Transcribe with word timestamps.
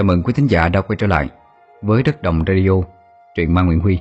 Chào 0.00 0.04
mừng 0.04 0.22
quý 0.22 0.32
thính 0.32 0.46
giả 0.46 0.68
đã 0.68 0.80
quay 0.80 0.96
trở 0.96 1.06
lại 1.06 1.28
với 1.82 2.02
Đất 2.02 2.22
Đồng 2.22 2.44
Radio, 2.46 2.70
truyện 3.34 3.54
ma 3.54 3.62
Nguyễn 3.62 3.80
Huy. 3.80 4.00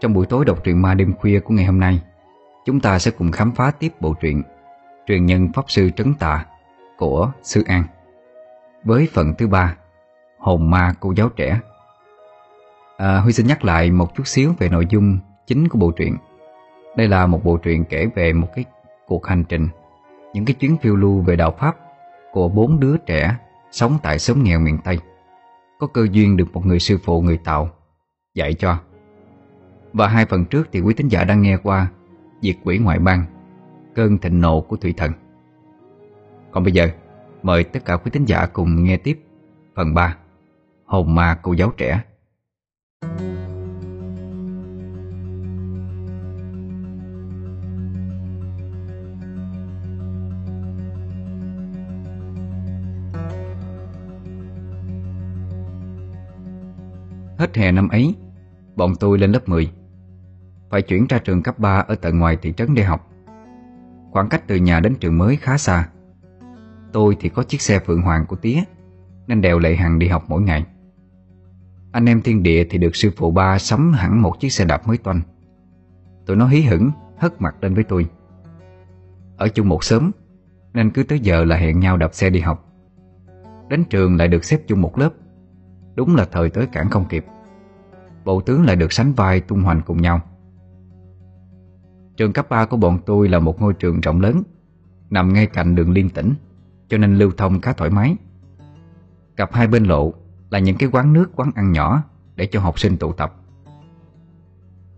Trong 0.00 0.14
buổi 0.14 0.26
tối 0.26 0.44
đọc 0.44 0.64
truyện 0.64 0.82
ma 0.82 0.94
đêm 0.94 1.14
khuya 1.14 1.40
của 1.40 1.54
ngày 1.54 1.64
hôm 1.64 1.80
nay, 1.80 2.00
chúng 2.64 2.80
ta 2.80 2.98
sẽ 2.98 3.10
cùng 3.10 3.32
khám 3.32 3.52
phá 3.52 3.70
tiếp 3.70 3.92
bộ 4.00 4.14
truyện 4.20 4.42
Truyền 5.06 5.26
nhân 5.26 5.48
Pháp 5.54 5.70
Sư 5.70 5.90
Trấn 5.90 6.14
Tạ 6.14 6.44
của 6.96 7.32
Sư 7.42 7.64
An 7.66 7.84
với 8.84 9.08
phần 9.12 9.34
thứ 9.38 9.46
ba 9.46 9.76
Hồn 10.38 10.70
Ma 10.70 10.94
Cô 11.00 11.12
Giáo 11.16 11.28
Trẻ. 11.28 11.60
À, 12.96 13.20
Huy 13.20 13.32
xin 13.32 13.46
nhắc 13.46 13.64
lại 13.64 13.90
một 13.90 14.14
chút 14.14 14.26
xíu 14.26 14.54
về 14.58 14.68
nội 14.68 14.86
dung 14.90 15.18
chính 15.46 15.68
của 15.68 15.78
bộ 15.78 15.90
truyện. 15.90 16.16
Đây 16.96 17.08
là 17.08 17.26
một 17.26 17.44
bộ 17.44 17.56
truyện 17.56 17.84
kể 17.84 18.06
về 18.14 18.32
một 18.32 18.48
cái 18.54 18.64
cuộc 19.06 19.26
hành 19.26 19.44
trình, 19.44 19.68
những 20.32 20.44
cái 20.44 20.54
chuyến 20.54 20.76
phiêu 20.76 20.96
lưu 20.96 21.20
về 21.20 21.36
đạo 21.36 21.54
Pháp 21.58 21.76
của 22.32 22.48
bốn 22.48 22.80
đứa 22.80 22.96
trẻ 22.96 23.36
sống 23.76 23.98
tại 24.02 24.18
xóm 24.18 24.42
nghèo 24.42 24.60
miền 24.60 24.78
Tây. 24.84 24.98
Có 25.78 25.86
cơ 25.86 26.06
duyên 26.10 26.36
được 26.36 26.52
một 26.52 26.66
người 26.66 26.80
sư 26.80 26.98
phụ 27.04 27.22
người 27.22 27.38
Tàu 27.44 27.70
dạy 28.34 28.54
cho. 28.54 28.78
Và 29.92 30.08
hai 30.08 30.26
phần 30.26 30.44
trước 30.44 30.68
thì 30.72 30.80
quý 30.80 30.94
tín 30.94 31.08
giả 31.08 31.24
đang 31.24 31.42
nghe 31.42 31.56
qua 31.56 31.88
Diệt 32.40 32.56
quỷ 32.64 32.78
ngoại 32.78 32.98
bang, 32.98 33.24
cơn 33.94 34.18
thịnh 34.18 34.40
nộ 34.40 34.60
của 34.60 34.76
thủy 34.76 34.94
thần. 34.96 35.12
Còn 36.50 36.64
bây 36.64 36.72
giờ, 36.72 36.88
mời 37.42 37.64
tất 37.64 37.84
cả 37.84 37.96
quý 37.96 38.10
tín 38.10 38.24
giả 38.24 38.46
cùng 38.46 38.84
nghe 38.84 38.96
tiếp 38.96 39.18
phần 39.74 39.94
3 39.94 40.16
Hồn 40.84 41.14
ma 41.14 41.38
cô 41.42 41.52
giáo 41.52 41.72
trẻ. 41.76 42.02
Hết 57.38 57.56
hè 57.56 57.72
năm 57.72 57.88
ấy, 57.88 58.14
bọn 58.76 58.92
tôi 59.00 59.18
lên 59.18 59.32
lớp 59.32 59.48
10 59.48 59.72
Phải 60.70 60.82
chuyển 60.82 61.06
ra 61.08 61.18
trường 61.18 61.42
cấp 61.42 61.58
3 61.58 61.78
ở 61.88 61.94
tận 61.94 62.18
ngoài 62.18 62.36
thị 62.42 62.52
trấn 62.56 62.74
để 62.74 62.82
học. 62.82 63.10
Khoảng 64.10 64.28
cách 64.28 64.42
từ 64.46 64.56
nhà 64.56 64.80
đến 64.80 64.94
trường 65.00 65.18
mới 65.18 65.36
khá 65.36 65.58
xa. 65.58 65.88
Tôi 66.92 67.16
thì 67.20 67.28
có 67.28 67.42
chiếc 67.42 67.60
xe 67.60 67.78
Phượng 67.78 68.02
Hoàng 68.02 68.26
của 68.26 68.36
tía 68.36 68.62
Nên 69.26 69.40
đèo 69.40 69.58
Lệ 69.58 69.76
Hằng 69.76 69.98
đi 69.98 70.08
học 70.08 70.24
mỗi 70.28 70.42
ngày. 70.42 70.64
Anh 71.92 72.06
em 72.06 72.22
thiên 72.22 72.42
địa 72.42 72.64
thì 72.70 72.78
được 72.78 72.96
sư 72.96 73.10
phụ 73.16 73.30
ba 73.30 73.58
sắm 73.58 73.92
hẳn 73.92 74.22
một 74.22 74.40
chiếc 74.40 74.50
xe 74.50 74.64
đạp 74.64 74.88
mới 74.88 74.98
toanh. 74.98 75.20
Tụi 76.26 76.36
nó 76.36 76.46
hí 76.46 76.60
hửng 76.60 76.90
hất 77.18 77.40
mặt 77.40 77.56
lên 77.60 77.74
với 77.74 77.84
tôi. 77.84 78.06
Ở 79.36 79.48
chung 79.48 79.68
một 79.68 79.84
sớm 79.84 80.10
Nên 80.74 80.90
cứ 80.90 81.02
tới 81.02 81.20
giờ 81.20 81.44
là 81.44 81.56
hẹn 81.56 81.80
nhau 81.80 81.96
đạp 81.96 82.14
xe 82.14 82.30
đi 82.30 82.40
học. 82.40 82.64
Đến 83.68 83.84
trường 83.84 84.16
lại 84.16 84.28
được 84.28 84.44
xếp 84.44 84.60
chung 84.66 84.82
một 84.82 84.98
lớp. 84.98 85.10
Đúng 85.96 86.16
là 86.16 86.24
thời 86.24 86.50
tới 86.50 86.66
cản 86.66 86.90
không 86.90 87.04
kịp. 87.08 87.24
Bộ 88.24 88.40
tướng 88.40 88.64
lại 88.64 88.76
được 88.76 88.92
sánh 88.92 89.12
vai 89.12 89.40
tung 89.40 89.62
hoành 89.62 89.82
cùng 89.86 90.02
nhau. 90.02 90.20
Trường 92.16 92.32
cấp 92.32 92.48
3 92.48 92.66
của 92.66 92.76
bọn 92.76 92.98
tôi 93.06 93.28
là 93.28 93.38
một 93.38 93.60
ngôi 93.60 93.74
trường 93.74 94.00
rộng 94.00 94.20
lớn, 94.20 94.42
Nằm 95.10 95.32
ngay 95.32 95.46
cạnh 95.46 95.74
đường 95.74 95.90
liên 95.90 96.10
tỉnh, 96.10 96.34
Cho 96.88 96.98
nên 96.98 97.16
lưu 97.16 97.30
thông 97.36 97.60
khá 97.60 97.72
thoải 97.72 97.90
mái. 97.90 98.16
Cặp 99.36 99.52
hai 99.52 99.66
bên 99.66 99.84
lộ 99.84 100.14
Là 100.50 100.58
những 100.58 100.76
cái 100.76 100.88
quán 100.92 101.12
nước, 101.12 101.30
quán 101.36 101.50
ăn 101.54 101.72
nhỏ 101.72 102.02
Để 102.36 102.46
cho 102.46 102.60
học 102.60 102.78
sinh 102.78 102.96
tụ 102.96 103.12
tập. 103.12 103.34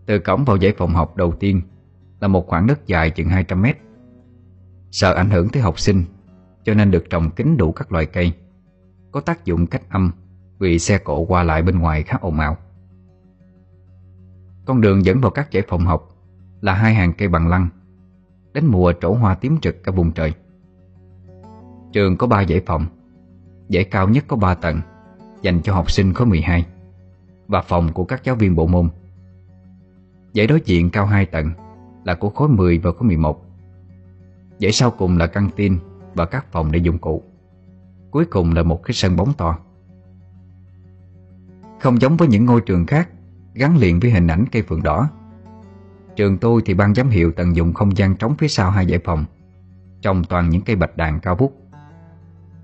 Từ 0.06 0.18
cổng 0.18 0.44
vào 0.44 0.58
dãy 0.58 0.74
phòng 0.78 0.94
học 0.94 1.16
đầu 1.16 1.32
tiên 1.32 1.62
Là 2.20 2.28
một 2.28 2.46
khoảng 2.46 2.66
đất 2.66 2.86
dài 2.86 3.10
chừng 3.10 3.28
200 3.28 3.62
mét. 3.62 3.76
Sợ 4.90 5.14
ảnh 5.14 5.30
hưởng 5.30 5.48
tới 5.48 5.62
học 5.62 5.78
sinh, 5.78 6.04
Cho 6.64 6.74
nên 6.74 6.90
được 6.90 7.04
trồng 7.10 7.30
kính 7.30 7.56
đủ 7.56 7.72
các 7.72 7.92
loại 7.92 8.06
cây, 8.06 8.32
Có 9.12 9.20
tác 9.20 9.44
dụng 9.44 9.66
cách 9.66 9.82
âm 9.90 10.12
vì 10.58 10.78
xe 10.78 10.98
cộ 10.98 11.24
qua 11.24 11.42
lại 11.42 11.62
bên 11.62 11.78
ngoài 11.78 12.02
khá 12.02 12.18
ồn 12.20 12.38
ào. 12.38 12.56
Con 14.64 14.80
đường 14.80 15.04
dẫn 15.04 15.20
vào 15.20 15.30
các 15.30 15.48
dãy 15.52 15.62
phòng 15.68 15.84
học 15.86 16.08
là 16.60 16.74
hai 16.74 16.94
hàng 16.94 17.12
cây 17.12 17.28
bằng 17.28 17.48
lăng, 17.48 17.68
đến 18.52 18.66
mùa 18.66 18.92
trổ 19.00 19.14
hoa 19.14 19.34
tím 19.34 19.58
trực 19.60 19.82
cả 19.84 19.92
vùng 19.92 20.12
trời. 20.12 20.32
Trường 21.92 22.16
có 22.16 22.26
ba 22.26 22.44
dãy 22.44 22.62
phòng, 22.66 22.86
dãy 23.68 23.84
cao 23.84 24.08
nhất 24.08 24.24
có 24.28 24.36
ba 24.36 24.54
tầng, 24.54 24.80
dành 25.42 25.60
cho 25.62 25.74
học 25.74 25.90
sinh 25.90 26.14
khối 26.14 26.26
12 26.26 26.66
và 27.48 27.62
phòng 27.62 27.92
của 27.92 28.04
các 28.04 28.24
giáo 28.24 28.34
viên 28.34 28.54
bộ 28.54 28.66
môn. 28.66 28.88
Dãy 30.34 30.46
đối 30.46 30.60
diện 30.64 30.90
cao 30.90 31.06
2 31.06 31.26
tầng 31.26 31.50
là 32.04 32.14
của 32.14 32.30
khối 32.30 32.48
10 32.48 32.78
và 32.78 32.92
khối 32.92 33.08
11. 33.08 33.44
Dãy 34.58 34.72
sau 34.72 34.90
cùng 34.90 35.18
là 35.18 35.26
căng 35.26 35.50
tin 35.56 35.78
và 36.14 36.26
các 36.26 36.52
phòng 36.52 36.72
để 36.72 36.78
dụng 36.78 36.98
cụ. 36.98 37.22
Cuối 38.10 38.24
cùng 38.24 38.54
là 38.54 38.62
một 38.62 38.82
cái 38.82 38.94
sân 38.94 39.16
bóng 39.16 39.32
to. 39.32 39.58
Không 41.80 42.00
giống 42.00 42.16
với 42.16 42.28
những 42.28 42.44
ngôi 42.44 42.60
trường 42.60 42.86
khác, 42.86 43.08
Gắn 43.54 43.76
liền 43.76 44.00
với 44.00 44.10
hình 44.10 44.26
ảnh 44.26 44.44
cây 44.52 44.62
phượng 44.62 44.82
đỏ. 44.82 45.10
Trường 46.16 46.38
tôi 46.38 46.62
thì 46.64 46.74
ban 46.74 46.94
giám 46.94 47.08
hiệu 47.08 47.32
tận 47.36 47.56
dụng 47.56 47.72
không 47.72 47.96
gian 47.96 48.16
trống 48.16 48.34
phía 48.38 48.48
sau 48.48 48.70
hai 48.70 48.86
dãy 48.86 48.98
phòng, 49.04 49.24
Trồng 50.02 50.24
toàn 50.24 50.50
những 50.50 50.62
cây 50.62 50.76
bạch 50.76 50.96
đàn 50.96 51.20
cao 51.20 51.36
vút. 51.36 51.56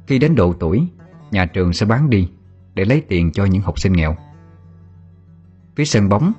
Khi 0.07 0.19
đến 0.19 0.35
độ 0.35 0.53
tuổi, 0.53 0.89
Nhà 1.31 1.47
trường 1.47 1.73
sẽ 1.73 1.87
bán 1.87 2.11
đi 2.11 2.31
Để 2.75 2.85
lấy 2.85 3.01
tiền 3.09 3.33
cho 3.33 3.45
những 3.45 3.63
học 3.63 3.79
sinh 3.79 3.93
nghèo. 3.93 4.17
Phía 5.77 5.85
sân 5.85 6.09
bóng, 6.09 6.33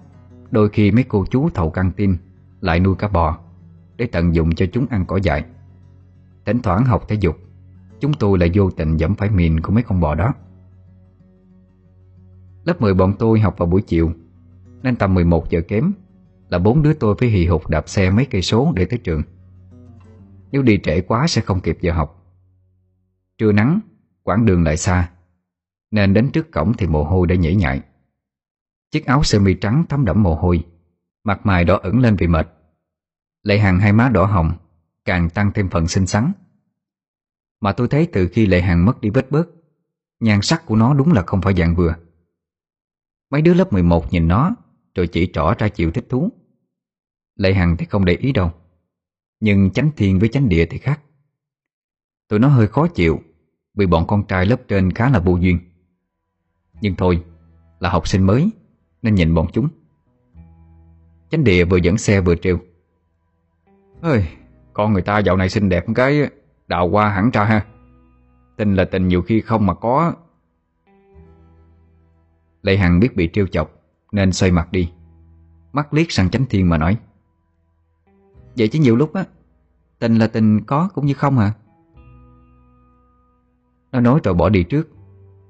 Đôi 0.51 0.69
khi 0.69 0.91
mấy 0.91 1.03
cô 1.03 1.25
chú 1.31 1.49
thầu 1.49 1.69
căng 1.69 1.91
tin, 1.91 2.17
Lại 2.61 2.79
nuôi 2.79 2.95
cá 2.95 3.07
bò 3.07 3.37
Để 3.97 4.05
tận 4.05 4.35
dụng 4.35 4.55
cho 4.55 4.65
chúng 4.73 4.85
ăn 4.89 5.05
cỏ 5.05 5.17
dại. 5.17 5.43
Thỉnh 6.45 6.59
thoảng 6.59 6.85
học 6.85 7.03
thể 7.07 7.15
dục, 7.15 7.37
Chúng 7.99 8.13
tôi 8.13 8.37
lại 8.39 8.51
vô 8.53 8.69
tình 8.69 8.97
dẫm 8.97 9.15
phải 9.15 9.29
mìn 9.29 9.59
của 9.59 9.71
mấy 9.71 9.83
con 9.83 9.99
bò 9.99 10.15
đó. 10.15 10.33
Lớp 12.65 12.81
10 12.81 12.93
bọn 12.93 13.13
tôi 13.19 13.39
học 13.39 13.57
vào 13.57 13.67
buổi 13.67 13.81
chiều. 13.81 14.11
Nên 14.83 14.95
tầm 14.95 15.13
11 15.13 15.49
giờ 15.49 15.61
kém 15.67 15.91
Là 16.49 16.59
bốn 16.59 16.81
đứa 16.81 16.93
tôi 16.93 17.15
phải 17.19 17.29
hì 17.29 17.45
hục 17.45 17.67
đạp 17.67 17.89
xe 17.89 18.09
mấy 18.09 18.25
cây 18.25 18.41
số 18.41 18.71
để 18.75 18.85
tới 18.85 18.99
trường. 18.99 19.23
Nếu 20.51 20.61
đi 20.61 20.79
trễ 20.83 21.01
quá 21.01 21.27
sẽ 21.27 21.41
không 21.41 21.59
kịp 21.59 21.77
giờ 21.81 21.93
học. 21.93 22.25
Trưa 23.37 23.51
nắng, 23.51 23.79
quãng 24.23 24.45
đường 24.45 24.63
lại 24.63 24.77
xa 24.77 25.11
Nên 25.91 26.13
đến 26.13 26.29
trước 26.31 26.51
cổng 26.51 26.73
thì 26.73 26.87
mồ 26.87 27.03
hôi 27.03 27.27
đã 27.27 27.35
nhễ 27.35 27.55
nhại. 27.55 27.81
Chiếc 28.91 29.05
áo 29.05 29.23
sơ 29.23 29.39
mi 29.39 29.53
trắng 29.53 29.83
thấm 29.89 30.05
đẫm 30.05 30.23
mồ 30.23 30.35
hôi 30.35 30.63
Mặt 31.23 31.45
mày 31.45 31.65
đỏ 31.65 31.79
ửng 31.83 31.99
lên 31.99 32.15
vì 32.15 32.27
mệt. 32.27 32.47
Lệ 33.43 33.59
Hằng 33.59 33.79
hai 33.79 33.93
má 33.93 34.09
đỏ 34.09 34.25
hồng 34.25 34.51
Càng 35.05 35.29
tăng 35.29 35.51
thêm 35.51 35.69
phần 35.69 35.87
xinh 35.87 36.05
xắn. 36.05 36.31
Mà 37.61 37.71
tôi 37.73 37.87
thấy 37.87 38.07
từ 38.13 38.27
khi 38.27 38.45
Lệ 38.45 38.61
Hằng 38.61 38.85
mất 38.85 39.01
đi 39.01 39.09
vết 39.09 39.31
bớt 39.31 39.47
Nhan 40.19 40.41
sắc 40.41 40.65
của 40.65 40.75
nó 40.75 40.93
đúng 40.93 41.13
là 41.13 41.21
không 41.21 41.41
phải 41.41 41.53
dạng 41.53 41.75
vừa. 41.75 41.95
Mấy 43.29 43.41
đứa 43.41 43.53
lớp 43.53 43.73
11 43.73 44.13
nhìn 44.13 44.27
nó, 44.27 44.55
Rồi 44.95 45.07
chỉ 45.07 45.31
trỏ 45.33 45.53
ra 45.57 45.69
chịu 45.69 45.91
thích 45.91 46.05
thú. 46.09 46.29
Lệ 47.35 47.53
Hằng 47.53 47.77
thì 47.77 47.85
không 47.85 48.05
để 48.05 48.13
ý 48.13 48.31
đâu, 48.31 48.51
Nhưng 49.39 49.69
chánh 49.71 49.91
thiên 49.97 50.19
với 50.19 50.29
chánh 50.29 50.49
địa 50.49 50.65
thì 50.65 50.77
khác. 50.77 51.01
Tụi 52.29 52.39
nó 52.39 52.47
hơi 52.47 52.67
khó 52.67 52.87
chịu, 52.87 53.19
Vì 53.73 53.85
bọn 53.85 54.07
con 54.07 54.27
trai 54.27 54.45
lớp 54.45 54.61
trên 54.67 54.91
khá 54.91 55.09
là 55.09 55.19
vô 55.19 55.37
duyên. 55.37 55.59
Nhưng 56.81 56.95
thôi, 56.95 57.23
Là 57.79 57.89
học 57.89 58.07
sinh 58.07 58.23
mới, 58.23 58.49
Nên 59.01 59.15
nhìn 59.15 59.33
bọn 59.33 59.47
chúng. 59.53 59.67
Chánh 61.29 61.43
địa 61.43 61.65
vừa 61.65 61.77
dẫn 61.77 61.97
xe 61.97 62.21
vừa 62.21 62.35
trêu. 62.35 62.59
Ơi 64.01 64.27
Con 64.73 64.93
người 64.93 65.01
ta 65.01 65.19
dạo 65.19 65.37
này 65.37 65.49
xinh 65.49 65.69
đẹp 65.69 65.85
cái, 65.95 66.29
Đào 66.67 66.87
qua 66.87 67.09
hẳn 67.09 67.29
ra 67.33 67.43
ha. 67.43 67.65
Tình 68.57 68.75
là 68.75 68.85
tình 68.85 69.07
nhiều 69.07 69.21
khi 69.21 69.41
không 69.41 69.65
mà 69.65 69.73
có 69.73 70.13
Lê 72.65 72.77
Hằng 72.77 72.99
biết 72.99 73.15
bị 73.15 73.29
trêu 73.33 73.47
chọc 73.47 73.71
Nên 74.11 74.31
xoay 74.31 74.51
mặt 74.51 74.71
đi. 74.71 74.91
Mắt 75.73 75.93
liếc 75.93 76.11
sang 76.11 76.29
chánh 76.29 76.45
thiên 76.49 76.69
mà 76.69 76.77
nói 76.77 76.97
Vậy 78.57 78.67
chứ 78.67 78.79
nhiều 78.79 78.95
lúc 78.95 79.13
á 79.13 79.25
Tình 79.99 80.15
là 80.15 80.27
tình 80.27 80.63
có 80.63 80.89
cũng 80.93 81.05
như 81.05 81.13
không 81.13 81.37
hả 81.37 81.53
Nó 83.91 83.99
nói 83.99 84.19
rồi 84.23 84.33
bỏ 84.33 84.49
đi 84.49 84.63
trước 84.63 84.89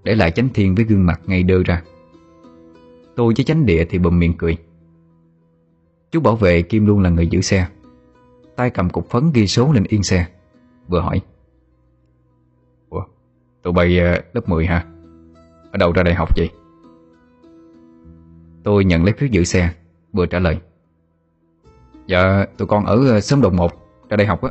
Để 0.04 0.16
lại 0.16 0.32
chánh 0.32 0.50
thiên 0.54 0.76
với 0.76 0.86
gương 0.86 1.06
mặt 1.06 1.22
ngay 1.26 1.44
đơ 1.44 1.64
ra. 1.66 1.84
Tôi 3.16 3.34
với 3.38 3.44
chánh 3.46 3.66
địa 3.66 3.86
thì 3.90 3.98
bầm 4.00 4.20
miệng 4.20 4.38
cười. 4.38 4.58
Chú 6.12 6.20
bảo 6.20 6.36
vệ 6.36 6.62
Kim 6.62 6.86
luôn 6.86 7.00
là 7.00 7.10
người 7.10 7.28
giữ 7.28 7.42
xe. 7.42 7.68
Tay 8.56 8.70
cầm 8.70 8.90
cục 8.90 9.10
phấn 9.10 9.32
ghi 9.34 9.48
số 9.48 9.74
lên 9.74 9.84
yên 9.90 10.04
xe 10.04 10.28
Vừa 10.88 11.02
hỏi 11.02 11.22
Ủa, 12.90 13.04
tụi 13.62 13.74
bay 13.74 14.00
ờ, 14.00 14.22
lớp 14.34 14.50
10 14.50 14.66
hả? 14.66 14.86
Ở 15.72 15.78
đâu 15.78 15.92
ra 15.92 16.04
đại 16.04 16.16
học 16.16 16.30
vậy? 16.38 16.50
Tôi 18.66 18.86
nhận 18.86 19.04
lấy 19.04 19.14
phiếu 19.14 19.30
giữ 19.30 19.44
xe, 19.44 19.74
Vừa 20.14 20.26
trả 20.26 20.40
lời. 20.40 20.60
Dạ 22.08 22.46
tụi 22.58 22.68
con 22.68 22.86
ở 22.86 23.08
ờ, 23.10 23.22
xóm 23.22 23.42
đồng 23.42 23.56
1 23.56 23.72
Ra 24.10 24.18
đây 24.18 24.28
học 24.28 24.42
á. 24.42 24.50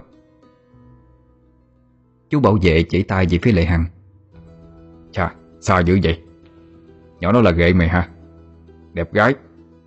Chú 2.31 2.41
bảo 2.41 2.59
vệ 2.63 2.83
chỉ 2.83 3.03
tay 3.03 3.27
về 3.31 3.39
phía 3.43 3.53
Lệ 3.53 3.65
Hằng. 3.65 3.85
Chà, 5.13 5.35
sao 5.61 5.83
dữ 5.83 5.99
vậy? 6.03 6.23
Nhỏ 7.21 7.33
nó 7.33 7.41
là 7.41 7.51
ghệ 7.51 7.73
mày 7.73 7.89
ha 7.89 8.09
Đẹp 8.93 9.13
gái, 9.13 9.35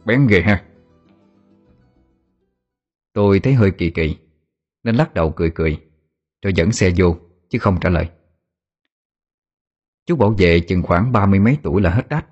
Bén 0.05 0.27
ghê 0.27 0.41
ha. 0.41 0.63
Tôi 3.13 3.39
thấy 3.39 3.53
hơi 3.53 3.71
kỳ 3.71 3.89
kỳ 3.89 4.17
Nên 4.83 4.95
lắc 4.95 5.13
đầu 5.13 5.31
cười 5.31 5.49
cười, 5.49 5.77
Rồi 6.41 6.53
dẫn 6.53 6.71
xe 6.71 6.91
vô, 6.97 7.15
Chứ 7.49 7.59
không 7.59 7.77
trả 7.81 7.89
lời. 7.89 8.09
Chú 10.05 10.15
bảo 10.15 10.35
vệ 10.37 10.59
chừng 10.59 10.83
khoảng 10.83 11.11
ba 11.11 11.25
mươi 11.25 11.39
mấy 11.39 11.57
tuổi 11.63 11.81
là 11.81 11.89
hết 11.89 12.09
đách 12.09 12.25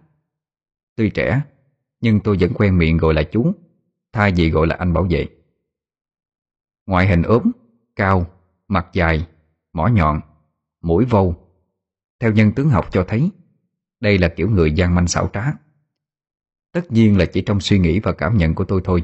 Tuy 0.96 1.10
trẻ 1.10 1.42
nhưng 2.02 2.20
tôi 2.20 2.38
vẫn 2.40 2.52
quen 2.54 2.78
miệng 2.78 2.98
gọi 2.98 3.14
là 3.14 3.24
chú 3.24 3.54
Thay 4.14 4.32
vì 4.36 4.50
gọi 4.50 4.68
là 4.68 4.76
anh 4.76 4.94
bảo 4.94 5.08
vệ. 5.10 5.28
Ngoại 6.86 7.08
hình 7.08 7.24
ốm, 7.24 7.52
cao, 7.96 8.28
mặt 8.68 8.88
dài, 8.94 9.28
mỏ 9.74 9.88
nhọn, 9.88 10.22
mũi 10.82 11.06
vâu. 11.06 11.36
Theo 12.20 12.32
nhân 12.32 12.52
tướng 12.52 12.70
học 12.70 12.88
cho 12.92 13.06
thấy 13.08 13.30
Đây 14.00 14.18
là 14.18 14.28
kiểu 14.28 14.50
người 14.50 14.72
gian 14.72 14.96
manh 14.96 15.08
xảo 15.08 15.30
trá. 15.34 15.54
Tất 16.72 16.92
nhiên 16.92 17.18
là 17.18 17.26
chỉ 17.26 17.42
trong 17.42 17.60
suy 17.60 17.80
nghĩ 17.80 18.00
và 18.00 18.14
cảm 18.14 18.38
nhận 18.38 18.56
của 18.56 18.66
tôi 18.66 18.82
thôi. 18.84 19.04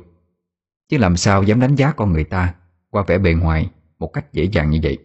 Chứ 0.90 0.98
làm 0.98 1.18
sao 1.18 1.44
dám 1.44 1.60
đánh 1.60 1.76
giá 1.76 1.92
con 1.92 2.12
người 2.12 2.24
ta 2.24 2.56
Qua 2.90 3.04
vẻ 3.08 3.18
bề 3.18 3.34
ngoài 3.34 3.72
Một 4.00 4.14
cách 4.14 4.34
dễ 4.34 4.44
dàng 4.44 4.70
như 4.70 4.80
vậy? 4.84 4.98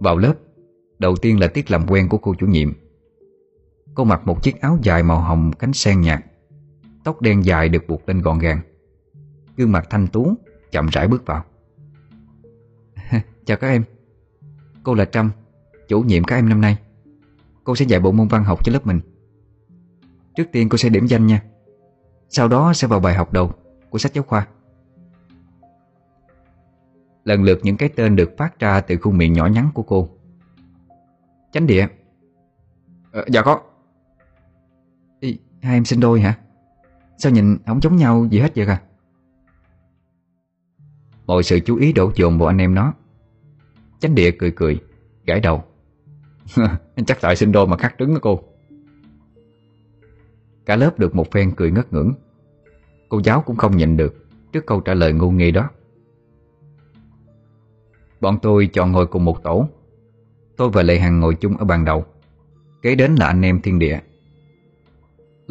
Vào 0.00 0.18
lớp 0.18 0.34
Đầu 0.98 1.16
tiên 1.16 1.40
là 1.40 1.48
tiết 1.48 1.70
làm 1.70 1.86
quen 1.88 2.08
của 2.08 2.18
cô 2.18 2.34
chủ 2.38 2.46
nhiệm. 2.46 2.72
Cô 3.94 4.04
mặc 4.04 4.20
một 4.24 4.42
chiếc 4.42 4.60
áo 4.60 4.78
dài 4.82 5.02
màu 5.02 5.20
hồng 5.20 5.52
cánh 5.58 5.72
sen 5.72 6.00
nhạt. 6.00 6.24
Tóc 7.04 7.20
đen 7.20 7.44
dài 7.44 7.68
được 7.68 7.88
buộc 7.88 8.08
lên 8.08 8.22
gọn 8.22 8.38
gàng. 8.38 8.60
Gương 9.56 9.72
mặt 9.72 9.86
thanh 9.90 10.06
tú 10.06 10.34
Chậm 10.70 10.86
rãi 10.86 11.08
bước 11.08 11.26
vào. 11.26 11.44
Chào 13.44 13.56
các 13.56 13.68
em. 13.68 13.84
Cô 14.82 14.94
là 14.94 15.04
Trâm 15.04 15.30
Chủ 15.88 16.00
nhiệm 16.00 16.24
các 16.24 16.36
em 16.36 16.48
năm 16.48 16.60
nay. 16.60 16.76
Cô 17.64 17.76
sẽ 17.76 17.84
dạy 17.84 18.00
bộ 18.00 18.12
môn 18.12 18.28
văn 18.28 18.44
học 18.44 18.64
cho 18.64 18.72
lớp 18.72 18.86
mình. 18.86 19.00
Trước 20.36 20.44
tiên 20.52 20.68
cô 20.68 20.78
sẽ 20.78 20.88
điểm 20.88 21.06
danh 21.06 21.26
nha. 21.26 21.42
Sau 22.28 22.48
đó 22.48 22.72
sẽ 22.72 22.88
vào 22.88 23.00
bài 23.00 23.14
học 23.14 23.32
đầu 23.32 23.52
Của 23.90 23.98
sách 23.98 24.14
giáo 24.14 24.24
khoa. 24.24 24.46
Lần 27.24 27.42
lượt 27.42 27.60
những 27.62 27.76
cái 27.76 27.88
tên 27.88 28.16
được 28.16 28.30
phát 28.38 28.58
ra 28.58 28.80
Từ 28.80 28.96
khuôn 28.96 29.18
miệng 29.18 29.32
nhỏ 29.32 29.46
nhắn 29.46 29.70
của 29.74 29.82
cô. 29.82 30.08
Chánh 31.52 31.66
địa. 31.66 31.86
Ờ, 33.12 33.24
Dạ 33.28 33.42
có. 33.42 33.60
Hai 35.62 35.76
em 35.76 35.84
sinh 35.84 36.00
đôi 36.00 36.20
hả? 36.20 36.38
Sao 37.18 37.32
nhìn 37.32 37.58
không 37.66 37.80
giống 37.82 37.96
nhau 37.96 38.26
gì 38.30 38.38
hết 38.38 38.52
vậy 38.56 38.66
à 38.66 38.82
Mọi 41.26 41.42
sự 41.42 41.60
chú 41.60 41.76
ý 41.76 41.92
đổ 41.92 42.12
dồn 42.14 42.38
vào 42.38 42.48
anh 42.48 42.58
em 42.58 42.74
nó. 42.74 42.94
Chánh 44.00 44.14
địa 44.14 44.30
cười 44.30 44.50
cười, 44.50 44.80
Gãi 45.26 45.40
đầu. 45.40 45.64
Chắc 47.06 47.18
tại 47.20 47.36
sinh 47.36 47.52
đôi 47.52 47.66
mà 47.66 47.76
khắc 47.76 47.94
trứng 47.98 48.14
đó 48.14 48.20
cô. 48.22 48.40
Cả 50.66 50.76
lớp 50.76 50.98
được 50.98 51.14
một 51.14 51.30
phen 51.30 51.54
cười 51.56 51.70
ngất 51.70 51.92
ngưỡng. 51.92 52.12
Cô 53.08 53.20
giáo 53.24 53.42
cũng 53.46 53.56
không 53.56 53.76
nhịn 53.76 53.96
được 53.96 54.22
Trước 54.52 54.66
câu 54.66 54.80
trả 54.80 54.94
lời 54.94 55.12
ngu 55.12 55.30
nghi 55.30 55.50
đó. 55.50 55.70
Bọn 58.20 58.38
tôi 58.42 58.66
chọn 58.72 58.92
ngồi 58.92 59.06
cùng 59.06 59.24
một 59.24 59.42
tổ. 59.42 59.68
Tôi 60.56 60.70
và 60.70 60.82
Lệ 60.82 60.98
Hằng 60.98 61.20
ngồi 61.20 61.34
chung 61.34 61.56
ở 61.56 61.64
bàn 61.64 61.84
đầu. 61.84 62.04
Kế 62.82 62.94
đến 62.94 63.14
là 63.14 63.26
anh 63.26 63.42
em 63.42 63.60
thiên 63.60 63.78
địa. 63.78 64.00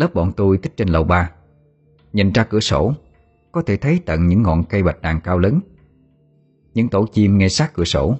Lớp 0.01 0.13
bọn 0.13 0.31
tôi 0.37 0.57
thích 0.57 0.73
trên 0.77 0.87
lầu 0.87 1.03
ba. 1.03 1.31
Nhìn 2.13 2.31
ra 2.31 2.43
cửa 2.43 2.59
sổ, 2.59 2.93
Có 3.51 3.61
thể 3.61 3.77
thấy 3.77 3.99
tận 4.05 4.27
những 4.27 4.43
ngọn 4.43 4.63
cây 4.63 4.83
bạch 4.83 5.01
đàn 5.01 5.21
cao 5.21 5.39
lớn. 5.39 5.59
Những 6.73 6.89
tổ 6.89 7.05
chim 7.13 7.37
ngay 7.37 7.49
sát 7.49 7.73
cửa 7.73 7.83
sổ, 7.83 8.15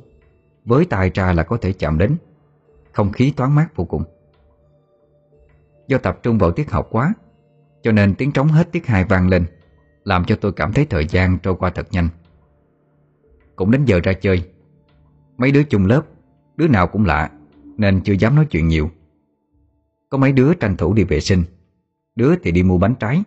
Với 0.66 0.86
tai 0.86 1.12
ra 1.14 1.34
là 1.34 1.44
có 1.44 1.58
thể 1.58 1.74
chạm 1.74 1.98
đến. 1.98 2.16
Không 2.92 3.12
khí 3.12 3.34
thoáng 3.38 3.56
mát 3.56 3.76
vô 3.76 3.86
cùng. 3.86 4.04
Do 5.88 5.98
tập 5.98 6.20
trung 6.24 6.38
vào 6.38 6.52
tiết 6.52 6.72
học 6.72 6.88
quá, 6.92 7.14
Cho 7.82 7.92
nên 7.92 8.16
tiếng 8.16 8.32
trống 8.32 8.48
hết 8.48 8.72
tiết 8.72 8.88
hai 8.88 9.04
vang 9.04 9.30
lên, 9.30 9.46
Làm 10.04 10.26
cho 10.26 10.36
tôi 10.36 10.52
cảm 10.52 10.74
thấy 10.74 10.86
thời 10.86 11.06
gian 11.06 11.38
trôi 11.44 11.56
qua 11.56 11.70
thật 11.70 11.88
nhanh. 11.92 12.10
Cũng 13.56 13.72
đến 13.72 13.86
giờ 13.86 14.00
ra 14.04 14.14
chơi, 14.14 14.50
Mấy 15.38 15.52
đứa 15.52 15.64
chung 15.64 15.86
lớp, 15.86 16.02
Đứa 16.56 16.68
nào 16.68 16.88
cũng 16.88 17.06
lạ, 17.06 17.32
Nên 17.78 18.02
chưa 18.02 18.14
dám 18.14 18.36
nói 18.36 18.46
chuyện 18.46 18.68
nhiều. 18.68 18.90
Có 20.10 20.18
mấy 20.18 20.32
đứa 20.32 20.54
tranh 20.54 20.78
thủ 20.78 20.94
đi 20.94 21.04
vệ 21.04 21.20
sinh. 21.20 21.44
Đứa 22.16 22.36
thì 22.36 22.52
đi 22.52 22.64
mua 22.64 22.78
bánh 22.78 22.96
trái. 23.00 23.24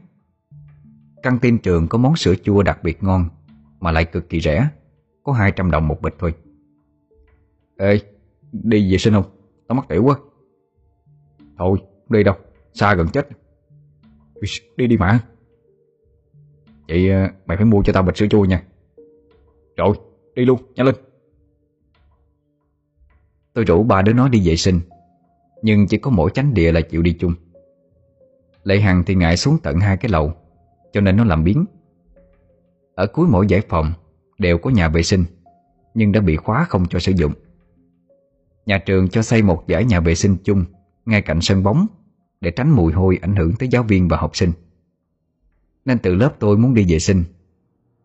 Căng 1.23 1.39
tin 1.39 1.59
trường 1.59 1.89
có 1.89 1.99
món 1.99 2.17
sữa 2.17 2.35
chua 2.35 2.63
đặc 2.63 2.83
biệt 2.83 3.03
ngon, 3.03 3.29
Mà 3.81 3.93
lại 3.93 4.05
cực 4.05 4.29
kỳ 4.29 4.41
rẻ, 4.41 4.69
Có 5.23 5.33
200 5.33 5.71
đồng 5.71 5.89
một 5.89 6.03
bịch 6.03 6.15
thôi. 6.19 6.35
Ê, 7.77 8.01
Đi 8.53 8.93
vệ 8.93 8.99
sinh 8.99 9.15
không? 9.15 9.25
Tao 9.69 9.77
mắc 9.77 9.89
tiểu 9.89 10.05
quá. 10.05 10.17
Thôi 11.59 11.79
đi 12.09 12.23
đâu, 12.23 12.35
Xa 12.75 12.95
gần 12.95 13.09
chết. 13.09 13.29
Đi 14.77 14.87
đi 14.87 14.97
mà. 14.97 15.21
Vậy 16.89 17.11
ờ, 17.11 17.29
mày 17.47 17.57
phải 17.57 17.67
mua 17.67 17.83
cho 17.83 17.93
tao 17.93 18.03
bịch 18.03 18.17
sữa 18.17 18.27
chua 18.31 18.45
nha. 18.45 18.63
Rồi, 19.77 19.97
đi 20.35 20.45
luôn, 20.45 20.61
nhanh 20.75 20.87
lên. 20.87 20.95
Tôi 23.53 23.65
rủ 23.65 23.83
ba 23.83 24.03
đứa 24.03 24.13
nó 24.13 24.29
đi 24.29 24.49
vệ 24.49 24.57
sinh, 24.57 24.81
Nhưng 25.63 25.87
chỉ 25.87 25.99
có 25.99 26.11
mỗi 26.11 26.31
chánh 26.35 26.55
địa 26.55 26.73
là 26.73 26.81
chịu 26.81 27.03
đi 27.03 27.17
chung. 27.19 27.35
Lệ 28.65 28.81
Hằng 28.81 29.03
thì 29.07 29.15
ngại 29.15 29.37
xuống 29.37 29.59
tận 29.63 29.81
hai 29.81 29.97
cái 29.97 30.11
lầu, 30.11 30.33
Cho 30.93 31.01
nên 31.01 31.17
nó 31.17 31.25
làm 31.25 31.45
biến 31.45 31.65
Ở 32.95 33.07
cuối 33.07 33.29
mỗi 33.29 33.47
giải 33.47 33.63
phòng 33.69 33.93
Đều 34.39 34.59
có 34.59 34.71
nhà 34.71 34.89
vệ 34.89 35.03
sinh, 35.03 35.25
Nhưng 35.95 36.13
đã 36.13 36.21
bị 36.21 36.37
khóa 36.37 36.65
không 36.65 36.87
cho 36.89 36.99
sử 36.99 37.13
dụng. 37.13 37.33
Nhà 38.67 38.79
trường 38.79 39.09
cho 39.09 39.23
xây 39.23 39.43
một 39.43 39.65
giải 39.69 39.85
nhà 39.85 40.01
vệ 40.01 40.15
sinh 40.15 40.37
chung 40.45 40.65
Ngay 41.07 41.23
cạnh 41.23 41.41
sân 41.41 41.63
bóng 41.63 41.87
Để 42.41 42.51
tránh 42.51 42.71
mùi 42.71 42.93
hôi 42.93 43.19
ảnh 43.23 43.37
hưởng 43.37 43.53
tới 43.59 43.69
giáo 43.69 43.83
viên 43.83 44.09
và 44.09 44.17
học 44.17 44.37
sinh. 44.37 44.53
Nên 45.85 45.99
từ 45.99 46.15
lớp 46.15 46.35
tôi 46.39 46.57
muốn 46.57 46.75
đi 46.75 46.87
vệ 46.89 46.99
sinh, 46.99 47.25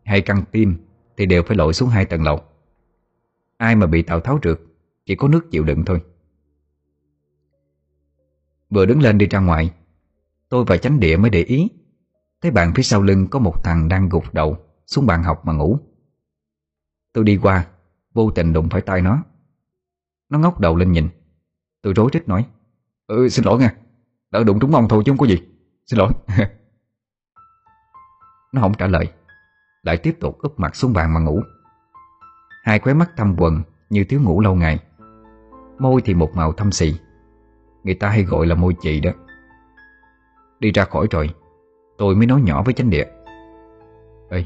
Hay 0.04 0.20
căng 0.20 0.44
tim 0.52 0.74
Thì 1.16 1.26
đều 1.26 1.42
phải 1.42 1.56
lội 1.56 1.74
xuống 1.74 1.88
hai 1.88 2.04
tầng 2.04 2.22
lầu. 2.22 2.40
Ai 3.56 3.76
mà 3.76 3.86
bị 3.86 4.02
Tào 4.02 4.20
Tháo 4.20 4.38
trượt, 4.42 4.60
Chỉ 5.06 5.14
có 5.14 5.28
nước 5.28 5.50
chịu 5.50 5.64
đựng 5.64 5.84
thôi. 5.84 6.00
Vừa 8.70 8.86
đứng 8.86 9.02
lên 9.02 9.18
đi 9.18 9.26
ra 9.26 9.40
ngoài 9.40 9.70
Tôi 10.50 10.64
và 10.64 10.76
chánh 10.76 11.00
địa 11.00 11.16
mới 11.16 11.30
để 11.30 11.42
ý. 11.42 11.68
Thấy 12.42 12.50
bạn 12.50 12.72
phía 12.74 12.82
sau 12.82 13.02
lưng 13.02 13.26
có 13.30 13.38
một 13.38 13.64
thằng 13.64 13.88
đang 13.88 14.08
gục 14.08 14.34
đầu, 14.34 14.56
Xuống 14.86 15.06
bàn 15.06 15.22
học 15.22 15.46
mà 15.46 15.52
ngủ. 15.52 15.78
Tôi 17.12 17.24
đi 17.24 17.38
qua, 17.42 17.66
Vô 18.14 18.30
tình 18.30 18.52
đụng 18.52 18.68
phải 18.68 18.80
tay 18.80 19.02
nó. 19.02 19.22
Nó 20.28 20.38
ngóc 20.38 20.60
đầu 20.60 20.76
lên 20.76 20.92
nhìn. 20.92 21.08
Tôi 21.82 21.92
rối 21.96 22.10
rít 22.12 22.28
nói 22.28 22.46
Ừ 23.06 23.28
xin 23.28 23.44
lỗi 23.44 23.58
nha. 23.58 23.74
Đã 24.30 24.42
đụng 24.42 24.60
trúng 24.60 24.74
ông 24.74 24.88
thôi 24.88 25.02
chứ 25.06 25.12
không 25.12 25.18
có 25.18 25.26
gì. 25.26 25.42
Xin 25.86 25.98
lỗi. 25.98 26.12
Nó 28.52 28.60
không 28.60 28.74
trả 28.74 28.86
lời, 28.86 29.12
Lại 29.82 29.96
tiếp 29.96 30.16
tục 30.20 30.38
úp 30.38 30.60
mặt 30.60 30.76
xuống 30.76 30.92
bàn 30.92 31.14
mà 31.14 31.20
ngủ. 31.20 31.42
Hai 32.62 32.78
khóe 32.78 32.94
mắt 32.94 33.10
thâm 33.16 33.36
quần 33.38 33.62
Như 33.90 34.04
thiếu 34.04 34.20
ngủ 34.22 34.40
lâu 34.40 34.54
ngày. 34.54 34.78
Môi 35.78 36.02
thì 36.04 36.14
một 36.14 36.30
màu 36.34 36.52
thâm 36.52 36.72
xì. 36.72 36.94
Người 37.84 37.94
ta 37.94 38.08
hay 38.08 38.24
gọi 38.24 38.46
là 38.46 38.54
môi 38.54 38.74
chị 38.80 39.00
đó. 39.00 39.10
Đi 40.60 40.72
ra 40.72 40.84
khỏi 40.84 41.06
rồi. 41.10 41.30
Tôi 41.98 42.14
mới 42.14 42.26
nói 42.26 42.40
nhỏ 42.42 42.62
với 42.62 42.74
chánh 42.74 42.90
địa. 42.90 43.04
Ê 44.28 44.44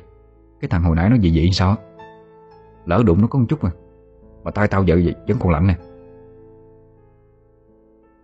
Cái 0.61 0.69
thằng 0.69 0.83
hồi 0.83 0.97
nãy 0.97 1.11
nó 1.11 1.17
gì 1.17 1.33
vậy 1.35 1.51
sao? 1.53 1.77
Lỡ 2.87 3.03
đụng 3.07 3.21
nó 3.21 3.27
có 3.27 3.39
một 3.39 3.47
chút 3.49 3.65
mà. 3.65 3.71
Mà 4.45 4.51
tay 4.51 4.69
tao 4.69 4.85
giờ 4.85 5.01
vậy 5.05 5.15
vẫn 5.29 5.37
còn 5.41 5.53
lạnh 5.53 5.67
nè. 5.67 5.77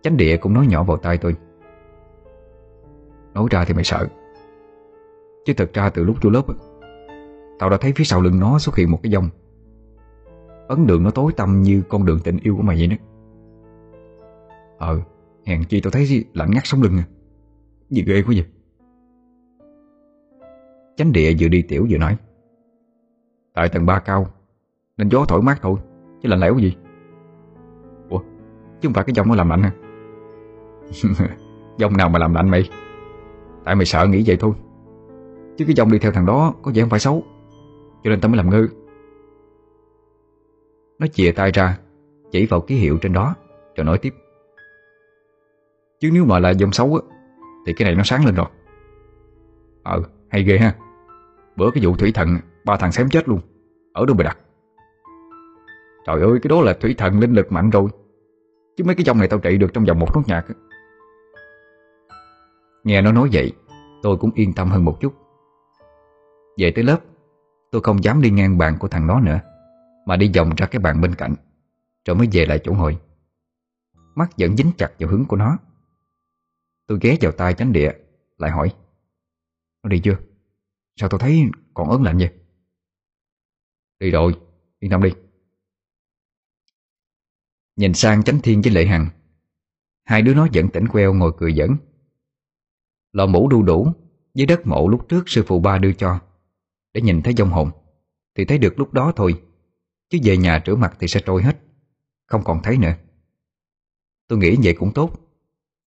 Chánh 0.01 0.17
địa 0.17 0.37
cũng 0.37 0.53
nói 0.53 0.67
nhỏ 0.67 0.83
vào 0.83 0.97
tay 0.97 1.17
tôi. 1.17 1.35
Nói 3.33 3.45
ra 3.51 3.65
thì 3.65 3.73
mày 3.73 3.83
sợ. 3.83 4.07
Chứ 5.45 5.53
thật 5.57 5.69
ra 5.73 5.89
từ 5.89 6.03
lúc 6.03 6.15
vô 6.21 6.29
lớp 6.29 6.41
Tao 7.59 7.69
đã 7.69 7.77
thấy 7.77 7.93
phía 7.95 8.03
sau 8.03 8.21
lưng 8.21 8.39
nó 8.39 8.59
xuất 8.59 8.75
hiện 8.75 8.91
một 8.91 8.99
cái 9.03 9.11
dòng, 9.11 9.29
Ấn 10.67 10.87
đường 10.87 11.03
nó 11.03 11.11
tối 11.11 11.31
tăm 11.37 11.61
như 11.61 11.83
con 11.89 12.05
đường 12.05 12.19
tình 12.23 12.37
yêu 12.43 12.55
của 12.55 12.63
mày 12.63 12.77
vậy 12.77 12.87
đó. 12.87 12.95
Ờ 14.77 15.01
Hèn 15.45 15.63
chi 15.63 15.81
tao 15.81 15.91
thấy 15.91 16.25
lạnh 16.33 16.51
ngắt 16.51 16.65
sống 16.65 16.81
lưng 16.81 16.97
à. 16.97 17.05
Gì 17.91 18.03
ghê 18.07 18.21
quá 18.21 18.33
vậy? 18.35 18.45
Chánh 20.97 21.11
địa 21.11 21.33
vừa 21.39 21.47
đi 21.47 21.61
tiểu 21.61 21.87
vừa 21.89 21.97
nói, 21.97 22.17
Tại 23.53 23.69
tầng 23.69 23.85
3 23.85 23.99
cao, 23.99 24.27
Nên 24.97 25.09
gió 25.09 25.25
thổi 25.27 25.41
mát 25.41 25.59
thôi, 25.61 25.79
Chứ 26.21 26.29
lạnh 26.29 26.39
lẽo 26.39 26.57
gì. 26.57 26.75
Ủa, 28.09 28.19
chứ 28.81 28.87
không 28.87 28.93
phải 28.93 29.03
cái 29.03 29.13
dòng 29.15 29.27
nó 29.27 29.35
làm 29.35 29.49
lạnh 29.49 29.63
hả? 29.63 29.71
Dòng 31.77 31.97
nào 31.97 32.09
mà 32.09 32.19
làm 32.19 32.33
lạnh 32.33 32.49
mày? 32.49 32.69
Tại 33.65 33.75
mày 33.75 33.85
sợ 33.85 34.07
nghĩ 34.07 34.23
vậy 34.27 34.37
thôi. 34.39 34.53
Chứ 35.57 35.65
cái 35.65 35.73
dòng 35.75 35.91
đi 35.91 35.99
theo 35.99 36.11
thằng 36.11 36.25
đó 36.25 36.53
Có 36.61 36.71
vẻ 36.75 36.81
không 36.81 36.89
phải 36.89 36.99
xấu, 36.99 37.23
Cho 38.03 38.09
nên 38.09 38.21
tao 38.21 38.29
mới 38.29 38.37
làm 38.37 38.49
ngư 38.49 38.67
Nó 40.99 41.07
chìa 41.07 41.31
tay 41.31 41.51
ra, 41.51 41.77
Chỉ 42.31 42.45
vào 42.45 42.61
ký 42.61 42.75
hiệu 42.75 42.97
trên 43.01 43.13
đó, 43.13 43.35
Rồi 43.75 43.85
nói 43.85 43.97
tiếp. 43.97 44.13
Chứ 45.99 46.09
nếu 46.13 46.25
mà 46.25 46.39
là 46.39 46.49
dòng 46.49 46.71
xấu 46.71 46.95
á 46.95 47.20
thì 47.65 47.73
cái 47.73 47.85
này 47.85 47.95
nó 47.95 48.03
sáng 48.03 48.25
lên 48.25 48.35
rồi. 48.35 48.47
Ờ 49.83 50.01
hay 50.29 50.43
ghê 50.43 50.57
ha. 50.57 50.75
Bữa 51.55 51.71
cái 51.71 51.85
vụ 51.85 51.95
thủy 51.95 52.11
thần, 52.11 52.37
Ba 52.65 52.77
thằng 52.77 52.91
xém 52.91 53.09
chết 53.09 53.29
luôn. 53.29 53.39
Ở 53.93 54.05
đâu 54.05 54.15
mà 54.17 54.23
đặt? 54.23 54.37
Trời 56.05 56.21
ơi, 56.21 56.39
cái 56.41 56.49
đó 56.49 56.61
là 56.61 56.73
thủy 56.73 56.95
thần 56.97 57.19
linh 57.19 57.33
lực 57.33 57.51
mạnh 57.51 57.69
rồi. 57.69 57.89
Chứ 58.77 58.83
mấy 58.83 58.95
cái 58.95 59.03
dòng 59.03 59.17
này 59.17 59.27
tao 59.27 59.39
trị 59.39 59.57
được 59.57 59.73
trong 59.73 59.85
vòng 59.85 59.99
một 59.99 60.15
nốt 60.15 60.21
nhạc 60.27 60.45
Nghe 62.83 63.01
nó 63.01 63.11
nói 63.11 63.29
vậy, 63.33 63.51
Tôi 64.03 64.17
cũng 64.17 64.31
yên 64.35 64.53
tâm 64.53 64.69
hơn 64.69 64.85
một 64.85 64.97
chút. 65.01 65.13
Về 66.57 66.71
tới 66.71 66.83
lớp, 66.83 66.97
Tôi 67.71 67.81
không 67.81 68.03
dám 68.03 68.21
đi 68.21 68.29
ngang 68.29 68.57
bàn 68.57 68.75
của 68.79 68.87
thằng 68.87 69.07
nó 69.07 69.19
nữa, 69.19 69.39
Mà 70.05 70.15
đi 70.15 70.31
vòng 70.35 70.49
ra 70.57 70.67
cái 70.67 70.79
bàn 70.79 71.01
bên 71.01 71.15
cạnh, 71.15 71.35
Rồi 72.07 72.15
mới 72.15 72.27
về 72.31 72.45
lại 72.45 72.59
chỗ 72.63 72.73
ngồi. 72.73 72.97
Mắt 74.15 74.29
vẫn 74.37 74.57
dính 74.57 74.71
chặt 74.77 74.91
vào 74.99 75.09
hướng 75.09 75.25
của 75.25 75.35
nó. 75.35 75.57
Tôi 76.87 76.97
ghé 77.01 77.17
vào 77.21 77.31
tay 77.31 77.53
chánh 77.53 77.73
địa 77.73 77.91
Lại 78.37 78.51
hỏi 78.51 78.73
Nó 79.83 79.89
đi 79.89 79.99
chưa? 80.03 80.17
Sao 80.95 81.09
tôi 81.09 81.19
thấy 81.19 81.43
còn 81.73 81.89
ớn 81.89 82.03
lạnh 82.03 82.17
vậy? 82.17 82.33
Đi 83.99 84.11
rồi, 84.11 84.33
yên 84.79 84.91
tâm 84.91 85.03
đi 85.03 85.09
Nhìn 87.75 87.93
sang 87.93 88.23
chánh 88.23 88.39
thiên 88.43 88.61
với 88.61 88.71
Lệ 88.71 88.85
Hằng 88.85 89.09
Hai 90.03 90.21
đứa 90.21 90.33
nó 90.33 90.47
vẫn 90.53 90.69
tỉnh 90.69 90.87
queo 90.87 91.13
ngồi 91.13 91.31
cười 91.37 91.53
giỡn 91.53 91.75
Lò 93.11 93.25
mũ 93.25 93.47
đu 93.47 93.63
đủ 93.63 93.91
Với 94.33 94.45
đất 94.45 94.67
mộ 94.67 94.87
lúc 94.87 95.09
trước 95.09 95.23
sư 95.29 95.43
phụ 95.47 95.59
ba 95.59 95.77
đưa 95.77 95.93
cho 95.93 96.19
Để 96.93 97.01
nhìn 97.01 97.21
thấy 97.21 97.33
dông 97.37 97.49
hồn 97.49 97.71
Thì 98.35 98.45
thấy 98.45 98.57
được 98.57 98.79
lúc 98.79 98.93
đó 98.93 99.13
thôi 99.15 99.43
Chứ 100.09 100.17
về 100.23 100.37
nhà 100.37 100.63
rửa 100.65 100.75
mặt 100.75 100.97
thì 100.99 101.07
sẽ 101.07 101.21
trôi 101.25 101.43
hết 101.43 101.57
Không 102.25 102.43
còn 102.43 102.59
thấy 102.63 102.77
nữa 102.77 102.93
Tôi 104.27 104.39
nghĩ 104.39 104.57
vậy 104.63 104.75
cũng 104.79 104.93
tốt 104.93 105.30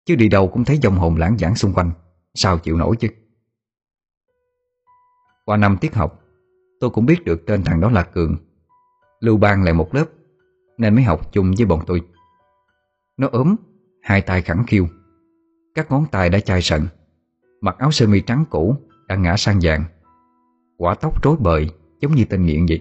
Chứ 0.07 0.15
đi 0.15 0.29
đâu 0.29 0.49
cũng 0.49 0.65
thấy 0.65 0.79
dòng 0.79 0.99
hồn 0.99 1.17
lãng 1.17 1.39
giảng 1.39 1.57
xung 1.57 1.73
quanh. 1.73 1.91
Sao 2.35 2.59
chịu 2.59 2.77
nổi 2.77 2.97
chứ? 2.97 3.09
Qua 5.45 5.57
năm 5.57 5.77
tiết 5.81 5.95
học, 5.95 6.21
Tôi 6.81 6.91
cũng 6.91 7.07
biết 7.07 7.25
được 7.25 7.47
tên 7.47 7.65
thằng 7.65 7.81
đó 7.81 7.91
là 7.91 8.03
Cường. 8.03 8.37
Lưu 9.21 9.37
ban 9.37 9.63
lại 9.63 9.75
một 9.75 9.95
lớp, 9.95 10.05
Nên 10.79 10.95
mới 10.95 11.05
học 11.05 11.33
chung 11.33 11.55
với 11.59 11.67
bọn 11.67 11.81
tôi. 11.87 12.03
Nó 13.17 13.29
ốm, 13.33 13.57
Hai 14.03 14.21
tay 14.21 14.43
khẳng 14.43 14.65
khiu. 14.67 14.89
Các 15.75 15.91
ngón 15.91 16.07
tay 16.11 16.31
đã 16.31 16.41
chai 16.41 16.63
sần, 16.63 16.87
Mặc 17.61 17.77
áo 17.79 17.91
sơ 17.91 18.07
mi 18.07 18.21
trắng 18.21 18.45
cũ 18.51 18.77
Đã 19.09 19.17
ngã 19.17 19.37
sang 19.37 19.59
vàng. 19.63 19.85
Quả 20.79 20.95
tóc 20.95 21.23
rối 21.23 21.37
bời, 21.37 21.71
Giống 22.01 22.15
như 22.15 22.25
tên 22.25 22.47
nghiện 22.47 22.67
vậy. 22.67 22.81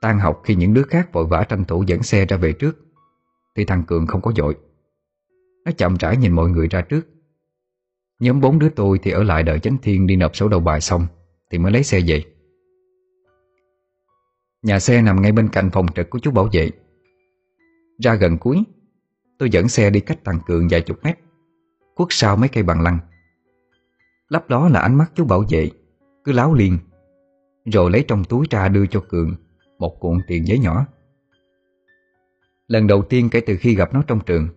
Tan 0.00 0.18
học 0.18 0.40
khi 0.44 0.54
những 0.54 0.74
đứa 0.74 0.82
khác 0.82 1.12
vội 1.12 1.26
vã 1.26 1.44
tranh 1.48 1.64
thủ 1.64 1.84
dẫn 1.86 2.02
xe 2.02 2.26
ra 2.26 2.36
về 2.36 2.52
trước, 2.52 2.76
Thì 3.56 3.64
thằng 3.64 3.82
Cường 3.86 4.06
không 4.06 4.20
có 4.20 4.32
dội. 4.36 4.56
Nó 5.66 5.72
chậm 5.72 5.96
rãi 5.96 6.16
nhìn 6.16 6.32
mọi 6.32 6.48
người 6.48 6.68
ra 6.68 6.80
trước. 6.80 7.06
Nhóm 8.20 8.40
bốn 8.40 8.58
đứa 8.58 8.68
tôi 8.68 8.98
thì 9.02 9.10
ở 9.10 9.22
lại 9.22 9.42
đợi 9.42 9.58
Chánh 9.58 9.78
Thiên 9.82 10.06
đi 10.06 10.16
nộp 10.16 10.36
số 10.36 10.48
đầu 10.48 10.60
bài 10.60 10.80
xong, 10.80 11.06
Thì 11.50 11.58
mới 11.58 11.72
lấy 11.72 11.82
xe 11.82 12.00
về. 12.06 12.24
Nhà 14.62 14.78
xe 14.78 15.02
nằm 15.02 15.22
ngay 15.22 15.32
bên 15.32 15.48
cạnh 15.48 15.70
phòng 15.72 15.86
trực 15.94 16.10
của 16.10 16.18
chú 16.18 16.30
bảo 16.30 16.48
vệ. 16.52 16.70
Ra 17.98 18.14
gần 18.14 18.38
cuối, 18.38 18.62
Tôi 19.38 19.50
dẫn 19.50 19.68
xe 19.68 19.90
đi 19.90 20.00
cách 20.00 20.24
tăng 20.24 20.40
Cường 20.46 20.68
vài 20.70 20.80
chục 20.80 20.98
mét 21.02 21.18
Quất 21.94 22.08
sau 22.10 22.36
mấy 22.36 22.48
cây 22.48 22.62
bằng 22.62 22.82
lăng 22.82 22.98
Lắp 24.28 24.48
đó 24.48 24.68
là 24.68 24.80
ánh 24.80 24.94
mắt 24.94 25.12
chú 25.14 25.24
bảo 25.24 25.44
vệ, 25.50 25.70
Cứ 26.24 26.32
láo 26.32 26.54
liền, 26.54 26.78
Rồi 27.64 27.90
lấy 27.90 28.04
trong 28.08 28.24
túi 28.24 28.46
ra 28.50 28.68
đưa 28.68 28.86
cho 28.86 29.04
Cường 29.08 29.34
Một 29.78 30.00
cuộn 30.00 30.20
tiền 30.26 30.46
giấy 30.46 30.58
nhỏ. 30.58 30.86
Lần 32.68 32.86
đầu 32.86 33.02
tiên 33.02 33.28
kể 33.30 33.40
từ 33.40 33.56
khi 33.56 33.74
gặp 33.74 33.94
nó 33.94 34.02
trong 34.06 34.20
trường 34.26 34.48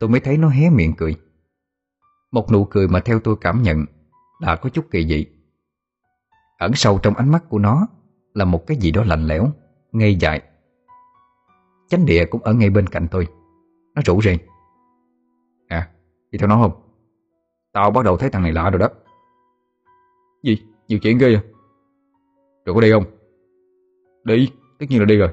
Tôi 0.00 0.08
mới 0.08 0.20
thấy 0.20 0.36
nó 0.36 0.48
hé 0.48 0.70
miệng 0.70 0.94
cười 0.96 1.16
Một 2.32 2.52
nụ 2.52 2.64
cười 2.64 2.88
mà 2.88 3.00
theo 3.00 3.20
tôi 3.20 3.36
cảm 3.40 3.62
nhận 3.62 3.84
Là 4.40 4.56
có 4.56 4.70
chút 4.70 4.84
kỳ 4.90 5.06
dị 5.06 5.26
Ẩn 6.58 6.72
sâu 6.74 6.98
trong 6.98 7.14
ánh 7.14 7.30
mắt 7.30 7.44
của 7.48 7.58
nó 7.58 7.86
Là 8.34 8.44
một 8.44 8.66
cái 8.66 8.76
gì 8.76 8.90
đó 8.90 9.04
lạnh 9.04 9.26
lẽo 9.26 9.50
Ngây 9.92 10.14
dại 10.14 10.42
Chánh 11.88 12.06
địa 12.06 12.24
cũng 12.24 12.42
ở 12.42 12.54
ngay 12.54 12.70
bên 12.70 12.86
cạnh 12.86 13.08
tôi 13.10 13.28
Nó 13.94 14.02
rủ 14.04 14.22
rê 14.22 14.38
À, 15.68 15.90
đi 16.30 16.38
theo 16.38 16.48
nó 16.48 16.56
không? 16.62 16.82
Tao 17.72 17.90
bắt 17.90 18.04
đầu 18.04 18.16
thấy 18.16 18.30
thằng 18.30 18.42
này 18.42 18.52
lạ 18.52 18.70
rồi 18.70 18.78
đó 18.78 18.88
Gì? 20.42 20.62
Nhiều 20.88 20.98
chuyện 21.02 21.18
ghê 21.18 21.34
à? 21.34 21.42
Rồi 22.64 22.74
có 22.74 22.80
đi 22.80 22.92
không? 22.92 23.04
Đi, 24.24 24.50
tất 24.78 24.86
nhiên 24.88 25.00
là 25.00 25.04
đi 25.04 25.16
rồi 25.16 25.30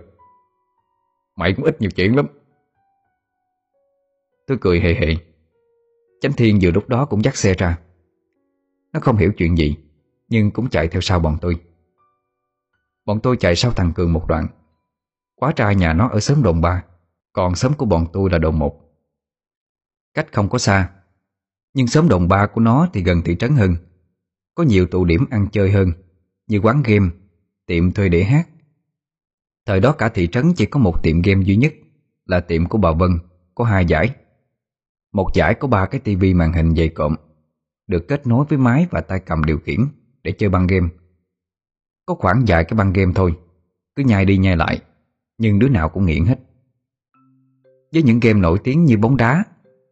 Mày 1.36 1.53
cũng 1.53 1.65
ít 1.65 1.81
nhiều 1.81 1.91
chuyện 1.95 2.15
lắm 2.15 2.27
Tôi 4.47 4.57
cười 4.61 4.79
hề 4.79 4.93
hề. 4.93 5.15
Chánh 6.21 6.33
Thiên 6.33 6.59
vừa 6.61 6.71
lúc 6.71 6.89
đó 6.89 7.05
cũng 7.05 7.23
dắt 7.23 7.35
xe 7.35 7.53
ra. 7.53 7.79
Nó 8.93 8.99
không 8.99 9.17
hiểu 9.17 9.31
chuyện 9.37 9.57
gì 9.57 9.75
Nhưng 10.29 10.51
cũng 10.51 10.69
chạy 10.69 10.87
theo 10.87 11.01
sau 11.01 11.19
bọn 11.19 11.37
tôi. 11.41 11.55
Bọn 13.05 13.19
tôi 13.23 13.37
chạy 13.37 13.55
sau 13.55 13.71
thằng 13.71 13.93
Cường 13.93 14.13
một 14.13 14.25
đoạn. 14.27 14.47
Quá 15.35 15.51
trai 15.55 15.75
nhà 15.75 15.93
nó 15.93 16.09
ở 16.09 16.19
xóm 16.19 16.43
đồn 16.43 16.61
ba 16.61 16.83
Còn 17.33 17.55
xóm 17.55 17.73
của 17.73 17.85
bọn 17.85 18.07
tôi 18.13 18.29
là 18.29 18.37
đồn 18.37 18.59
một. 18.59 18.81
Cách 20.13 20.33
không 20.33 20.49
có 20.49 20.57
xa 20.57 20.89
Nhưng 21.73 21.87
xóm 21.87 22.09
đồn 22.09 22.27
ba 22.27 22.47
của 22.47 22.61
nó 22.61 22.89
thì 22.93 23.03
gần 23.03 23.21
thị 23.25 23.35
trấn 23.35 23.51
hơn. 23.55 23.75
Có 24.55 24.63
nhiều 24.63 24.87
tụ 24.87 25.05
điểm 25.05 25.25
ăn 25.29 25.47
chơi 25.51 25.71
hơn 25.71 25.91
Như 26.47 26.57
quán 26.57 26.81
game, 26.85 27.09
tiệm 27.65 27.91
thuê 27.91 28.09
để 28.09 28.23
hát. 28.23 28.47
Thời 29.65 29.79
đó 29.79 29.91
cả 29.91 30.09
thị 30.09 30.27
trấn 30.27 30.53
chỉ 30.53 30.65
có 30.65 30.79
một 30.79 31.03
tiệm 31.03 31.21
game 31.21 31.43
duy 31.43 31.55
nhất 31.55 31.73
Là 32.25 32.39
tiệm 32.39 32.65
của 32.65 32.77
bà 32.77 32.91
Vân 32.91 33.11
Có 33.55 33.63
hai 33.63 33.85
giải. 33.85 34.15
Một 35.13 35.33
giải 35.33 35.53
có 35.53 35.67
ba 35.67 35.85
cái 35.85 36.01
tivi 36.01 36.33
màn 36.33 36.53
hình 36.53 36.75
dày 36.75 36.89
cộm, 36.89 37.15
Được 37.87 38.07
kết 38.07 38.27
nối 38.27 38.45
với 38.49 38.57
máy 38.57 38.87
và 38.91 39.01
tay 39.01 39.19
cầm 39.19 39.43
điều 39.43 39.59
khiển 39.59 39.79
Để 40.23 40.31
chơi 40.31 40.49
băng 40.49 40.67
game. 40.67 40.87
Có 42.05 42.15
khoảng 42.15 42.43
vài 42.47 42.63
cái 42.63 42.77
băng 42.77 42.93
game 42.93 43.11
thôi, 43.15 43.35
Cứ 43.95 44.03
nhai 44.03 44.25
đi 44.25 44.37
nhai 44.37 44.57
lại, 44.57 44.81
Nhưng 45.37 45.59
đứa 45.59 45.69
nào 45.69 45.89
cũng 45.89 46.05
nghiện 46.05 46.25
hết. 46.25 46.39
Với 47.93 48.03
những 48.03 48.19
game 48.19 48.39
nổi 48.39 48.59
tiếng 48.63 48.85
như 48.85 48.97
bóng 48.97 49.17
đá, 49.17 49.43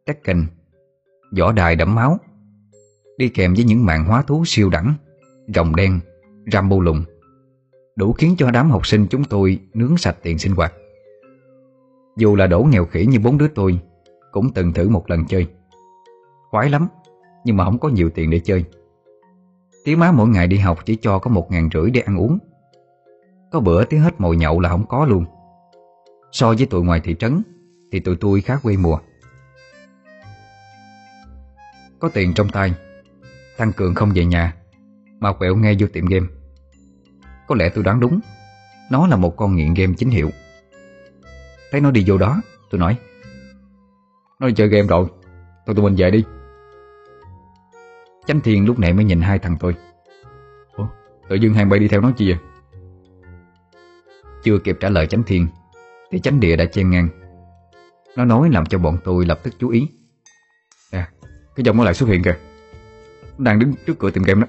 Tekken, 0.06 0.46
Võ 1.40 1.52
đài 1.52 1.76
đẫm 1.76 1.96
máu, 1.96 2.20
Đi 3.18 3.30
kèm 3.30 3.54
với 3.54 3.64
những 3.64 3.86
mạng 3.86 4.06
hóa 4.06 4.22
thú 4.22 4.44
siêu 4.46 4.70
đẳng, 4.70 4.94
Rồng 5.56 5.76
đen 5.76 6.00
Rambo 6.52 6.78
lùng 6.82 7.04
Đủ 7.96 8.14
khiến 8.14 8.36
cho 8.38 8.52
đám 8.52 8.70
học 8.70 8.88
sinh 8.88 9.08
chúng 9.10 9.24
tôi 9.24 9.60
Nướng 9.74 9.98
sạch 9.98 10.18
tiền 10.22 10.38
sinh 10.38 10.56
hoạt. 10.56 10.74
Dù 12.18 12.36
là 12.36 12.48
đổ 12.48 12.64
nghèo 12.64 12.86
khỉ 12.86 13.06
như 13.06 13.20
bốn 13.20 13.38
đứa 13.38 13.48
tôi 13.48 13.80
cũng 14.36 14.54
từng 14.54 14.74
thử 14.74 14.90
một 14.90 15.10
lần 15.10 15.26
chơi. 15.26 15.48
Khoái 16.52 16.70
lắm, 16.70 16.88
Nhưng 17.46 17.58
mà 17.58 17.66
không 17.66 17.80
có 17.80 17.90
nhiều 17.90 18.10
tiền 18.10 18.30
để 18.30 18.40
chơi. 18.40 18.66
Tí 19.86 19.96
má 19.96 20.12
mỗi 20.12 20.28
ngày 20.28 20.48
đi 20.48 20.58
học 20.58 20.80
chỉ 20.86 20.96
cho 21.02 21.20
có 21.20 21.32
một 21.32 21.52
ngàn 21.52 21.70
rưỡi 21.74 21.92
để 21.92 22.02
ăn 22.02 22.18
uống. 22.18 22.38
Có 23.52 23.60
bữa 23.60 23.86
tí 23.86 23.98
hết 23.98 24.22
mồi 24.22 24.38
nhậu 24.38 24.60
là 24.60 24.70
không 24.70 24.86
có 24.88 25.06
luôn. 25.06 25.26
So 26.32 26.54
với 26.58 26.66
tụi 26.66 26.84
ngoài 26.84 27.02
thị 27.04 27.16
trấn, 27.20 27.42
Thì 27.92 28.00
tụi 28.00 28.16
tôi 28.16 28.42
khá 28.42 28.58
quê 28.64 28.78
mùa. 28.78 29.00
Có 32.00 32.10
tiền 32.14 32.34
trong 32.34 32.50
tay 32.50 32.74
Thằng 33.58 33.72
Cường 33.74 33.96
không 33.96 34.12
về 34.16 34.26
nhà, 34.26 34.56
Mà 35.20 35.34
quẹo 35.34 35.56
ngay 35.56 35.76
vô 35.80 35.88
tiệm 35.94 36.06
game. 36.06 36.28
Có 37.48 37.56
lẽ 37.56 37.70
tôi 37.70 37.84
đoán 37.84 38.00
đúng, 38.00 38.20
Nó 38.92 39.08
là 39.08 39.16
một 39.16 39.38
con 39.38 39.56
nghiện 39.56 39.74
game 39.74 39.94
chính 39.98 40.10
hiệu. 40.10 40.30
Thấy 41.72 41.82
nó 41.82 41.92
đi 41.92 42.04
vô 42.08 42.18
đó, 42.18 42.42
Tôi 42.72 42.80
nói 42.80 42.98
nó 44.40 44.48
đi 44.48 44.54
chơi 44.54 44.68
game 44.68 44.88
rồi 44.88 45.08
Thôi 45.66 45.76
tụi 45.76 45.84
mình 45.84 45.96
về 45.98 46.12
đi 46.12 46.24
Chánh 48.28 48.42
Thiên 48.42 48.66
lúc 48.66 48.80
này 48.80 48.94
mới 48.94 49.06
nhìn 49.06 49.22
hai 49.22 49.40
thằng 49.40 49.58
tôi 49.60 49.76
Ủa, 50.76 50.88
tự 51.30 51.36
dưng 51.36 51.54
hàng 51.54 51.70
bay 51.70 51.80
đi 51.80 51.88
theo 51.88 52.02
nó 52.02 52.12
chi 52.18 52.30
vậy? 52.30 52.40
Chưa 54.44 54.60
kịp 54.60 54.78
trả 54.80 54.90
lời 54.90 55.08
Chánh 55.08 55.24
Thiên 55.24 55.48
Thì 56.12 56.20
Chánh 56.20 56.40
Địa 56.40 56.56
đã 56.56 56.66
chen 56.66 56.90
ngang 56.90 57.10
Nó 58.16 58.26
nói 58.26 58.50
làm 58.50 58.66
cho 58.66 58.78
bọn 58.78 58.98
tôi 59.04 59.26
lập 59.26 59.40
tức 59.44 59.54
chú 59.60 59.70
ý 59.70 59.88
Nè, 60.92 61.08
cái 61.56 61.64
dòng 61.64 61.78
nó 61.78 61.84
lại 61.84 61.94
xuất 61.94 62.10
hiện 62.10 62.24
kìa 62.24 62.38
Nó 63.38 63.44
đang 63.46 63.60
đứng 63.60 63.74
trước 63.86 64.00
cửa 64.00 64.12
tiệm 64.12 64.24
game 64.24 64.42
đó 64.42 64.48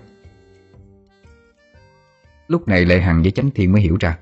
Lúc 2.49 2.69
này 2.69 2.85
Lệ 2.85 3.01
Hằng 3.01 3.23
với 3.23 3.31
Chánh 3.31 3.51
Thiên 3.51 3.73
mới 3.73 3.83
hiểu 3.83 3.97
ra 4.01 4.19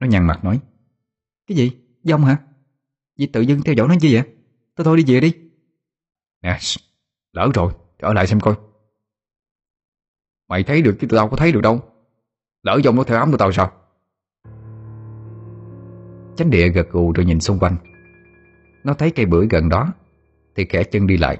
Nó 0.00 0.06
nhăn 0.06 0.26
mặt 0.26 0.44
nói 0.44 0.60
Cái 1.46 1.56
gì? 1.56 1.72
Dông 2.02 2.24
hả? 2.24 2.36
Vì 3.18 3.26
tự 3.26 3.40
dưng 3.40 3.62
theo 3.62 3.74
dõi 3.74 3.88
nó 3.88 3.94
chi 4.00 4.14
vậy? 4.14 4.22
Thôi 4.80 4.84
thôi 4.84 4.96
đi 4.96 5.14
về 5.14 5.20
đi. 5.20 5.34
Nè, 6.42 6.58
lỡ 7.32 7.50
rồi, 7.54 7.72
trở 7.98 8.12
lại 8.12 8.26
xem 8.26 8.40
coi. 8.40 8.54
Mày 10.48 10.62
thấy 10.62 10.82
được 10.82 10.96
chứ 11.00 11.06
tụi 11.06 11.16
tao 11.16 11.28
có 11.28 11.36
thấy 11.36 11.52
được 11.52 11.60
đâu. 11.60 11.80
Lỡ 12.62 12.80
dòng 12.84 12.96
nó 12.96 13.04
theo 13.04 13.18
ấm 13.18 13.30
tụi 13.30 13.38
tao 13.38 13.52
sao? 13.52 13.72
Chánh 16.36 16.50
địa 16.50 16.68
gật 16.68 16.90
gù 16.90 17.12
rồi 17.12 17.24
nhìn 17.24 17.40
xung 17.40 17.58
quanh. 17.58 17.76
Nó 18.84 18.94
thấy 18.94 19.10
cây 19.10 19.26
bưởi 19.26 19.46
gần 19.50 19.68
đó 19.68 19.92
Thì 20.56 20.64
khẽ 20.64 20.84
chân 20.84 21.06
đi 21.06 21.16
lại. 21.16 21.38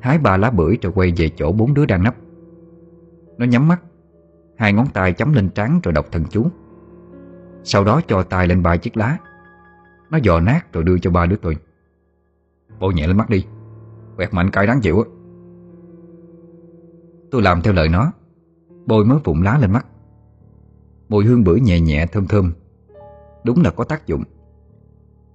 Hái 0.00 0.18
ba 0.18 0.36
lá 0.36 0.50
bưởi 0.50 0.78
rồi 0.82 0.92
quay 0.92 1.12
về 1.16 1.30
chỗ 1.36 1.52
bốn 1.52 1.74
đứa 1.74 1.86
đang 1.86 2.02
nấp. 2.02 2.14
Nó 3.38 3.46
nhắm 3.46 3.68
mắt 3.68 3.82
Hai 4.58 4.72
ngón 4.72 4.86
tay 4.86 5.12
chấm 5.12 5.32
lên 5.32 5.50
trán 5.50 5.80
rồi 5.82 5.92
đọc 5.92 6.06
thần 6.12 6.24
chú. 6.30 6.46
Sau 7.64 7.84
đó 7.84 8.00
cho 8.08 8.22
tay 8.22 8.46
lên 8.46 8.62
ba 8.62 8.76
chiếc 8.76 8.96
lá. 8.96 9.18
Nó 10.10 10.18
dò 10.22 10.40
nát 10.40 10.72
rồi 10.72 10.84
đưa 10.84 10.98
cho 10.98 11.10
ba 11.10 11.26
đứa 11.26 11.36
tôi. 11.36 11.56
Bôi 12.80 12.94
nhẹ 12.94 13.06
lên 13.06 13.16
mắt 13.16 13.30
đi. 13.30 13.44
Quẹt 14.16 14.34
mạnh 14.34 14.50
cay 14.50 14.66
đáng 14.66 14.80
chịu 14.80 14.98
á. 14.98 15.04
Tôi 17.30 17.42
làm 17.42 17.62
theo 17.62 17.72
lời 17.72 17.88
nó. 17.88 18.12
Bôi 18.86 19.04
mớ 19.04 19.18
vụn 19.24 19.42
lá 19.42 19.58
lên 19.58 19.72
mắt. 19.72 19.86
Mùi 21.08 21.24
hương 21.24 21.44
bưởi 21.44 21.60
nhẹ 21.60 21.80
nhẹ, 21.80 22.06
thơm 22.06 22.26
thơm. 22.26 22.52
Đúng 23.44 23.62
là 23.62 23.70
có 23.70 23.84
tác 23.84 24.06
dụng. 24.06 24.22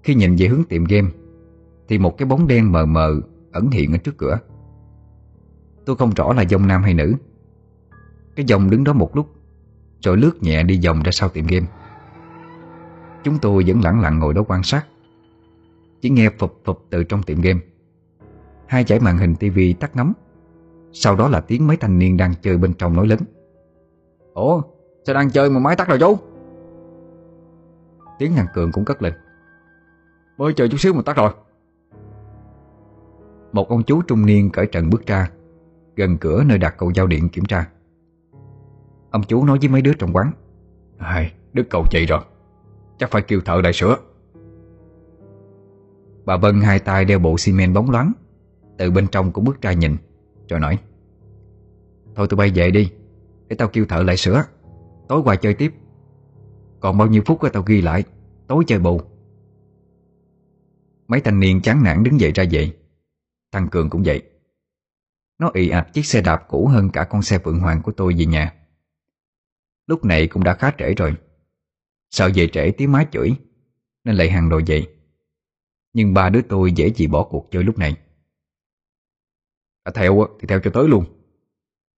Khi 0.04 0.16
nhìn 0.16 0.36
về 0.36 0.48
hướng 0.48 0.64
tiệm 0.64 0.84
game, 0.84 1.10
Thì 1.88 1.98
một 1.98 2.18
cái 2.18 2.26
bóng 2.26 2.48
đen 2.48 2.72
mờ 2.72 2.86
mờ 2.86 3.22
Ẩn 3.52 3.72
hiện 3.72 3.92
ở 3.92 3.98
trước 3.98 4.18
cửa. 4.18 4.40
Tôi 5.86 5.96
không 5.96 6.14
rõ 6.14 6.34
là 6.34 6.42
dòng 6.42 6.68
nam 6.68 6.84
hay 6.84 6.94
nữ. 6.94 7.16
Cái 8.36 8.46
dòng 8.46 8.70
đứng 8.70 8.84
đó 8.84 8.94
một 8.94 9.16
lúc, 9.16 9.28
Rồi 10.02 10.18
lướt 10.18 10.44
nhẹ 10.44 10.64
đi 10.64 10.80
vòng 10.86 11.04
ra 11.04 11.12
sau 11.12 11.30
tiệm 11.30 11.48
game. 11.48 11.68
Chúng 13.24 13.38
tôi 13.40 13.64
vẫn 13.68 13.82
lặng 13.82 14.02
lặng 14.02 14.20
ngồi 14.20 14.34
đó 14.34 14.44
quan 14.48 14.64
sát. 14.64 14.86
Chỉ 16.04 16.10
nghe 16.10 16.30
phụp 16.30 16.62
phụp 16.66 16.86
từ 16.90 17.04
trong 17.04 17.24
tiệm 17.24 17.42
game. 17.42 17.60
Hai 18.68 18.84
dãy 18.84 19.00
màn 19.00 19.18
hình 19.18 19.36
tivi 19.36 19.74
tắt 19.74 19.96
ngấm. 19.96 20.14
Sau 20.92 21.16
đó 21.16 21.28
là 21.28 21.42
tiếng 21.42 21.68
mấy 21.68 21.78
thanh 21.78 22.00
niên 22.00 22.18
đang 22.18 22.34
chơi 22.42 22.58
bên 22.58 22.74
trong 22.74 22.96
nói 22.96 23.08
lớn. 23.08 23.20
Ủa, 24.34 24.62
sao 25.06 25.16
đang 25.16 25.30
chơi 25.30 25.50
mà 25.50 25.60
máy 25.60 25.76
tắt 25.76 25.88
rồi 25.88 26.00
chú? 26.00 26.18
Tiếng 28.20 28.34
thằng 28.36 28.46
Cường 28.54 28.72
cũng 28.72 28.86
cất 28.86 29.02
lên. 29.02 29.14
Mới 30.38 30.54
chơi 30.54 30.70
chút 30.70 30.78
xíu 30.78 30.94
mà 30.94 31.02
tắt 31.06 31.18
rồi. 31.18 31.32
Một 33.52 33.70
ông 33.70 33.84
chú 33.84 34.02
trung 34.02 34.26
niên 34.26 34.50
cởi 34.50 34.68
trần 34.68 34.90
bước 34.90 35.06
ra, 35.06 35.30
Gần 35.96 36.18
cửa 36.18 36.44
nơi 36.46 36.58
đặt 36.58 36.76
cầu 36.78 36.92
giao 36.96 37.08
điện 37.08 37.30
kiểm 37.30 37.46
tra. 37.46 37.70
Ông 39.12 39.24
chú 39.28 39.46
nói 39.46 39.58
với 39.62 39.70
mấy 39.70 39.82
đứa 39.82 39.94
trong 39.94 40.14
quán 40.14 40.32
ai 40.98 41.34
đứt 41.54 41.68
cầu 41.70 41.84
chị 41.92 42.06
rồi. 42.06 42.22
Chắc 42.98 43.12
phải 43.12 43.22
kêu 43.22 43.42
thợ 43.46 43.62
lại 43.64 43.74
sửa 43.74 43.98
Bà 46.26 46.38
Vân 46.38 46.62
hai 46.62 46.80
tay 46.80 47.06
đeo 47.06 47.20
bộ 47.20 47.38
xi 47.38 47.52
men 47.52 47.74
bóng 47.74 47.90
loáng. 47.90 48.14
Từ 48.78 48.92
bên 48.92 49.08
trong 49.08 49.32
cũng 49.32 49.44
bước 49.44 49.62
ra 49.62 49.74
nhìn, 49.74 49.98
Rồi 50.50 50.60
nói, 50.60 50.80
Thôi 52.16 52.28
tụi 52.30 52.38
bay 52.38 52.52
về 52.56 52.72
đi, 52.72 52.92
Để 53.48 53.56
tao 53.56 53.68
kêu 53.68 53.86
thợ 53.86 54.04
lại 54.04 54.18
sửa 54.18 54.44
Tối 55.08 55.22
qua 55.26 55.36
chơi 55.36 55.54
tiếp. 55.54 55.74
Còn 56.80 56.98
bao 56.98 57.08
nhiêu 57.08 57.22
phút 57.26 57.40
tao 57.54 57.64
ghi 57.64 57.82
lại, 57.82 58.04
Tối 58.48 58.64
chơi 58.68 58.80
bù. 58.80 59.02
Mấy 61.08 61.22
thanh 61.22 61.40
niên 61.40 61.62
chán 61.62 61.84
nản 61.84 62.04
đứng 62.04 62.20
dậy 62.20 62.32
ra 62.32 62.44
vậy 62.52 62.74
Thằng 63.52 63.68
Cường 63.70 63.90
cũng 63.90 64.04
vậy. 64.06 64.22
Nó 65.40 65.52
ị 65.54 65.70
ạch 65.70 65.94
chiếc 65.94 66.06
xe 66.06 66.22
đạp 66.22 66.46
cũ 66.48 66.68
hơn 66.68 66.90
cả 66.90 67.04
con 67.04 67.22
xe 67.22 67.40
Phượng 67.40 67.60
Hoàng 67.60 67.82
của 67.82 67.92
tôi 67.92 68.16
về 68.18 68.26
nhà. 68.26 68.54
Lúc 69.88 70.06
này 70.06 70.28
cũng 70.28 70.44
đã 70.44 70.54
khá 70.54 70.72
trễ 70.78 70.94
rồi. 70.94 71.14
Sợ 72.12 72.30
về 72.36 72.48
trễ 72.48 72.72
tiếng 72.72 72.92
má 72.92 73.06
chửi, 73.12 73.36
Nên 74.04 74.16
lại 74.16 74.30
hàng 74.30 74.50
đồ 74.50 74.58
dậy 74.66 74.93
nhưng 75.94 76.14
ba 76.14 76.30
đứa 76.30 76.42
tôi 76.42 76.72
dễ 76.72 76.94
gì 76.94 77.08
bỏ 77.08 77.24
cuộc 77.24 77.48
chơi 77.52 77.64
lúc 77.64 77.78
này. 77.78 77.98
À, 79.84 79.92
Theo 79.96 80.28
thì 80.40 80.48
theo 80.48 80.60
cho 80.64 80.72
tới 80.74 80.88
luôn. 80.88 81.06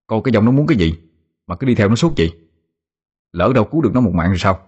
Coi 0.08 0.22
cái 0.24 0.32
dòng 0.32 0.46
nó 0.46 0.52
muốn 0.52 0.68
cái 0.68 0.78
gì 0.78 1.00
Mà 1.48 1.56
cứ 1.56 1.68
đi 1.68 1.76
theo 1.76 1.90
nó 1.90 1.96
suốt 1.96 2.14
vậy. 2.18 2.34
Lỡ 3.32 3.52
đâu 3.56 3.66
cứu 3.72 3.82
được 3.82 3.92
nó 3.94 4.02
một 4.02 4.14
mạng 4.14 4.28
rồi 4.28 4.38
sao? 4.40 4.68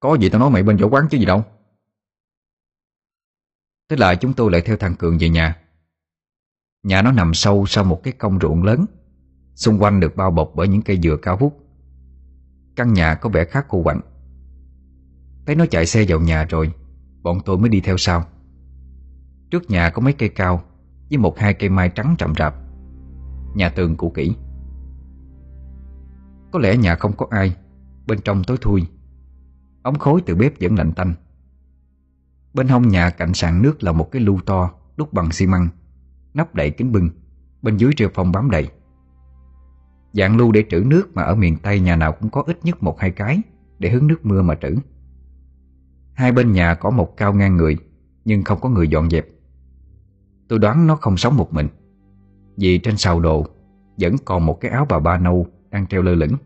Có 0.00 0.16
gì 0.20 0.28
tao 0.28 0.40
nói 0.40 0.50
mày 0.50 0.62
bên 0.62 0.76
chỗ 0.80 0.88
quán 0.88 1.08
chứ 1.10 1.18
gì 1.18 1.24
đâu. 1.24 1.44
Thế 3.88 3.96
là 3.96 4.14
chúng 4.14 4.34
tôi 4.34 4.50
lại 4.50 4.60
theo 4.60 4.76
thằng 4.76 4.94
Cường 4.96 5.18
về 5.18 5.28
nhà. 5.28 5.56
Nhà 6.82 7.02
nó 7.02 7.12
nằm 7.12 7.34
sâu 7.34 7.66
sau 7.66 7.84
một 7.84 8.00
cái 8.02 8.12
công 8.12 8.38
ruộng 8.40 8.62
lớn 8.62 8.86
Xung 9.54 9.82
quanh 9.82 10.00
được 10.00 10.16
bao 10.16 10.30
bọc 10.30 10.52
bởi 10.54 10.68
những 10.68 10.82
cây 10.82 11.00
dừa 11.02 11.16
cao 11.22 11.36
vút. 11.36 11.58
Căn 12.76 12.92
nhà 12.92 13.14
có 13.14 13.28
vẻ 13.28 13.44
khá 13.44 13.62
cô 13.68 13.82
quạnh. 13.82 14.00
Thấy 15.46 15.56
nó 15.56 15.66
chạy 15.66 15.86
xe 15.86 16.04
vào 16.08 16.20
nhà 16.20 16.44
rồi 16.44 16.72
Bọn 17.28 17.40
tôi 17.44 17.58
mới 17.58 17.68
đi 17.68 17.80
theo 17.80 17.96
sau. 17.96 18.24
Trước 19.50 19.70
nhà 19.70 19.90
có 19.90 20.02
mấy 20.02 20.12
cây 20.12 20.28
cao 20.28 20.62
Với 21.10 21.18
một 21.18 21.38
hai 21.38 21.54
cây 21.54 21.70
mai 21.70 21.88
trắng 21.88 22.16
rậm 22.18 22.32
rạp. 22.38 22.54
Nhà 23.54 23.68
tường 23.68 23.96
cũ 23.96 24.12
kỹ. 24.14 24.34
Có 26.52 26.58
lẽ 26.58 26.76
nhà 26.76 26.94
không 26.94 27.12
có 27.16 27.26
ai 27.30 27.56
Bên 28.06 28.18
trong 28.24 28.44
tối 28.44 28.56
thui. 28.60 28.86
Ống 29.82 29.98
khối 29.98 30.20
từ 30.26 30.34
bếp 30.34 30.52
vẫn 30.60 30.74
lạnh 30.74 30.92
tanh. 30.92 31.14
Bên 32.54 32.68
hông 32.68 32.88
nhà 32.88 33.10
cạnh 33.10 33.34
sàn 33.34 33.62
nước 33.62 33.82
là 33.82 33.92
một 33.92 34.10
cái 34.12 34.22
lu 34.22 34.40
to 34.46 34.70
Đúc 34.96 35.12
bằng 35.12 35.32
xi 35.32 35.46
măng, 35.46 35.68
Nắp 36.34 36.54
đậy 36.54 36.70
kính 36.70 36.92
bưng, 36.92 37.10
Bên 37.62 37.76
dưới 37.76 37.92
rêu 37.98 38.08
phong 38.14 38.32
bám 38.32 38.50
đầy. 38.50 38.68
Dạng 40.12 40.36
lưu 40.36 40.52
để 40.52 40.64
trữ 40.70 40.84
nước 40.86 41.14
mà 41.14 41.22
ở 41.22 41.34
miền 41.34 41.56
Tây 41.56 41.80
nhà 41.80 41.96
nào 41.96 42.12
cũng 42.12 42.30
có 42.30 42.42
ít 42.46 42.58
nhất 42.62 42.82
một 42.82 43.00
hai 43.00 43.10
cái 43.10 43.40
Để 43.78 43.90
hứng 43.90 44.06
nước 44.06 44.26
mưa 44.26 44.42
mà 44.42 44.54
trữ. 44.54 44.76
Hai 46.18 46.32
bên 46.32 46.52
nhà 46.52 46.74
có 46.74 46.90
một 46.90 47.16
cao 47.16 47.34
ngang 47.34 47.56
người, 47.56 47.76
Nhưng 48.24 48.44
không 48.44 48.60
có 48.60 48.68
người 48.68 48.88
dọn 48.88 49.10
dẹp. 49.10 49.26
Tôi 50.48 50.58
đoán 50.58 50.86
nó 50.86 50.96
không 50.96 51.16
sống 51.16 51.36
một 51.36 51.54
mình, 51.54 51.68
Vì 52.56 52.78
trên 52.78 52.96
sào 52.96 53.20
đồ 53.20 53.46
Vẫn 53.98 54.16
còn 54.24 54.46
một 54.46 54.60
cái 54.60 54.70
áo 54.70 54.86
bà 54.88 54.98
ba 54.98 55.18
nâu 55.18 55.46
Đang 55.70 55.86
treo 55.86 56.02
lơ 56.02 56.14
lửng. 56.14 56.36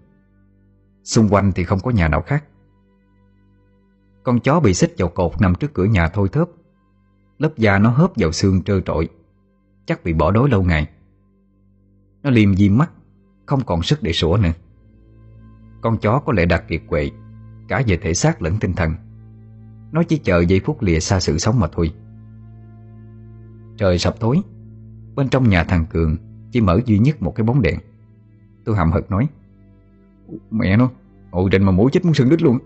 Xung 1.04 1.28
quanh 1.28 1.52
thì 1.52 1.64
không 1.64 1.78
có 1.80 1.90
nhà 1.90 2.08
nào 2.08 2.22
khác. 2.22 2.44
Con 4.22 4.40
chó 4.40 4.60
bị 4.60 4.74
xích 4.74 4.94
vào 4.98 5.08
cột 5.08 5.40
nằm 5.40 5.54
trước 5.54 5.74
cửa 5.74 5.84
nhà 5.84 6.08
thôi 6.08 6.28
thớp. 6.32 6.48
Lớp 7.38 7.52
da 7.56 7.78
nó 7.78 7.90
hớp 7.90 8.10
vào 8.16 8.32
xương 8.32 8.62
trơ 8.62 8.80
trội 8.80 9.08
Chắc 9.86 10.04
bị 10.04 10.12
bỏ 10.12 10.30
đói 10.30 10.48
lâu 10.48 10.62
ngày. 10.62 10.88
Nó 12.22 12.30
liêm 12.30 12.56
diêm 12.56 12.78
mắt, 12.78 12.90
Không 13.46 13.60
còn 13.66 13.82
sức 13.82 14.02
để 14.02 14.12
sủa 14.12 14.36
nữa. 14.36 14.52
Con 15.80 15.98
chó 15.98 16.18
có 16.18 16.32
lẽ 16.32 16.46
đạt 16.46 16.68
kiệt 16.68 16.82
quệ, 16.88 17.10
Cả 17.68 17.82
về 17.86 17.96
thể 17.96 18.14
xác 18.14 18.42
lẫn 18.42 18.56
tinh 18.60 18.72
thần. 18.72 18.94
Nó 19.92 20.02
chỉ 20.02 20.18
chờ 20.18 20.40
giây 20.40 20.60
phút 20.64 20.82
lìa 20.82 21.00
xa 21.00 21.20
sự 21.20 21.38
sống 21.38 21.60
mà 21.60 21.68
thôi. 21.72 21.92
Trời 23.76 23.98
sập 23.98 24.20
tối, 24.20 24.40
Bên 25.14 25.28
trong 25.28 25.48
nhà 25.48 25.64
thằng 25.64 25.86
Cường 25.90 26.16
Chỉ 26.52 26.60
mở 26.60 26.80
duy 26.86 26.98
nhất 26.98 27.22
một 27.22 27.34
cái 27.34 27.44
bóng 27.44 27.62
đèn. 27.62 27.78
Tôi 28.64 28.76
hậm 28.76 28.92
hực 28.92 29.10
nói, 29.10 29.28
Mẹ 30.50 30.76
nó 30.76 30.90
Ngồi 31.30 31.48
trên 31.52 31.64
mà 31.64 31.72
mũi 31.72 31.90
chết 31.92 32.04
muốn 32.04 32.14
sưng 32.14 32.28
đít 32.28 32.42
luôn. 32.42 32.58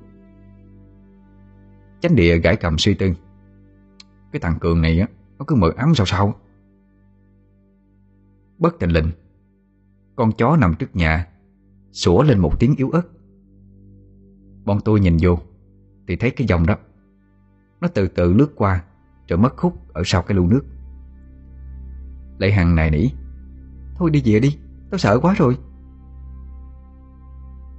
Chánh 2.00 2.16
địa 2.16 2.38
gãi 2.38 2.56
cầm 2.56 2.78
suy 2.78 2.94
tư, 2.94 3.12
Cái 4.32 4.40
thằng 4.40 4.58
Cường 4.60 4.82
này 4.82 5.00
á, 5.00 5.06
Nó 5.38 5.44
cứ 5.48 5.54
mờ 5.54 5.72
ám 5.76 5.94
sao 5.94 6.06
sao? 6.06 6.34
Bất 8.58 8.76
tình 8.78 8.90
lệnh 8.90 9.06
Con 10.16 10.32
chó 10.32 10.56
nằm 10.56 10.74
trước 10.74 10.96
nhà, 10.96 11.26
Sủa 11.92 12.22
lên 12.22 12.38
một 12.38 12.60
tiếng 12.60 12.74
yếu 12.76 12.90
ớt. 12.90 13.02
Bọn 14.64 14.78
tôi 14.84 15.00
nhìn 15.00 15.16
vô, 15.20 15.38
Thì 16.08 16.16
thấy 16.16 16.30
cái 16.30 16.46
dòng 16.46 16.66
đó. 16.66 16.76
Nó 17.80 17.88
từ 17.88 18.08
từ 18.08 18.32
lướt 18.32 18.52
qua, 18.56 18.82
Rồi 19.28 19.38
mất 19.38 19.56
khúc 19.56 19.92
ở 19.92 20.02
sau 20.04 20.22
cái 20.22 20.36
lu 20.36 20.46
nước. 20.46 20.62
Lệ 22.38 22.50
Hằng 22.50 22.74
này 22.74 22.90
nỉ. 22.90 23.08
Thôi 23.96 24.10
đi 24.10 24.22
về 24.24 24.40
đi, 24.40 24.58
Tao 24.90 24.98
sợ 24.98 25.18
quá 25.22 25.34
rồi. 25.38 25.58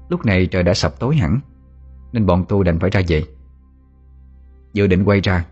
Lúc 0.09 0.25
này 0.25 0.47
trời 0.47 0.63
đã 0.63 0.73
sập 0.73 0.99
tối 0.99 1.15
hẳn, 1.15 1.39
Nên 2.11 2.25
bọn 2.25 2.45
tôi 2.49 2.63
đành 2.63 2.79
phải 2.79 2.89
ra 2.89 3.01
về. 3.07 3.23
Dự 4.73 4.87
định 4.87 5.03
quay 5.03 5.21
ra, 5.21 5.45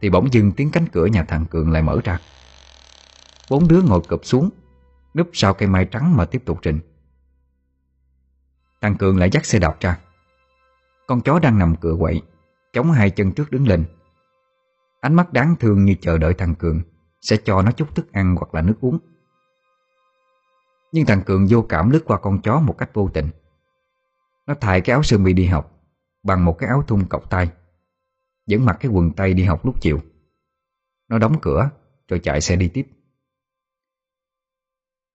Thì 0.00 0.10
bỗng 0.10 0.32
dưng 0.32 0.52
tiếng 0.52 0.70
cánh 0.70 0.86
cửa 0.92 1.06
nhà 1.06 1.24
thằng 1.24 1.46
Cường 1.46 1.70
lại 1.70 1.82
mở 1.82 2.00
ra. 2.04 2.18
Bốn 3.50 3.68
đứa 3.68 3.82
ngồi 3.82 4.00
cụp 4.08 4.20
xuống 4.24 4.50
Núp 5.14 5.30
sau 5.32 5.54
cây 5.54 5.68
mai 5.68 5.84
trắng 5.84 6.16
mà 6.16 6.24
tiếp 6.24 6.42
tục 6.44 6.58
trình. 6.62 6.80
Thằng 8.80 8.96
Cường 8.96 9.18
lại 9.18 9.30
dắt 9.32 9.44
xe 9.44 9.58
đạp 9.58 9.76
ra. 9.80 9.98
Con 11.06 11.20
chó 11.20 11.38
đang 11.38 11.58
nằm 11.58 11.76
cửa 11.76 11.96
quậy 11.98 12.22
Chống 12.74 12.92
hai 12.92 13.10
chân 13.10 13.32
trước 13.32 13.50
đứng 13.50 13.68
lên. 13.68 13.84
Ánh 15.00 15.14
mắt 15.14 15.32
đáng 15.32 15.56
thương 15.60 15.84
như 15.84 15.94
chờ 16.00 16.18
đợi 16.18 16.34
thằng 16.34 16.54
Cường 16.54 16.82
Sẽ 17.20 17.36
cho 17.44 17.62
nó 17.62 17.70
chút 17.70 17.94
thức 17.94 18.12
ăn 18.12 18.36
hoặc 18.36 18.54
là 18.54 18.62
nước 18.62 18.74
uống. 18.80 18.98
Nhưng 20.92 21.06
thằng 21.06 21.22
Cường 21.26 21.46
vô 21.50 21.62
cảm 21.62 21.90
lướt 21.90 22.02
qua 22.04 22.18
con 22.18 22.42
chó 22.42 22.60
một 22.60 22.78
cách 22.78 22.90
vô 22.94 23.10
tình. 23.14 23.28
Nó 24.46 24.54
thay 24.60 24.80
cái 24.80 24.94
áo 24.94 25.02
sơ 25.02 25.18
mi 25.18 25.32
đi 25.32 25.46
học 25.46 25.70
Bằng 26.22 26.44
một 26.44 26.58
cái 26.58 26.68
áo 26.68 26.82
thun 26.82 27.04
cọc 27.04 27.30
tay 27.30 27.50
Vẫn 28.50 28.64
mặc 28.64 28.76
cái 28.80 28.90
quần 28.92 29.12
tây 29.12 29.34
đi 29.34 29.44
học 29.44 29.66
lúc 29.66 29.80
chiều. 29.80 30.00
Nó 31.08 31.18
đóng 31.18 31.40
cửa 31.42 31.70
Rồi 32.08 32.18
chạy 32.18 32.40
xe 32.40 32.56
đi 32.56 32.68
tiếp. 32.68 32.86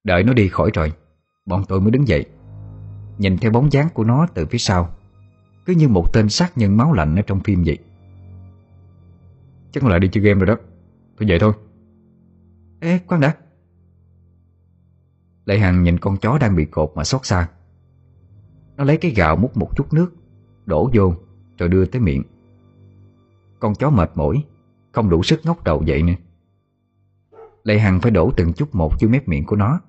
Đợi 0.03 0.23
nó 0.23 0.33
đi 0.33 0.47
khỏi 0.47 0.71
rồi, 0.73 0.93
Bọn 1.45 1.63
tôi 1.67 1.81
mới 1.81 1.91
đứng 1.91 2.07
dậy, 2.07 2.25
Nhìn 3.17 3.37
theo 3.37 3.51
bóng 3.51 3.71
dáng 3.71 3.89
của 3.93 4.03
nó 4.03 4.27
từ 4.33 4.45
phía 4.45 4.57
sau. 4.57 4.98
Cứ 5.69 5.75
như 5.75 5.87
một 5.87 6.13
tên 6.13 6.29
sát 6.29 6.57
nhân 6.57 6.77
máu 6.77 6.93
lạnh 6.93 7.15
ở 7.15 7.21
trong 7.21 7.39
phim 7.39 7.63
vậy. 7.65 7.77
Chắc 9.71 9.83
nó 9.83 9.89
lại 9.89 9.99
đi 9.99 10.09
chơi 10.11 10.23
game 10.23 10.39
rồi 10.39 10.47
đó. 10.47 10.55
Tôi 11.17 11.29
vậy 11.29 11.39
thôi. 11.39 11.53
Ê 12.79 12.99
khoan 13.07 13.21
đã. 13.21 13.35
Lệ 15.45 15.59
Hằng 15.59 15.83
nhìn 15.83 15.99
con 15.99 16.17
chó 16.17 16.37
đang 16.37 16.55
bị 16.55 16.65
cột 16.65 16.91
mà 16.95 17.03
xót 17.03 17.25
xa. 17.25 17.49
Nó 18.77 18.83
lấy 18.83 18.97
cái 18.97 19.11
gạo 19.11 19.35
múc 19.35 19.57
một 19.57 19.75
chút 19.75 19.93
nước, 19.93 20.13
Đổ 20.65 20.89
vô, 20.93 21.13
Rồi 21.57 21.69
đưa 21.69 21.85
tới 21.85 22.01
miệng. 22.01 22.23
Con 23.59 23.75
chó 23.75 23.89
mệt 23.89 24.11
mỏi, 24.15 24.45
Không 24.91 25.09
đủ 25.09 25.23
sức 25.23 25.39
ngóc 25.43 25.63
đầu 25.63 25.83
dậy 25.85 26.03
nữa. 26.03 26.13
Lệ 27.63 27.79
Hằng 27.79 27.99
phải 28.01 28.11
đổ 28.11 28.31
từng 28.37 28.53
chút 28.53 28.75
một 28.75 28.99
dưới 28.99 29.09
mép 29.09 29.27
miệng 29.27 29.45
của 29.45 29.55
nó. 29.55 29.81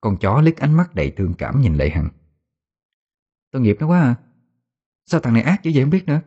Con 0.00 0.16
chó 0.16 0.40
liếc 0.40 0.56
ánh 0.56 0.74
mắt 0.74 0.94
đầy 0.94 1.10
thương 1.10 1.34
cảm 1.34 1.60
nhìn 1.60 1.74
Lệ 1.74 1.90
Hằng. 1.90 2.08
Tội 3.52 3.62
nghiệp 3.62 3.76
nó 3.80 3.86
quá 3.86 4.00
à. 4.00 4.25
Sao 5.06 5.20
thằng 5.20 5.34
này 5.34 5.42
ác 5.42 5.62
dữ 5.62 5.70
vậy 5.74 5.82
không 5.82 5.90
biết 5.90 6.06
nữa? 6.06 6.20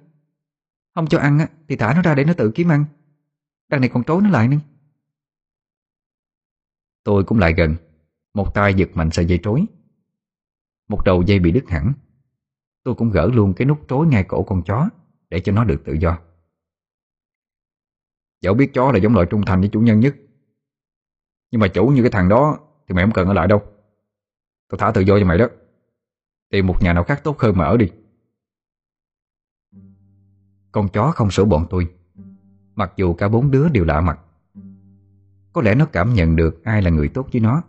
Không 0.96 1.08
cho 1.08 1.20
ăn 1.20 1.40
á, 1.40 1.48
thì 1.68 1.76
thả 1.76 1.94
nó 1.94 2.02
ra 2.02 2.16
để 2.16 2.24
nó 2.24 2.34
tự 2.34 2.52
kiếm 2.56 2.72
ăn. 2.72 2.86
Đằng 3.70 3.82
này 3.82 3.90
còn 3.94 4.04
trối 4.04 4.22
nó 4.22 4.30
lại 4.30 4.48
nữa. 4.48 4.58
Tôi 7.04 7.24
cũng 7.24 7.40
lại 7.40 7.54
gần. 7.58 7.76
Một 8.34 8.54
tay 8.54 8.74
giật 8.74 8.90
mạnh 8.94 9.12
sợi 9.12 9.26
dây 9.26 9.40
trối. 9.44 9.66
Một 10.88 11.04
đầu 11.06 11.22
dây 11.22 11.40
bị 11.40 11.52
đứt 11.52 11.70
hẳn. 11.70 11.94
Tôi 12.84 12.96
cũng 12.96 13.12
gỡ 13.12 13.30
luôn 13.34 13.54
cái 13.54 13.66
nút 13.66 13.86
trối 13.88 14.08
ngay 14.08 14.24
cổ 14.24 14.44
con 14.44 14.62
chó 14.64 14.90
Để 15.30 15.40
cho 15.40 15.52
nó 15.52 15.64
được 15.64 15.82
tự 15.86 15.94
do. 15.94 16.20
Dẫu 18.42 18.54
biết 18.54 18.72
chó 18.74 18.92
là 18.92 19.00
giống 19.00 19.14
loại 19.14 19.28
trung 19.30 19.42
thành 19.46 19.60
với 19.60 19.70
chủ 19.70 19.82
nhân 19.82 20.00
nhất 20.00 20.16
Nhưng 21.52 21.62
mà 21.62 21.68
chủ 21.68 21.88
như 21.88 22.02
cái 22.02 22.12
thằng 22.12 22.30
đó 22.30 22.60
Thì 22.88 22.96
mày 22.96 23.04
không 23.04 23.14
cần 23.14 23.28
ở 23.28 23.34
lại 23.34 23.48
đâu. 23.48 23.60
Tao 24.70 24.78
thả 24.78 24.92
tự 24.92 25.02
do 25.02 25.20
cho 25.20 25.26
mày 25.26 25.38
đó. 25.38 25.48
Tìm 26.50 26.68
một 26.68 26.84
nhà 26.84 26.94
nào 26.94 27.04
khác 27.04 27.22
tốt 27.24 27.40
hơn 27.40 27.58
mà 27.58 27.66
ở 27.66 27.78
đi. 27.78 27.92
Con 30.72 30.90
chó 30.90 31.12
không 31.12 31.32
sửa 31.32 31.46
bọn 31.46 31.66
tôi. 31.70 31.88
Mặc 32.76 32.94
dù 32.96 33.14
cả 33.14 33.28
bốn 33.28 33.52
đứa 33.52 33.70
đều 33.70 33.86
lạ 33.86 34.02
mặt, 34.02 34.20
Có 35.54 35.62
lẽ 35.62 35.76
nó 35.76 35.86
cảm 35.86 36.14
nhận 36.14 36.36
được 36.36 36.64
ai 36.64 36.82
là 36.82 36.90
người 36.90 37.08
tốt 37.10 37.28
với 37.32 37.42
nó. 37.42 37.64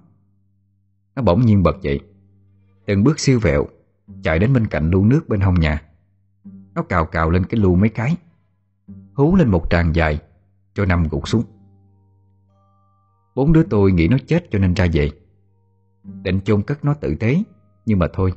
Nó 1.16 1.22
bỗng 1.22 1.46
nhiên 1.46 1.62
bật 1.62 1.80
dậy, 1.82 2.00
Từng 2.86 3.04
bước 3.04 3.20
siêu 3.20 3.38
vẹo, 3.42 3.66
Chạy 4.22 4.38
đến 4.38 4.52
bên 4.52 4.66
cạnh 4.66 4.90
lu 4.90 5.04
nước 5.04 5.28
bên 5.28 5.40
hông 5.40 5.60
nhà. 5.60 5.82
Nó 6.74 6.82
cào 6.82 7.06
cào 7.06 7.30
lên 7.30 7.44
cái 7.44 7.60
lu 7.60 7.74
mấy 7.74 7.88
cái, 7.88 8.16
Hú 9.14 9.36
lên 9.36 9.48
một 9.48 9.70
tràng 9.70 9.94
dài, 9.94 10.20
Cho 10.74 10.84
nằm 10.84 11.08
gục 11.08 11.28
xuống. 11.28 11.44
Bốn 13.34 13.52
đứa 13.52 13.62
tôi 13.62 13.92
nghĩ 13.92 14.08
nó 14.08 14.16
chết 14.26 14.46
cho 14.50 14.58
nên 14.58 14.74
ra 14.74 14.86
về. 14.92 15.10
Định 16.22 16.40
chôn 16.44 16.62
cất 16.62 16.84
nó 16.84 16.94
tự 16.94 17.14
tế, 17.14 17.42
Nhưng 17.86 17.98
mà 17.98 18.06
thôi, 18.12 18.32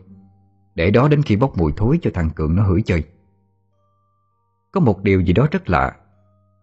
Để 0.76 0.92
đó 0.92 1.08
đến 1.08 1.22
khi 1.22 1.36
bốc 1.36 1.58
mùi 1.58 1.74
thối 1.78 2.00
cho 2.02 2.12
thằng 2.14 2.30
Cường 2.30 2.56
nó 2.56 2.64
hửi 2.64 2.82
chơi. 2.82 3.04
Có 4.74 4.80
một 4.80 5.04
điều 5.04 5.22
gì 5.22 5.34
đó 5.34 5.48
rất 5.52 5.70
lạ. 5.70 5.96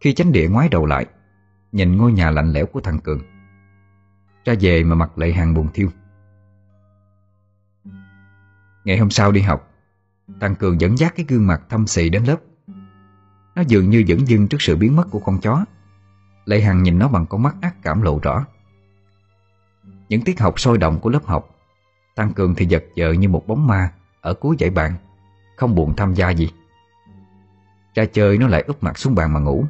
Khi 0.00 0.14
chánh 0.14 0.32
địa 0.32 0.48
ngoái 0.48 0.68
đầu 0.68 0.86
lại, 0.86 1.06
Nhìn 1.72 1.96
ngôi 1.96 2.12
nhà 2.12 2.30
lạnh 2.30 2.52
lẽo 2.52 2.66
của 2.66 2.80
thằng 2.80 2.98
Cường, 2.98 3.20
Ra 4.44 4.54
về 4.60 4.84
mà 4.84 4.94
mặt 4.94 5.18
lệ 5.18 5.32
hàng 5.32 5.54
buồn 5.54 5.68
thiêu. 5.74 5.88
Ngày 8.84 8.98
hôm 8.98 9.10
sau 9.10 9.32
đi 9.32 9.40
học, 9.40 9.70
Thằng 10.40 10.54
Cường 10.54 10.80
dẫn 10.80 10.98
dắt 10.98 11.12
cái 11.16 11.26
gương 11.28 11.46
mặt 11.46 11.62
thâm 11.68 11.86
xì 11.86 12.08
đến 12.08 12.24
lớp. 12.24 12.36
Nó 13.54 13.62
dường 13.68 13.90
như 13.90 14.04
dẫn 14.06 14.28
dưng 14.28 14.48
trước 14.48 14.62
sự 14.62 14.76
biến 14.76 14.96
mất 14.96 15.04
của 15.10 15.18
con 15.18 15.40
chó 15.40 15.64
Lệ 16.44 16.60
Hằng 16.60 16.82
nhìn 16.82 16.98
nó 16.98 17.08
bằng 17.08 17.26
con 17.26 17.42
mắt 17.42 17.54
ác 17.60 17.74
cảm 17.82 18.02
lộ 18.02 18.18
rõ. 18.22 18.46
Những 20.08 20.22
tiết 20.22 20.40
học 20.40 20.60
sôi 20.60 20.78
động 20.78 21.00
của 21.00 21.10
lớp 21.10 21.24
học, 21.26 21.56
Thằng 22.16 22.32
Cường 22.32 22.54
thì 22.54 22.66
giật 22.66 22.84
vợ 22.96 23.12
như 23.12 23.28
một 23.28 23.46
bóng 23.46 23.66
ma 23.66 23.92
Ở 24.20 24.34
cuối 24.34 24.56
dãy 24.60 24.70
bàn, 24.70 24.94
Không 25.56 25.74
buồn 25.74 25.96
tham 25.96 26.14
gia 26.14 26.30
gì. 26.30 26.50
Ra 27.94 28.04
chơi 28.04 28.38
nó 28.38 28.46
lại 28.46 28.64
úp 28.66 28.82
mặt 28.82 28.98
xuống 28.98 29.14
bàn 29.14 29.32
mà 29.32 29.40
ngủ. 29.40 29.64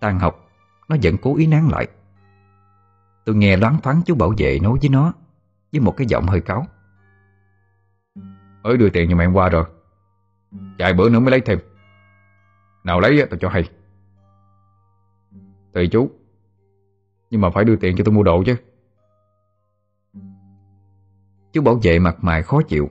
Tan 0.00 0.18
học, 0.18 0.48
Nó 0.88 0.96
vẫn 1.02 1.16
cố 1.22 1.36
ý 1.36 1.46
nán 1.46 1.68
lại. 1.68 1.88
Tôi 3.24 3.36
nghe 3.36 3.56
đoán 3.56 3.76
thoáng 3.82 4.02
chú 4.06 4.14
bảo 4.14 4.32
vệ 4.38 4.58
nói 4.62 4.78
với 4.80 4.88
nó, 4.88 5.12
Với 5.72 5.80
một 5.80 5.94
cái 5.96 6.06
giọng 6.06 6.26
hơi 6.26 6.40
cáo 6.40 6.66
Mới 8.62 8.76
đưa 8.76 8.90
tiền 8.90 9.10
cho 9.10 9.16
mẹ 9.16 9.24
em 9.24 9.32
qua 9.32 9.48
rồi. 9.48 9.64
Vài 10.78 10.94
bữa 10.94 11.10
nữa 11.10 11.20
mới 11.20 11.30
lấy 11.30 11.40
thêm. 11.40 11.58
Nào 12.84 13.00
lấy 13.00 13.26
tao 13.30 13.38
cho 13.38 13.48
hay. 13.48 13.70
Tùy 15.72 15.88
chú. 15.92 16.10
Nhưng 17.30 17.40
mà 17.40 17.50
phải 17.50 17.64
đưa 17.64 17.76
tiền 17.76 17.96
cho 17.96 18.04
tôi 18.04 18.14
mua 18.14 18.22
đồ 18.22 18.42
chứ. 18.46 18.56
Chú 21.52 21.62
bảo 21.62 21.80
vệ 21.82 21.98
mặt 21.98 22.16
mày 22.20 22.42
khó 22.42 22.62
chịu. 22.62 22.90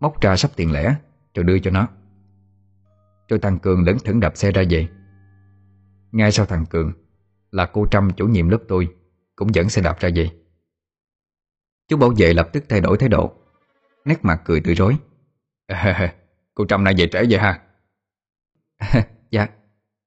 Móc 0.00 0.20
ra 0.20 0.36
sắp 0.36 0.50
tiền 0.56 0.72
lẻ, 0.72 0.94
Rồi 1.34 1.44
đưa 1.44 1.58
cho 1.58 1.70
nó. 1.70 1.88
Rồi 3.30 3.38
thằng 3.38 3.58
Cường 3.58 3.84
lẫn 3.86 3.98
thững 3.98 4.20
đạp 4.20 4.36
xe 4.36 4.52
ra 4.52 4.62
về. 4.70 4.88
Ngay 6.12 6.32
sau 6.32 6.46
thằng 6.46 6.66
Cường 6.66 6.92
Là 7.50 7.66
cô 7.66 7.86
Trâm 7.90 8.10
chủ 8.16 8.26
nhiệm 8.26 8.48
lớp 8.48 8.58
tôi 8.68 8.94
Cũng 9.36 9.54
dẫn 9.54 9.68
xe 9.68 9.82
đạp 9.82 10.00
ra 10.00 10.08
về. 10.14 10.30
Chú 11.88 11.96
bảo 11.96 12.12
vệ 12.18 12.34
lập 12.34 12.48
tức 12.52 12.64
thay 12.68 12.80
đổi 12.80 12.98
thái 12.98 13.08
độ 13.08 13.32
Nét 14.04 14.24
mặt 14.24 14.42
cười 14.44 14.60
tươi 14.60 14.74
rối. 14.74 14.96
À, 15.66 16.14
Cô 16.54 16.66
Trâm 16.66 16.84
nay 16.84 16.94
về 16.98 17.08
trễ 17.12 17.24
vậy 17.30 17.38
ha? 17.38 17.62
Dạ 19.30 19.46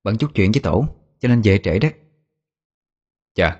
Bận 0.03 0.17
chút 0.17 0.31
chuyện 0.33 0.51
với 0.51 0.62
tổ 0.62 0.88
Cho 1.19 1.29
nên 1.29 1.41
về 1.41 1.59
trễ 1.63 1.79
đó 1.79 1.89
Chà 3.33 3.59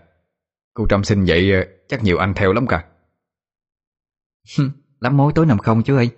Cô 0.74 0.88
Trâm 0.90 1.04
xin 1.04 1.26
vậy 1.26 1.52
ờ, 1.52 1.68
chắc 1.88 2.04
nhiều 2.04 2.18
anh 2.18 2.34
theo 2.34 2.54
lắm 2.54 2.68
cả. 2.68 2.90
Lắm 5.00 5.18
mối 5.18 5.32
tối 5.36 5.46
nằm 5.46 5.58
không 5.58 5.84
chú 5.84 5.96
ơi? 5.96 6.10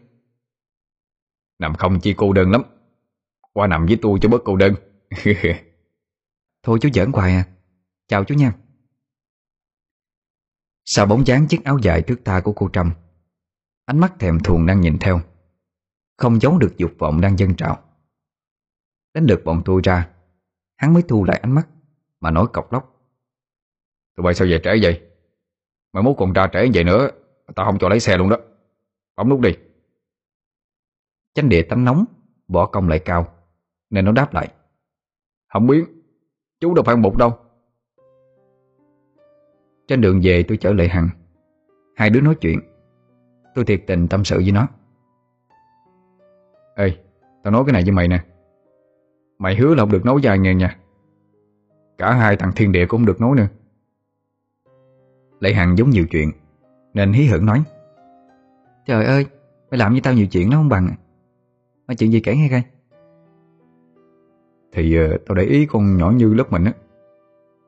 Nằm 1.60 1.76
không 1.76 2.00
chi 2.00 2.14
cô 2.18 2.34
đơn 2.34 2.52
lắm. 2.52 2.62
Qua 3.56 3.68
nằm 3.68 3.86
với 3.86 3.98
tôi 4.02 4.20
cho 4.22 4.30
bớt 4.30 4.42
cô 4.46 4.56
đơn. 4.56 4.74
Thôi 6.64 6.80
chú 6.82 6.90
giỡn 6.94 7.12
hoài 7.12 7.32
à. 7.32 7.48
Chào 8.08 8.24
chú 8.24 8.36
nha. 8.36 8.54
Sau 10.86 11.06
bóng 11.06 11.28
dáng 11.28 11.48
chiếc 11.48 11.64
áo 11.64 11.78
dài 11.82 12.02
trước 12.02 12.24
ta 12.24 12.42
của 12.42 12.54
cô 12.54 12.70
Trâm 12.74 12.92
Ánh 13.86 14.00
mắt 14.00 14.14
thèm 14.20 14.40
thuồng 14.40 14.66
đang 14.66 14.82
nhìn 14.82 14.98
theo 15.00 15.22
Không 16.18 16.40
giấu 16.40 16.58
được 16.58 16.78
dục 16.78 16.92
vọng 17.00 17.22
đang 17.22 17.40
dâng 17.40 17.56
trào. 17.56 17.84
Đến 19.14 19.26
lượt 19.26 19.42
bọn 19.46 19.62
tôi 19.66 19.82
ra 19.84 20.10
Hắn 20.76 20.94
mới 20.94 21.04
thu 21.08 21.24
lại 21.24 21.40
ánh 21.44 21.52
mắt 21.52 21.68
Mà 22.20 22.32
nói 22.32 22.48
cọc 22.54 22.74
lóc. 22.74 23.02
Tụi 24.16 24.24
bay 24.24 24.34
sao 24.34 24.48
về 24.48 24.60
trễ 24.64 24.80
vậy? 24.82 25.02
Mày 25.94 26.04
muốn 26.04 26.18
còn 26.18 26.34
ra 26.34 26.48
trễ 26.54 26.70
vậy 26.74 26.84
nữa 26.84 27.10
Tao 27.56 27.66
không 27.66 27.78
cho 27.80 27.90
lấy 27.90 28.00
xe 28.00 28.18
luôn 28.18 28.30
đó. 28.30 28.38
Bấm 29.16 29.30
nút 29.30 29.42
đi. 29.42 29.52
Chánh 31.34 31.50
địa 31.50 31.62
tánh 31.62 31.86
nóng 31.86 32.06
Bỏ 32.48 32.66
công 32.66 32.90
lại 32.90 33.00
cao 33.00 33.35
nên 33.90 34.06
nó 34.06 34.12
đáp 34.12 34.34
lại. 34.34 34.48
Không 35.54 35.68
biết, 35.68 35.86
Chú 36.60 36.74
đâu 36.74 36.84
phải 36.84 36.96
một 36.96 37.18
đâu. 37.18 37.34
Trên 39.88 40.02
đường 40.02 40.20
về 40.24 40.44
tôi 40.48 40.58
chở 40.58 40.74
Lệ 40.74 40.88
Hằng. 40.88 41.10
Hai 41.96 42.10
đứa 42.10 42.22
nói 42.22 42.36
chuyện. 42.42 42.60
Tôi 43.56 43.66
thiệt 43.66 43.84
tình 43.88 44.08
tâm 44.08 44.26
sự 44.26 44.38
với 44.38 44.52
nó. 44.52 44.68
Ê, 46.76 46.98
Tao 47.44 47.52
nói 47.52 47.64
cái 47.66 47.74
này 47.74 47.84
với 47.84 47.92
mày 47.92 48.08
nè. 48.08 48.24
Mày 49.38 49.56
hứa 49.56 49.76
là 49.76 49.84
không 49.84 49.92
được 49.92 50.06
nấu 50.06 50.20
dài 50.20 50.40
nghe 50.40 50.56
nha. 50.56 50.78
Cả 51.98 52.14
hai 52.14 52.36
thằng 52.36 52.52
thiên 52.56 52.72
địa 52.72 52.86
cũng 52.86 53.00
không 53.00 53.06
được 53.06 53.22
nói 53.22 53.36
nữa. 53.36 53.48
Lệ 55.40 55.54
Hằng 55.54 55.78
giống 55.78 55.90
nhiều 55.90 56.06
chuyện, 56.12 56.32
Nên 56.94 57.14
hí 57.14 57.26
hưởng 57.26 57.46
nói. 57.46 57.64
Trời 58.86 59.06
ơi, 59.06 59.26
Mày 59.72 59.78
làm 59.78 59.92
với 59.92 60.02
tao 60.02 60.14
nhiều 60.14 60.28
chuyện 60.28 60.50
nó 60.50 60.58
không 60.58 60.70
bằng. 60.70 60.96
Mà 61.88 61.94
chuyện 61.96 62.12
gì 62.12 62.20
kể 62.20 62.36
nghe 62.36 62.48
coi. 62.52 62.64
Thì 64.76 65.00
uh, 65.00 65.26
tao 65.26 65.36
để 65.36 65.44
ý 65.44 65.66
con 65.66 65.98
nhỏ 65.98 66.12
như 66.12 66.34
lớp 66.34 66.52
mình 66.52 66.64
á. 66.64 66.74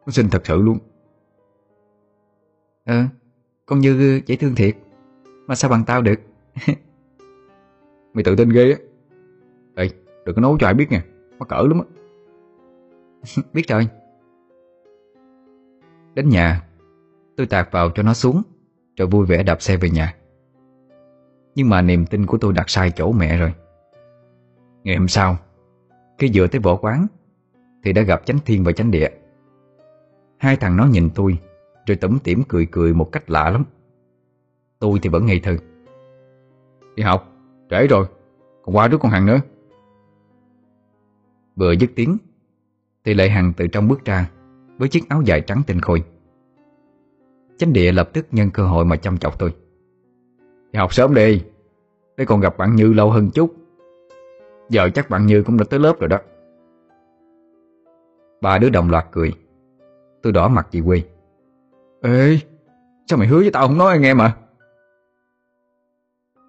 Nó 0.05 0.11
xinh 0.11 0.29
thật 0.29 0.41
sự 0.45 0.61
luôn. 0.61 0.77
Ờ 2.85 3.05
Con 3.65 3.79
Như 3.79 4.17
ờ, 4.17 4.21
dễ 4.25 4.35
thương 4.35 4.55
thiệt. 4.55 4.75
Mà 5.47 5.55
sao 5.55 5.71
bằng 5.71 5.83
tao 5.87 6.01
được? 6.01 6.19
Mày 8.13 8.23
tự 8.23 8.35
tin 8.35 8.49
ghê 8.49 8.71
á. 8.71 8.77
Ê 9.75 9.89
đừng 10.25 10.35
có 10.35 10.41
nấu 10.41 10.57
cho 10.59 10.67
ai 10.67 10.73
biết 10.73 10.91
nha. 10.91 11.03
Mắc 11.39 11.49
cỡ 11.49 11.55
lắm 11.55 11.79
á. 11.79 11.85
Biết 13.53 13.67
rồi 13.67 13.87
Đến 16.15 16.29
nhà 16.29 16.63
Tôi 17.37 17.47
tạt 17.47 17.71
vào 17.71 17.91
cho 17.95 18.03
nó 18.03 18.13
xuống 18.13 18.41
Rồi 18.97 19.07
vui 19.07 19.25
vẻ 19.25 19.43
đạp 19.43 19.61
xe 19.61 19.77
về 19.77 19.89
nhà. 19.89 20.15
Nhưng 21.55 21.69
mà 21.69 21.81
niềm 21.81 22.05
tin 22.05 22.25
của 22.25 22.37
tôi 22.37 22.53
đặt 22.53 22.69
sai 22.69 22.91
chỗ 22.91 23.11
mẹ 23.11 23.37
rồi. 23.37 23.53
Ngày 24.83 24.97
hôm 24.97 25.07
sau 25.07 25.37
khi 26.17 26.31
vừa 26.33 26.47
tới 26.47 26.61
võ 26.61 26.75
quán 26.75 27.07
Thì 27.83 27.93
đã 27.93 28.01
gặp 28.01 28.25
Chánh 28.25 28.37
Thiên 28.45 28.63
và 28.63 28.71
Chánh 28.71 28.91
Địa. 28.91 29.09
Hai 30.37 30.55
thằng 30.55 30.77
nó 30.77 30.85
nhìn 30.85 31.09
tôi 31.15 31.37
Rồi 31.85 31.97
tủm 31.97 32.19
tỉm 32.19 32.43
cười 32.47 32.67
cười 32.71 32.93
một 32.93 33.11
cách 33.11 33.29
lạ 33.29 33.49
lắm. 33.49 33.63
Tôi 34.79 34.99
thì 35.01 35.09
vẫn 35.09 35.25
ngây 35.25 35.39
thơ. 35.39 35.57
Đi 36.95 37.03
học, 37.03 37.33
trễ 37.69 37.87
rồi 37.87 38.05
Còn 38.63 38.75
qua 38.75 38.87
đứa 38.87 38.97
con 38.97 39.11
Hằng 39.11 39.25
nữa. 39.25 39.39
Vừa 41.55 41.71
dứt 41.71 41.91
tiếng 41.95 42.17
Thì 43.05 43.13
Lệ 43.13 43.29
Hằng 43.29 43.53
từ 43.57 43.67
trong 43.67 43.87
bước 43.87 44.05
ra 44.05 44.29
Với 44.77 44.89
chiếc 44.89 45.09
áo 45.09 45.21
dài 45.21 45.41
trắng 45.41 45.61
tinh 45.67 45.81
khôi. 45.81 46.03
Chánh 47.57 47.73
địa 47.73 47.91
lập 47.91 48.09
tức 48.13 48.27
nhân 48.31 48.49
cơ 48.49 48.67
hội 48.67 48.85
mà 48.85 48.95
chăm 48.95 49.17
chọc 49.17 49.39
tôi. 49.39 49.53
Đi 50.71 50.77
học 50.77 50.93
sớm 50.93 51.13
đi 51.13 51.43
Để 52.17 52.25
còn 52.25 52.39
gặp 52.39 52.57
bạn 52.57 52.75
Như 52.75 52.93
lâu 52.93 53.11
hơn 53.11 53.29
chút. 53.33 53.53
Giờ 54.69 54.89
chắc 54.93 55.09
bạn 55.09 55.25
Như 55.25 55.43
cũng 55.43 55.57
đã 55.57 55.65
tới 55.69 55.79
lớp 55.79 55.99
rồi 55.99 56.09
đó. 56.09 56.19
Ba 58.41 58.57
đứa 58.57 58.69
đồng 58.69 58.89
loạt 58.89 59.05
cười. 59.11 59.33
Tôi 60.21 60.33
đỏ 60.33 60.47
mặt 60.47 60.67
chị 60.71 60.81
quy 60.81 61.03
Ê 62.01 62.39
Sao 63.07 63.19
mày 63.19 63.27
hứa 63.27 63.39
với 63.39 63.51
tao 63.51 63.67
không 63.67 63.77
nói 63.77 63.91
anh 63.91 64.03
em 64.03 64.17
mà? 64.17 64.35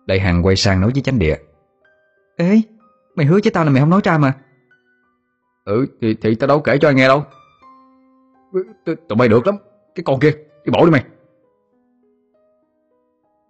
Đại 0.07 0.21
Hằng 0.21 0.47
quay 0.47 0.57
sang 0.57 0.81
nói 0.81 0.91
với 0.95 1.03
chánh 1.03 1.19
địa. 1.19 1.37
Ê 2.37 2.61
Mày 3.15 3.27
hứa 3.27 3.39
với 3.45 3.51
tao 3.55 3.65
là 3.65 3.71
mày 3.71 3.81
không 3.81 3.91
nói 3.91 4.01
ra 4.05 4.19
mà. 4.19 4.37
Ừ 5.65 5.87
thì, 6.01 6.15
thì 6.23 6.35
tao 6.35 6.49
đâu 6.49 6.61
kể 6.61 6.79
cho 6.81 6.89
anh 6.89 6.97
nghe 6.97 7.09
đâu. 7.09 7.25
Ừ, 8.53 8.65
tụi 8.85 9.17
bay 9.17 9.29
được 9.29 9.47
lắm. 9.47 9.57
Cái 9.95 10.05
con 10.05 10.21
kia 10.21 10.33
Đi 10.65 10.71
bỏ 10.71 10.85
đi 10.85 10.91
mày. 10.91 11.05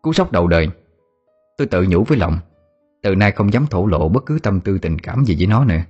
Cú 0.02 0.12
sốc 0.12 0.32
đầu 0.32 0.46
đời 0.46 0.68
Tôi 1.56 1.66
tự 1.66 1.86
nhủ 1.88 2.04
với 2.04 2.18
lòng. 2.18 2.38
Từ 3.02 3.14
nay 3.14 3.32
không 3.32 3.52
dám 3.52 3.66
thổ 3.66 3.86
lộ 3.86 4.08
bất 4.08 4.26
cứ 4.26 4.38
tâm 4.42 4.60
tư 4.60 4.78
tình 4.78 4.98
cảm 4.98 5.24
gì 5.24 5.36
với 5.38 5.46
nó 5.46 5.64
nữa. 5.64 5.82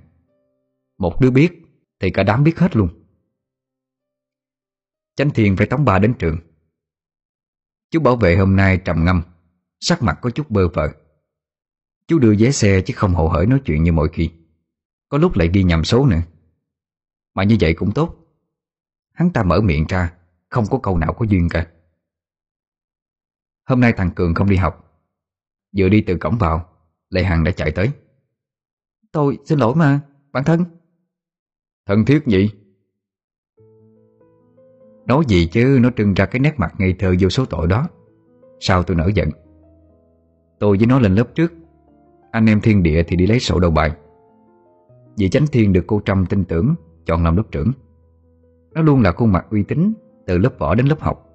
Một 0.97 1.21
đứa 1.21 1.31
biết 1.31 1.65
Thì 1.99 2.09
cả 2.11 2.23
đám 2.23 2.43
biết 2.43 2.59
hết 2.59 2.75
luôn. 2.75 2.89
Chánh 5.15 5.29
Thiên 5.29 5.57
phải 5.57 5.67
tống 5.67 5.85
ba 5.85 5.99
đến 5.99 6.13
trường. 6.19 6.37
Chú 7.91 7.99
bảo 7.99 8.15
vệ 8.15 8.35
hôm 8.35 8.55
nay 8.55 8.81
trầm 8.85 9.05
ngâm, 9.05 9.21
Sắc 9.79 10.03
mặt 10.03 10.19
có 10.21 10.29
chút 10.29 10.51
bơ 10.51 10.67
vơ. 10.67 10.89
Chú 12.07 12.19
đưa 12.19 12.35
vé 12.39 12.51
xe 12.51 12.81
chứ 12.81 12.93
không 12.97 13.13
hộ 13.13 13.27
hởi 13.27 13.45
nói 13.45 13.61
chuyện 13.65 13.83
như 13.83 13.91
mọi 13.91 14.09
khi. 14.13 14.31
Có 15.09 15.17
lúc 15.17 15.37
lại 15.37 15.49
ghi 15.53 15.63
nhầm 15.63 15.83
số 15.83 16.05
nữa. 16.05 16.21
Mà 17.33 17.43
như 17.43 17.57
vậy 17.61 17.73
cũng 17.73 17.91
tốt. 17.91 18.15
Hắn 19.11 19.29
ta 19.33 19.43
mở 19.43 19.61
miệng 19.61 19.85
ra, 19.89 20.13
Không 20.49 20.65
có 20.69 20.79
câu 20.83 20.97
nào 20.97 21.13
có 21.13 21.25
duyên 21.29 21.49
cả. 21.49 21.67
Hôm 23.65 23.79
nay 23.79 23.93
thằng 23.97 24.11
Cường 24.15 24.33
không 24.33 24.49
đi 24.49 24.55
học. 24.55 25.03
Vừa 25.77 25.89
đi 25.89 26.01
từ 26.01 26.17
cổng 26.17 26.37
vào 26.37 26.68
Lê 27.09 27.23
Hằng 27.23 27.43
đã 27.43 27.51
chạy 27.51 27.71
tới. 27.71 27.89
Tôi 29.11 29.37
xin 29.45 29.59
lỗi 29.59 29.75
mà, 29.75 30.01
bạn 30.31 30.43
thân. 30.43 30.63
Thân 31.85 32.05
thiết 32.05 32.25
gì 32.25 32.49
Nói 35.05 35.23
gì 35.27 35.47
chứ 35.47 35.79
nó 35.81 35.89
trưng 35.97 36.13
ra 36.13 36.25
cái 36.25 36.39
nét 36.39 36.53
mặt 36.57 36.73
ngây 36.77 36.95
thơ 36.99 37.15
vô 37.19 37.29
số 37.29 37.45
tội 37.45 37.67
đó. 37.67 37.87
Sao 38.59 38.83
tôi 38.83 38.97
nở 38.97 39.09
giận? 39.15 39.29
Tôi 40.59 40.77
với 40.77 40.87
nó 40.87 40.99
lên 40.99 41.15
lớp 41.15 41.35
trước. 41.35 41.53
Anh 42.31 42.45
em 42.45 42.61
thiên 42.61 42.83
địa 42.83 43.03
thì 43.03 43.15
đi 43.15 43.27
lấy 43.27 43.39
sổ 43.39 43.59
đầu 43.59 43.71
bài. 43.71 43.91
Vì 45.17 45.29
chánh 45.29 45.47
thiên 45.51 45.73
được 45.73 45.83
cô 45.87 46.01
Trâm 46.05 46.25
tin 46.25 46.45
tưởng 46.45 46.75
Chọn 47.05 47.23
làm 47.23 47.37
lớp 47.37 47.43
trưởng. 47.51 47.71
Nó 48.73 48.81
luôn 48.81 49.01
là 49.01 49.11
khuôn 49.11 49.31
mặt 49.31 49.45
uy 49.49 49.63
tín 49.63 49.93
Từ 50.25 50.37
lớp 50.37 50.59
võ 50.59 50.75
đến 50.75 50.85
lớp 50.85 50.99
học. 50.99 51.29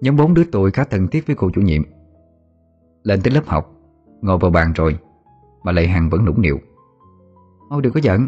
Nhóm 0.00 0.16
bốn 0.16 0.34
đứa 0.34 0.44
tôi 0.52 0.70
khá 0.70 0.84
thân 0.84 1.08
thiết 1.08 1.26
với 1.26 1.36
cô 1.36 1.50
chủ 1.54 1.60
nhiệm. 1.60 1.82
Lên 3.02 3.20
tới 3.24 3.34
lớp 3.34 3.46
học 3.46 3.77
Ngồi 4.22 4.38
vào 4.38 4.50
bàn 4.50 4.72
rồi 4.72 4.98
Mà 5.62 5.72
Lệ 5.72 5.86
Hằng 5.86 6.10
vẫn 6.10 6.24
nũng 6.24 6.42
nịu. 6.42 6.58
Ôi 7.68 7.82
đừng 7.82 7.92
có 7.92 8.00
giận 8.02 8.26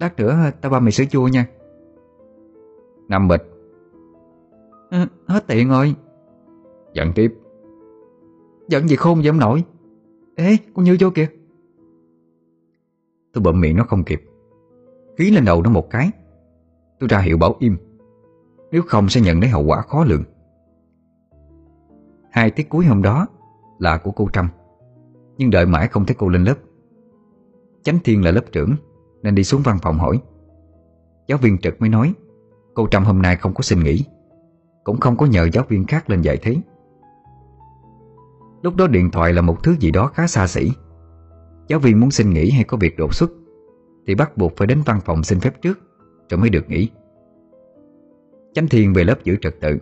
Lát 0.00 0.16
nữa 0.16 0.50
tao 0.60 0.72
ba 0.72 0.80
mày 0.80 0.92
sữa 0.92 1.04
chua 1.10 1.28
nha. 1.28 1.46
Năm 3.08 3.28
bịch. 3.28 3.50
À, 4.90 5.06
Hết 5.26 5.44
tiền 5.46 5.68
rồi. 5.68 5.94
Giận 6.94 7.12
tiếp. 7.14 7.34
Giận 8.68 8.88
gì 8.88 8.96
khôn 8.96 9.18
vậy 9.18 9.28
ông 9.28 9.38
nội 9.38 9.64
Ê 10.36 10.56
con 10.74 10.84
Như 10.84 10.96
vô 11.00 11.10
kìa. 11.14 11.26
Tôi 13.32 13.42
bậm 13.42 13.60
miệng 13.60 13.76
nó 13.76 13.84
không 13.84 14.04
kịp. 14.04 14.22
Khí 15.16 15.30
lên 15.30 15.44
đầu 15.44 15.62
nó 15.62 15.70
một 15.70 15.90
cái. 15.90 16.10
Tôi 17.00 17.08
ra 17.08 17.18
hiệu 17.18 17.38
bảo 17.38 17.56
im. 17.58 17.76
Nếu 18.70 18.82
không 18.86 19.08
sẽ 19.08 19.20
nhận 19.20 19.40
lấy 19.40 19.48
hậu 19.48 19.64
quả 19.64 19.82
khó 19.82 20.04
lường. 20.04 20.24
Hai 22.30 22.50
tiết 22.50 22.68
cuối 22.68 22.84
hôm 22.84 23.02
đó 23.02 23.26
Là 23.78 23.98
của 23.98 24.10
cô 24.10 24.28
Trâm 24.32 24.48
nhưng 25.40 25.50
đợi 25.50 25.66
mãi 25.66 25.88
không 25.88 26.06
thấy 26.06 26.16
cô 26.18 26.28
lên 26.28 26.44
lớp. 26.44 26.54
Chánh 27.82 27.98
Thiên 28.04 28.24
là 28.24 28.30
lớp 28.30 28.44
trưởng, 28.52 28.74
Nên 29.22 29.34
đi 29.34 29.44
xuống 29.44 29.60
văn 29.64 29.78
phòng 29.82 29.98
hỏi. 29.98 30.20
Giáo 31.28 31.38
viên 31.38 31.58
trực 31.58 31.80
mới 31.80 31.88
nói, 31.88 32.14
Cô 32.74 32.86
Trâm 32.86 33.04
hôm 33.04 33.22
nay 33.22 33.36
không 33.36 33.54
có 33.54 33.62
xin 33.62 33.84
nghỉ, 33.84 34.04
Cũng 34.84 35.00
không 35.00 35.16
có 35.16 35.26
nhờ 35.26 35.48
giáo 35.52 35.64
viên 35.68 35.86
khác 35.86 36.10
lên 36.10 36.22
dạy 36.22 36.38
thế. 36.42 36.56
Lúc 38.62 38.76
đó 38.76 38.86
điện 38.86 39.10
thoại 39.10 39.32
là 39.32 39.42
một 39.42 39.62
thứ 39.62 39.76
gì 39.80 39.90
đó 39.90 40.06
khá 40.06 40.26
xa 40.26 40.46
xỉ. 40.46 40.70
Giáo 41.68 41.78
viên 41.78 42.00
muốn 42.00 42.10
xin 42.10 42.30
nghỉ 42.30 42.50
hay 42.50 42.64
có 42.64 42.76
việc 42.76 42.98
đột 42.98 43.14
xuất, 43.14 43.30
Thì 44.06 44.14
bắt 44.14 44.36
buộc 44.36 44.56
phải 44.56 44.66
đến 44.66 44.82
văn 44.86 45.00
phòng 45.04 45.22
xin 45.22 45.40
phép 45.40 45.62
trước, 45.62 45.78
Rồi 46.30 46.40
mới 46.40 46.50
được 46.50 46.68
nghỉ. 46.68 46.90
Chánh 48.54 48.68
Thiên 48.68 48.92
về 48.92 49.04
lớp 49.04 49.24
giữ 49.24 49.36
trật 49.40 49.60
tự. 49.60 49.78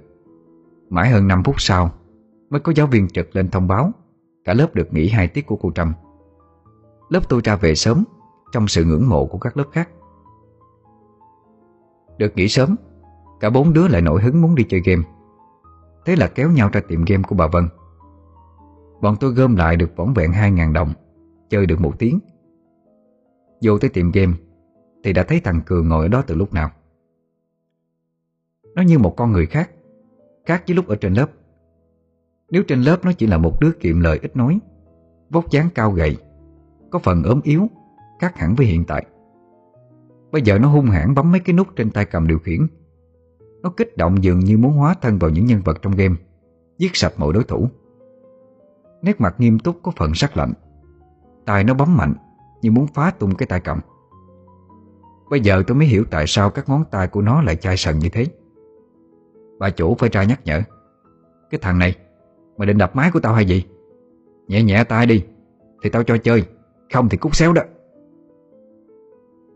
Mãi 0.89 1.11
hơn 1.11 1.29
5 1.29 1.43
phút 1.45 1.55
sau, 1.59 1.91
Mới 2.51 2.61
có 2.61 2.73
giáo 2.77 2.87
viên 2.87 3.09
trực 3.09 3.37
lên 3.37 3.49
thông 3.49 3.69
báo. 3.69 3.93
Cả 4.49 4.55
lớp 4.55 4.75
được 4.75 4.93
nghỉ 4.93 5.09
hai 5.09 5.29
tiết 5.29 5.47
của 5.47 5.57
cô 5.57 5.71
Trâm. 5.75 5.93
Lớp 7.09 7.21
tôi 7.29 7.41
ra 7.45 7.57
về 7.57 7.75
sớm, 7.75 8.05
Trong 8.53 8.69
sự 8.69 8.85
ngưỡng 8.85 9.09
mộ 9.09 9.27
của 9.27 9.39
các 9.39 9.57
lớp 9.57 9.65
khác. 9.73 9.89
Được 12.19 12.37
nghỉ 12.37 12.49
sớm, 12.49 12.77
Cả 13.41 13.51
bốn 13.51 13.73
đứa 13.73 13.89
lại 13.89 14.03
nổi 14.03 14.23
hứng 14.23 14.43
muốn 14.43 14.55
đi 14.55 14.65
chơi 14.69 14.81
game. 14.85 15.03
Thế 16.05 16.17
là 16.17 16.29
kéo 16.35 16.51
nhau 16.51 16.71
ra 16.73 16.81
tiệm 16.89 17.05
game 17.05 17.23
của 17.23 17.35
bà 17.35 17.47
Vân. 17.47 17.69
Bọn 19.01 19.17
tôi 19.21 19.33
gom 19.33 19.57
lại 19.57 19.77
được 19.77 19.97
vỏn 19.97 20.13
vẹn 20.13 20.31
2.000 20.31 20.73
đồng, 20.73 20.93
Chơi 21.49 21.67
được 21.67 21.81
một 21.81 21.99
tiếng. 21.99 22.21
Vô 23.63 23.79
tới 23.79 23.91
tiệm 23.91 24.11
game, 24.11 24.33
Thì 25.05 25.13
đã 25.13 25.23
thấy 25.23 25.41
thằng 25.41 25.61
Cường 25.67 25.89
ngồi 25.89 26.05
ở 26.05 26.09
đó 26.09 26.23
từ 26.27 26.35
lúc 26.35 26.53
nào. 26.53 26.71
Nó 28.75 28.83
như 28.83 28.99
một 28.99 29.15
con 29.17 29.33
người 29.33 29.47
khác 29.47 29.71
Khác 30.45 30.63
với 30.67 30.77
lúc 30.77 30.89
ở 30.89 30.97
trên 30.97 31.15
lớp. 31.15 31.31
Nếu 32.51 32.63
trên 32.63 32.83
lớp 32.83 33.05
nó 33.05 33.13
chỉ 33.13 33.27
là 33.27 33.39
một 33.39 33.61
đứa 33.61 33.71
kiệm 33.73 34.01
lời 34.01 34.19
ít 34.23 34.37
nói, 34.37 34.61
Vóc 35.31 35.51
dáng 35.51 35.69
cao 35.75 35.93
gầy, 35.93 36.17
Có 36.91 36.99
phần 36.99 37.23
ốm 37.23 37.41
yếu, 37.45 37.69
Khác 38.21 38.37
hẳn 38.37 38.55
với 38.55 38.67
hiện 38.67 38.85
tại. 38.85 39.07
Bây 40.33 40.43
giờ 40.43 40.59
nó 40.59 40.69
hung 40.69 40.87
hãn 40.87 41.15
bấm 41.15 41.33
mấy 41.33 41.41
cái 41.41 41.55
nút 41.55 41.69
trên 41.77 41.91
tay 41.91 42.05
cầm 42.05 42.29
điều 42.29 42.39
khiển. 42.39 42.67
Nó 43.63 43.71
kích 43.71 43.97
động 43.97 44.23
dường 44.23 44.39
như 44.39 44.59
muốn 44.59 44.73
hóa 44.73 44.95
thân 44.95 45.19
vào 45.19 45.31
những 45.31 45.47
nhân 45.47 45.61
vật 45.65 45.83
trong 45.83 45.97
game, 45.97 46.15
Giết 46.79 46.97
sạch 46.97 47.13
mọi 47.17 47.33
đối 47.33 47.45
thủ. 47.45 47.69
Nét 49.03 49.21
mặt 49.21 49.35
nghiêm 49.39 49.59
túc 49.59 49.77
có 49.83 49.93
phần 49.97 50.15
sắc 50.15 50.37
lạnh. 50.37 50.53
Tài 51.47 51.65
nó 51.65 51.75
bấm 51.75 51.97
mạnh, 51.97 52.15
Như 52.63 52.71
muốn 52.71 52.87
phá 52.87 53.11
tung 53.11 53.35
cái 53.35 53.47
tay 53.47 53.61
cầm. 53.61 53.81
Bây 55.31 55.41
giờ 55.41 55.63
tôi 55.67 55.77
mới 55.77 55.87
hiểu 55.87 56.05
tại 56.11 56.25
sao 56.27 56.51
các 56.51 56.69
ngón 56.69 56.85
tay 56.91 57.09
của 57.09 57.23
nó 57.23 57.43
lại 57.43 57.57
chai 57.57 57.77
sần 57.77 57.99
như 57.99 58.09
thế. 58.09 58.27
Bà 59.59 59.71
chủ 59.71 59.95
phải 59.95 60.09
ra 60.13 60.25
nhắc 60.25 60.41
nhở. 60.45 60.61
Cái 61.51 61.59
thằng 61.63 61.79
này 61.79 61.95
Mày 62.59 62.67
định 62.67 62.79
đập 62.79 62.97
máy 62.97 63.11
của 63.13 63.21
tao 63.21 63.35
hay 63.35 63.45
gì? 63.45 63.65
Nhẹ 64.49 64.63
nhẹ 64.63 64.85
tay 64.85 65.07
đi, 65.07 65.25
Thì 65.83 65.91
tao 65.91 66.03
cho 66.03 66.19
chơi. 66.19 66.45
Không 66.93 67.09
thì 67.09 67.19
cút 67.19 67.35
xéo 67.35 67.53
đó. 67.53 67.63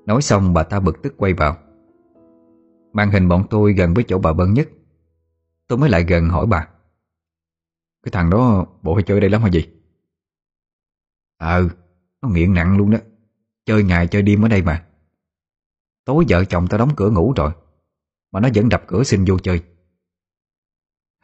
Nói 0.06 0.22
xong 0.22 0.54
bà 0.54 0.62
ta 0.62 0.80
bực 0.80 1.02
tức 1.02 1.14
quay 1.16 1.34
vào. 1.34 1.56
Màn 2.92 3.10
hình 3.10 3.28
bọn 3.28 3.44
tôi 3.50 3.72
gần 3.72 3.94
với 3.94 4.04
chỗ 4.08 4.18
bà 4.18 4.32
Bân 4.32 4.54
nhất. 4.54 4.68
Tôi 5.68 5.78
mới 5.78 5.90
lại 5.90 6.04
gần 6.08 6.28
hỏi 6.28 6.46
bà. 6.46 6.68
Cái 8.02 8.12
thằng 8.12 8.30
đó 8.30 8.66
bộ 8.82 8.94
hay 8.94 9.02
chơi 9.02 9.20
đây 9.20 9.30
lắm 9.30 9.42
hả 9.42 9.48
gì 9.48 9.68
Ờ 11.38 11.68
Nó 12.22 12.28
nghiện 12.28 12.54
nặng 12.54 12.76
luôn 12.76 12.90
đó. 12.90 12.98
Chơi 13.66 13.84
ngày 13.84 14.06
chơi 14.06 14.22
đêm 14.22 14.44
ở 14.44 14.48
đây 14.48 14.62
mà. 14.62 14.86
Tối 16.04 16.24
vợ 16.28 16.44
chồng 16.44 16.66
tao 16.70 16.78
đóng 16.78 16.90
cửa 16.96 17.10
ngủ 17.10 17.32
rồi, 17.36 17.52
Mà 18.32 18.40
nó 18.40 18.48
vẫn 18.54 18.68
đập 18.68 18.82
cửa 18.86 19.04
xin 19.04 19.24
vô 19.24 19.38
chơi. 19.38 19.62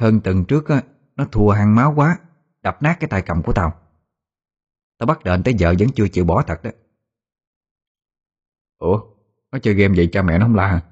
Hơn 0.01 0.21
tuần 0.21 0.45
trước 0.45 0.69
á 0.69 0.83
nó 1.19 1.25
thua 1.25 1.51
hàng 1.51 1.75
máu 1.75 1.93
quá, 1.97 2.19
Đập 2.63 2.83
nát 2.83 2.97
cái 3.01 3.09
tay 3.09 3.23
cầm 3.23 3.43
của 3.43 3.53
tao. 3.53 3.81
Tao 4.99 5.07
bắt 5.07 5.25
đền 5.25 5.43
tới 5.43 5.55
giờ 5.55 5.75
vẫn 5.79 5.89
chưa 5.95 6.09
chịu 6.09 6.25
bỏ 6.25 6.43
thật 6.43 6.63
đó. 6.63 6.71
Ủa, 8.79 9.01
Nó 9.53 9.59
chơi 9.59 9.75
game 9.75 9.95
vậy 9.97 10.09
cha 10.13 10.23
mẹ 10.23 10.39
nó 10.39 10.47
không 10.47 10.55
la 10.55 10.67
hả? 10.67 10.83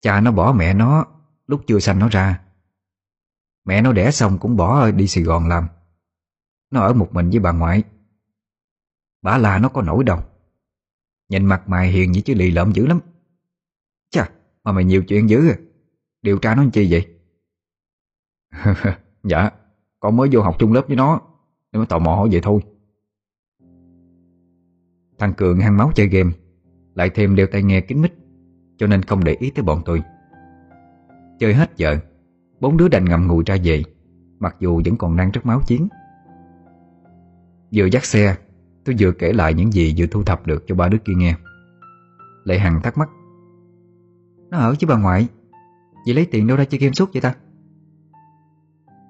Cha 0.00 0.20
nó 0.20 0.32
bỏ 0.32 0.52
mẹ 0.52 0.74
nó 0.74 1.04
Lúc 1.46 1.62
chưa 1.66 1.78
sanh 1.78 1.98
nó 1.98 2.08
ra. 2.08 2.42
Mẹ 3.64 3.82
nó 3.82 3.92
đẻ 3.92 4.10
xong 4.10 4.38
cũng 4.38 4.56
bỏ 4.56 4.90
đi 4.90 5.08
Sài 5.08 5.24
Gòn 5.24 5.48
làm. 5.48 5.68
Nó 6.70 6.80
ở 6.80 6.92
một 6.92 7.08
mình 7.12 7.30
với 7.30 7.38
bà 7.38 7.52
ngoại. 7.52 7.82
Bà 9.22 9.38
là 9.38 9.58
nó 9.58 9.68
có 9.68 9.82
nổi 9.82 10.04
đâu. 10.04 10.24
Nhìn 11.28 11.46
mặt 11.46 11.68
mày 11.68 11.90
hiền 11.90 12.12
như 12.12 12.20
chứ 12.20 12.34
lì 12.34 12.50
lợm 12.50 12.72
dữ 12.72 12.86
lắm. 12.86 13.00
Chà, 14.10 14.30
Mà 14.64 14.72
mày 14.72 14.84
nhiều 14.84 15.04
chuyện 15.08 15.28
dữ 15.28 15.50
à. 15.50 15.56
Điều 16.22 16.38
tra 16.38 16.54
nó 16.54 16.62
làm 16.62 16.70
chi 16.70 16.88
vậy? 16.90 17.15
Dạ 19.24 19.50
Con 20.00 20.16
mới 20.16 20.28
vô 20.32 20.42
học 20.42 20.56
chung 20.58 20.72
lớp 20.72 20.82
với 20.86 20.96
nó 20.96 21.20
Nên 21.72 21.80
mới 21.80 21.86
tò 21.86 21.98
mò 21.98 22.14
hỏi 22.14 22.28
vậy 22.32 22.40
thôi. 22.42 22.60
Thằng 25.18 25.32
Cường 25.34 25.60
hăng 25.60 25.76
máu 25.76 25.90
chơi 25.94 26.06
game, 26.06 26.30
Lại 26.94 27.10
thêm 27.10 27.36
đeo 27.36 27.46
tai 27.46 27.62
nghe 27.62 27.80
kính 27.80 28.02
mít, 28.02 28.12
Cho 28.76 28.86
nên 28.86 29.02
không 29.02 29.24
để 29.24 29.36
ý 29.40 29.50
tới 29.50 29.62
bọn 29.62 29.82
tôi. 29.84 30.02
Chơi 31.38 31.54
hết 31.54 31.70
giờ, 31.76 31.98
Bốn 32.60 32.76
đứa 32.76 32.88
đành 32.88 33.04
ngậm 33.04 33.26
ngùi 33.26 33.44
ra 33.46 33.56
về, 33.64 33.82
Mặc 34.38 34.56
dù 34.60 34.82
vẫn 34.84 34.96
còn 34.96 35.16
đang 35.16 35.30
rất 35.30 35.46
máu 35.46 35.60
chiến. 35.66 35.88
Vừa 37.74 37.86
dắt 37.86 38.04
xe, 38.04 38.36
Tôi 38.84 38.96
vừa 38.98 39.12
kể 39.12 39.32
lại 39.32 39.54
những 39.54 39.72
gì 39.72 39.94
vừa 39.98 40.06
thu 40.06 40.22
thập 40.22 40.46
được 40.46 40.64
cho 40.66 40.74
ba 40.74 40.88
đứa 40.88 40.98
kia 40.98 41.12
nghe. 41.16 41.34
Lệ 42.44 42.58
Hằng 42.58 42.82
thắc 42.82 42.98
mắc, 42.98 43.08
Nó 44.50 44.58
ở 44.58 44.74
với 44.80 44.88
bà 44.88 45.02
ngoại, 45.02 45.28
Vậy 46.06 46.14
lấy 46.14 46.24
tiền 46.24 46.46
đâu 46.46 46.56
ra 46.56 46.64
chơi 46.64 46.78
game 46.78 46.92
suốt 46.92 47.12
vậy 47.12 47.20
ta? 47.20 47.34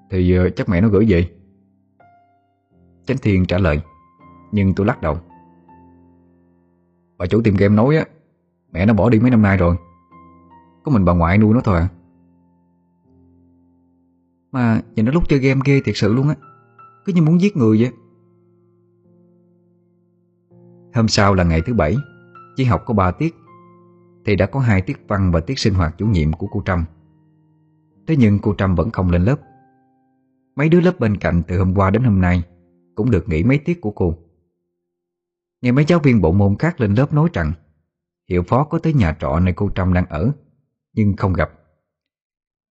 Thì 0.09 0.35
ờ, 0.35 0.49
chắc 0.49 0.69
mẹ 0.69 0.81
nó 0.81 0.87
gửi 0.87 1.05
về. 1.09 1.29
Chánh 3.05 3.17
Thiên 3.21 3.45
trả 3.45 3.57
lời, 3.57 3.81
Nhưng 4.51 4.73
tôi 4.73 4.87
lắc 4.87 5.01
đầu. 5.01 5.17
Bà 7.17 7.25
chủ 7.25 7.41
tìm 7.41 7.55
game 7.55 7.75
nói 7.75 7.97
á, 7.97 8.05
Mẹ 8.71 8.85
nó 8.85 8.93
bỏ 8.93 9.09
đi 9.09 9.19
mấy 9.19 9.31
năm 9.31 9.41
nay 9.41 9.57
rồi. 9.57 9.75
Có 10.83 10.91
mình 10.91 11.05
bà 11.05 11.13
ngoại 11.13 11.37
nuôi 11.37 11.53
nó 11.53 11.61
thôi 11.61 11.79
à. 11.79 11.89
Mà 14.51 14.81
nhìn 14.95 15.05
nó 15.05 15.11
lúc 15.11 15.29
chơi 15.29 15.39
game 15.39 15.61
ghê 15.65 15.81
thiệt 15.85 15.95
sự 15.97 16.13
luôn 16.13 16.29
á, 16.29 16.35
Cứ 17.05 17.13
như 17.13 17.21
muốn 17.21 17.41
giết 17.41 17.57
người 17.57 17.77
vậy. 17.81 17.91
Hôm 20.95 21.07
sau 21.07 21.33
là 21.33 21.43
ngày 21.43 21.61
thứ 21.61 21.73
bảy, 21.73 21.95
Chỉ 22.55 22.63
học 22.63 22.83
có 22.85 22.93
3 22.93 23.11
tiết, 23.11 23.35
Thì 24.25 24.35
đã 24.35 24.45
có 24.45 24.59
hai 24.59 24.81
tiết 24.81 25.07
văn 25.07 25.31
và 25.31 25.39
tiết 25.39 25.59
sinh 25.59 25.73
hoạt 25.73 25.95
chủ 25.97 26.07
nhiệm 26.07 26.33
của 26.33 26.47
cô 26.51 26.61
Trâm. 26.65 26.85
Thế 28.07 28.15
nhưng 28.15 28.39
cô 28.39 28.53
Trâm 28.57 28.75
vẫn 28.75 28.91
không 28.91 29.09
lên 29.09 29.21
lớp. 29.21 29.35
Mấy 30.57 30.69
đứa 30.69 30.81
lớp 30.81 30.99
bên 30.99 31.17
cạnh 31.17 31.43
từ 31.47 31.59
hôm 31.59 31.73
qua 31.75 31.89
đến 31.89 32.03
hôm 32.03 32.21
nay 32.21 32.43
Cũng 32.95 33.11
được 33.11 33.29
nghỉ 33.29 33.43
mấy 33.43 33.57
tiết 33.57 33.81
của 33.81 33.91
cô. 33.91 34.17
Nghe 35.61 35.71
mấy 35.71 35.85
giáo 35.85 35.99
viên 35.99 36.21
bộ 36.21 36.31
môn 36.31 36.55
khác 36.59 36.81
lên 36.81 36.93
lớp 36.93 37.13
nói 37.13 37.29
rằng, 37.33 37.53
Hiệu 38.29 38.43
phó 38.43 38.63
có 38.63 38.79
tới 38.79 38.93
nhà 38.93 39.17
trọ 39.19 39.39
nơi 39.39 39.53
cô 39.53 39.69
Trâm 39.75 39.93
đang 39.93 40.05
ở, 40.05 40.31
Nhưng 40.93 41.15
không 41.15 41.33
gặp. 41.33 41.51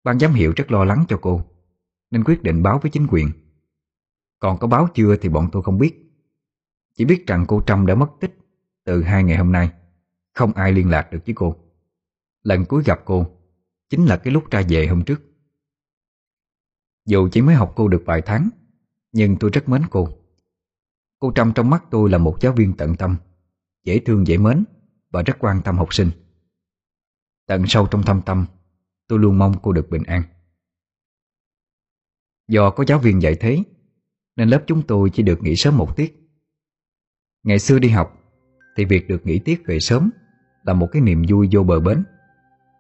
Ban 0.05 0.19
giám 0.19 0.33
hiệu 0.33 0.53
rất 0.57 0.73
lo 0.73 0.85
lắng 0.85 1.05
cho 1.09 1.19
cô, 1.23 1.43
nên 2.11 2.25
quyết 2.25 2.43
định 2.43 2.63
báo 2.63 2.79
với 2.83 2.91
chính 2.91 3.07
quyền. 3.11 3.31
Còn 4.39 4.59
có 4.59 4.67
báo 4.67 4.89
chưa 4.95 5.17
thì 5.17 5.29
bọn 5.29 5.49
tôi 5.53 5.63
không 5.63 5.79
biết. 5.79 6.13
Chỉ 6.95 7.05
biết 7.05 7.27
rằng 7.27 7.45
cô 7.49 7.63
Trâm 7.67 7.87
đã 7.87 7.95
mất 7.95 8.11
tích 8.21 8.39
Từ 8.85 9.03
hai 9.03 9.25
ngày 9.25 9.37
hôm 9.37 9.53
nay, 9.53 9.71
Không 10.35 10.53
ai 10.53 10.73
liên 10.73 10.91
lạc 10.91 11.13
được 11.13 11.21
với 11.27 11.35
cô. 11.35 11.57
Lần 12.43 12.65
cuối 12.65 12.83
gặp 12.87 13.01
cô 13.05 13.27
Chính 13.91 14.07
là 14.07 14.17
cái 14.17 14.33
lúc 14.33 14.51
ra 14.51 14.63
về 14.69 14.87
hôm 14.87 15.05
trước. 15.05 15.23
Dù 17.07 17.29
chỉ 17.33 17.43
mới 17.43 17.55
học 17.55 17.73
cô 17.77 17.89
được 17.89 18.03
vài 18.07 18.23
tháng, 18.23 18.51
Nhưng 19.13 19.37
tôi 19.41 19.51
rất 19.53 19.69
mến 19.69 19.83
cô. 19.91 20.09
Cô 21.19 21.33
Trâm 21.35 21.53
trong 21.53 21.71
mắt 21.71 21.85
tôi 21.91 22.11
là 22.11 22.19
một 22.19 22.37
giáo 22.41 22.53
viên 22.53 22.77
tận 22.77 22.97
tâm, 22.97 23.17
Dễ 23.85 23.99
thương, 23.99 24.27
dễ 24.27 24.39
mến 24.39 24.65
Và 25.11 25.23
rất 25.23 25.37
quan 25.39 25.63
tâm 25.63 25.79
học 25.79 25.95
sinh. 25.95 26.11
Tận 27.47 27.67
sâu 27.67 27.87
trong 27.87 28.03
thâm 28.03 28.23
tâm, 28.23 28.47
Tôi 29.09 29.19
luôn 29.19 29.39
mong 29.39 29.55
cô 29.63 29.73
được 29.73 29.91
bình 29.91 30.03
an. 30.03 30.23
Do 32.49 32.71
có 32.71 32.85
giáo 32.87 32.99
viên 32.99 33.23
dạy 33.23 33.37
thế, 33.41 33.63
Nên 34.37 34.49
lớp 34.49 34.65
chúng 34.67 34.83
tôi 34.83 35.11
chỉ 35.11 35.23
được 35.23 35.43
nghỉ 35.43 35.57
sớm 35.57 35.77
một 35.77 35.97
tiết. 35.97 36.31
Ngày 37.43 37.59
xưa 37.59 37.79
đi 37.79 37.89
học, 37.89 38.21
Thì 38.77 38.85
việc 38.85 39.09
được 39.09 39.27
nghỉ 39.27 39.39
tiết 39.39 39.63
về 39.67 39.81
sớm 39.81 40.11
Là 40.63 40.75
một 40.75 40.89
cái 40.93 41.03
niềm 41.03 41.23
vui 41.29 41.49
vô 41.53 41.63
bờ 41.63 41.81
bến, 41.81 42.05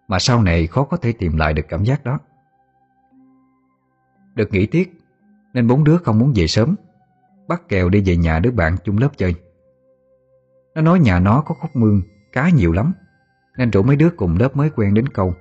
Mà 0.09 0.19
sau 0.19 0.43
này 0.43 0.67
khó 0.67 0.85
có 0.85 0.97
thể 0.97 1.13
tìm 1.13 1.37
lại 1.37 1.55
được 1.55 1.65
cảm 1.69 1.85
giác 1.85 2.05
đó. 2.05 2.21
Được 4.37 4.53
nghỉ 4.53 4.67
tiết 4.67 5.01
Nên 5.55 5.67
bốn 5.67 5.85
đứa 5.85 5.97
không 5.97 6.19
muốn 6.19 6.33
về 6.37 6.47
sớm. 6.47 6.77
Bắt 7.49 7.63
kèo 7.69 7.89
đi 7.89 8.03
về 8.07 8.17
nhà 8.17 8.39
đứa 8.39 8.51
bạn 8.51 8.77
chung 8.85 8.99
lớp 8.99 9.09
chơi. 9.17 9.35
Nó 10.75 10.83
nói 10.83 10.99
nhà 10.99 11.19
nó 11.19 11.41
có 11.41 11.55
khúc 11.55 11.77
mương 11.77 12.03
Cá 12.33 12.51
nhiều 12.51 12.73
lắm, 12.73 12.93
Nên 13.57 13.71
rủ 13.71 13.83
mấy 13.83 13.97
đứa 13.97 14.11
cùng 14.11 14.37
lớp 14.39 14.57
mới 14.57 14.71
quen 14.71 14.95
đến 14.95 15.09
câu. 15.09 15.35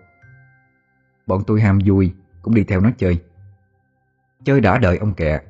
Bọn 1.27 1.43
tôi 1.47 1.62
ham 1.62 1.79
vui, 1.86 2.13
Cũng 2.41 2.55
đi 2.55 2.63
theo 2.63 2.81
nó 2.81 2.89
chơi. 2.97 3.21
Chơi 4.43 4.62
đã 4.62 4.77
đợi 4.77 4.97
ông 4.97 5.13
kẹ, 5.13 5.41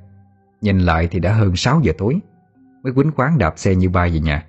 Nhìn 0.62 0.80
lại 0.80 1.08
thì 1.12 1.20
đã 1.20 1.34
hơn 1.34 1.56
6 1.56 1.82
giờ 1.84 1.94
tối, 1.98 2.20
Mới 2.84 2.94
quýnh 2.94 3.12
quán 3.16 3.38
đạp 3.38 3.54
xe 3.58 3.76
như 3.76 3.90
bay 3.90 4.10
về 4.10 4.20
nhà. 4.20 4.46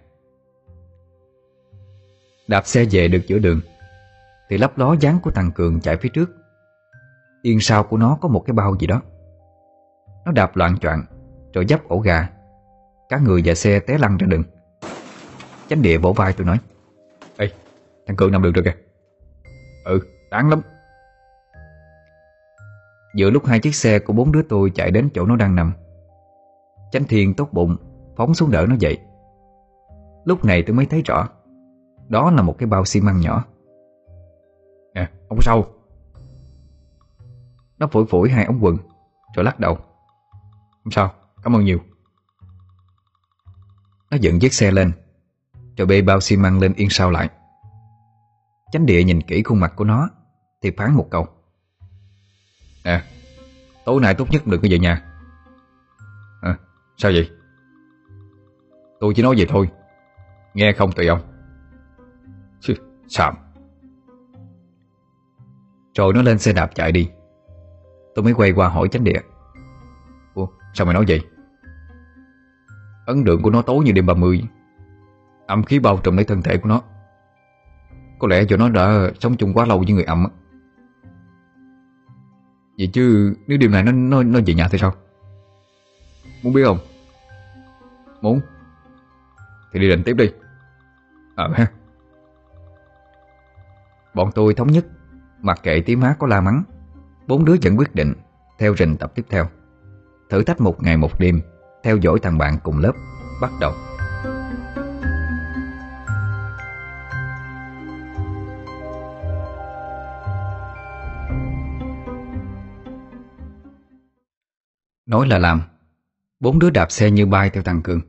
Đạp 2.48 2.66
xe 2.66 2.84
về 2.90 3.08
được 3.08 3.22
giữa 3.26 3.38
đường, 3.38 3.60
Thì 4.48 4.58
lấp 4.58 4.78
ló 4.78 4.96
dáng 5.00 5.18
của 5.22 5.30
thằng 5.30 5.52
Cường 5.52 5.80
chạy 5.80 5.96
phía 5.96 6.08
trước. 6.08 6.45
Yên 7.46 7.60
sau 7.60 7.82
của 7.82 7.96
nó 7.96 8.18
có 8.20 8.28
một 8.28 8.42
cái 8.46 8.54
bao 8.54 8.76
gì 8.80 8.86
đó. 8.86 9.02
Nó 10.24 10.32
đạp 10.32 10.56
loạn 10.56 10.78
choạng 10.78 11.04
Rồi 11.54 11.64
dấp 11.68 11.88
ổ 11.88 11.98
gà. 11.98 12.28
Cả 13.08 13.18
người 13.18 13.42
và 13.44 13.54
xe 13.54 13.80
té 13.80 13.98
lăn 13.98 14.16
ra 14.16 14.26
đường. 14.26 14.42
Chánh 15.68 15.82
địa 15.82 15.98
vỗ 15.98 16.12
vai 16.12 16.32
tôi 16.32 16.46
nói 16.46 16.58
Ê, 17.36 17.50
thằng 18.06 18.16
Cường 18.16 18.32
nằm 18.32 18.42
được 18.42 18.50
rồi 18.54 18.64
kìa. 18.64 18.74
Ừ, 19.84 20.00
đáng 20.30 20.50
lắm. 20.50 20.60
Giữa 23.14 23.30
lúc 23.30 23.46
hai 23.46 23.60
chiếc 23.60 23.74
xe 23.74 23.98
của 23.98 24.12
bốn 24.12 24.32
đứa 24.32 24.42
tôi 24.42 24.70
chạy 24.74 24.90
đến 24.90 25.08
chỗ 25.14 25.26
nó 25.26 25.36
đang 25.36 25.54
nằm 25.56 25.72
Chánh 26.92 27.04
Thiên 27.04 27.34
tốt 27.34 27.48
bụng 27.52 27.76
Phóng 28.16 28.34
xuống 28.34 28.50
đỡ 28.50 28.66
nó 28.68 28.74
dậy. 28.78 28.98
Lúc 30.24 30.44
này 30.44 30.62
tôi 30.66 30.76
mới 30.76 30.86
thấy 30.86 31.02
rõ 31.02 31.28
Đó 32.08 32.30
là 32.30 32.42
một 32.42 32.58
cái 32.58 32.66
bao 32.66 32.84
xi 32.84 33.00
măng 33.00 33.20
nhỏ. 33.20 33.44
Nè, 34.94 35.08
không 35.28 35.38
có 35.38 35.42
sao 35.42 35.64
nó 37.78 37.86
phủi 37.86 38.06
phủi 38.06 38.30
hai 38.30 38.44
ống 38.44 38.58
quần 38.60 38.76
Rồi 39.34 39.44
lắc 39.44 39.60
đầu. 39.60 39.78
Không 40.84 40.90
sao, 40.90 41.12
cảm 41.42 41.56
ơn 41.56 41.64
nhiều. 41.64 41.78
Nó 44.10 44.16
dựng 44.16 44.38
chiếc 44.40 44.54
xe 44.54 44.70
lên 44.70 44.92
Rồi 45.76 45.86
bê 45.86 46.02
bao 46.02 46.20
xi 46.20 46.36
măng 46.36 46.58
lên 46.58 46.72
yên 46.76 46.90
sau 46.90 47.10
lại. 47.10 47.30
Chánh 48.72 48.86
địa 48.86 49.04
nhìn 49.04 49.22
kỹ 49.22 49.42
khuôn 49.42 49.60
mặt 49.60 49.72
của 49.76 49.84
nó 49.84 50.08
Thì 50.62 50.70
phán 50.76 50.94
một 50.94 51.06
câu. 51.10 51.26
Nè 52.84 53.02
Tối 53.84 54.00
nay 54.00 54.14
tốt 54.14 54.30
nhất 54.30 54.42
đừng 54.46 54.60
có 54.60 54.68
về 54.70 54.78
nhà. 54.78 55.02
À, 56.42 56.58
Sao 56.96 57.12
vậy? 57.12 57.30
Tôi 59.00 59.12
chỉ 59.16 59.22
nói 59.22 59.34
vậy 59.36 59.46
thôi 59.48 59.70
Nghe 60.54 60.72
không 60.72 60.92
tùy 60.92 61.06
ông. 61.06 61.20
Chứ, 62.60 62.74
Sạm 63.08 63.34
Rồi 65.94 66.12
nó 66.14 66.22
lên 66.22 66.38
xe 66.38 66.52
đạp 66.52 66.70
chạy 66.74 66.92
đi. 66.92 67.10
Tôi 68.16 68.22
mới 68.22 68.34
quay 68.34 68.52
qua 68.52 68.68
hỏi 68.68 68.88
chánh 68.88 69.04
địa. 69.04 69.20
Ủa, 70.34 70.46
sao 70.74 70.86
mày 70.86 70.94
nói 70.94 71.04
vậy? 71.08 71.20
Ấn 73.06 73.24
tượng 73.24 73.42
của 73.42 73.50
nó 73.50 73.62
tối 73.62 73.84
như 73.84 73.92
đêm 73.92 74.06
30 74.06 74.42
Âm 75.46 75.62
khí 75.62 75.78
bao 75.78 75.96
trùm 75.96 76.16
lấy 76.16 76.24
thân 76.24 76.42
thể 76.42 76.56
của 76.56 76.68
nó. 76.68 76.82
Có 78.18 78.28
lẽ 78.28 78.42
do 78.42 78.56
nó 78.56 78.68
đã 78.68 79.10
sống 79.20 79.36
chung 79.36 79.52
quá 79.54 79.66
lâu 79.66 79.78
với 79.78 79.92
người 79.92 80.04
âm 80.04 80.24
á. 80.24 80.30
Vậy 82.78 82.90
chứ, 82.92 83.34
nếu 83.46 83.58
điều 83.58 83.70
này 83.70 83.82
nó 83.82 83.92
nó 83.92 84.22
nó 84.22 84.40
về 84.46 84.54
nhà 84.54 84.68
thì 84.68 84.78
sao? 84.78 84.92
Muốn 86.42 86.52
biết 86.52 86.62
không? 86.64 86.78
Muốn. 88.20 88.40
Thì 89.72 89.80
đi 89.80 89.88
định 89.88 90.02
tiếp 90.04 90.14
đi. 90.14 90.30
Ờ 91.34 91.50
ha. 91.54 91.66
Bọn 94.14 94.30
tôi 94.34 94.54
thống 94.54 94.72
nhất, 94.72 94.86
Mặc 95.40 95.60
kệ 95.62 95.80
tí 95.80 95.96
má 95.96 96.16
có 96.18 96.26
la 96.26 96.40
mắng. 96.40 96.62
Bốn 97.26 97.44
đứa 97.44 97.56
vẫn 97.62 97.76
quyết 97.78 97.94
định 97.94 98.14
Theo 98.58 98.76
rình 98.76 98.96
tập 98.96 99.12
tiếp 99.14 99.26
theo. 99.30 99.48
Thử 100.30 100.44
thách 100.44 100.60
một 100.60 100.82
ngày 100.82 100.96
một 100.96 101.20
đêm, 101.20 101.40
Theo 101.82 101.96
dõi 101.96 102.18
thằng 102.22 102.38
bạn 102.38 102.58
cùng 102.64 102.78
lớp, 102.78 102.92
Bắt 103.40 103.52
đầu. 103.60 103.72
Nói 115.06 115.26
là 115.26 115.38
làm, 115.38 115.60
Bốn 116.40 116.58
đứa 116.58 116.70
đạp 116.70 116.92
xe 116.92 117.10
như 117.10 117.26
bay 117.26 117.50
theo 117.50 117.62
thằng 117.62 117.82
Cường. 117.82 118.00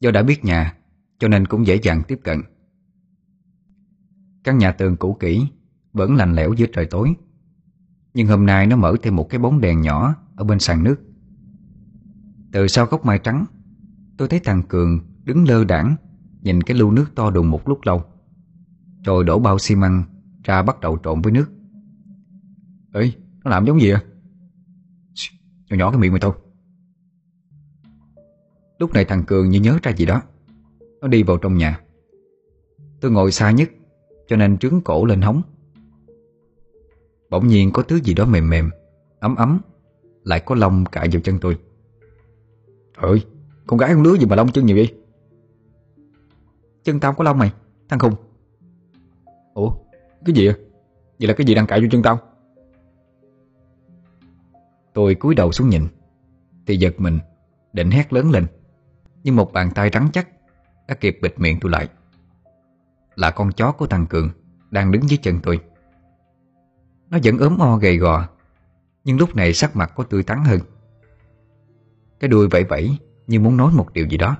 Do 0.00 0.10
đã 0.10 0.22
biết 0.22 0.44
nhà, 0.44 0.76
Cho 1.18 1.28
nên 1.28 1.46
cũng 1.46 1.66
dễ 1.66 1.76
dàng 1.82 2.02
tiếp 2.08 2.20
cận. 2.24 2.42
Căn 4.44 4.58
nhà 4.58 4.72
tường 4.72 4.96
cũ 4.96 5.16
kỹ, 5.20 5.46
Vẫn 5.92 6.16
lành 6.16 6.34
lẽo 6.34 6.52
dưới 6.52 6.68
trời 6.72 6.86
tối. 6.86 7.14
Nhưng 8.16 8.26
hôm 8.26 8.46
nay 8.46 8.66
nó 8.66 8.76
mở 8.76 8.96
thêm 9.02 9.16
một 9.16 9.28
cái 9.30 9.38
bóng 9.38 9.60
đèn 9.60 9.80
nhỏ 9.80 10.14
Ở 10.36 10.44
bên 10.44 10.58
sàn 10.58 10.84
nước. 10.84 10.96
Từ 12.52 12.68
sau 12.68 12.86
gốc 12.86 13.04
mai 13.04 13.18
trắng 13.18 13.46
Tôi 14.16 14.28
thấy 14.28 14.40
thằng 14.44 14.62
Cường 14.62 15.00
đứng 15.24 15.48
lơ 15.48 15.64
đảng 15.64 15.96
Nhìn 16.42 16.62
cái 16.62 16.76
lưu 16.76 16.90
nước 16.90 17.06
to 17.14 17.30
đùng 17.30 17.50
một 17.50 17.68
lúc 17.68 17.80
lâu. 17.82 18.04
Rồi 19.04 19.24
đổ 19.24 19.38
bao 19.38 19.58
xi 19.58 19.74
măng 19.74 20.04
Ra 20.44 20.62
bắt 20.62 20.80
đầu 20.80 20.98
trộn 21.04 21.22
với 21.22 21.32
nước. 21.32 21.46
Ê, 22.92 23.12
nó 23.44 23.50
làm 23.50 23.66
giống 23.66 23.80
gì 23.80 23.90
à? 23.90 24.02
Nhỏ 25.70 25.76
nhỏ 25.76 25.90
cái 25.90 26.00
miệng 26.00 26.12
mày 26.12 26.20
thôi. 26.20 26.32
Lúc 28.78 28.92
này 28.92 29.04
thằng 29.04 29.24
Cường 29.24 29.50
như 29.50 29.60
nhớ 29.60 29.78
ra 29.82 29.92
gì 29.92 30.06
đó. 30.06 30.22
Nó 31.00 31.08
đi 31.08 31.22
vào 31.22 31.36
trong 31.36 31.56
nhà. 31.56 31.80
Tôi 33.00 33.10
ngồi 33.10 33.32
xa 33.32 33.50
nhất 33.50 33.70
Cho 34.28 34.36
nên 34.36 34.58
trướng 34.58 34.80
cổ 34.80 35.04
lên 35.04 35.20
hóng. 35.20 35.42
Bỗng 37.36 37.48
nhiên 37.48 37.72
có 37.72 37.82
thứ 37.82 38.00
gì 38.00 38.14
đó 38.14 38.24
mềm 38.24 38.50
mềm, 38.50 38.70
Ấm 39.20 39.36
ấm, 39.36 39.60
Lại 40.24 40.40
có 40.40 40.54
lông 40.54 40.84
cạy 40.84 41.08
vào 41.12 41.20
chân 41.20 41.38
tôi. 41.40 41.58
Trời 42.96 43.10
ơi 43.10 43.24
Con 43.66 43.78
gái 43.78 43.90
con 43.94 44.02
lứa 44.02 44.14
gì 44.14 44.26
mà 44.26 44.36
lông 44.36 44.52
chân 44.52 44.66
nhiều 44.66 44.76
vậy? 44.76 44.94
Chân 46.84 47.00
tao 47.00 47.12
có 47.12 47.24
lông 47.24 47.38
mày, 47.38 47.52
Thằng 47.88 47.98
khùng. 47.98 48.14
Ủa, 49.54 49.70
cái 50.24 50.34
gì 50.34 50.46
à 50.46 50.54
Vậy 51.18 51.28
là 51.28 51.34
cái 51.34 51.46
gì 51.46 51.54
đang 51.54 51.66
cạy 51.66 51.80
vô 51.80 51.86
chân 51.90 52.02
tao? 52.02 52.18
Tôi 54.94 55.14
cúi 55.14 55.34
đầu 55.34 55.52
xuống 55.52 55.68
nhìn, 55.68 55.86
Thì 56.66 56.76
giật 56.76 56.94
mình, 57.00 57.18
Định 57.72 57.90
hét 57.90 58.12
lớn 58.12 58.30
lên. 58.30 58.46
Nhưng 59.24 59.36
một 59.36 59.52
bàn 59.52 59.70
tay 59.74 59.90
rắn 59.92 60.08
chắc 60.12 60.28
Đã 60.88 60.94
kịp 60.94 61.18
bịt 61.22 61.34
miệng 61.38 61.58
tôi 61.60 61.70
lại. 61.70 61.88
Là 63.16 63.30
con 63.30 63.52
chó 63.52 63.72
của 63.72 63.86
thằng 63.86 64.06
Cường 64.06 64.30
Đang 64.70 64.92
đứng 64.92 65.08
dưới 65.08 65.18
chân 65.22 65.40
tôi. 65.42 65.60
Nó 67.10 67.18
vẫn 67.24 67.38
ốm 67.38 67.58
o 67.58 67.76
gầy 67.76 67.96
gò, 67.96 68.28
Nhưng 69.04 69.18
lúc 69.18 69.36
này 69.36 69.52
sắc 69.52 69.76
mặt 69.76 69.92
có 69.96 70.04
tươi 70.04 70.22
tắn 70.22 70.44
hơn. 70.44 70.60
Cái 72.20 72.28
đuôi 72.28 72.48
vẫy 72.48 72.64
vẫy 72.64 72.98
Như 73.26 73.40
muốn 73.40 73.56
nói 73.56 73.72
một 73.72 73.92
điều 73.92 74.06
gì 74.06 74.16
đó. 74.16 74.36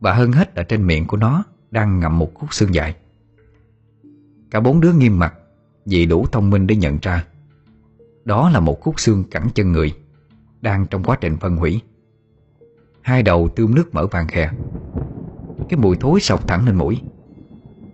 Và 0.00 0.14
hơn 0.14 0.32
hết 0.32 0.56
là 0.56 0.62
trên 0.62 0.86
miệng 0.86 1.06
của 1.06 1.16
nó 1.16 1.44
Đang 1.70 2.00
ngậm 2.00 2.18
một 2.18 2.34
khúc 2.34 2.54
xương 2.54 2.74
dài. 2.74 2.96
Cả 4.50 4.60
bốn 4.60 4.80
đứa 4.80 4.92
nghiêm 4.92 5.18
mặt 5.18 5.34
Vì 5.86 6.06
đủ 6.06 6.26
thông 6.26 6.50
minh 6.50 6.66
để 6.66 6.76
nhận 6.76 6.98
ra 7.02 7.24
đó 8.24 8.50
là 8.50 8.60
một 8.60 8.80
khúc 8.80 9.00
xương 9.00 9.24
cẳng 9.30 9.48
chân 9.54 9.72
người 9.72 9.92
Đang 10.60 10.86
trong 10.86 11.04
quá 11.04 11.18
trình 11.20 11.36
phân 11.36 11.56
hủy. 11.56 11.80
Hai 13.00 13.22
đầu 13.22 13.48
tươm 13.56 13.74
nước 13.74 13.94
mở 13.94 14.06
vàng 14.06 14.28
khè 14.28 14.50
Cái 15.68 15.78
mùi 15.78 15.96
thối 15.96 16.20
sọc 16.20 16.48
thẳng 16.48 16.66
lên 16.66 16.76
mũi. 16.76 17.00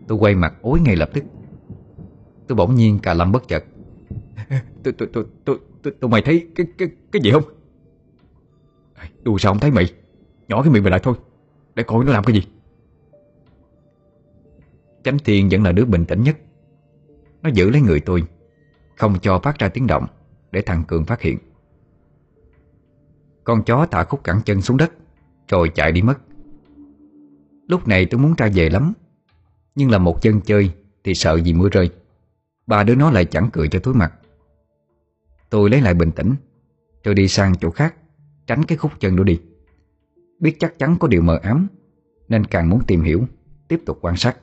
Tôi 0.09 0.19
quay 0.19 0.35
mặt 0.35 0.55
ối 0.63 0.81
ngay 0.81 0.97
lập 0.97 1.11
tức. 1.15 1.25
Tôi 2.49 2.57
bỗng 2.57 2.75
nhiên 2.75 2.99
cà 2.99 3.15
lâm 3.15 3.33
bất 3.33 3.49
chợt. 3.49 3.65
Tôi, 4.83 4.93
tôi, 4.93 5.09
tôi, 5.13 5.25
tôi, 5.45 5.59
tôi, 5.83 5.95
tôi 6.01 6.11
mày 6.11 6.23
thấy 6.23 6.49
cái, 6.55 6.67
cái, 6.79 6.89
cái 7.13 7.23
gì 7.23 7.31
không? 7.31 7.43
Đùa 9.23 9.39
sao 9.39 9.53
không 9.53 9.61
thấy 9.61 9.71
mày? 9.71 9.93
Nhỏ 10.49 10.63
cái 10.63 10.73
miệng 10.73 10.83
mày 10.83 10.91
lại 10.91 11.01
thôi 11.03 11.15
Để 11.75 11.83
coi 11.83 12.05
nó 12.05 12.13
làm 12.13 12.25
cái 12.25 12.35
gì. 12.35 12.43
Chánh 15.05 15.19
Thiên 15.19 15.49
vẫn 15.51 15.63
là 15.63 15.73
đứa 15.73 15.85
bình 15.85 16.05
tĩnh 16.05 16.23
nhất. 16.23 16.37
Nó 17.43 17.51
giữ 17.55 17.71
lấy 17.71 17.81
người 17.81 18.01
tôi 18.01 18.25
Không 18.97 19.19
cho 19.23 19.39
phát 19.39 19.59
ra 19.59 19.69
tiếng 19.69 19.87
động 19.87 20.07
để 20.53 20.63
thằng 20.63 20.85
Cường 20.85 21.05
phát 21.05 21.21
hiện. 21.21 21.39
Con 23.45 23.63
chó 23.63 23.87
thả 23.87 24.05
khúc 24.05 24.25
cẳng 24.25 24.41
chân 24.45 24.63
xuống 24.63 24.77
đất 24.77 24.93
Rồi 25.49 25.71
chạy 25.75 25.93
đi 25.93 26.03
mất. 26.03 26.19
Lúc 27.69 27.89
này 27.89 28.07
tôi 28.07 28.21
muốn 28.21 28.35
ra 28.39 28.49
về 28.55 28.69
lắm 28.69 28.93
Nhưng 29.75 29.91
là 29.91 29.99
một 29.99 30.23
chân 30.23 30.41
chơi 30.41 30.71
Thì 31.05 31.15
sợ 31.15 31.41
gì 31.41 31.53
mưa 31.53 31.69
rơi. 31.69 31.91
Ba 32.67 32.85
đứa 32.85 32.95
nó 32.95 33.11
lại 33.11 33.25
chẳng 33.25 33.51
cười 33.53 33.69
cho 33.69 33.79
thối 33.83 33.95
mặt. 33.95 34.13
Tôi 35.51 35.71
lấy 35.71 35.81
lại 35.81 35.95
bình 35.95 36.11
tĩnh, 36.11 36.35
Rồi 37.05 37.15
đi 37.15 37.29
sang 37.29 37.55
chỗ 37.61 37.71
khác, 37.71 37.95
Tránh 38.47 38.63
cái 38.63 38.79
khúc 38.79 38.93
chân 39.01 39.17
đó 39.17 39.25
đi. 39.25 39.41
Biết 40.41 40.57
chắc 40.59 40.79
chắn 40.79 40.97
có 41.01 41.09
điều 41.09 41.23
mờ 41.23 41.39
ám, 41.43 41.69
Nên 42.29 42.47
càng 42.47 42.71
muốn 42.71 42.81
tìm 42.87 43.03
hiểu, 43.03 43.25
Tiếp 43.69 43.81
tục 43.87 43.99
quan 44.01 44.17
sát. 44.17 44.37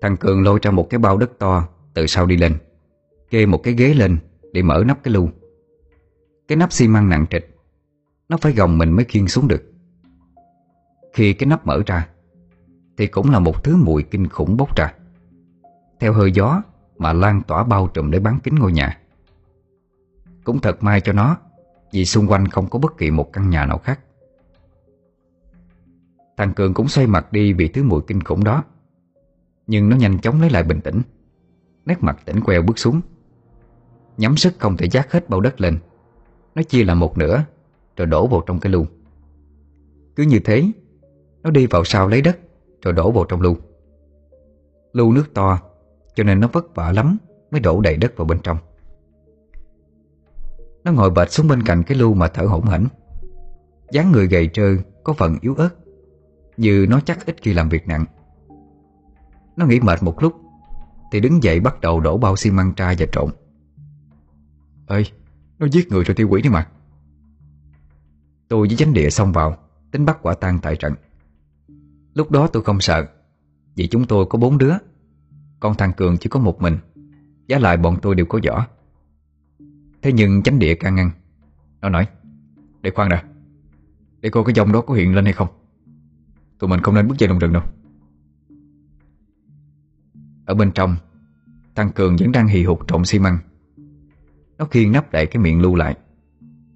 Thằng 0.00 0.16
Cường 0.16 0.42
lôi 0.42 0.58
ra 0.62 0.70
một 0.70 0.90
cái 0.90 0.98
bao 0.98 1.18
đất 1.18 1.38
to, 1.38 1.68
Từ 1.94 2.06
sau 2.06 2.26
đi 2.26 2.36
lên, 2.36 2.56
Kê 3.30 3.46
một 3.46 3.62
cái 3.62 3.74
ghế 3.74 3.94
lên 3.94 4.18
để 4.52 4.62
mở 4.62 4.84
nắp 4.86 5.02
cái 5.02 5.14
lu 5.14 5.28
Cái 6.48 6.56
nắp 6.56 6.72
xi 6.72 6.88
măng 6.88 7.08
nặng 7.08 7.26
trịch, 7.30 7.56
Nó 8.28 8.36
phải 8.36 8.52
gồng 8.52 8.78
mình 8.78 8.92
mới 8.92 9.04
khiêng 9.04 9.28
xuống 9.28 9.48
được. 9.48 9.62
Khi 11.12 11.32
cái 11.32 11.46
nắp 11.46 11.66
mở 11.66 11.82
ra, 11.86 12.08
Thì 12.96 13.06
cũng 13.06 13.30
là 13.30 13.38
một 13.38 13.64
thứ 13.64 13.76
mùi 13.76 14.02
kinh 14.02 14.28
khủng 14.28 14.56
bốc 14.56 14.76
ra. 14.76 14.94
Theo 16.02 16.12
hơi 16.12 16.32
gió 16.32 16.62
Mà 16.98 17.12
lan 17.12 17.42
tỏa 17.46 17.64
bao 17.64 17.88
trùm 17.94 18.10
để 18.10 18.18
bán 18.18 18.38
kính 18.42 18.54
ngôi 18.54 18.72
nhà. 18.72 18.98
Cũng 20.44 20.60
thật 20.60 20.82
may 20.82 21.00
cho 21.00 21.12
nó, 21.12 21.36
Vì 21.92 22.04
xung 22.04 22.26
quanh 22.26 22.48
không 22.48 22.70
có 22.70 22.78
bất 22.78 22.98
kỳ 22.98 23.10
một 23.10 23.32
căn 23.32 23.50
nhà 23.50 23.66
nào 23.66 23.78
khác. 23.78 24.00
Thằng 26.36 26.54
Cường 26.54 26.74
cũng 26.74 26.88
xoay 26.88 27.06
mặt 27.06 27.32
đi 27.32 27.52
vì 27.52 27.68
thứ 27.68 27.82
mùi 27.82 28.00
kinh 28.06 28.22
khủng 28.22 28.44
đó. 28.44 28.64
Nhưng 29.66 29.88
nó 29.88 29.96
nhanh 29.96 30.18
chóng 30.18 30.40
lấy 30.40 30.50
lại 30.50 30.62
bình 30.62 30.80
tĩnh, 30.80 31.02
Nét 31.84 32.02
mặt 32.02 32.18
tỉnh 32.24 32.40
queo 32.40 32.62
bước 32.62 32.78
xuống. 32.78 33.00
Nhắm 34.16 34.36
sức 34.36 34.54
không 34.58 34.76
thể 34.76 34.88
giác 34.88 35.12
hết 35.12 35.28
bao 35.28 35.40
đất 35.40 35.60
lên. 35.60 35.78
Nó 36.54 36.62
chia 36.62 36.84
là 36.84 36.94
một 36.94 37.18
nửa, 37.18 37.44
Rồi 37.96 38.06
đổ 38.06 38.26
vào 38.26 38.42
trong 38.46 38.60
cái 38.60 38.72
lu. 38.72 38.86
Cứ 40.16 40.22
như 40.22 40.38
thế, 40.44 40.72
Nó 41.42 41.50
đi 41.50 41.66
vào 41.66 41.84
sau 41.84 42.08
lấy 42.08 42.22
đất, 42.22 42.38
Rồi 42.82 42.94
đổ 42.94 43.10
vào 43.10 43.24
trong 43.24 43.40
lu. 43.40 43.56
Lu 44.92 45.12
nước 45.12 45.34
to 45.34 45.71
cho 46.14 46.24
nên 46.24 46.40
nó 46.40 46.48
vất 46.52 46.74
vả 46.74 46.92
lắm 46.92 47.16
Mới 47.50 47.60
đổ 47.60 47.80
đầy 47.80 47.96
đất 47.96 48.16
vào 48.16 48.26
bên 48.26 48.38
trong. 48.42 48.58
Nó 50.84 50.92
ngồi 50.92 51.10
bệt 51.10 51.30
xuống 51.30 51.48
bên 51.48 51.62
cạnh 51.62 51.82
cái 51.82 51.98
lu 51.98 52.14
mà 52.14 52.28
thở 52.28 52.44
hổn 52.44 52.64
hển. 52.64 52.86
Dáng 53.92 54.12
người 54.12 54.26
gầy 54.26 54.50
trơ, 54.52 54.76
Có 55.04 55.12
phần 55.12 55.38
yếu 55.40 55.54
ớt, 55.54 55.70
Như 56.56 56.86
nó 56.88 57.00
chắc 57.00 57.26
ít 57.26 57.36
khi 57.42 57.52
làm 57.52 57.68
việc 57.68 57.88
nặng. 57.88 58.04
Nó 59.56 59.66
nghĩ 59.66 59.80
mệt 59.80 60.02
một 60.02 60.22
lúc, 60.22 60.34
Thì 61.12 61.20
đứng 61.20 61.42
dậy 61.42 61.60
bắt 61.60 61.80
đầu 61.80 62.00
đổ 62.00 62.18
bao 62.18 62.36
xi 62.36 62.50
măng 62.50 62.74
tra 62.74 62.94
và 62.98 63.06
trộn. 63.12 63.30
Ơi 64.86 65.04
Nó 65.58 65.66
giết 65.66 65.92
người 65.92 66.04
rồi 66.04 66.14
tiêu 66.14 66.28
quỷ 66.30 66.42
đi 66.42 66.50
mà. 66.50 66.68
Tôi 68.48 68.66
với 68.66 68.76
chánh 68.76 68.92
địa 68.92 69.10
xông 69.10 69.32
vào, 69.32 69.56
Tính 69.90 70.04
bắt 70.04 70.18
quả 70.22 70.34
tang 70.34 70.58
tại 70.62 70.76
trận. 70.76 70.94
Lúc 72.14 72.30
đó 72.30 72.46
tôi 72.46 72.62
không 72.62 72.80
sợ, 72.80 73.06
Vì 73.76 73.88
chúng 73.88 74.06
tôi 74.06 74.26
có 74.26 74.38
bốn 74.38 74.58
đứa. 74.58 74.74
Còn 75.62 75.74
thằng 75.74 75.92
Cường 75.92 76.16
chỉ 76.18 76.28
có 76.28 76.40
một 76.40 76.62
mình. 76.62 76.76
Giá 77.46 77.58
lại 77.58 77.76
bọn 77.76 77.96
tôi 78.02 78.14
đều 78.14 78.26
có 78.26 78.40
võ 78.48 78.66
Thế 80.02 80.12
nhưng 80.12 80.42
chánh 80.42 80.58
địa 80.58 80.74
càng 80.74 80.94
ngăn. 80.94 81.10
Nó 81.80 81.88
nói, 81.88 82.06
Để 82.80 82.90
khoan 82.90 83.08
đã. 83.08 83.24
Để 84.20 84.30
coi 84.30 84.44
cái 84.44 84.54
dòng 84.54 84.72
đó 84.72 84.80
có 84.80 84.94
hiện 84.94 85.14
lên 85.14 85.24
hay 85.24 85.32
không. 85.32 85.48
Tụi 86.58 86.70
mình 86.70 86.80
không 86.80 86.94
nên 86.94 87.08
bước 87.08 87.14
vào 87.20 87.28
đồng 87.28 87.38
rừng 87.38 87.52
đâu. 87.52 87.62
Ở 90.46 90.54
bên 90.54 90.72
trong, 90.72 90.96
Thằng 91.74 91.92
Cường 91.92 92.16
vẫn 92.16 92.32
đang 92.32 92.48
hì 92.48 92.64
hụt 92.64 92.78
trộn 92.88 93.04
xi 93.04 93.18
măng. 93.18 93.38
Nó 94.58 94.64
khiên 94.64 94.92
nắp 94.92 95.12
đậy 95.12 95.26
cái 95.26 95.42
miệng 95.42 95.60
lưu 95.60 95.74
lại, 95.74 95.96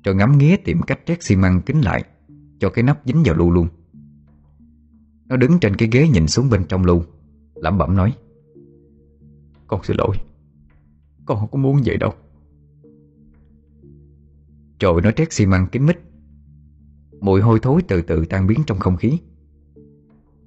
Rồi 0.05 0.15
ngắm 0.15 0.39
nghía 0.39 0.57
tìm 0.57 0.83
cách 0.83 1.01
trét 1.07 1.23
xi 1.23 1.37
măng 1.37 1.63
kín 1.63 1.81
lại 1.81 2.05
Cho 2.59 2.71
cái 2.71 2.83
nắp 2.83 3.01
dính 3.05 3.23
vào 3.25 3.35
lưu 3.35 3.51
luôn. 3.51 3.69
Nó 5.25 5.37
đứng 5.37 5.59
trên 5.61 5.77
cái 5.77 5.89
ghế 5.93 6.09
nhìn 6.09 6.27
xuống 6.27 6.51
bên 6.51 6.65
trong 6.69 6.85
lưu, 6.85 7.05
lẩm 7.55 7.79
bẩm 7.79 7.97
nói 7.97 8.15
con 9.67 9.83
xin 9.85 9.97
lỗi. 9.97 10.17
Con 11.27 11.39
không 11.39 11.51
có 11.51 11.59
muốn 11.59 11.83
vậy 11.85 11.97
đâu. 11.97 12.13
Rồi 14.81 15.03
nó 15.03 15.11
trét 15.11 15.33
xi 15.33 15.47
măng 15.47 15.67
kín 15.67 15.87
mít. 15.87 15.99
Mùi 17.21 17.41
hôi 17.41 17.61
thối 17.61 17.83
từ 17.89 18.03
từ 18.03 18.25
tan 18.25 18.47
biến 18.47 18.61
trong 18.67 18.79
không 18.79 18.97
khí. 18.97 19.19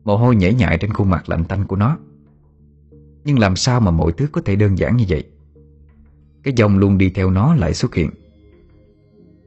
Mồ 0.03 0.17
hôi 0.17 0.35
nhễ 0.35 0.53
nhại 0.53 0.77
trên 0.77 0.93
khuôn 0.93 1.09
mặt 1.09 1.29
lạnh 1.29 1.43
tanh 1.45 1.65
của 1.65 1.75
nó. 1.75 1.97
Nhưng 3.23 3.39
làm 3.39 3.55
sao 3.55 3.79
mà 3.79 3.91
mọi 3.91 4.11
thứ 4.11 4.27
có 4.31 4.41
thể 4.41 4.55
đơn 4.55 4.77
giản 4.77 4.97
như 4.97 5.05
vậy? 5.09 5.23
Cái 6.43 6.53
dòng 6.57 6.77
luôn 6.77 6.97
đi 6.97 7.09
theo 7.09 7.31
nó 7.31 7.55
lại 7.55 7.73
xuất 7.73 7.95
hiện. 7.95 8.09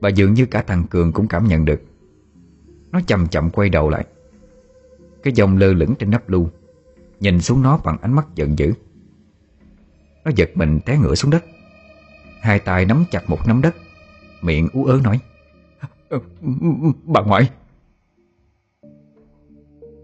Và 0.00 0.08
dường 0.08 0.34
như 0.34 0.46
cả 0.46 0.62
thằng 0.62 0.84
Cường 0.90 1.12
cũng 1.12 1.28
cảm 1.28 1.48
nhận 1.48 1.64
được. 1.64 1.82
Nó 2.92 3.00
chậm 3.06 3.26
chậm 3.26 3.50
quay 3.50 3.68
đầu 3.68 3.90
lại. 3.90 4.06
Cái 5.22 5.32
dòng 5.36 5.56
lơ 5.56 5.72
lửng 5.72 5.94
trên 5.98 6.10
nắp 6.10 6.28
lưu 6.28 6.48
Nhìn 7.20 7.40
xuống 7.40 7.62
nó 7.62 7.78
bằng 7.84 7.98
ánh 8.00 8.12
mắt 8.12 8.26
giận 8.34 8.58
dữ. 8.58 8.72
Nó 10.24 10.30
giật 10.36 10.50
mình 10.54 10.80
té 10.86 10.98
ngửa 10.98 11.14
xuống 11.14 11.30
đất. 11.30 11.44
Hai 12.40 12.58
tay 12.58 12.84
nắm 12.84 13.04
chặt 13.10 13.30
một 13.30 13.46
nắm 13.46 13.62
đất. 13.62 13.76
Miệng 14.42 14.68
ú 14.72 14.84
ớ 14.84 15.00
nói 15.04 15.20
ờ, 16.08 16.18
Bà 17.04 17.20
ngoại. 17.20 17.50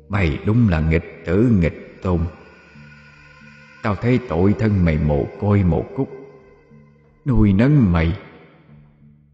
Mày 0.08 0.38
đúng 0.46 0.68
là 0.68 0.80
nghịch 0.80 1.22
tử, 1.26 1.56
nghịch 1.60 2.02
tôn. 2.02 2.20
Tao 3.82 3.94
thấy 3.94 4.20
tội 4.28 4.54
thân 4.58 4.84
mày 4.84 4.98
mồ 4.98 5.26
côi 5.40 5.64
một 5.64 5.84
cúc 5.96 6.08
Nuôi 7.24 7.52
nấng 7.52 7.92
mày, 7.92 8.18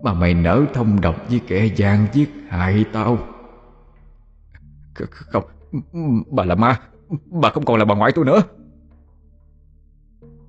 Mà 0.02 0.14
mày 0.14 0.34
nỡ 0.34 0.64
thông 0.74 1.00
độc 1.00 1.16
với 1.28 1.40
kẻ 1.46 1.64
gian 1.76 2.06
giết 2.12 2.30
hại 2.48 2.84
tao. 2.92 3.18
Không, 4.94 5.44
Bà 6.30 6.44
là 6.44 6.54
ma, 6.54 6.80
Bà 7.24 7.50
không 7.50 7.64
còn 7.64 7.78
là 7.78 7.84
bà 7.84 7.94
ngoại 7.94 8.12
tôi 8.14 8.24
nữa. 8.24 8.42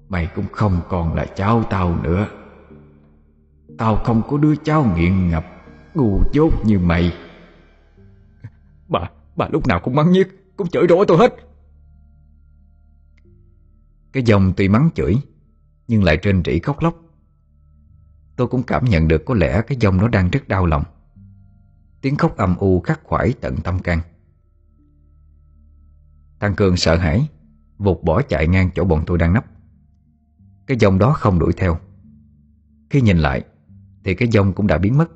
Mày 0.10 0.30
cũng 0.36 0.46
không 0.52 0.82
còn 0.90 1.14
là 1.14 1.26
cháu 1.26 1.64
tao 1.70 2.02
nữa. 2.04 2.28
Tao 3.78 3.96
không 3.96 4.22
có 4.30 4.38
đứa 4.38 4.56
cháu 4.56 4.94
nghiện 4.96 5.30
ngập 5.30 5.46
Ngu 5.96 6.22
dốt 6.34 6.54
như 6.66 6.80
mày. 6.80 7.14
Bà, 8.88 9.10
bà 9.36 9.48
lúc 9.52 9.68
nào 9.68 9.80
cũng 9.84 9.96
mắng 9.96 10.12
nhiếc 10.12 10.28
Cũng 10.58 10.68
chửi 10.68 10.86
rủa 10.90 11.06
tôi 11.06 11.18
hết. 11.18 11.36
Cái 14.12 14.24
dòng 14.24 14.54
tuy 14.58 14.70
mắng 14.70 14.90
chửi 14.96 15.16
Nhưng 15.88 16.04
lại 16.04 16.18
trên 16.22 16.44
rỉ 16.46 16.60
khóc 16.60 16.82
lóc. 16.82 16.96
Tôi 18.36 18.48
cũng 18.48 18.64
cảm 18.64 18.86
nhận 18.86 19.08
được 19.08 19.26
có 19.26 19.34
lẽ 19.34 19.62
cái 19.68 19.78
dòng 19.82 19.98
nó 19.98 20.08
đang 20.08 20.30
rất 20.30 20.48
đau 20.48 20.66
lòng. 20.66 20.84
Tiếng 22.02 22.16
khóc 22.16 22.38
âm 22.38 22.56
u 22.58 22.82
khắc 22.82 23.04
khoải 23.04 23.34
tận 23.42 23.56
tâm 23.64 23.80
can. 23.80 24.00
Thằng 26.40 26.56
Cường 26.56 26.78
sợ 26.78 26.96
hãi 26.96 27.28
Vụt 27.78 28.04
bỏ 28.04 28.22
chạy 28.22 28.48
ngang 28.48 28.70
chỗ 28.76 28.84
bọn 28.84 29.04
tôi 29.06 29.18
đang 29.18 29.34
nấp. 29.34 29.46
Cái 30.68 30.78
dòng 30.80 31.00
đó 31.00 31.14
không 31.14 31.40
đuổi 31.40 31.54
theo. 31.58 31.78
Khi 32.90 33.02
nhìn 33.02 33.18
lại, 33.18 33.44
Thì 34.04 34.16
cái 34.16 34.28
dòng 34.32 34.54
cũng 34.54 34.68
đã 34.68 34.78
biến 34.78 34.98
mất. 34.98 35.12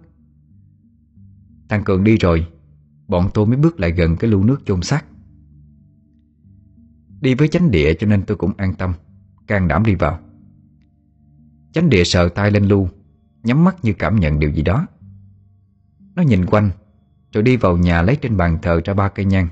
Thằng 1.69 1.83
Cường 1.83 2.03
đi 2.03 2.17
rồi, 2.17 2.47
Bọn 3.07 3.29
tôi 3.33 3.45
mới 3.45 3.57
bước 3.57 3.79
lại 3.79 3.91
gần 3.91 4.17
cái 4.17 4.31
lu 4.31 4.43
nước 4.43 4.61
chôn 4.65 4.81
xác. 4.81 5.05
Đi 7.21 7.33
với 7.33 7.47
chánh 7.47 7.71
địa 7.71 7.93
cho 7.93 8.07
nên 8.07 8.23
tôi 8.25 8.37
cũng 8.37 8.53
an 8.57 8.73
tâm, 8.75 8.93
Can 9.47 9.67
đảm 9.67 9.83
đi 9.85 9.95
vào. 9.95 10.19
Chánh 11.73 11.89
địa 11.89 12.03
sờ 12.03 12.29
tay 12.29 12.51
lên 12.51 12.67
lu 12.67 12.89
Nhắm 13.43 13.63
mắt 13.63 13.75
như 13.83 13.93
cảm 13.93 14.19
nhận 14.19 14.39
điều 14.39 14.51
gì 14.51 14.61
đó. 14.61 14.87
Nó 16.15 16.23
nhìn 16.23 16.45
quanh, 16.45 16.71
Rồi 17.31 17.43
đi 17.43 17.57
vào 17.57 17.77
nhà 17.77 18.01
lấy 18.01 18.15
trên 18.15 18.37
bàn 18.37 18.57
thờ 18.61 18.81
ra 18.85 18.93
ba 18.93 19.09
cây 19.09 19.25
nhang. 19.25 19.47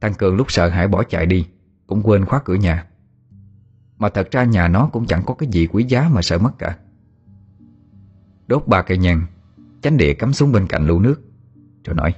Thằng 0.00 0.14
Cường 0.14 0.36
lúc 0.36 0.50
sợ 0.50 0.68
hãi 0.68 0.88
bỏ 0.88 1.02
chạy 1.02 1.26
đi, 1.26 1.46
Cũng 1.86 2.02
quên 2.02 2.24
khóa 2.24 2.40
cửa 2.44 2.54
nhà. 2.54 2.86
Mà 3.98 4.08
thật 4.08 4.30
ra 4.30 4.44
nhà 4.44 4.68
nó 4.68 4.88
cũng 4.92 5.06
chẳng 5.06 5.22
có 5.26 5.34
cái 5.34 5.48
gì 5.52 5.66
quý 5.66 5.84
giá 5.88 6.08
mà 6.08 6.22
sợ 6.22 6.38
mất 6.38 6.52
cả. 6.58 6.78
Đốt 8.46 8.66
ba 8.66 8.82
cây 8.82 8.98
nhang, 8.98 9.26
Chánh 9.82 9.96
địa 9.96 10.14
cắm 10.14 10.32
xuống 10.32 10.52
bên 10.52 10.66
cạnh 10.68 10.86
lưu 10.86 10.98
nước, 10.98 11.22
Rồi 11.84 11.96
nói, 11.96 12.14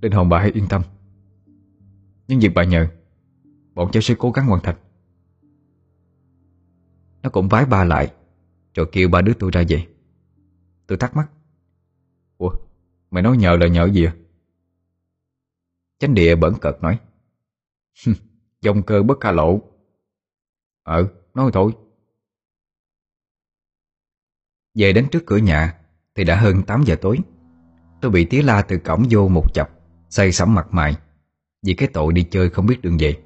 Linh 0.00 0.12
hồn 0.12 0.28
bà 0.28 0.38
hãy 0.38 0.50
yên 0.50 0.66
tâm. 0.68 0.82
Nhưng 2.28 2.40
việc 2.40 2.54
bà 2.54 2.64
nhờ, 2.64 2.88
Bọn 3.74 3.90
cháu 3.92 4.00
sẽ 4.00 4.14
cố 4.18 4.30
gắng 4.30 4.46
hoàn 4.46 4.62
thành. 4.62 4.76
Nó 7.22 7.30
cũng 7.30 7.48
vái 7.48 7.66
ba 7.66 7.84
lại, 7.84 8.12
rồi 8.74 8.88
kêu 8.92 9.08
ba 9.08 9.22
đứa 9.22 9.32
tôi 9.38 9.50
ra 9.50 9.62
về. 9.68 9.86
Tôi 10.86 10.98
thắc 10.98 11.16
mắc, 11.16 11.30
Ủa, 12.38 12.50
mày 13.10 13.22
nói 13.22 13.36
nhờ 13.36 13.56
là 13.56 13.66
nhờ 13.66 13.90
gì 13.92 14.04
à? 14.04 14.14
Chánh 15.98 16.14
địa 16.14 16.36
bẩn 16.36 16.54
cợt 16.60 16.82
nói 16.82 16.98
Dòng 18.60 18.82
cơ 18.82 19.02
bất 19.02 19.20
khả 19.20 19.32
lộ. 19.32 19.60
Ờ 20.82 21.08
nói 21.34 21.50
thôi. 21.54 21.72
Về 24.74 24.92
đến 24.92 25.06
trước 25.10 25.26
cửa 25.26 25.36
nhà, 25.36 25.74
Thì 26.14 26.24
đã 26.24 26.36
hơn 26.36 26.62
8 26.62 26.82
giờ 26.82 26.96
tối. 26.96 27.18
Tôi 28.00 28.10
bị 28.10 28.24
tía 28.24 28.42
la 28.42 28.62
từ 28.62 28.78
cổng 28.78 29.02
vô 29.10 29.28
một 29.28 29.54
chập, 29.54 29.70
Say 30.10 30.32
sẩm 30.32 30.54
mặt 30.54 30.66
mày, 30.70 30.96
Vì 31.62 31.74
cái 31.74 31.88
tội 31.92 32.12
đi 32.12 32.22
chơi 32.30 32.50
không 32.50 32.66
biết 32.66 32.82
đường 32.82 32.96
về. 33.00 33.16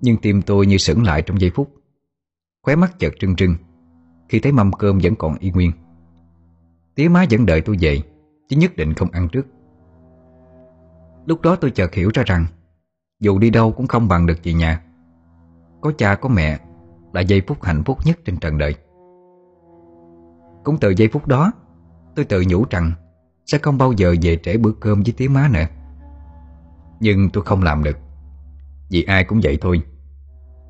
Nhưng 0.00 0.16
tim 0.16 0.42
tôi 0.42 0.66
như 0.66 0.78
sững 0.78 1.02
lại 1.02 1.22
trong 1.22 1.40
giây 1.40 1.50
phút. 1.54 1.74
Khóe 2.62 2.76
mắt 2.76 2.98
chợt 2.98 3.12
trưng 3.18 3.36
trưng, 3.36 3.54
khi 4.28 4.40
thấy 4.40 4.52
mâm 4.52 4.72
cơm 4.72 4.98
vẫn 5.02 5.14
còn 5.14 5.38
y 5.38 5.50
nguyên. 5.50 5.72
Tía 6.94 7.08
má 7.08 7.24
vẫn 7.30 7.46
đợi 7.46 7.60
tôi 7.60 7.76
về, 7.80 8.00
Chứ 8.48 8.56
nhất 8.56 8.76
định 8.76 8.94
không 8.94 9.10
ăn 9.10 9.28
trước. 9.32 9.46
Lúc 11.26 11.40
đó 11.40 11.56
tôi 11.56 11.70
chợt 11.70 11.94
hiểu 11.94 12.10
ra 12.14 12.22
rằng, 12.26 12.46
Dù 13.20 13.38
đi 13.38 13.50
đâu 13.50 13.72
cũng 13.72 13.86
không 13.86 14.08
bằng 14.08 14.26
được 14.26 14.42
chị 14.42 14.52
nhà. 14.52 14.82
Có 15.82 15.92
cha 15.98 16.14
có 16.14 16.28
mẹ 16.28 16.58
Là 17.12 17.20
giây 17.20 17.42
phút 17.46 17.62
hạnh 17.62 17.82
phúc 17.84 17.98
nhất 18.04 18.18
trên 18.24 18.36
trần 18.36 18.58
đời. 18.58 18.74
Cũng 20.64 20.78
từ 20.80 20.90
giây 20.96 21.08
phút 21.12 21.26
đó, 21.26 21.52
Tôi 22.16 22.24
tự 22.24 22.44
nhủ 22.48 22.64
rằng 22.70 22.92
Sẽ 23.46 23.58
không 23.58 23.78
bao 23.78 23.92
giờ 23.92 24.14
về 24.22 24.36
trễ 24.42 24.56
bữa 24.56 24.72
cơm 24.80 25.02
với 25.02 25.14
tiếng 25.16 25.32
má 25.32 25.48
nữa. 25.52 25.64
Nhưng 27.00 27.30
tôi 27.30 27.44
không 27.44 27.62
làm 27.62 27.84
được, 27.84 27.96
Vì 28.90 29.02
ai 29.02 29.24
cũng 29.24 29.40
vậy 29.42 29.58
thôi. 29.60 29.82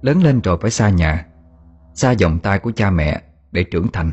Lớn 0.02 0.22
lên 0.22 0.40
rồi 0.40 0.58
phải 0.60 0.70
xa 0.70 0.90
nhà, 0.90 1.26
Xa 1.94 2.14
vòng 2.22 2.38
tay 2.38 2.58
của 2.58 2.72
cha 2.76 2.90
mẹ 2.90 3.22
Để 3.52 3.64
trưởng 3.64 3.86
thành, 3.92 4.10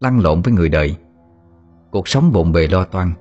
Lăn 0.00 0.20
lộn 0.20 0.42
với 0.42 0.54
người 0.54 0.68
đời. 0.68 0.96
Cuộc 1.90 2.08
sống 2.08 2.32
bộn 2.32 2.52
bề 2.52 2.66
lo 2.66 2.84
toan, 2.84 3.12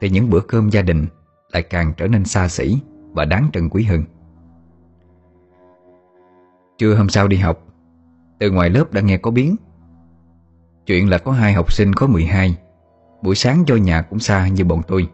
Thì 0.00 0.08
những 0.10 0.30
bữa 0.30 0.40
cơm 0.40 0.68
gia 0.68 0.82
đình 0.82 1.06
Lại 1.52 1.62
càng 1.62 1.92
trở 1.96 2.06
nên 2.06 2.24
xa 2.24 2.48
xỉ 2.48 2.78
Và 3.12 3.24
đáng 3.24 3.50
trân 3.52 3.68
quý 3.68 3.84
hơn. 3.84 4.04
Trưa 6.80 6.94
hôm 6.94 7.08
sau 7.08 7.28
đi 7.28 7.36
học, 7.36 7.66
Từ 8.38 8.50
ngoài 8.50 8.70
lớp 8.70 8.92
đã 8.92 9.00
nghe 9.00 9.16
có 9.16 9.30
biến. 9.30 9.56
Chuyện 10.86 11.08
là 11.08 11.18
có 11.18 11.32
hai 11.32 11.52
học 11.52 11.72
sinh 11.72 11.92
có 11.92 12.06
12 12.06 12.56
Buổi 13.22 13.34
sáng 13.34 13.64
do 13.66 13.76
nhà 13.76 14.02
cũng 14.02 14.18
xa 14.18 14.48
như 14.48 14.64
bọn 14.64 14.82
tôi, 14.88 15.08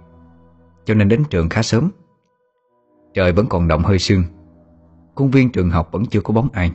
Cho 0.85 0.95
nên 0.95 1.09
đến 1.09 1.25
trường 1.31 1.49
khá 1.49 1.63
sớm. 1.63 1.91
Trời 3.15 3.33
vẫn 3.33 3.47
còn 3.47 3.69
động 3.69 3.83
hơi 3.83 3.99
sương, 3.99 4.25
Khuôn 5.15 5.31
viên 5.31 5.53
trường 5.53 5.71
học 5.71 5.89
vẫn 5.93 6.07
chưa 6.07 6.21
có 6.21 6.35
bóng 6.35 6.49
ai. 6.53 6.73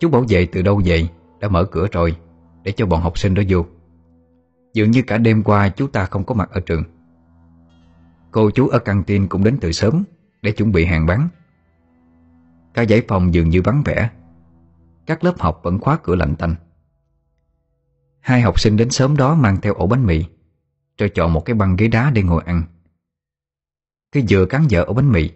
Chú 0.00 0.08
bảo 0.08 0.24
vệ 0.28 0.46
từ 0.46 0.62
đâu 0.62 0.80
vậy 0.84 1.08
Đã 1.40 1.48
mở 1.48 1.64
cửa 1.64 1.86
rồi, 1.92 2.16
Để 2.62 2.72
cho 2.72 2.86
bọn 2.86 3.00
học 3.00 3.18
sinh 3.18 3.34
đó 3.34 3.42
vô. 3.48 3.64
Dường 4.74 4.90
như 4.90 5.02
cả 5.02 5.18
đêm 5.18 5.42
qua 5.42 5.68
chú 5.68 5.86
ta 5.86 6.04
không 6.04 6.24
có 6.24 6.34
mặt 6.34 6.50
ở 6.52 6.60
trường. 6.60 6.82
Cô 8.30 8.50
chú 8.50 8.68
ở 8.68 8.78
căng 8.78 9.04
tin 9.04 9.28
cũng 9.28 9.44
đến 9.44 9.58
từ 9.60 9.72
sớm 9.72 10.04
Để 10.42 10.52
chuẩn 10.52 10.72
bị 10.72 10.84
hàng 10.84 11.06
bán. 11.06 11.28
Cả 12.74 12.84
dãy 12.88 13.02
phòng 13.08 13.34
dường 13.34 13.48
như 13.48 13.62
vắng 13.62 13.82
vẻ. 13.84 14.10
Các 15.06 15.24
lớp 15.24 15.34
học 15.38 15.60
vẫn 15.62 15.78
khóa 15.78 15.98
cửa 16.02 16.14
lạnh 16.14 16.36
tanh. 16.36 16.54
Hai 18.20 18.40
học 18.40 18.60
sinh 18.60 18.76
đến 18.76 18.90
sớm 18.90 19.16
đó 19.16 19.34
mang 19.34 19.60
theo 19.60 19.74
ổ 19.74 19.86
bánh 19.86 20.06
mì 20.06 20.24
Rồi 20.98 21.08
chọn 21.08 21.32
một 21.32 21.44
cái 21.44 21.54
băng 21.54 21.76
ghế 21.76 21.88
đá 21.88 22.10
để 22.10 22.22
ngồi 22.22 22.42
ăn. 22.46 22.62
Khi 24.12 24.24
vừa 24.30 24.46
cắn 24.46 24.68
dở 24.68 24.82
ổ 24.82 24.92
bánh 24.92 25.12
mì 25.12 25.30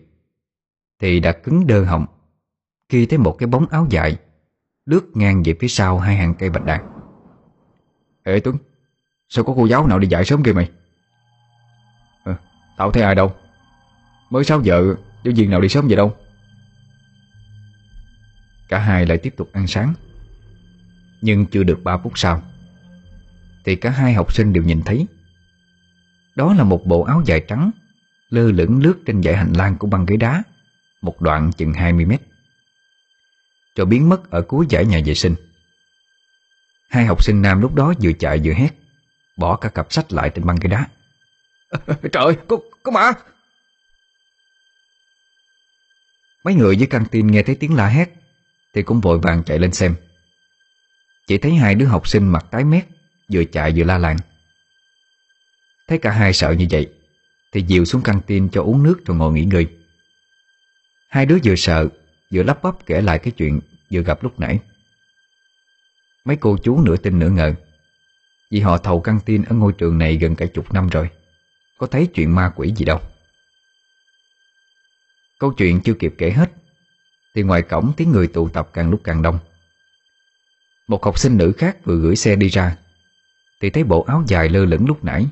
Thì 1.01 1.20
đã 1.20 1.32
cứng 1.32 1.66
đơ 1.66 1.85
họng 1.85 2.07
Khi 2.89 3.07
thấy 3.07 3.18
một 3.18 3.37
cái 3.39 3.47
bóng 3.47 3.66
áo 3.66 3.87
dài 3.91 4.16
Lướt 4.87 5.05
ngang 5.14 5.43
về 5.45 5.55
phía 5.61 5.68
sau 5.68 5.99
hai 5.99 6.16
hàng 6.16 6.35
cây 6.35 6.51
bạch 6.51 6.64
đàn. 6.64 6.91
Ê 8.22 8.41
Tuấn 8.41 8.57
Sao 9.28 9.45
có 9.45 9.53
cô 9.57 9.66
giáo 9.66 9.87
nào 9.87 9.99
đi 9.99 10.09
dạy 10.09 10.24
sớm 10.24 10.43
kìa 10.43 10.53
mày? 10.53 10.70
À, 12.24 12.39
Tao 12.76 12.93
thấy 12.93 13.03
ai 13.03 13.14
đâu. 13.14 13.32
Mới 14.30 14.45
6 14.45 14.61
giờ 14.62 14.95
Giáo 15.24 15.35
viên 15.37 15.51
nào 15.51 15.61
đi 15.61 15.68
sớm 15.68 15.87
vậy 15.87 15.97
đâu? 15.97 16.14
Cả 18.75 18.81
hai 18.81 19.07
lại 19.07 19.18
tiếp 19.18 19.35
tục 19.37 19.51
ăn 19.53 19.66
sáng. 19.66 19.95
Nhưng 21.20 21.47
chưa 21.47 21.62
được 21.62 21.85
3 21.85 21.99
phút 21.99 22.18
sau 22.18 22.43
Thì 23.64 23.77
cả 23.77 23.91
hai 23.91 24.14
học 24.14 24.33
sinh 24.33 24.53
đều 24.53 24.62
nhìn 24.62 24.83
thấy 24.83 25.07
Đó 26.35 26.55
là 26.55 26.64
một 26.64 26.87
bộ 26.87 27.03
áo 27.03 27.22
dài 27.27 27.45
trắng 27.49 27.70
Lơ 28.29 28.51
lửng 28.53 28.83
lướt 28.83 28.99
trên 29.07 29.22
dãy 29.22 29.37
hành 29.37 29.53
lang 29.53 29.77
của 29.79 29.87
băng 29.87 30.07
ghế 30.07 30.16
đá 30.16 30.43
Một 31.03 31.20
đoạn 31.20 31.53
chừng 31.53 31.72
20 31.72 32.05
mét 32.05 32.20
Rồi 33.77 33.87
biến 33.87 34.09
mất 34.09 34.31
ở 34.31 34.43
cuối 34.43 34.66
dãy 34.70 34.87
nhà 34.87 35.01
vệ 35.07 35.14
sinh. 35.14 35.35
Hai 36.91 37.07
học 37.07 37.25
sinh 37.25 37.43
nam 37.43 37.61
lúc 37.61 37.75
đó 37.75 37.95
vừa 38.03 38.12
chạy 38.12 38.41
vừa 38.45 38.53
hét 38.53 38.70
Bỏ 39.37 39.57
cả 39.57 39.68
cặp 39.68 39.93
sách 39.93 40.12
lại 40.12 40.31
trên 40.35 40.47
băng 40.47 40.57
ghế 40.61 40.68
đá. 40.68 40.89
Trời 42.12 42.25
ơi, 42.25 42.37
có, 42.49 42.59
có 42.83 42.93
mà 42.93 43.12
Mấy 46.45 46.55
người 46.55 46.77
dưới 46.77 46.87
căng 46.87 47.05
tin 47.11 47.27
nghe 47.27 47.43
thấy 47.43 47.55
tiếng 47.55 47.75
la 47.75 47.89
hét 47.89 48.24
thì 48.75 48.83
cũng 48.83 49.01
vội 49.01 49.18
vàng 49.18 49.43
chạy 49.45 49.59
lên 49.59 49.72
xem. 49.72 49.95
Chỉ 51.27 51.39
thấy 51.39 51.55
hai 51.55 51.75
đứa 51.75 51.87
học 51.87 52.09
sinh 52.09 52.29
mặt 52.29 52.47
tái 52.51 52.64
mét, 52.64 52.85
Vừa 53.33 53.45
chạy 53.45 53.72
vừa 53.77 53.85
la 53.85 53.99
làng. 53.99 54.16
Thấy 55.89 55.99
cả 55.99 56.11
hai 56.11 56.33
sợ 56.33 56.51
như 56.51 56.66
vậy, 56.70 56.93
Thì 57.53 57.64
dìu 57.66 57.85
xuống 57.85 58.03
căng 58.03 58.20
tin 58.27 58.49
cho 58.49 58.62
uống 58.62 58.83
nước 58.83 59.01
rồi 59.07 59.16
ngồi 59.16 59.33
nghỉ 59.33 59.45
ngơi. 59.45 59.66
Hai 61.09 61.27
đứa 61.27 61.39
vừa 61.45 61.55
sợ, 61.57 61.89
Vừa 62.33 62.43
lắp 62.43 62.62
bắp 62.62 62.87
kể 62.87 63.01
lại 63.01 63.18
cái 63.18 63.33
chuyện 63.33 63.61
Vừa 63.91 64.01
gặp 64.01 64.22
lúc 64.22 64.41
nãy. 64.41 64.59
Mấy 66.25 66.37
cô 66.37 66.59
chú 66.62 66.81
nửa 66.81 66.97
tin 66.97 67.18
nửa 67.18 67.31
ngờ, 67.31 67.55
Vì 68.51 68.61
họ 68.61 68.79
thầu 68.79 69.01
căng 69.01 69.20
tin 69.20 69.43
ở 69.43 69.57
ngôi 69.57 69.72
trường 69.72 69.99
này 69.99 70.16
gần 70.16 70.37
cả 70.37 70.47
chục 70.55 70.72
năm 70.72 70.89
rồi, 70.89 71.11
Có 71.79 71.87
thấy 71.87 72.09
chuyện 72.14 72.35
ma 72.35 72.53
quỷ 72.57 72.75
gì 72.77 72.85
đâu. 72.85 73.01
Câu 75.39 75.53
chuyện 75.53 75.81
chưa 75.81 75.95
kịp 75.95 76.14
kể 76.18 76.31
hết 76.31 76.51
thì 77.35 77.43
ngoài 77.43 77.62
cổng 77.62 77.93
tiếng 77.97 78.12
người 78.12 78.26
tụ 78.26 78.49
tập 78.49 78.70
càng 78.72 78.91
lúc 78.91 79.01
càng 79.05 79.22
đông. 79.22 79.39
Một 80.89 81.05
học 81.05 81.18
sinh 81.18 81.37
nữ 81.37 81.53
khác 81.53 81.85
vừa 81.85 81.97
gửi 81.97 82.16
xe 82.16 82.37
đi 82.37 82.49
ra. 82.49 82.76
Thì 83.61 83.70
thấy 83.70 83.85
bộ 83.85 84.03
áo 84.03 84.24
dài 84.26 84.49
lơ 84.49 84.64
lửng 84.64 84.87
lúc 84.87 85.05
nãy, 85.05 85.26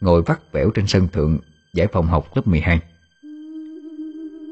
Ngồi 0.00 0.22
vắt 0.22 0.52
vẻo 0.52 0.70
trên 0.70 0.86
sân 0.86 1.08
thượng 1.08 1.38
Giải 1.74 1.86
phòng 1.86 2.06
học 2.06 2.36
lớp 2.36 2.46
12 2.46 2.80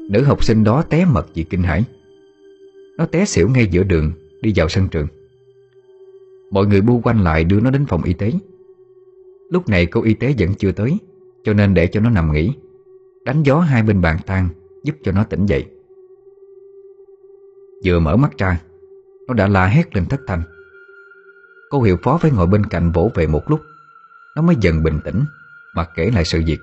Nữ 0.09 0.23
học 0.23 0.43
sinh 0.43 0.63
đó 0.63 0.83
té 0.89 1.05
mật 1.05 1.27
vì 1.33 1.43
kinh 1.43 1.63
hãi. 1.63 1.83
Nó 2.97 3.05
té 3.05 3.25
xỉu 3.25 3.49
ngay 3.49 3.67
giữa 3.71 3.83
đường, 3.83 4.11
Đi 4.41 4.53
vào 4.55 4.69
sân 4.69 4.89
trường. 4.89 5.07
Mọi 6.51 6.67
người 6.67 6.81
bu 6.81 7.01
quanh 7.03 7.23
lại 7.23 7.43
đưa 7.43 7.59
nó 7.59 7.71
đến 7.71 7.85
phòng 7.85 8.03
y 8.03 8.13
tế. 8.13 8.31
Lúc 9.49 9.69
này 9.69 9.85
cô 9.85 10.01
y 10.01 10.13
tế 10.13 10.35
vẫn 10.39 10.53
chưa 10.53 10.71
tới, 10.71 10.97
Cho 11.43 11.53
nên 11.53 11.73
để 11.73 11.87
cho 11.87 11.99
nó 11.99 12.09
nằm 12.09 12.33
nghỉ. 12.33 12.51
Đánh 13.25 13.43
gió 13.43 13.59
hai 13.59 13.83
bên 13.83 14.01
bàn 14.01 14.17
tang 14.25 14.49
Giúp 14.83 14.95
cho 15.03 15.11
nó 15.11 15.23
tỉnh 15.23 15.45
dậy. 15.45 15.65
Vừa 17.85 17.99
mở 17.99 18.15
mắt 18.15 18.31
ra. 18.37 18.59
Nó 19.27 19.33
đã 19.33 19.47
la 19.47 19.65
hét 19.65 19.95
lên 19.95 20.05
thất 20.05 20.19
thanh. 20.27 20.43
Cô 21.69 21.81
hiệu 21.81 21.97
phó 22.03 22.17
phải 22.17 22.31
ngồi 22.31 22.47
bên 22.47 22.65
cạnh 22.65 22.91
vỗ 22.91 23.11
về 23.15 23.27
một 23.27 23.49
lúc. 23.49 23.61
Nó 24.35 24.41
mới 24.41 24.55
dần 24.55 24.83
bình 24.83 24.99
tĩnh, 25.03 25.25
Mà 25.75 25.85
kể 25.95 26.11
lại 26.11 26.25
sự 26.25 26.43
việc. 26.45 26.59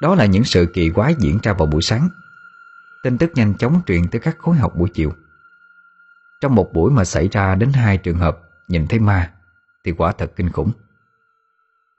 Đó 0.00 0.14
là 0.14 0.26
những 0.26 0.44
sự 0.44 0.66
kỳ 0.74 0.90
quái 0.90 1.14
diễn 1.18 1.38
ra 1.42 1.52
vào 1.52 1.66
buổi 1.66 1.82
sáng. 1.82 2.08
Tin 3.02 3.18
tức 3.18 3.30
nhanh 3.34 3.54
chóng 3.54 3.80
truyền 3.86 4.08
tới 4.08 4.20
các 4.20 4.38
khối 4.38 4.56
học 4.56 4.72
buổi 4.76 4.88
chiều. 4.94 5.12
Trong 6.40 6.54
một 6.54 6.72
buổi 6.72 6.92
mà 6.92 7.04
xảy 7.04 7.28
ra 7.28 7.54
đến 7.54 7.72
hai 7.72 7.98
trường 7.98 8.18
hợp 8.18 8.38
Nhìn 8.68 8.86
thấy 8.86 8.98
ma, 8.98 9.32
Thì 9.84 9.92
quả 9.92 10.12
thật 10.12 10.32
kinh 10.36 10.50
khủng. 10.50 10.72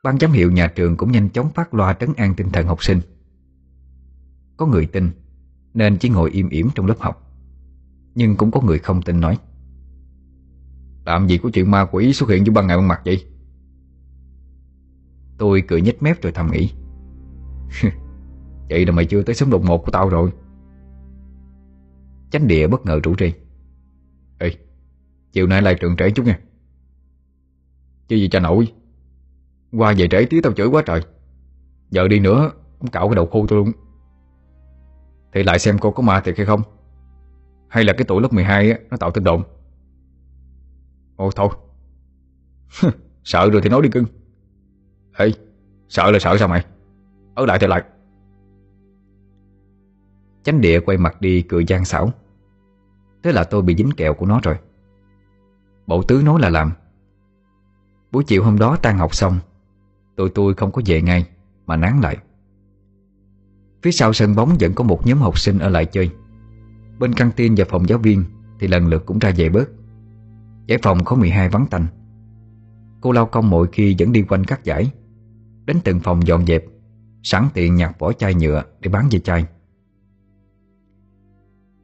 Ban 0.04 0.20
giám 0.20 0.32
hiệu 0.32 0.52
nhà 0.52 0.68
trường 0.68 0.98
cũng 0.98 1.12
nhanh 1.12 1.30
chóng 1.30 1.54
phát 1.54 1.74
loa 1.74 1.94
trấn 1.94 2.10
an 2.18 2.34
tinh 2.38 2.50
thần 2.50 2.68
học 2.68 2.84
sinh. 2.84 3.02
Có 4.58 4.66
người 4.66 4.86
tin 4.86 5.12
nên 5.76 5.98
chỉ 5.98 6.10
ngồi 6.10 6.30
im 6.32 6.50
ỉm 6.50 6.70
trong 6.76 6.86
lớp 6.86 7.00
học. 7.00 7.34
Nhưng 8.16 8.36
cũng 8.36 8.52
có 8.52 8.62
người 8.62 8.80
không 8.80 9.02
tin 9.02 9.20
nói, 9.20 9.38
Làm 11.06 11.28
gì 11.28 11.38
có 11.38 11.50
chuyện 11.54 11.72
ma 11.72 11.86
quỷ 11.92 12.14
xuất 12.14 12.30
hiện 12.30 12.46
giữa 12.46 12.52
ban 12.52 12.68
ngày 12.68 12.78
ban 12.78 12.88
mặt 12.88 13.02
vậy? 13.06 13.26
Tôi 15.38 15.64
cười 15.68 15.82
nhếch 15.82 16.04
mép 16.04 16.22
rồi 16.22 16.32
thầm 16.32 16.52
nghĩ 16.52 16.72
Vậy 18.70 18.86
là 18.86 18.92
mày 18.92 19.06
chưa 19.06 19.24
tới 19.24 19.36
sớm 19.36 19.50
đột 19.50 19.64
một 19.64 19.86
của 19.86 19.92
tao 19.92 20.10
rồi. 20.10 20.32
Chánh 22.32 22.48
địa 22.48 22.68
bất 22.68 22.86
ngờ 22.86 23.00
rủ 23.04 23.16
rỉ 23.20 23.34
Ê, 24.40 24.52
Chiều 25.32 25.48
nay 25.48 25.62
lại 25.62 25.76
trường 25.76 25.96
trễ 25.96 26.12
chút 26.12 26.26
nha. 26.26 26.40
Chứ 28.08 28.16
gì 28.16 28.30
cha 28.30 28.40
nội 28.40 28.74
Qua 29.72 29.94
về 29.98 30.08
trễ 30.12 30.26
tí 30.26 30.42
tao 30.42 30.54
chửi 30.54 30.68
quá 30.68 30.84
trời. 30.86 31.02
Giờ 31.90 32.08
đi 32.08 32.20
nữa, 32.20 32.52
Cũng 32.80 32.90
cạo 32.90 33.08
cái 33.08 33.16
đầu 33.16 33.26
khô 33.26 33.46
tôi 33.48 33.60
luôn 33.60 33.85
thì 35.36 35.44
lại 35.44 35.60
xem 35.60 35.78
cô 35.78 35.92
có 35.92 36.04
ma 36.04 36.22
thiệt 36.22 36.38
hay 36.38 36.46
không? 36.46 36.62
Hay 37.68 37.84
là 37.84 37.94
cái 37.94 38.06
tuổi 38.08 38.22
lớp 38.22 38.34
12 38.34 38.72
á, 38.72 38.78
Nó 38.90 38.98
tạo 38.98 39.12
tin 39.12 39.24
đồn? 39.24 39.44
Ồ 41.16 41.32
thôi. 41.32 41.50
Sợ 43.24 43.50
rồi 43.50 43.62
thì 43.62 43.70
nói 43.70 43.82
đi 43.82 43.90
cưng. 43.90 44.06
Ê 45.18 45.32
Sợ 45.90 46.12
là 46.12 46.20
sợ 46.20 46.38
sao 46.38 46.48
mày? 46.48 46.66
Ở 47.36 47.46
lại 47.46 47.58
thì 47.62 47.68
lại. 47.68 47.84
Chánh 50.44 50.62
địa 50.62 50.80
quay 50.80 50.98
mặt 50.98 51.22
đi 51.22 51.42
cười 51.42 51.66
gian 51.66 51.86
xảo. 51.86 52.12
Thế 53.24 53.32
là 53.32 53.44
tôi 53.44 53.62
bị 53.62 53.76
dính 53.76 53.92
kẹo 53.98 54.14
của 54.14 54.26
nó 54.26 54.40
rồi. 54.44 54.56
Bộ 55.88 56.04
tứ 56.04 56.22
nói 56.26 56.42
là 56.42 56.50
làm. 56.50 56.72
Buổi 58.12 58.24
chiều 58.24 58.44
hôm 58.44 58.60
đó 58.60 58.78
tan 58.82 58.98
học 58.98 59.16
xong 59.16 59.40
Tụi 60.16 60.30
tôi 60.30 60.54
không 60.54 60.72
có 60.72 60.82
về 60.86 61.02
ngay 61.02 61.26
Mà 61.66 61.76
nán 61.76 62.00
lại. 62.02 62.18
Phía 63.86 63.92
sau 63.92 64.14
sân 64.14 64.36
bóng 64.36 64.58
vẫn 64.60 64.74
có 64.74 64.84
một 64.84 65.08
nhóm 65.08 65.18
học 65.18 65.40
sinh 65.40 65.60
ở 65.60 65.70
lại 65.70 65.86
chơi. 65.86 66.10
Bên 67.00 67.14
căng 67.14 67.32
tin 67.32 67.56
và 67.58 67.66
phòng 67.70 67.90
giáo 67.90 67.98
viên 67.98 68.24
Thì 68.60 68.68
lần 68.68 68.88
lượt 68.88 69.06
cũng 69.06 69.20
ra 69.20 69.32
về 69.38 69.50
bớt. 69.50 69.70
Giải 70.68 70.80
phòng 70.84 71.04
có 71.06 71.16
12 71.16 71.50
vắng 71.50 71.68
tanh. 71.72 71.86
Cô 73.02 73.12
lao 73.12 73.26
công 73.26 73.50
mỗi 73.50 73.68
khi 73.72 73.96
vẫn 74.00 74.12
đi 74.12 74.22
quanh 74.22 74.44
các 74.44 74.64
giải. 74.64 74.92
Đến 75.66 75.78
từng 75.84 76.00
phòng 76.00 76.28
dọn 76.28 76.46
dẹp, 76.46 76.66
Sẵn 77.24 77.48
tiện 77.54 77.76
nhặt 77.76 78.00
vỏ 78.00 78.14
chai 78.14 78.34
nhựa 78.34 78.64
Để 78.80 78.90
bán 78.90 79.08
về 79.12 79.20
chai. 79.20 79.46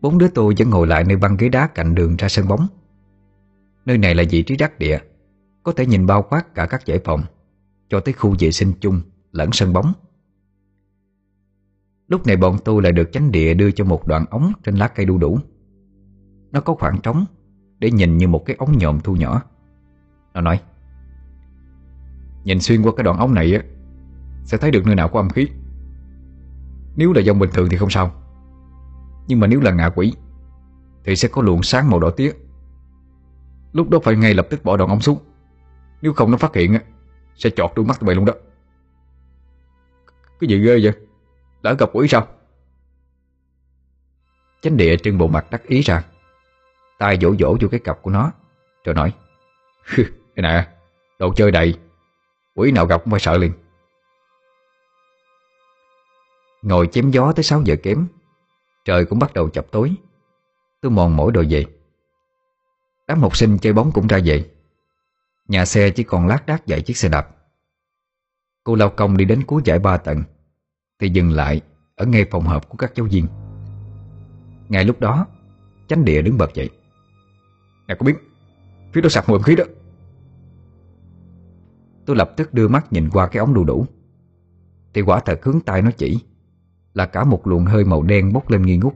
Bốn 0.01 0.17
đứa 0.17 0.27
tôi 0.27 0.53
vẫn 0.57 0.69
ngồi 0.69 0.87
lại 0.87 1.03
nơi 1.03 1.17
băng 1.17 1.37
ghế 1.37 1.49
đá 1.49 1.67
cạnh 1.67 1.95
đường 1.95 2.15
ra 2.15 2.29
sân 2.29 2.47
bóng. 2.47 2.67
Nơi 3.85 3.97
này 3.97 4.15
là 4.15 4.23
vị 4.29 4.43
trí 4.43 4.57
đắc 4.57 4.79
địa, 4.79 4.99
Có 5.63 5.71
thể 5.71 5.85
nhìn 5.85 6.05
bao 6.05 6.23
quát 6.29 6.55
cả 6.55 6.65
các 6.65 6.85
giải 6.85 6.99
phòng, 7.05 7.23
Cho 7.89 7.99
tới 7.99 8.13
khu 8.13 8.35
vệ 8.39 8.51
sinh 8.51 8.73
chung 8.79 9.01
lẫn 9.31 9.49
sân 9.51 9.73
bóng. 9.73 9.93
Lúc 12.11 12.27
này 12.27 12.37
bọn 12.37 12.57
tôi 12.65 12.81
lại 12.81 12.91
được 12.91 13.11
chánh 13.11 13.31
địa 13.31 13.53
đưa 13.53 13.71
cho 13.71 13.85
một 13.85 14.07
đoạn 14.07 14.25
ống 14.29 14.53
trên 14.63 14.75
lá 14.75 14.87
cây 14.87 15.05
đu 15.05 15.17
đủ. 15.17 15.39
Nó 16.51 16.61
có 16.61 16.73
khoảng 16.73 17.01
trống 17.01 17.25
Để 17.79 17.91
nhìn 17.91 18.17
như 18.17 18.27
một 18.27 18.45
cái 18.45 18.55
ống 18.59 18.77
nhòm 18.77 18.99
thu 18.99 19.15
nhỏ. 19.15 19.41
Nó 20.33 20.41
nói, 20.41 20.61
Nhìn 22.43 22.59
xuyên 22.59 22.81
qua 22.81 22.91
cái 22.97 23.03
đoạn 23.03 23.17
ống 23.17 23.33
này 23.33 23.55
á, 23.55 23.61
Sẽ 24.43 24.57
thấy 24.57 24.71
được 24.71 24.85
nơi 24.85 24.95
nào 24.95 25.07
có 25.07 25.19
âm 25.19 25.29
khí. 25.29 25.47
Nếu 26.95 27.13
là 27.13 27.21
dòng 27.21 27.39
bình 27.39 27.49
thường 27.53 27.69
thì 27.69 27.77
không 27.77 27.89
sao. 27.89 28.11
Nhưng 29.27 29.39
mà 29.39 29.47
nếu 29.47 29.59
là 29.59 29.71
ngạ 29.71 29.89
quỷ, 29.89 30.13
Thì 31.03 31.15
sẽ 31.15 31.27
có 31.27 31.41
luồng 31.41 31.63
sáng 31.63 31.89
màu 31.89 31.99
đỏ 31.99 32.09
tía. 32.09 32.31
Lúc 33.73 33.89
đó 33.89 33.99
phải 34.03 34.15
ngay 34.15 34.33
lập 34.33 34.47
tức 34.49 34.63
bỏ 34.63 34.77
đoạn 34.77 34.89
ống 34.89 35.01
xuống. 35.01 35.19
Nếu 36.01 36.13
không 36.13 36.31
nó 36.31 36.37
phát 36.37 36.55
hiện 36.55 36.73
á, 36.73 36.81
Sẽ 37.35 37.49
chọt 37.49 37.71
đuôi 37.75 37.85
mắt 37.85 37.99
tụi 37.99 38.07
mày 38.07 38.15
luôn 38.15 38.25
đó. 38.25 38.33
Cái 40.39 40.47
gì 40.47 40.59
ghê 40.59 40.79
vậy? 40.83 40.93
Đã 41.61 41.73
gặp 41.73 41.89
quỷ 41.93 42.07
sao? 42.07 42.27
Chánh 44.61 44.77
địa 44.77 44.97
trưng 44.97 45.17
bộ 45.17 45.27
mặt 45.27 45.51
đắc 45.51 45.63
ý 45.63 45.81
ra. 45.81 46.03
Tay 46.99 47.17
vỗ 47.21 47.33
vỗ 47.39 47.57
vô 47.61 47.67
cái 47.71 47.79
cặp 47.79 48.01
của 48.01 48.11
nó, 48.11 48.31
Rồi 48.83 48.95
nói 48.95 49.13
Cái 49.95 50.43
nè 50.43 50.67
Đồ 51.19 51.33
chơi 51.33 51.51
đầy. 51.51 51.79
Quỷ 52.55 52.71
nào 52.71 52.85
gặp 52.85 53.01
cũng 53.03 53.11
phải 53.11 53.19
sợ 53.19 53.37
liền. 53.37 53.51
Ngồi 56.61 56.87
chém 56.91 57.11
gió 57.11 57.33
tới 57.33 57.43
6 57.43 57.61
giờ 57.65 57.75
kém, 57.83 58.07
Trời 58.85 59.05
cũng 59.05 59.19
bắt 59.19 59.33
đầu 59.33 59.49
chập 59.49 59.65
tối. 59.71 59.95
Tôi 60.81 60.91
mòn 60.91 61.17
mỏi 61.17 61.31
đồ 61.31 61.43
về. 61.49 61.65
Đám 63.07 63.21
học 63.21 63.37
sinh 63.37 63.57
chơi 63.57 63.73
bóng 63.73 63.91
cũng 63.91 64.07
ra 64.07 64.19
về. 64.25 64.49
Nhà 65.47 65.65
xe 65.65 65.89
chỉ 65.89 66.03
còn 66.03 66.27
lát 66.27 66.45
đác 66.45 66.67
dạy 66.67 66.81
chiếc 66.81 66.97
xe 66.97 67.09
đạp. 67.09 67.29
Cô 68.63 68.75
lao 68.75 68.89
công 68.89 69.17
đi 69.17 69.25
đến 69.25 69.43
cuối 69.47 69.61
giải 69.65 69.79
ba 69.79 69.97
tầng. 69.97 70.23
Thì 71.01 71.09
dừng 71.09 71.31
lại 71.31 71.61
Ở 71.95 72.05
ngay 72.05 72.25
phòng 72.31 72.43
họp 72.43 72.69
của 72.69 72.77
các 72.77 72.91
giáo 72.95 73.05
viên. 73.11 73.27
Ngay 74.69 74.85
lúc 74.85 74.99
đó, 74.99 75.27
Chánh 75.87 76.05
địa 76.05 76.21
đứng 76.21 76.37
bật 76.37 76.53
dậy. 76.53 76.69
Nè 77.87 77.95
có 77.95 78.05
biết 78.05 78.15
Phía 78.93 79.01
đó 79.01 79.09
sạc 79.09 79.29
mùi 79.29 79.43
khí 79.43 79.55
đó. 79.55 79.63
Tôi 82.05 82.15
lập 82.15 82.31
tức 82.37 82.53
đưa 82.53 82.67
mắt 82.67 82.93
nhìn 82.93 83.09
qua 83.09 83.27
cái 83.27 83.39
ống 83.39 83.53
đu 83.53 83.63
đủ. 83.63 83.85
Thì 84.93 85.01
quả 85.01 85.19
thật 85.19 85.43
hướng 85.43 85.59
tay 85.59 85.81
nó 85.81 85.91
chỉ 85.91 86.19
Là 86.93 87.05
cả 87.05 87.23
một 87.23 87.47
luồng 87.47 87.65
hơi 87.65 87.85
màu 87.85 88.03
đen 88.03 88.33
bốc 88.33 88.49
lên 88.49 88.61
nghi 88.61 88.77
ngút. 88.77 88.93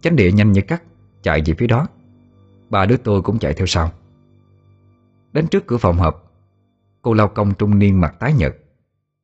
Chánh 0.00 0.16
địa 0.16 0.32
nhanh 0.32 0.52
như 0.52 0.60
cắt, 0.60 0.82
Chạy 1.22 1.42
về 1.46 1.54
phía 1.58 1.66
đó. 1.66 1.86
Ba 2.70 2.86
đứa 2.86 2.96
tôi 2.96 3.22
cũng 3.22 3.38
chạy 3.38 3.54
theo 3.54 3.66
sau. 3.66 3.90
Đến 5.32 5.46
trước 5.48 5.66
cửa 5.66 5.76
phòng 5.76 5.96
họp, 5.96 6.32
Cô 7.02 7.14
lao 7.14 7.28
công 7.28 7.54
trung 7.54 7.78
niên 7.78 8.00
mặt 8.00 8.14
tái 8.18 8.32
nhợt. 8.32 8.56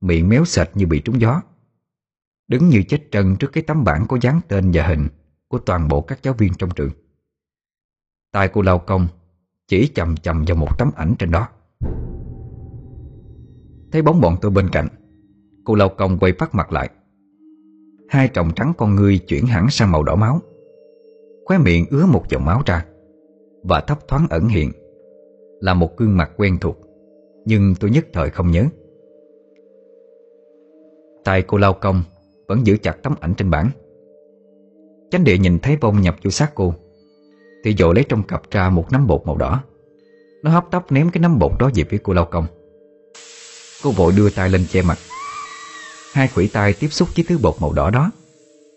Miệng 0.01 0.28
méo 0.28 0.44
sệt 0.44 0.70
như 0.74 0.86
bị 0.86 1.01
trúng 1.01 1.20
gió. 1.20 1.42
Đứng 2.49 2.68
như 2.68 2.82
chết 2.88 3.09
trân 3.11 3.36
trước 3.36 3.53
cái 3.53 3.62
tấm 3.62 3.84
bảng 3.84 4.07
có 4.09 4.18
dán 4.20 4.40
tên 4.49 4.70
và 4.74 4.86
hình 4.86 5.09
Của 5.49 5.59
toàn 5.59 5.88
bộ 5.88 6.01
các 6.01 6.22
giáo 6.22 6.34
viên 6.34 6.55
trong 6.55 6.70
trường. 6.70 6.90
Tay 8.32 8.49
cô 8.53 8.62
lao 8.62 8.78
công 8.78 9.09
Chỉ 9.68 9.90
chầm 9.94 10.16
chầm 10.16 10.44
vào 10.47 10.57
một 10.57 10.78
tấm 10.78 10.90
ảnh 10.97 11.14
trên 11.18 11.30
đó. 11.30 11.49
Thấy 13.92 14.03
bóng 14.03 14.20
bọn 14.20 14.36
tôi 14.40 14.51
bên 14.51 14.68
cạnh, 14.72 14.88
Cô 15.64 15.74
lao 15.74 15.88
công 15.88 16.18
quay 16.18 16.32
phát 16.32 16.55
mặt 16.55 16.72
lại. 16.72 16.90
Hai 18.09 18.30
tròng 18.34 18.51
trắng 18.57 18.72
con 18.78 18.94
ngươi 18.94 19.18
chuyển 19.18 19.47
hẳn 19.47 19.70
sang 19.70 19.92
màu 19.92 20.03
đỏ 20.03 20.16
máu. 20.16 20.40
Khóe 21.44 21.59
miệng 21.59 21.86
ứa 21.90 22.07
một 22.07 22.24
dòng 22.28 22.44
máu 22.44 22.62
ra 22.66 22.84
Và 23.62 23.80
thấp 23.80 24.09
thoáng 24.09 24.26
ẩn 24.30 24.49
hiện. 24.49 24.72
Là 25.61 25.74
một 25.74 25.97
gương 25.97 26.16
mặt 26.16 26.30
quen 26.36 26.59
thuộc, 26.61 26.76
Nhưng 27.44 27.74
tôi 27.80 27.90
nhất 27.90 28.07
thời 28.12 28.30
không 28.30 28.51
nhớ. 28.51 28.66
Tay 31.26 31.42
cô 31.42 31.58
lao 31.58 31.72
công 31.72 32.02
Vẫn 32.48 32.66
giữ 32.66 32.76
chặt 32.76 33.02
tấm 33.02 33.14
ảnh 33.20 33.34
trên 33.34 33.50
bảng. 33.50 33.70
Chánh 35.10 35.24
địa 35.24 35.38
nhìn 35.38 35.58
thấy 35.58 35.76
vong 35.76 36.00
nhập 36.00 36.16
vô 36.24 36.30
xác 36.30 36.54
cô, 36.54 36.74
Thì 37.64 37.74
dội 37.78 37.94
lấy 37.94 38.04
trong 38.08 38.22
cặp 38.22 38.42
ra 38.50 38.70
một 38.70 38.92
nắm 38.92 39.06
bột 39.06 39.22
màu 39.26 39.36
đỏ. 39.36 39.62
Nó 40.42 40.50
hấp 40.50 40.70
tấp 40.70 40.92
ném 40.92 41.10
cái 41.10 41.20
nắm 41.20 41.38
bột 41.38 41.52
đó 41.58 41.70
về 41.74 41.84
phía 41.84 41.98
cô 42.02 42.12
lao 42.12 42.24
công. 42.24 42.46
Cô 43.82 43.90
vội 43.90 44.12
đưa 44.16 44.30
tay 44.30 44.48
lên 44.48 44.66
che 44.70 44.82
mặt. 44.82 44.98
Hai 46.12 46.28
quỷ 46.34 46.48
tay 46.48 46.74
tiếp 46.80 46.88
xúc 46.88 47.08
với 47.16 47.24
thứ 47.28 47.38
bột 47.42 47.54
màu 47.60 47.72
đỏ 47.72 47.90
đó, 47.90 48.10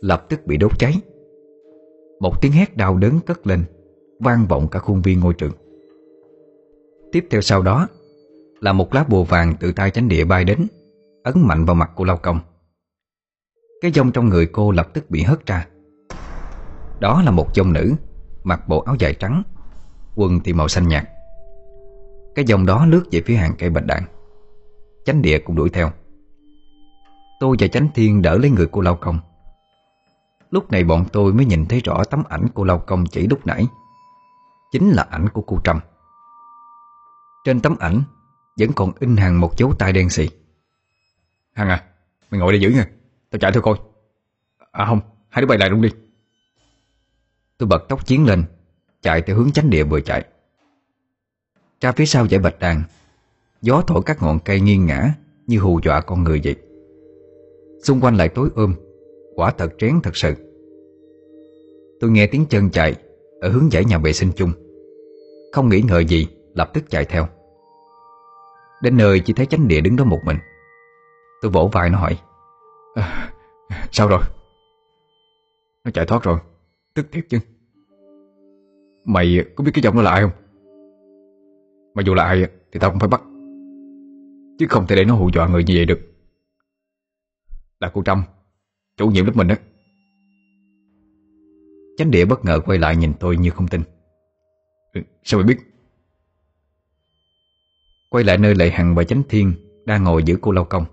Lập 0.01 0.25
tức 0.29 0.45
bị 0.45 0.57
đốt 0.57 0.79
cháy. 0.79 0.93
Một 2.19 2.41
tiếng 2.41 2.51
hét 2.51 2.77
đau 2.77 2.97
đớn 2.97 3.19
cất 3.25 3.47
lên, 3.47 3.63
vang 4.19 4.45
vọng 4.47 4.67
cả 4.71 4.79
khuôn 4.79 5.01
viên 5.01 5.19
ngôi 5.19 5.33
trường. 5.33 5.51
Tiếp 7.11 7.27
theo 7.29 7.41
sau 7.41 7.61
đó, 7.61 7.87
Là 8.59 8.73
một 8.73 8.93
lá 8.93 9.03
bùa 9.03 9.23
vàng 9.23 9.53
từ 9.59 9.71
tay 9.71 9.91
chánh 9.91 10.07
địa 10.07 10.25
bay 10.25 10.43
đến. 10.43 10.67
Ấn 11.23 11.47
mạnh 11.47 11.65
vào 11.65 11.75
mặt 11.75 11.91
của 11.95 12.03
lao 12.03 12.17
công. 12.17 12.39
Cái 13.81 13.91
dông 13.91 14.11
trong 14.11 14.29
người 14.29 14.45
cô 14.45 14.71
lập 14.71 14.89
tức 14.93 15.09
bị 15.09 15.23
hất 15.23 15.45
ra. 15.45 15.67
Đó 16.99 17.21
là 17.21 17.31
một 17.31 17.55
dông 17.55 17.73
nữ, 17.73 17.95
Mặc 18.43 18.67
bộ 18.67 18.81
áo 18.81 18.95
dài 18.99 19.13
trắng, 19.13 19.43
Quần 20.15 20.39
thì 20.43 20.53
màu 20.53 20.67
xanh 20.67 20.87
nhạt. 20.87 21.09
Cái 22.35 22.45
dòng 22.45 22.65
đó 22.65 22.85
lướt 22.85 23.03
về 23.11 23.21
phía 23.25 23.35
hàng 23.35 23.53
cây 23.59 23.69
bạch 23.69 23.85
đạn. 23.85 24.03
Chánh 25.05 25.21
địa 25.21 25.39
cũng 25.39 25.55
đuổi 25.55 25.69
theo. 25.69 25.91
Tôi 27.39 27.55
và 27.59 27.67
Chánh 27.67 27.87
Thiên 27.95 28.21
đỡ 28.21 28.37
lấy 28.37 28.49
người 28.49 28.67
cô 28.71 28.81
lao 28.81 28.95
công. 28.95 29.19
Lúc 30.51 30.71
này 30.71 30.83
bọn 30.83 31.05
tôi 31.11 31.33
mới 31.33 31.45
nhìn 31.45 31.65
thấy 31.65 31.79
rõ 31.79 32.03
tấm 32.03 32.23
ảnh 32.29 32.47
cô 32.53 32.63
lao 32.63 32.79
công 32.79 33.05
chỉ 33.05 33.27
lúc 33.27 33.47
nãy. 33.47 33.67
Chính 34.71 34.89
là 34.89 35.03
ảnh 35.09 35.29
của 35.29 35.41
cô 35.41 35.59
Trâm. 35.63 35.79
Trên 37.45 37.59
tấm 37.59 37.75
ảnh 37.79 38.01
Vẫn 38.59 38.69
còn 38.75 38.91
in 38.99 39.17
hàng 39.17 39.39
một 39.39 39.57
dấu 39.57 39.73
tay 39.79 39.93
đen 39.93 40.09
xì. 40.09 40.29
Hằng 41.53 41.69
à 41.69 41.83
Mày 42.31 42.39
ngồi 42.39 42.53
đây 42.53 42.61
giữ 42.61 42.69
nha. 42.69 42.89
Tao 43.29 43.39
chạy 43.39 43.51
theo 43.51 43.61
coi. 43.61 43.75
À 44.71 44.85
không, 44.85 44.99
Hai 45.29 45.41
đứa 45.41 45.47
bay 45.47 45.57
lại 45.57 45.69
luôn 45.69 45.81
đi. 45.81 45.89
Tôi 47.57 47.67
bật 47.67 47.85
tóc 47.89 48.05
chiến 48.05 48.25
lên, 48.25 48.43
Chạy 49.01 49.21
theo 49.21 49.35
hướng 49.35 49.51
chánh 49.51 49.69
địa 49.69 49.83
vừa 49.83 50.01
chạy. 50.01 50.25
Ra 51.81 51.91
phía 51.91 52.05
sau 52.05 52.27
dãy 52.27 52.39
bạch 52.39 52.59
đàn, 52.59 52.83
Gió 53.61 53.81
thổi 53.87 54.01
các 54.05 54.21
ngọn 54.21 54.39
cây 54.45 54.59
nghiêng 54.59 54.85
ngã 54.85 55.13
Như 55.47 55.59
hù 55.59 55.79
dọa 55.83 56.01
con 56.01 56.23
người 56.23 56.41
vậy. 56.43 56.55
Xung 57.83 58.01
quanh 58.01 58.15
lại 58.15 58.29
tối 58.29 58.49
ôm, 58.55 58.73
Quả 59.35 59.51
thật 59.51 59.73
trén 59.77 60.01
thật 60.03 60.17
sự. 60.17 60.35
Tôi 61.99 62.11
nghe 62.11 62.27
tiếng 62.27 62.45
chân 62.45 62.69
chạy 62.69 62.95
Ở 63.41 63.49
hướng 63.49 63.69
dãy 63.71 63.85
nhà 63.85 63.97
vệ 63.97 64.13
sinh 64.13 64.31
chung. 64.35 64.51
Không 65.51 65.69
nghĩ 65.69 65.81
ngợi 65.81 66.05
gì, 66.05 66.27
Lập 66.53 66.71
tức 66.73 66.89
chạy 66.89 67.05
theo. 67.05 67.27
Đến 68.81 68.97
nơi 68.97 69.19
chỉ 69.19 69.33
thấy 69.33 69.45
chánh 69.45 69.67
địa 69.67 69.81
đứng 69.81 69.95
đó 69.95 70.03
một 70.03 70.19
mình. 70.25 70.37
Tôi 71.41 71.51
vỗ 71.51 71.69
vai 71.73 71.89
nó 71.89 71.97
hỏi 71.97 72.19
à, 72.95 73.31
Sao 73.91 74.07
rồi? 74.07 74.21
Nó 75.85 75.91
chạy 75.91 76.05
thoát 76.05 76.23
rồi 76.23 76.39
Tức 76.93 77.05
thiệt 77.11 77.25
chứ. 77.29 77.39
Mày 79.05 79.45
có 79.55 79.63
biết 79.63 79.71
cái 79.73 79.81
giọng 79.81 79.95
nó 79.95 80.01
là 80.01 80.11
ai 80.11 80.21
không? 80.21 80.31
Mà 81.95 82.03
dù 82.05 82.13
là 82.13 82.23
ai 82.23 82.45
Thì 82.71 82.79
tao 82.79 82.89
cũng 82.89 82.99
phải 82.99 83.09
bắt 83.09 83.21
Chứ 84.59 84.65
không 84.69 84.87
thể 84.87 84.95
để 84.95 85.05
nó 85.05 85.15
hù 85.15 85.29
dọa 85.33 85.47
người 85.47 85.63
như 85.63 85.73
vậy 85.75 85.85
được. 85.85 85.99
Là 87.79 87.91
cô 87.93 88.03
Trâm 88.03 88.23
Chủ 88.97 89.07
nhiệm 89.07 89.25
lớp 89.25 89.31
mình 89.35 89.47
á. 89.47 89.57
Chánh 91.97 92.11
địa 92.11 92.25
bất 92.25 92.45
ngờ 92.45 92.59
quay 92.65 92.77
lại 92.77 92.95
nhìn 92.95 93.13
tôi 93.19 93.37
như 93.37 93.49
không 93.49 93.67
tin. 93.67 93.81
Ừ, 94.93 95.01
sao 95.23 95.39
mày 95.39 95.47
biết? 95.47 95.57
Quay 98.09 98.23
lại 98.23 98.37
nơi 98.37 98.55
Lệ 98.55 98.69
Hằng 98.69 98.95
và 98.95 99.03
Chánh 99.03 99.23
Thiên 99.29 99.53
Đang 99.85 100.03
ngồi 100.03 100.23
giữa 100.23 100.35
cô 100.41 100.51
lao 100.51 100.65
công. 100.65 100.85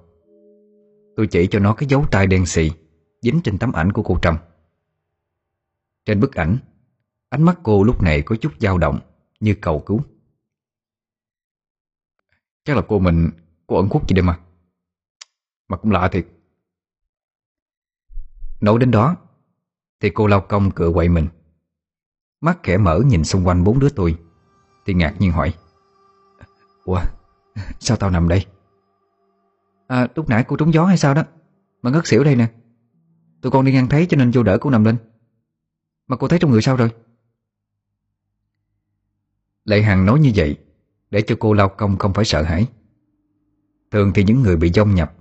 Tôi 1.16 1.26
chỉ 1.26 1.46
cho 1.50 1.58
nó 1.58 1.74
cái 1.74 1.88
dấu 1.88 2.06
tay 2.10 2.26
đen 2.26 2.46
xì, 2.46 2.70
Dính 3.22 3.40
trên 3.44 3.58
tấm 3.58 3.72
ảnh 3.72 3.92
của 3.92 4.02
cô 4.02 4.18
Trâm. 4.22 4.36
Trên 6.04 6.20
bức 6.20 6.34
ảnh, 6.34 6.58
Ánh 7.28 7.42
mắt 7.42 7.58
cô 7.62 7.84
lúc 7.84 8.02
này 8.02 8.22
có 8.22 8.36
chút 8.36 8.52
dao 8.60 8.78
động, 8.78 9.00
Như 9.40 9.54
cầu 9.60 9.82
cứu. 9.86 10.00
Chắc 12.64 12.76
là 12.76 12.82
cô 12.88 12.98
mình, 12.98 13.30
Cô 13.66 13.76
ẩn 13.76 13.88
khuất 13.88 14.02
gì 14.08 14.14
đây 14.14 14.22
mà? 14.22 14.40
Mà 15.68 15.76
cũng 15.76 15.90
lạ 15.90 16.08
thiệt. 16.12 16.26
Nói 18.60 18.78
đến 18.78 18.90
đó, 18.90 19.16
Thì 20.00 20.10
cô 20.10 20.26
lao 20.26 20.40
công 20.40 20.70
cựa 20.70 20.90
quậy 20.94 21.08
mình. 21.08 21.28
Mắt 22.40 22.58
khẽ 22.62 22.76
mở 22.76 23.00
nhìn 23.06 23.24
xung 23.24 23.46
quanh 23.46 23.64
bốn 23.64 23.78
đứa 23.78 23.88
tôi, 23.88 24.18
Thì 24.86 24.94
ngạc 24.94 25.14
nhiên 25.18 25.32
hỏi. 25.32 25.54
Ủa, 26.84 27.00
sao 27.78 27.96
tao 27.96 28.10
nằm 28.10 28.28
đây? 28.28 28.46
À 29.86 30.08
lúc 30.14 30.28
nãy 30.28 30.44
cô 30.48 30.56
trúng 30.56 30.72
gió 30.72 30.84
hay 30.84 30.98
sao 30.98 31.14
đó? 31.14 31.24
Mà 31.82 31.90
ngất 31.90 32.06
xỉu 32.06 32.24
đây 32.24 32.36
nè. 32.36 32.46
Tụi 33.40 33.52
con 33.52 33.64
đi 33.64 33.72
ngang 33.72 33.88
thấy 33.88 34.06
cho 34.06 34.16
nên 34.16 34.30
vô 34.30 34.42
đỡ 34.42 34.58
cô 34.60 34.70
nằm 34.70 34.84
lên. 34.84 34.96
Mà 36.06 36.16
cô 36.16 36.28
thấy 36.28 36.38
trong 36.38 36.50
người 36.50 36.62
sao 36.62 36.76
rồi? 36.76 36.90
Lệ 39.64 39.82
Hằng 39.82 40.06
nói 40.06 40.20
như 40.20 40.32
vậy 40.34 40.56
Để 41.10 41.22
cho 41.22 41.36
cô 41.40 41.52
lao 41.52 41.68
công 41.68 41.96
không 41.98 42.14
phải 42.14 42.24
sợ 42.24 42.42
hãi. 42.42 42.66
Thường 43.90 44.12
thì 44.14 44.24
những 44.24 44.42
người 44.42 44.56
bị 44.56 44.70
dông 44.72 44.94
nhập, 44.94 45.14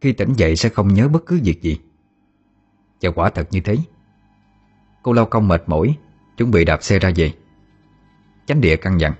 Khi 0.00 0.12
tỉnh 0.12 0.32
dậy 0.32 0.56
sẽ 0.56 0.68
không 0.68 0.94
nhớ 0.94 1.08
bất 1.08 1.26
cứ 1.26 1.40
việc 1.44 1.62
gì. 1.62 1.78
Và 3.02 3.10
quả 3.10 3.30
thật 3.30 3.48
như 3.50 3.60
thế. 3.60 3.76
Cô 5.02 5.12
lao 5.12 5.26
công 5.26 5.48
mệt 5.48 5.62
mỏi, 5.66 5.96
Chuẩn 6.36 6.50
bị 6.50 6.64
đạp 6.64 6.82
xe 6.82 6.98
ra 6.98 7.10
về. 7.16 7.32
Chánh 8.46 8.60
địa 8.60 8.76
căng 8.76 9.00
dặn. 9.00 9.12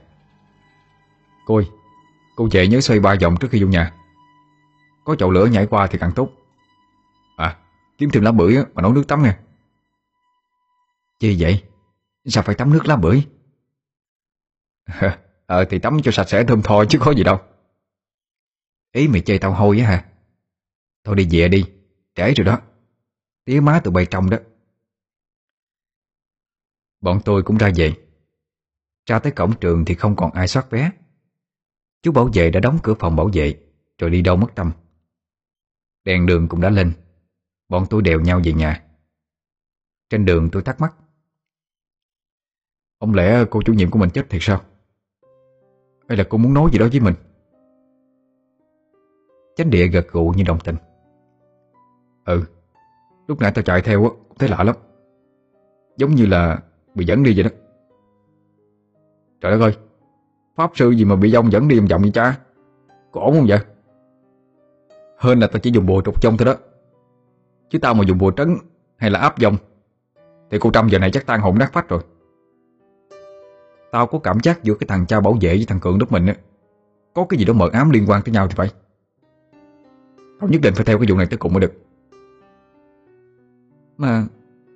Cô 1.47 1.57
ơi, 1.57 1.67
Cô 2.37 2.49
về 2.51 2.69
nhớ 2.69 2.81
xoay 2.81 3.01
ba 3.01 3.15
vòng 3.21 3.37
trước 3.41 3.49
khi 3.51 3.63
vô 3.63 3.69
nhà. 3.69 3.93
Có 5.05 5.15
chậu 5.15 5.31
lửa 5.31 5.47
nhảy 5.47 5.67
qua 5.67 5.87
thì 5.87 5.99
càng 5.99 6.13
tốt. 6.17 6.31
À 7.37 7.57
kiếm 7.99 8.11
thêm 8.11 8.23
lá 8.23 8.33
bưởi 8.33 8.57
mà 8.75 8.83
nấu 8.83 8.93
nước 8.93 9.05
tắm 9.09 9.23
nha 9.23 9.41
Chi 11.19 11.37
vậy? 11.39 11.63
Sao 12.25 12.43
phải 12.43 12.55
tắm 12.55 12.73
nước 12.73 12.87
lá 12.87 12.97
bưởi? 12.97 13.27
Ờ 15.47 15.65
thì 15.65 15.79
tắm 15.79 15.99
cho 16.03 16.13
sạch 16.13 16.29
sẽ 16.29 16.45
thơm 16.45 16.63
tho 16.63 16.85
chứ 16.85 16.99
có 17.03 17.15
gì 17.15 17.25
đâu. 17.25 17.39
Ý 18.93 19.09
mày 19.09 19.21
chơi 19.21 19.39
tao 19.39 19.53
hôi 19.53 19.79
á 19.79 19.87
hả? 19.87 20.05
Thôi 21.05 21.17
đi 21.17 21.29
về 21.31 21.49
đi 21.49 21.65
Trễ 22.15 22.35
rồi 22.35 22.45
đó. 22.45 22.61
Tía 23.45 23.61
má 23.61 23.81
tụi 23.85 23.93
bay 23.93 24.07
trong 24.07 24.31
đó. 24.31 24.39
Bọn 27.01 27.21
tôi 27.25 27.43
cũng 27.43 27.57
ra 27.57 27.71
về. 27.77 27.93
Ra 29.07 29.19
tới 29.19 29.33
cổng 29.33 29.53
trường 29.61 29.85
thì 29.85 29.95
không 29.95 30.17
còn 30.17 30.33
ai 30.33 30.49
soát 30.49 30.71
vé. 30.71 30.91
Chú 32.03 32.13
bảo 32.13 32.31
vệ 32.35 32.51
đã 32.51 32.61
đóng 32.61 32.79
cửa 32.83 32.95
phòng 32.95 33.17
bảo 33.17 33.31
vệ 33.33 33.55
Rồi 33.99 34.11
đi 34.11 34.23
đâu 34.23 34.37
mất 34.37 34.49
tâm 34.55 34.73
Đèn 36.05 36.27
đường 36.27 36.49
cũng 36.49 36.61
đã 36.61 36.71
lên. 36.71 36.93
Bọn 37.69 37.85
tôi 37.91 38.03
đèo 38.03 38.21
nhau 38.21 38.41
về 38.45 38.53
nhà. 38.53 38.85
Trên 40.11 40.25
đường 40.25 40.49
tôi 40.53 40.63
thắc 40.63 40.81
mắc, 40.81 40.95
Ông 43.01 43.15
lẽ 43.15 43.45
cô 43.51 43.63
chủ 43.63 43.73
nhiệm 43.73 43.91
của 43.91 43.99
mình 43.99 44.11
chết 44.11 44.31
thiệt 44.31 44.41
sao? 44.45 44.61
Hay 46.09 46.19
là 46.19 46.25
cô 46.31 46.39
muốn 46.39 46.55
nói 46.55 46.71
gì 46.73 46.79
đó 46.79 46.87
với 46.91 47.01
mình? 47.01 47.15
Chánh 49.57 49.71
địa 49.71 49.87
gật 49.87 50.13
gù 50.13 50.33
như 50.37 50.45
đồng 50.47 50.59
tình. 50.65 50.77
Ừ 52.25 52.45
Lúc 53.29 53.41
nãy 53.41 53.53
tao 53.55 53.63
chạy 53.63 53.83
theo 53.83 54.05
á 54.05 54.11
Thấy 54.39 54.49
lạ 54.49 54.63
lắm. 54.65 54.77
Giống 55.97 56.15
như 56.15 56.27
là 56.27 56.59
bị 56.95 57.05
dẫn 57.05 57.23
đi 57.23 57.33
vậy 57.37 57.45
đó. 57.45 57.51
Trời 59.41 59.53
đất 59.53 59.61
ơi, 59.61 59.77
Pháp 60.57 60.71
sư 60.75 60.91
gì 60.91 61.05
mà 61.05 61.17
bị 61.17 61.31
dông 61.31 61.53
dẫn 61.53 61.69
đi 61.69 61.79
vòng 61.79 61.89
vòng 61.89 62.03
vậy 62.03 62.11
cha? 62.15 62.39
Có 63.13 63.21
ổn 63.21 63.35
không 63.35 63.47
vậy? 63.49 63.59
Hơn 65.21 65.41
là 65.41 65.47
tao 65.47 65.61
chỉ 65.61 65.71
dùng 65.71 65.87
bùa 65.87 66.03
trục 66.05 66.23
chông 66.23 66.37
thôi 66.37 66.47
đó. 66.47 66.55
Chứ 67.71 67.79
tao 67.79 67.95
mà 67.95 68.05
dùng 68.07 68.19
bùa 68.19 68.31
trấn 68.31 68.57
Hay 68.97 69.11
là 69.11 69.19
áp 69.19 69.35
dông 69.39 69.57
Thì 70.51 70.59
cô 70.61 70.71
Trâm 70.71 70.89
giờ 70.89 70.99
này 70.99 71.11
chắc 71.11 71.27
tan 71.27 71.41
hồn 71.41 71.59
nát 71.59 71.73
phách 71.73 71.89
rồi. 71.89 72.01
Tao 73.93 74.07
có 74.07 74.19
cảm 74.19 74.41
giác 74.43 74.65
giữa 74.65 74.75
cái 74.75 74.87
thằng 74.89 75.07
cha 75.07 75.21
bảo 75.21 75.33
vệ 75.41 75.57
với 75.57 75.65
thằng 75.69 75.81
Cường 75.81 75.99
lúc 75.99 76.13
mình 76.13 76.27
á, 76.27 76.35
Có 77.15 77.25
cái 77.25 77.39
gì 77.39 77.45
đó 77.45 77.53
mờ 77.53 77.69
ám 77.73 77.91
liên 77.91 78.05
quan 78.09 78.23
tới 78.23 78.33
nhau 78.33 78.49
thì 78.49 78.55
phải. 78.57 78.71
Tao 80.41 80.49
nhất 80.49 80.61
định 80.63 80.75
phải 80.75 80.85
theo 80.85 80.99
cái 80.99 81.07
vụ 81.11 81.17
này 81.17 81.27
tới 81.31 81.39
cùng 81.39 81.53
mới 81.53 81.61
được. 81.61 81.73
Mà 83.99 84.25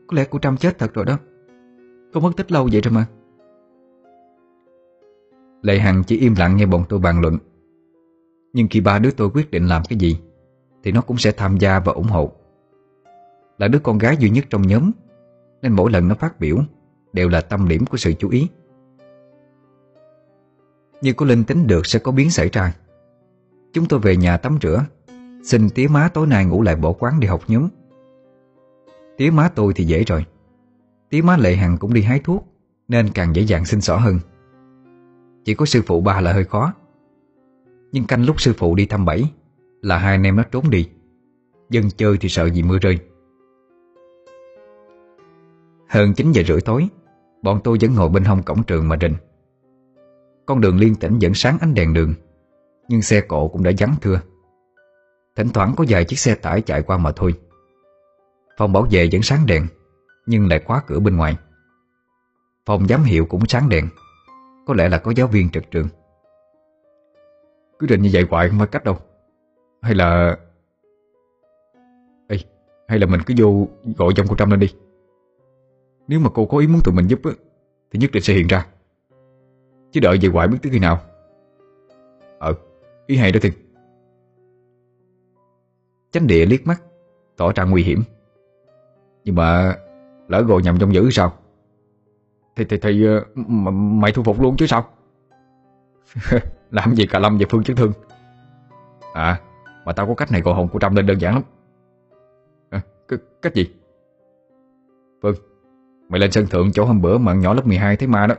có 0.07 0.17
lẽ 0.17 0.25
cô 0.31 0.39
Trâm 0.39 0.57
chết 0.57 0.79
thật 0.79 0.95
rồi 0.95 1.05
đó. 1.05 1.19
Cô 2.13 2.21
mất 2.21 2.31
tích 2.37 2.53
lâu 2.53 2.69
vậy 2.73 2.81
rồi 2.81 2.93
mà. 2.93 3.07
Lệ 5.63 5.79
Hằng 5.79 6.03
chỉ 6.07 6.19
im 6.19 6.35
lặng 6.39 6.57
nghe 6.57 6.67
bọn 6.67 6.85
tôi 6.89 6.99
bàn 6.99 7.21
luận. 7.21 7.39
Nhưng 8.53 8.69
khi 8.69 8.81
ba 8.81 8.99
đứa 8.99 9.11
tôi 9.11 9.31
quyết 9.35 9.51
định 9.51 9.67
làm 9.67 9.83
cái 9.89 9.99
gì 9.99 10.19
thì 10.85 10.93
nó 10.93 11.01
cũng 11.01 11.19
sẽ 11.19 11.33
tham 11.33 11.57
gia 11.59 11.79
và 11.79 11.93
ủng 11.93 12.07
hộ. 12.07 12.33
Là 13.59 13.69
đứa 13.69 13.79
con 13.79 13.99
gái 13.99 14.17
duy 14.17 14.31
nhất 14.31 14.45
trong 14.51 14.63
nhóm, 14.63 14.91
Nên 15.63 15.73
mỗi 15.73 15.91
lần 15.91 16.09
nó 16.09 16.15
phát 16.15 16.41
biểu 16.41 16.59
Đều 17.13 17.29
là 17.29 17.41
tâm 17.41 17.69
điểm 17.69 17.87
của 17.87 17.97
sự 17.97 18.13
chú 18.13 18.29
ý. 18.29 18.49
Như 21.01 21.13
cô 21.13 21.27
Linh 21.27 21.45
tính 21.45 21.67
được 21.67 21.87
sẽ 21.87 21.99
có 21.99 22.13
biến 22.13 22.31
xảy 22.31 22.49
ra. 22.49 22.75
Chúng 23.73 23.87
tôi 23.87 24.01
về 24.01 24.17
nhà 24.17 24.37
tắm 24.37 24.59
rửa, 24.63 24.85
Xin 25.43 25.71
tía 25.71 25.89
má 25.89 26.09
tối 26.15 26.27
nay 26.27 26.45
ngủ 26.45 26.63
lại 26.63 26.77
bỏ 26.77 26.93
quán 26.93 27.21
đi 27.21 27.27
học 27.27 27.41
nhóm. 27.49 27.69
Tía 29.17 29.31
má 29.31 29.49
tôi 29.55 29.73
thì 29.77 29.85
dễ 29.85 30.05
rồi. 30.05 30.25
Tía 31.11 31.23
má 31.23 31.37
Lệ 31.37 31.57
Hằng 31.57 31.77
cũng 31.79 31.95
đi 31.95 32.03
hái 32.03 32.19
thuốc, 32.19 32.47
Nên 32.89 33.09
càng 33.15 33.37
dễ 33.37 33.43
dàng 33.43 33.65
xin 33.65 33.81
xỏ 33.81 33.97
hơn. 33.97 34.19
Chỉ 35.45 35.55
có 35.55 35.67
sư 35.67 35.83
phụ 35.87 36.01
ba 36.01 36.21
là 36.21 36.33
hơi 36.33 36.45
khó. 36.45 36.75
Nhưng 37.93 38.07
canh 38.07 38.25
lúc 38.25 38.41
sư 38.41 38.53
phụ 38.59 38.75
đi 38.75 38.87
thăm 38.87 39.05
bảy 39.05 39.31
là 39.85 39.99
hai 39.99 40.15
anh 40.15 40.23
em 40.23 40.37
nó 40.37 40.43
trốn 40.43 40.71
đi. 40.71 40.89
Dân 41.71 41.91
chơi 41.97 42.17
thì 42.21 42.29
sợ 42.29 42.51
gì 42.51 42.63
mưa 42.63 42.79
rơi. 42.79 42.99
Hơn 45.89 46.15
9 46.15 46.33
giờ 46.33 46.43
rưỡi 46.47 46.61
tối, 46.61 46.89
Bọn 47.43 47.61
tôi 47.65 47.79
vẫn 47.81 47.95
ngồi 47.95 48.09
bên 48.09 48.25
hông 48.25 48.43
cổng 48.43 48.63
trường 48.63 48.89
mà 48.89 48.97
rình. 49.01 49.15
Con 50.47 50.61
đường 50.61 50.79
liên 50.79 50.95
tỉnh 50.95 51.19
vẫn 51.21 51.35
sáng 51.35 51.59
ánh 51.61 51.75
đèn 51.75 51.95
đường, 51.95 52.15
Nhưng 52.89 53.03
xe 53.03 53.21
cộ 53.21 53.49
cũng 53.49 53.63
đã 53.63 53.71
vắng 53.79 53.95
thưa. 54.01 54.21
Thỉnh 55.37 55.49
thoảng 55.55 55.75
có 55.77 55.85
vài 55.89 56.05
chiếc 56.05 56.19
xe 56.19 56.35
tải 56.35 56.61
chạy 56.61 56.83
qua 56.83 56.99
mà 56.99 57.13
thôi. 57.17 57.35
Phòng 58.59 58.73
bảo 58.73 58.87
vệ 58.91 59.09
vẫn 59.13 59.23
sáng 59.23 59.47
đèn, 59.47 59.67
Nhưng 60.27 60.49
lại 60.49 60.63
khóa 60.65 60.83
cửa 60.87 61.01
bên 61.01 61.17
ngoài. 61.17 61.37
Phòng 62.67 62.87
giám 62.89 63.03
hiệu 63.03 63.27
cũng 63.27 63.47
sáng 63.47 63.69
đèn, 63.69 63.89
Có 64.67 64.75
lẽ 64.75 64.89
là 64.89 64.99
có 64.99 65.13
giáo 65.17 65.27
viên 65.27 65.51
trực 65.51 65.71
trường. 65.71 65.89
Cứ 67.79 67.87
định 67.87 68.03
như 68.03 68.11
vậy 68.13 68.27
hoài 68.31 68.49
không 68.49 68.59
phải 68.59 68.69
cách 68.69 68.85
đâu. 68.85 68.99
Hay 69.85 69.95
là 69.95 70.37
Ê, 72.29 72.39
Hay 72.89 72.99
là 72.99 73.07
mình 73.07 73.21
cứ 73.27 73.35
vô 73.39 73.69
gọi 73.97 74.13
trong 74.17 74.27
cô 74.29 74.37
Trâm 74.37 74.51
lên 74.51 74.61
đi. 74.61 74.75
Nếu 76.09 76.21
mà 76.21 76.31
cô 76.35 76.47
có 76.47 76.59
ý 76.59 76.67
muốn 76.67 76.81
tụi 76.85 76.95
mình 76.95 77.07
giúp 77.07 77.21
á, 77.25 77.31
Thì 77.91 77.99
nhất 77.99 78.11
định 78.13 78.23
sẽ 78.23 78.35
hiện 78.35 78.47
ra. 78.47 78.67
Chứ 79.93 80.01
đợi 80.01 80.19
về 80.23 80.29
hoài 80.29 80.49
biết 80.49 80.59
tới 80.63 80.73
khi 80.73 80.79
nào. 80.79 81.01
Ờ 82.39 82.55
Ý 83.07 83.17
hay 83.17 83.33
đó 83.33 83.41
thì 83.43 83.51
Chánh 86.11 86.27
địa 86.27 86.47
liếc 86.47 86.67
mắt 86.67 86.83
Tỏ 87.37 87.53
ra 87.53 87.65
nguy 87.65 87.83
hiểm. 87.83 88.03
Nhưng 89.25 89.35
mà 89.35 89.77
Lỡ 90.29 90.43
gọi 90.43 90.63
nhầm 90.63 90.79
trong 90.81 90.95
dữ 90.95 91.11
sao? 91.11 91.33
Thì 92.57 92.65
thì 92.65 92.79
thì 92.79 93.07
ờ, 93.07 93.25
Mày 93.71 94.13
thu 94.13 94.23
phục 94.23 94.41
luôn 94.41 94.57
chứ 94.57 94.67
sao? 94.67 94.85
Làm 96.71 96.95
gì 96.95 97.07
cả 97.07 97.19
Lâm 97.19 97.39
và 97.39 97.47
Phương 97.51 97.65
chấn 97.65 97.77
thương. 97.77 97.93
À 99.15 99.41
mà 99.85 99.93
tao 99.93 100.07
có 100.07 100.15
cách 100.15 100.33
này 100.33 100.41
gọi 100.41 100.55
hồn 100.55 100.69
của 100.69 100.79
Trâm 100.79 100.95
lên 100.95 101.07
đơn 101.07 101.21
giản 101.21 101.35
lắm. 101.35 101.43
À, 102.71 102.81
Cách 103.43 103.55
gì? 103.55 103.71
Vâng, 105.21 105.35
Mày 106.09 106.21
lên 106.21 106.33
sân 106.33 106.47
thượng 106.47 106.73
chỗ 106.73 106.85
hôm 106.85 107.03
bữa 107.03 107.19
mà 107.19 107.35
nhỏ 107.35 107.55
lớp 107.55 107.67
12 107.67 107.97
thấy 107.97 108.09
ma 108.09 108.27
đó. 108.27 108.35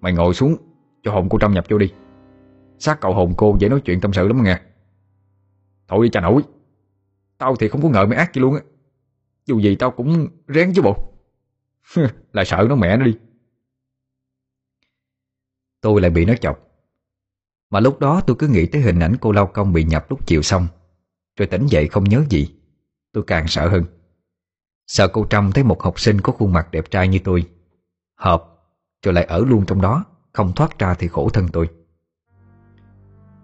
Mày 0.00 0.12
ngồi 0.12 0.34
xuống 0.34 0.56
Cho 1.02 1.12
hồn 1.12 1.28
của 1.28 1.38
Trâm 1.38 1.52
nhập 1.52 1.64
vô 1.68 1.78
đi. 1.78 1.92
Sát 2.78 3.00
cậu 3.00 3.14
hồn 3.14 3.34
cô 3.36 3.56
dễ 3.60 3.68
nói 3.68 3.80
chuyện 3.84 4.00
tâm 4.00 4.12
sự 4.12 4.28
lắm 4.28 4.42
nghe. 4.42 4.60
Thôi 5.88 6.06
đi 6.06 6.10
cha 6.10 6.20
nổi 6.20 6.42
Tao 7.38 7.56
thì 7.56 7.68
không 7.68 7.82
có 7.82 7.88
ngờ 7.88 8.06
mày 8.06 8.18
ác 8.18 8.34
gì 8.34 8.40
luôn 8.40 8.54
á. 8.54 8.60
Dù 9.46 9.58
gì 9.58 9.76
tao 9.76 9.90
cũng 9.90 10.28
rén 10.48 10.72
chứ 10.74 10.82
bộ. 10.82 11.12
Là 12.32 12.44
sợ 12.44 12.66
nó 12.68 12.74
mẹ 12.74 12.96
nó 12.96 13.04
đi. 13.04 13.16
Tôi 15.80 16.00
lại 16.00 16.10
bị 16.10 16.24
nó 16.24 16.34
chọc. 16.34 16.73
Mà 17.70 17.80
lúc 17.80 18.00
đó 18.00 18.20
tôi 18.20 18.36
cứ 18.38 18.48
nghĩ 18.48 18.66
tới 18.66 18.82
hình 18.82 19.00
ảnh 19.00 19.16
cô 19.20 19.32
lao 19.32 19.46
công 19.46 19.72
bị 19.72 19.84
nhập 19.84 20.06
lúc 20.10 20.26
chiều 20.26 20.42
xong. 20.42 20.66
Rồi 21.38 21.46
tỉnh 21.46 21.66
dậy 21.66 21.88
không 21.88 22.04
nhớ 22.04 22.24
gì. 22.28 22.54
Tôi 23.12 23.24
càng 23.26 23.46
sợ 23.46 23.68
hơn. 23.68 23.84
Sợ 24.86 25.08
cô 25.08 25.26
Trâm 25.30 25.52
thấy 25.52 25.64
một 25.64 25.82
học 25.82 26.00
sinh 26.00 26.20
có 26.20 26.32
khuôn 26.32 26.52
mặt 26.52 26.70
đẹp 26.70 26.90
trai 26.90 27.08
như 27.08 27.18
tôi. 27.24 27.48
Hợp 28.18 28.44
Rồi 29.04 29.14
lại 29.14 29.24
ở 29.24 29.38
luôn 29.38 29.66
trong 29.66 29.80
đó, 29.80 30.04
Không 30.32 30.52
thoát 30.52 30.78
ra 30.78 30.94
thì 30.94 31.08
khổ 31.08 31.28
thân 31.28 31.48
tôi. 31.48 31.68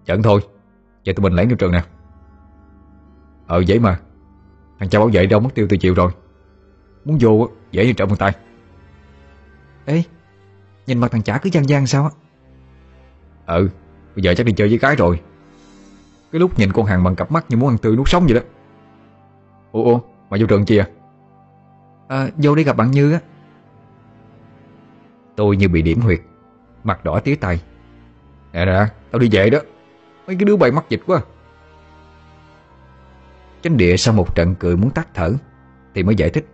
Chẳng 0.06 0.22
thôi 0.22 0.40
Vậy 1.04 1.14
tụi 1.14 1.24
mình 1.24 1.32
lấy 1.32 1.46
vô 1.46 1.56
trường 1.58 1.72
nè. 1.72 1.84
Ờ 3.46 3.62
vậy 3.68 3.78
mà. 3.78 4.00
Thằng 4.78 4.88
cha 4.88 4.98
bảo 4.98 5.10
vệ 5.12 5.26
đâu 5.26 5.40
mất 5.40 5.50
tiêu 5.54 5.66
từ 5.70 5.76
chiều 5.76 5.94
rồi. 5.94 6.12
Muốn 7.04 7.18
vô, 7.20 7.48
dễ 7.70 7.86
như 7.86 7.92
trở 7.92 8.06
bàn 8.06 8.16
tay. 8.16 8.32
Ê, 9.84 10.02
Nhìn 10.90 10.98
mặt 10.98 11.10
thằng 11.10 11.22
chả 11.22 11.38
cứ 11.38 11.50
gian 11.52 11.68
gian 11.68 11.86
sao 11.86 12.04
á? 12.04 12.10
Ừ. 13.46 13.68
Bây 14.16 14.22
giờ 14.22 14.34
chắc 14.34 14.46
đi 14.46 14.52
chơi 14.52 14.68
với 14.68 14.78
cái 14.78 14.96
rồi. 14.96 15.20
Cái 16.32 16.40
lúc 16.40 16.58
nhìn 16.58 16.72
con 16.72 16.86
hàng 16.86 17.04
bằng 17.04 17.16
cặp 17.16 17.32
mắt 17.32 17.44
như 17.48 17.56
muốn 17.56 17.68
ăn 17.68 17.78
tươi 17.78 17.96
nuốt 17.96 18.08
sống 18.08 18.26
vậy 18.26 18.34
đó. 18.34 18.40
Ủa 19.72 19.84
ủa 19.84 20.00
Mà 20.30 20.36
vô 20.40 20.46
trường 20.46 20.64
chi 20.64 20.76
à 20.76 20.86
À 22.08 22.28
vô 22.36 22.54
đi 22.54 22.64
gặp 22.64 22.76
bạn 22.76 22.90
Như 22.90 23.12
á. 23.12 23.20
Tôi 25.36 25.56
như 25.56 25.68
bị 25.68 25.82
điểm 25.82 26.00
huyệt 26.00 26.20
Mặt 26.84 27.04
đỏ 27.04 27.20
tía 27.20 27.34
tay 27.34 27.62
Nè 28.52 28.64
nè 28.64 28.86
Tao 29.10 29.18
đi 29.18 29.28
về 29.32 29.50
đó. 29.50 29.58
Mấy 30.26 30.36
cái 30.36 30.44
đứa 30.44 30.56
bay 30.56 30.70
mắc 30.70 30.84
dịch 30.88 31.00
quá. 31.06 31.20
Chánh 33.62 33.76
địa 33.76 33.96
sau 33.96 34.14
một 34.14 34.34
trận 34.34 34.54
cười 34.54 34.76
muốn 34.76 34.90
tắt 34.90 35.08
thở 35.14 35.32
Thì 35.94 36.02
mới 36.02 36.14
giải 36.14 36.30
thích. 36.30 36.46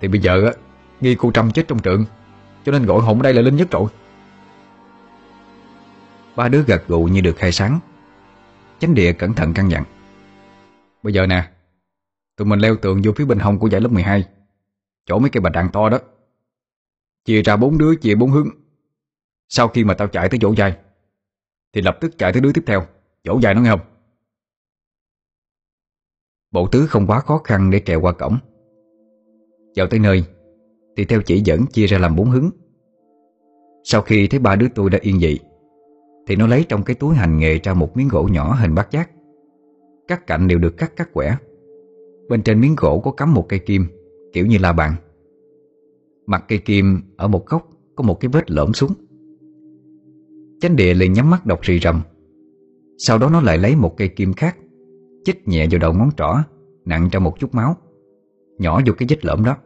Thì 0.00 0.08
bây 0.08 0.20
giờ 0.20 0.46
á 0.46 0.52
Nghi 1.00 1.14
cô 1.14 1.30
Trâm 1.32 1.50
chết 1.50 1.68
trong 1.68 1.78
trường 1.78 2.04
Cho 2.64 2.72
nên 2.72 2.86
gọi 2.86 3.00
hồn 3.00 3.18
ở 3.18 3.22
đây 3.22 3.34
là 3.34 3.42
Linh 3.42 3.56
nhất 3.56 3.70
rồi 3.70 3.88
Ba 6.38 6.48
đứa 6.48 6.62
gật 6.62 6.88
gù 6.88 7.04
như 7.04 7.20
được 7.20 7.36
khai 7.36 7.52
sáng. 7.52 7.80
Chánh 8.78 8.94
địa 8.94 9.12
cẩn 9.12 9.34
thận 9.34 9.52
căn 9.54 9.70
dặn. 9.70 9.84
Bây 11.02 11.12
giờ 11.12 11.26
nè, 11.26 11.50
Tụi 12.36 12.46
mình 12.46 12.58
leo 12.58 12.76
tường 12.76 13.00
vô 13.04 13.12
phía 13.16 13.24
bên 13.24 13.38
hông 13.38 13.58
của 13.58 13.66
giải 13.66 13.80
lớp 13.80 13.92
12 13.92 14.24
Chỗ 15.06 15.18
mấy 15.18 15.30
cây 15.30 15.40
bạch 15.40 15.52
đàn 15.52 15.68
to 15.72 15.88
đó. 15.88 15.98
Chia 17.24 17.42
ra 17.42 17.56
bốn 17.56 17.78
đứa, 17.78 17.94
chia 17.94 18.14
bốn 18.14 18.30
hướng. 18.30 18.48
Sau 19.48 19.68
khi 19.68 19.84
mà 19.84 19.94
tao 19.94 20.08
chạy 20.08 20.28
tới 20.28 20.38
chỗ 20.42 20.54
dài, 20.56 20.76
Thì 21.72 21.80
lập 21.82 21.98
tức 22.00 22.18
chạy 22.18 22.32
tới 22.32 22.42
đứa 22.42 22.52
tiếp 22.52 22.62
theo. 22.66 22.86
Chỗ 23.24 23.38
dài 23.42 23.54
nó 23.54 23.60
nghe 23.60 23.70
không? 23.70 23.80
Bộ 26.50 26.68
tứ 26.72 26.86
không 26.86 27.06
quá 27.06 27.20
khó 27.20 27.38
khăn 27.38 27.70
để 27.70 27.80
trèo 27.86 28.00
qua 28.00 28.12
cổng. 28.12 28.38
Vào 29.76 29.86
tới 29.86 30.00
nơi, 30.00 30.24
Thì 30.96 31.04
theo 31.04 31.22
chỉ 31.22 31.42
dẫn 31.44 31.66
chia 31.66 31.86
ra 31.86 31.98
làm 31.98 32.16
bốn 32.16 32.30
hướng. 32.30 32.50
Sau 33.84 34.02
khi 34.02 34.28
thấy 34.28 34.40
ba 34.40 34.56
đứa 34.56 34.68
tôi 34.74 34.90
đã 34.90 34.98
yên 35.02 35.20
dị 35.20 35.38
thì 36.28 36.36
nó 36.36 36.46
lấy 36.46 36.64
trong 36.68 36.82
cái 36.82 36.96
túi 36.96 37.14
hành 37.14 37.38
nghề 37.38 37.58
ra 37.58 37.74
một 37.74 37.96
miếng 37.96 38.08
gỗ 38.08 38.28
nhỏ 38.32 38.54
hình 38.54 38.74
bát 38.74 38.90
giác. 38.90 39.10
Các 40.08 40.26
cạnh 40.26 40.48
đều 40.48 40.58
được 40.58 40.76
cắt 40.76 40.96
cắt 40.96 41.12
quẻ. 41.12 41.36
Bên 42.28 42.42
trên 42.42 42.60
miếng 42.60 42.74
gỗ 42.76 43.00
có 43.04 43.10
cắm 43.10 43.34
một 43.34 43.48
cây 43.48 43.58
kim, 43.58 43.86
Kiểu 44.32 44.46
như 44.46 44.58
la 44.58 44.72
bàn. 44.72 44.94
Mặt 46.26 46.44
cây 46.48 46.58
kim 46.58 47.00
ở 47.16 47.28
một 47.28 47.46
góc 47.46 47.68
Có 47.96 48.04
một 48.04 48.20
cái 48.20 48.28
vết 48.32 48.50
lõm 48.50 48.72
xuống. 48.72 48.92
Chánh 50.60 50.76
địa 50.76 50.94
liền 50.94 51.12
nhắm 51.12 51.30
mắt 51.30 51.46
đọc 51.46 51.60
rì 51.62 51.78
rầm. 51.78 52.00
Sau 52.98 53.18
đó 53.18 53.28
nó 53.32 53.40
lại 53.40 53.58
lấy 53.58 53.76
một 53.76 53.96
cây 53.96 54.08
kim 54.08 54.32
khác, 54.32 54.56
Chích 55.24 55.48
nhẹ 55.48 55.66
vào 55.70 55.78
đầu 55.78 55.92
ngón 55.92 56.10
trỏ, 56.16 56.36
Nặng 56.84 57.08
ra 57.12 57.20
một 57.20 57.38
chút 57.38 57.54
máu, 57.54 57.76
Nhỏ 58.58 58.80
vô 58.86 58.92
cái 58.98 59.06
vết 59.10 59.24
lõm 59.24 59.44
đó. 59.44 59.56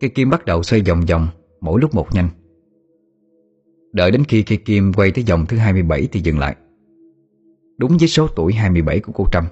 Cây 0.00 0.10
kim 0.10 0.30
bắt 0.30 0.44
đầu 0.44 0.62
xoay 0.62 0.82
vòng 0.82 1.00
vòng, 1.08 1.28
Mỗi 1.60 1.80
lúc 1.80 1.94
một 1.94 2.14
nhanh. 2.14 2.28
Đợi 3.94 4.10
đến 4.10 4.24
khi 4.28 4.42
cây 4.42 4.58
kim 4.64 4.92
quay 4.92 5.10
tới 5.10 5.24
dòng 5.24 5.46
thứ 5.48 5.56
27 5.56 6.08
Thì 6.12 6.20
dừng 6.20 6.38
lại. 6.38 6.56
Đúng 7.78 7.96
với 7.98 8.08
số 8.08 8.26
tuổi 8.36 8.52
27 8.52 9.00
của 9.00 9.12
cô 9.14 9.24
Trâm. 9.32 9.44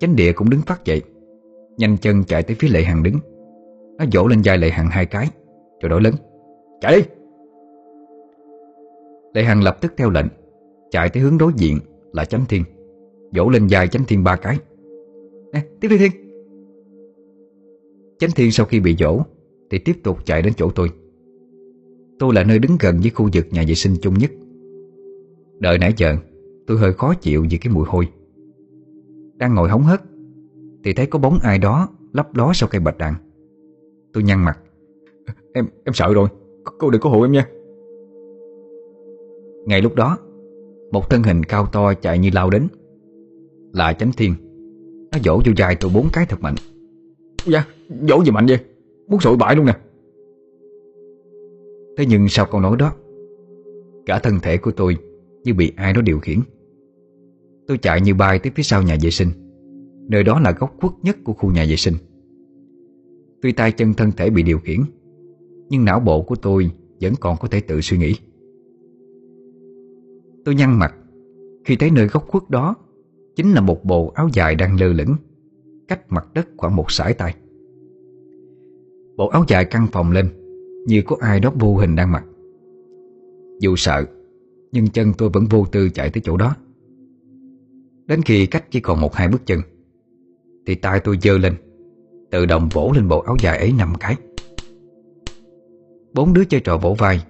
Chánh 0.00 0.16
địa 0.16 0.32
cũng 0.32 0.50
đứng 0.50 0.60
phát 0.60 0.84
dậy, 0.84 1.02
Nhanh 1.76 1.96
chân 1.96 2.24
chạy 2.24 2.42
tới 2.42 2.56
phía 2.60 2.68
Lệ 2.68 2.82
Hằng 2.82 3.02
đứng. 3.02 3.14
Nó 3.98 4.04
vỗ 4.12 4.26
lên 4.26 4.40
vai 4.44 4.58
Lệ 4.58 4.70
Hằng 4.70 4.88
hai 4.90 5.06
cái, 5.06 5.28
Rồi 5.80 5.90
đổi 5.90 6.00
lớn, 6.00 6.14
Chạy 6.80 6.96
đi! 6.96 7.02
Lệ 9.34 9.44
Hằng 9.44 9.62
lập 9.62 9.78
tức 9.80 9.92
theo 9.96 10.10
lệnh, 10.10 10.26
Chạy 10.90 11.08
tới 11.08 11.22
hướng 11.22 11.38
đối 11.38 11.52
diện 11.56 11.78
là 12.12 12.24
Chánh 12.24 12.44
Thiên, 12.48 12.64
Vỗ 13.36 13.48
lên 13.48 13.66
vai 13.70 13.88
Chánh 13.88 14.04
Thiên 14.04 14.24
ba 14.24 14.36
cái. 14.36 14.58
Nè, 15.52 15.62
tiếp 15.80 15.88
đi 15.88 15.98
Thiên. 15.98 16.12
Chánh 18.18 18.30
Thiên 18.30 18.52
sau 18.52 18.66
khi 18.66 18.80
bị 18.80 18.96
vỗ 19.00 19.20
Thì 19.70 19.78
tiếp 19.78 19.96
tục 20.02 20.26
chạy 20.26 20.42
đến 20.42 20.52
chỗ 20.56 20.70
tôi. 20.74 20.90
Tôi 22.18 22.34
là 22.34 22.44
nơi 22.44 22.58
đứng 22.58 22.76
gần 22.80 22.98
với 23.00 23.10
khu 23.10 23.28
vực 23.32 23.46
nhà 23.50 23.64
vệ 23.68 23.74
sinh 23.74 23.96
chung 24.02 24.14
nhất. 24.14 24.30
Đợi 25.60 25.78
nãy 25.78 25.94
giờ, 25.96 26.16
Tôi 26.66 26.78
hơi 26.78 26.92
khó 26.92 27.14
chịu 27.14 27.46
vì 27.50 27.58
cái 27.58 27.72
mùi 27.72 27.84
hôi. 27.88 28.08
Đang 29.36 29.54
ngồi 29.54 29.68
hóng 29.68 29.82
hớt, 29.82 30.00
Thì 30.84 30.92
thấy 30.92 31.06
có 31.06 31.18
bóng 31.18 31.38
ai 31.42 31.58
đó 31.58 31.88
lấp 32.12 32.36
ló 32.36 32.52
sau 32.54 32.68
cây 32.72 32.80
bạch 32.80 32.98
đàn. 32.98 33.14
Tôi 34.12 34.22
nhăn 34.22 34.44
mặt. 34.44 34.58
Em 35.52 35.66
em 35.84 35.94
sợ 35.94 36.14
rồi. 36.14 36.28
Cô 36.78 36.90
đừng 36.90 37.00
có 37.00 37.10
hộ 37.10 37.22
em 37.22 37.32
nha. 37.32 37.48
Ngay 39.66 39.82
lúc 39.82 39.94
đó, 39.94 40.18
Một 40.92 41.10
thân 41.10 41.22
hình 41.22 41.44
cao 41.44 41.66
to 41.72 41.94
chạy 41.94 42.18
như 42.18 42.30
lao 42.32 42.50
đến. 42.50 42.68
Là 43.72 43.92
chánh 43.92 44.12
thiên. 44.12 44.34
Nó 45.12 45.18
vỗ 45.24 45.42
vô 45.44 45.52
dài 45.56 45.76
tôi 45.80 45.90
bốn 45.94 46.08
cái 46.12 46.26
thật 46.28 46.40
mạnh. 46.40 46.54
Dạ 47.46 47.64
vỗ 48.08 48.24
gì 48.24 48.30
mạnh 48.30 48.46
vậy. 48.46 48.58
Muốn 49.08 49.20
sội 49.20 49.36
bãi 49.36 49.56
luôn 49.56 49.66
nè. 49.66 49.78
Thế 51.98 52.06
nhưng 52.06 52.28
sau 52.28 52.46
câu 52.50 52.60
nói 52.60 52.76
đó? 52.78 52.92
Cả 54.06 54.18
thân 54.18 54.34
thể 54.42 54.56
của 54.56 54.70
tôi 54.70 54.96
Như 55.44 55.54
bị 55.54 55.72
ai 55.76 55.92
đó 55.92 56.00
điều 56.02 56.18
khiển. 56.18 56.38
Tôi 57.66 57.78
chạy 57.78 58.00
như 58.00 58.14
bay 58.14 58.38
tới 58.38 58.52
phía 58.54 58.62
sau 58.62 58.82
nhà 58.82 58.96
vệ 59.02 59.10
sinh. 59.10 59.28
Nơi 60.08 60.22
đó 60.22 60.40
là 60.40 60.52
góc 60.52 60.74
khuất 60.80 60.92
nhất 61.02 61.16
của 61.24 61.32
khu 61.32 61.50
nhà 61.50 61.66
vệ 61.68 61.76
sinh. 61.76 61.94
Tuy 63.42 63.52
tay 63.52 63.72
chân 63.72 63.94
thân 63.94 64.12
thể 64.16 64.30
bị 64.30 64.42
điều 64.42 64.58
khiển, 64.58 64.80
Nhưng 65.68 65.84
não 65.84 66.00
bộ 66.00 66.22
của 66.22 66.34
tôi 66.34 66.70
Vẫn 67.00 67.12
còn 67.20 67.36
có 67.40 67.48
thể 67.48 67.60
tự 67.60 67.80
suy 67.80 67.98
nghĩ. 67.98 68.14
Tôi 70.44 70.54
nhăn 70.54 70.78
mặt 70.78 70.94
Khi 71.64 71.76
thấy 71.76 71.90
nơi 71.90 72.06
góc 72.06 72.28
khuất 72.28 72.50
đó 72.50 72.74
Chính 73.36 73.52
là 73.52 73.60
một 73.60 73.84
bộ 73.84 74.12
áo 74.14 74.28
dài 74.32 74.54
đang 74.54 74.80
lơ 74.80 74.86
lửng 74.86 75.14
Cách 75.88 76.12
mặt 76.12 76.26
đất 76.34 76.48
khoảng 76.56 76.76
một 76.76 76.92
sải 76.92 77.14
tay. 77.14 77.34
Bộ 79.16 79.28
áo 79.28 79.44
dài 79.48 79.64
căng 79.64 79.86
phòng 79.92 80.10
lên 80.10 80.37
như 80.88 81.02
có 81.02 81.16
ai 81.20 81.40
đó 81.40 81.52
vô 81.58 81.76
hình 81.76 81.96
đang 81.96 82.12
mặc. 82.12 82.24
Dù 83.60 83.76
sợ, 83.76 84.04
Nhưng 84.72 84.88
chân 84.88 85.12
tôi 85.18 85.28
vẫn 85.28 85.44
vô 85.50 85.64
tư 85.72 85.88
chạy 85.88 86.10
tới 86.10 86.20
chỗ 86.24 86.36
đó. 86.36 86.56
Đến 88.06 88.22
khi 88.22 88.46
cách 88.46 88.64
chỉ 88.70 88.80
còn 88.80 89.00
một 89.00 89.14
hai 89.14 89.28
bước 89.28 89.46
chân, 89.46 89.60
Thì 90.66 90.74
tay 90.74 91.00
tôi 91.00 91.18
dơ 91.22 91.38
lên, 91.38 91.54
Tự 92.30 92.46
động 92.46 92.68
vỗ 92.72 92.92
lên 92.94 93.08
bộ 93.08 93.20
áo 93.20 93.36
dài 93.42 93.58
ấy 93.58 93.72
năm 93.78 93.92
cái. 94.00 94.16
Bốn 96.14 96.32
đứa 96.32 96.44
chơi 96.44 96.60
trò 96.60 96.78
vỗ 96.78 96.94
vai. 96.98 97.24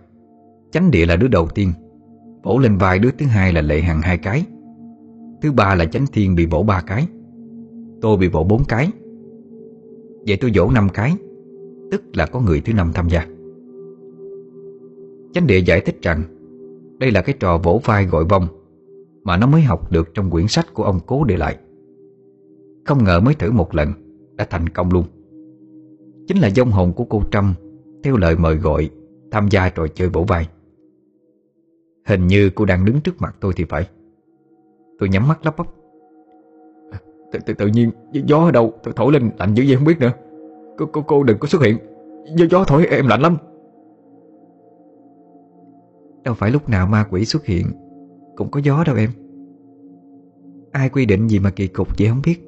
Chánh 0.72 0.90
địa 0.90 1.06
là 1.06 1.16
đứa 1.16 1.28
đầu 1.28 1.48
tiên, 1.54 1.72
Vỗ 2.42 2.58
lên 2.58 2.76
vai 2.76 2.98
đứa 2.98 3.10
thứ 3.18 3.26
hai 3.26 3.52
là 3.52 3.60
lệ 3.60 3.80
hằng 3.80 4.00
hai 4.00 4.18
cái. 4.18 4.44
Thứ 5.42 5.52
ba 5.52 5.74
là 5.74 5.84
chánh 5.84 6.06
thiên 6.12 6.34
bị 6.34 6.46
vỗ 6.46 6.62
ba 6.62 6.82
cái. 6.86 7.06
Tôi 8.00 8.16
bị 8.16 8.28
vỗ 8.28 8.44
bốn 8.44 8.64
cái. 8.64 8.90
Vậy 10.26 10.36
tôi 10.40 10.52
vỗ 10.54 10.70
năm 10.70 10.88
cái, 10.94 11.16
Tức 11.90 12.02
là 12.16 12.26
có 12.26 12.40
người 12.40 12.60
thứ 12.60 12.72
năm 12.72 12.90
tham 12.94 13.08
gia. 13.08 13.37
Chánh 15.32 15.46
địa 15.46 15.58
giải 15.58 15.80
thích 15.80 16.02
rằng 16.02 16.22
Đây 16.98 17.10
là 17.10 17.22
cái 17.22 17.34
trò 17.40 17.58
vỗ 17.58 17.80
vai 17.84 18.06
gọi 18.06 18.24
vong 18.24 18.48
Mà 19.24 19.36
nó 19.36 19.46
mới 19.46 19.62
học 19.62 19.92
được 19.92 20.14
trong 20.14 20.30
quyển 20.30 20.48
sách 20.48 20.74
của 20.74 20.84
ông 20.84 21.00
cố 21.06 21.24
để 21.24 21.36
lại. 21.36 21.56
Không 22.84 23.04
ngờ 23.04 23.20
mới 23.20 23.34
thử 23.34 23.52
một 23.52 23.74
lần 23.74 23.92
Đã 24.36 24.46
thành 24.50 24.68
công 24.68 24.92
luôn. 24.92 25.04
Chính 26.26 26.38
là 26.38 26.50
dông 26.50 26.70
hồn 26.70 26.92
của 26.92 27.04
cô 27.04 27.22
Trâm 27.30 27.54
Theo 28.02 28.16
lời 28.16 28.36
mời 28.36 28.56
gọi 28.56 28.90
Tham 29.30 29.48
gia 29.50 29.68
trò 29.68 29.86
chơi 29.94 30.08
vỗ 30.08 30.24
vai. 30.28 30.48
Hình 32.06 32.26
như 32.26 32.50
cô 32.54 32.64
đang 32.64 32.84
đứng 32.84 33.00
trước 33.00 33.20
mặt 33.20 33.36
tôi 33.40 33.52
thì 33.56 33.64
phải. 33.64 33.88
Tôi 34.98 35.08
nhắm 35.08 35.28
mắt 35.28 35.44
lắp 35.44 35.56
bắp. 35.56 35.66
Tự, 37.32 37.38
tự, 37.46 37.54
tự 37.54 37.66
nhiên 37.66 37.90
gió 38.12 38.38
ở 38.38 38.50
đâu? 38.50 38.72
Thổi 38.96 39.12
lên 39.12 39.30
lạnh 39.38 39.54
dữ 39.54 39.64
vậy 39.66 39.76
không 39.76 39.84
biết 39.84 40.00
nữa. 40.00 40.12
Cô, 40.78 40.86
cô, 40.86 41.02
cô 41.02 41.22
đừng 41.22 41.38
có 41.38 41.48
xuất 41.48 41.62
hiện. 41.62 41.78
Gió, 42.36 42.46
gió 42.50 42.64
thổi 42.64 42.86
em 42.86 43.06
lạnh 43.06 43.20
lắm. 43.20 43.36
Đâu 46.28 46.34
phải 46.34 46.50
lúc 46.50 46.68
nào 46.68 46.86
ma 46.86 47.06
quỷ 47.10 47.24
xuất 47.24 47.46
hiện. 47.46 47.66
Cũng 48.36 48.50
có 48.50 48.60
gió 48.64 48.84
đâu 48.86 48.96
em. 48.96 49.10
Ai 50.72 50.88
quy 50.88 51.06
định 51.06 51.28
gì 51.28 51.38
mà 51.38 51.50
kỳ 51.50 51.66
cục 51.66 51.96
chị 51.96 52.08
không 52.08 52.20
biết. 52.24 52.40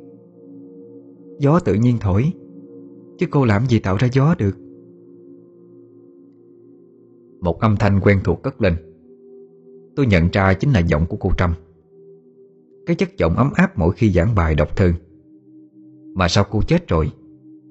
Gió 1.39 1.61
tự 1.61 1.75
nhiên 1.75 1.97
thổi, 2.01 2.33
Chứ 3.19 3.27
cô 3.31 3.45
làm 3.45 3.67
gì 3.67 3.79
tạo 3.79 3.97
ra 3.97 4.09
gió 4.13 4.35
được. 4.39 4.57
Một 7.41 7.61
âm 7.61 7.77
thanh 7.77 8.01
quen 8.01 8.21
thuộc 8.25 8.43
cất 8.43 8.63
lên. 8.63 8.75
Tôi 9.97 10.07
nhận 10.07 10.29
ra 10.33 10.55
chính 10.55 10.73
là 10.73 10.81
giọng 10.81 11.07
của 11.07 11.17
cô 11.17 11.31
Trâm. 11.39 11.55
Cái 12.87 12.97
chất 12.97 13.09
giọng 13.19 13.37
ấm 13.37 13.51
áp 13.55 13.79
mỗi 13.79 13.93
khi 13.93 14.11
giảng 14.11 14.35
bài 14.35 14.55
đọc 14.55 14.77
thư. 14.77 14.93
Mà 16.15 16.29
sao 16.29 16.45
cô 16.51 16.61
chết 16.63 16.89
rồi, 16.89 17.11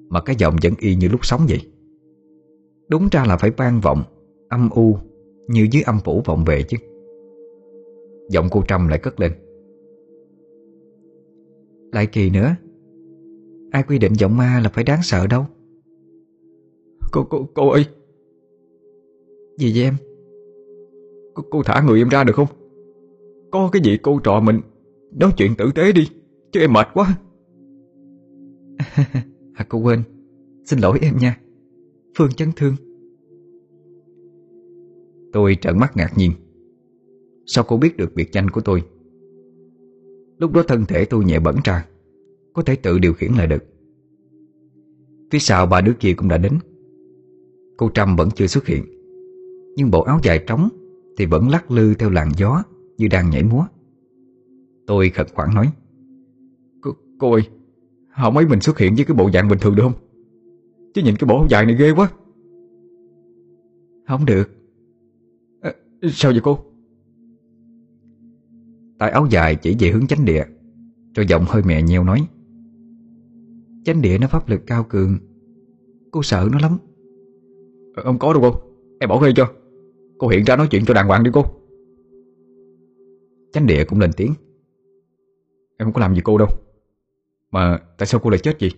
Mà 0.09 0.21
cái 0.21 0.35
giọng 0.39 0.55
vẫn 0.63 0.73
y 0.79 0.95
như 0.95 1.07
lúc 1.07 1.25
sống 1.25 1.41
vậy? 1.49 1.61
Đúng 2.87 3.07
ra 3.11 3.25
là 3.25 3.37
phải 3.37 3.51
vang 3.51 3.81
vọng, 3.81 4.03
Âm 4.49 4.69
u 4.69 4.97
như 5.49 5.67
dưới 5.71 5.83
âm 5.83 5.99
phủ 6.05 6.21
vọng 6.25 6.43
về 6.45 6.63
chứ. 6.63 6.77
Giọng 8.29 8.47
cô 8.51 8.63
Trâm 8.67 8.87
lại 8.87 8.99
cất 8.99 9.19
lên. 9.19 9.31
Lại 11.91 12.07
kỳ 12.07 12.29
nữa. 12.29 12.55
Ai 13.71 13.83
quy 13.83 13.97
định 13.97 14.13
giọng 14.13 14.37
ma 14.37 14.59
là 14.63 14.69
phải 14.69 14.83
đáng 14.83 14.99
sợ 15.03 15.27
đâu. 15.27 15.45
Cô, 17.11 17.23
cô, 17.29 17.47
cô 17.53 17.69
ơi. 17.69 17.85
Gì 19.57 19.71
vậy 19.75 19.83
em? 19.83 19.95
Cô, 21.33 21.43
cô 21.49 21.63
thả 21.63 21.81
người 21.81 22.01
em 22.01 22.09
ra 22.09 22.23
được 22.23 22.33
không? 22.35 22.47
Có 23.51 23.69
cái 23.71 23.81
gì 23.83 23.97
cô 24.01 24.19
trò 24.23 24.39
mình 24.39 24.61
Nói 25.11 25.31
chuyện 25.37 25.55
tử 25.57 25.71
tế 25.75 25.91
đi 25.91 26.07
Chứ 26.51 26.59
em 26.59 26.73
mệt 26.73 26.87
quá. 26.93 27.17
À 29.53 29.65
cô 29.69 29.79
quên. 29.79 30.03
Xin 30.65 30.79
lỗi 30.79 30.99
em 31.01 31.17
nha. 31.17 31.39
Phương 32.17 32.31
chấn 32.31 32.49
thương 32.55 32.75
Tôi 35.33 35.57
trợn 35.61 35.79
mắt 35.79 35.97
ngạc 35.97 36.17
nhiên. 36.17 36.31
Sao 37.45 37.63
cô 37.67 37.77
biết 37.77 37.97
được 37.97 38.15
biệt 38.15 38.31
danh 38.31 38.49
của 38.49 38.61
tôi? 38.61 38.83
Lúc 40.37 40.51
đó 40.51 40.63
thân 40.67 40.85
thể 40.85 41.05
tôi 41.05 41.25
nhẹ 41.25 41.39
bẩn 41.39 41.55
ra 41.63 41.85
Có 42.53 42.61
thể 42.61 42.75
tự 42.75 42.99
điều 42.99 43.13
khiển 43.13 43.31
lại 43.31 43.47
được. 43.47 43.63
Phía 45.31 45.39
sau 45.39 45.65
ba 45.65 45.81
đứa 45.81 45.93
kia 45.99 46.13
cũng 46.13 46.27
đã 46.27 46.37
đến. 46.37 46.53
Cô 47.77 47.89
Trâm 47.93 48.15
vẫn 48.15 48.29
chưa 48.35 48.47
xuất 48.47 48.65
hiện 48.65 48.85
Nhưng 49.75 49.91
bộ 49.91 50.01
áo 50.01 50.19
dài 50.23 50.43
trống 50.47 50.69
Thì 51.17 51.25
vẫn 51.25 51.49
lắc 51.49 51.71
lư 51.71 51.93
theo 51.93 52.09
làn 52.09 52.29
gió 52.37 52.63
Như 52.97 53.07
đang 53.07 53.29
nhảy 53.29 53.43
múa. 53.43 53.65
Tôi 54.87 55.09
khẩn 55.09 55.27
khoảng 55.33 55.55
nói 55.55 55.71
cô, 56.81 56.91
cô 57.19 57.33
ơi 57.33 57.43
Họ 58.09 58.29
mấy 58.29 58.47
mình 58.47 58.61
xuất 58.61 58.77
hiện 58.77 58.95
với 58.95 59.05
cái 59.05 59.15
bộ 59.15 59.29
dạng 59.33 59.47
bình 59.47 59.59
thường 59.61 59.75
được 59.75 59.83
không? 59.83 59.93
Chứ 60.93 61.01
nhìn 61.01 61.15
cái 61.15 61.27
bộ 61.27 61.35
áo 61.35 61.47
dài 61.49 61.65
này 61.65 61.75
ghê 61.75 61.91
quá. 61.91 62.11
Không 64.07 64.25
được. 64.25 64.58
Sao 66.01 66.31
vậy 66.31 66.41
cô? 66.43 66.59
Tại 68.99 69.11
áo 69.11 69.27
dài 69.29 69.55
chỉ 69.55 69.75
về 69.79 69.91
hướng 69.91 70.07
chánh 70.07 70.25
địa 70.25 70.45
Rồi 71.15 71.25
giọng 71.29 71.45
hơi 71.47 71.63
mẹ 71.65 71.81
nheo 71.81 72.03
nói. 72.03 72.27
Chánh 73.85 74.01
địa 74.01 74.17
nó 74.17 74.27
pháp 74.27 74.49
lực 74.49 74.61
cao 74.67 74.85
cường 74.89 75.17
Cô 76.11 76.23
sợ 76.23 76.49
nó 76.51 76.59
lắm. 76.59 76.77
À, 77.95 78.03
Không 78.03 78.19
có 78.19 78.33
đâu 78.33 78.41
cô 78.41 78.61
Em 78.99 79.09
bỏ 79.09 79.19
ngay 79.19 79.33
cho. 79.35 79.53
Cô 80.17 80.27
hiện 80.27 80.43
ra 80.43 80.55
nói 80.55 80.67
chuyện 80.71 80.85
cho 80.85 80.93
đàng 80.93 81.07
hoàng 81.07 81.23
đi 81.23 81.31
cô. 81.33 81.45
Chánh 83.53 83.67
địa 83.67 83.85
cũng 83.85 83.99
lên 83.99 84.11
tiếng. 84.17 84.33
Em 85.77 85.85
không 85.85 85.93
có 85.93 86.01
làm 86.01 86.15
gì 86.15 86.21
cô 86.23 86.37
đâu. 86.37 86.47
Mà 87.51 87.79
tại 87.97 88.07
sao 88.07 88.21
cô 88.23 88.29
lại 88.29 88.39
chết 88.39 88.57
vậy? 88.59 88.71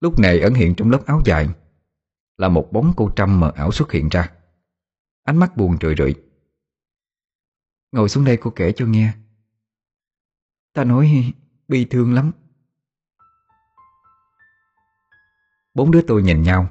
Lúc 0.00 0.18
này 0.18 0.40
ẩn 0.40 0.54
hiện 0.54 0.74
trong 0.74 0.90
lớp 0.90 1.06
áo 1.06 1.20
dài 1.24 1.48
Là 2.36 2.48
một 2.48 2.72
bóng 2.72 2.92
cô 2.96 3.10
Trâm 3.16 3.40
mờ 3.40 3.52
ảo 3.54 3.72
xuất 3.72 3.92
hiện 3.92 4.08
ra 4.10 4.30
Ánh 5.24 5.36
mắt 5.36 5.56
buồn 5.56 5.76
rười 5.80 5.94
rượi. 5.98 6.14
Ngồi 7.92 8.08
xuống 8.08 8.24
đây 8.24 8.36
cô 8.36 8.50
kể 8.50 8.72
cho 8.72 8.86
nghe. 8.86 9.12
Ta 10.72 10.84
nói 10.84 11.32
bi 11.68 11.84
thương 11.84 12.14
lắm. 12.14 12.32
Bốn 15.74 15.90
đứa 15.90 16.02
tôi 16.02 16.22
nhìn 16.22 16.42
nhau. 16.42 16.68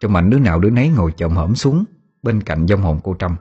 Trong 0.00 0.12
mạnh 0.12 0.30
đứa 0.30 0.38
nào 0.38 0.60
đứa 0.60 0.70
nấy 0.70 0.88
ngồi 0.88 1.12
chồm 1.16 1.36
hổm 1.36 1.54
xuống 1.54 1.84
Bên 2.22 2.42
cạnh 2.42 2.66
dông 2.68 2.80
hồn 2.80 3.00
cô 3.04 3.16
Trâm. 3.18 3.36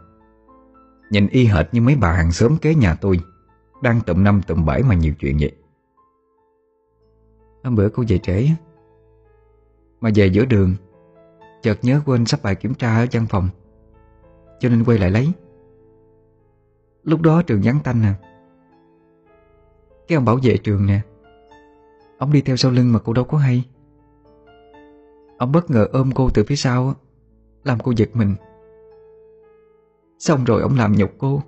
Nhìn 1.09 1.27
y 1.27 1.45
hệt 1.45 1.65
như 1.71 1.81
mấy 1.81 1.95
bà 1.95 2.11
hàng 2.11 2.31
xóm 2.31 2.57
kế 2.57 2.75
nhà 2.75 2.95
tôi, 2.95 3.19
Đang 3.81 4.01
tụm 4.01 4.23
năm 4.23 4.41
tụm 4.47 4.65
bảy 4.65 4.83
mà 4.83 4.95
nhiều 4.95 5.13
chuyện 5.19 5.37
vậy. 5.39 5.51
Hôm 7.63 7.75
bữa 7.75 7.89
cô 7.89 8.03
về 8.07 8.17
trễ 8.17 8.47
Mà 10.01 10.09
về 10.15 10.25
giữa 10.25 10.45
đường, 10.45 10.75
Chợt 11.61 11.79
nhớ 11.81 12.01
quên 12.05 12.25
sắp 12.25 12.43
bài 12.43 12.55
kiểm 12.55 12.73
tra 12.73 12.97
ở 12.97 13.07
văn 13.11 13.27
phòng. 13.29 13.49
Cho 14.63 14.69
nên 14.69 14.83
quay 14.83 14.97
lại 14.97 15.11
lấy. 15.11 15.31
Lúc 17.03 17.21
đó 17.21 17.41
trường 17.41 17.61
vắng 17.63 17.79
tanh 17.83 18.01
nè 18.01 18.13
Cái 20.07 20.15
ông 20.15 20.25
bảo 20.25 20.39
vệ 20.43 20.57
trường 20.57 20.85
nè. 20.85 21.01
Ông 22.17 22.31
đi 22.31 22.41
theo 22.41 22.55
sau 22.55 22.71
lưng 22.71 22.93
mà 22.93 22.99
cô 22.99 23.13
đâu 23.13 23.25
có 23.25 23.37
hay. 23.37 23.63
Ông 25.37 25.51
bất 25.51 25.71
ngờ 25.71 25.87
ôm 25.93 26.09
cô 26.15 26.29
từ 26.33 26.43
phía 26.43 26.55
sau, 26.55 26.93
Làm 27.63 27.79
cô 27.79 27.93
giật 27.95 28.09
mình. 28.13 28.35
Xong 30.19 30.43
rồi 30.43 30.61
ông 30.61 30.77
làm 30.77 30.93
nhục 30.93 31.11
cô. 31.17 31.41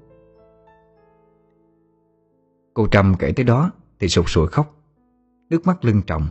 Cô 2.73 2.87
Trâm 2.87 3.15
kể 3.19 3.33
tới 3.35 3.43
đó 3.43 3.71
Thì 3.99 4.07
sụt 4.07 4.25
sùi 4.27 4.47
khóc. 4.47 4.75
Nước 5.49 5.67
mắt 5.67 5.85
lưng 5.85 6.01
trọng. 6.07 6.27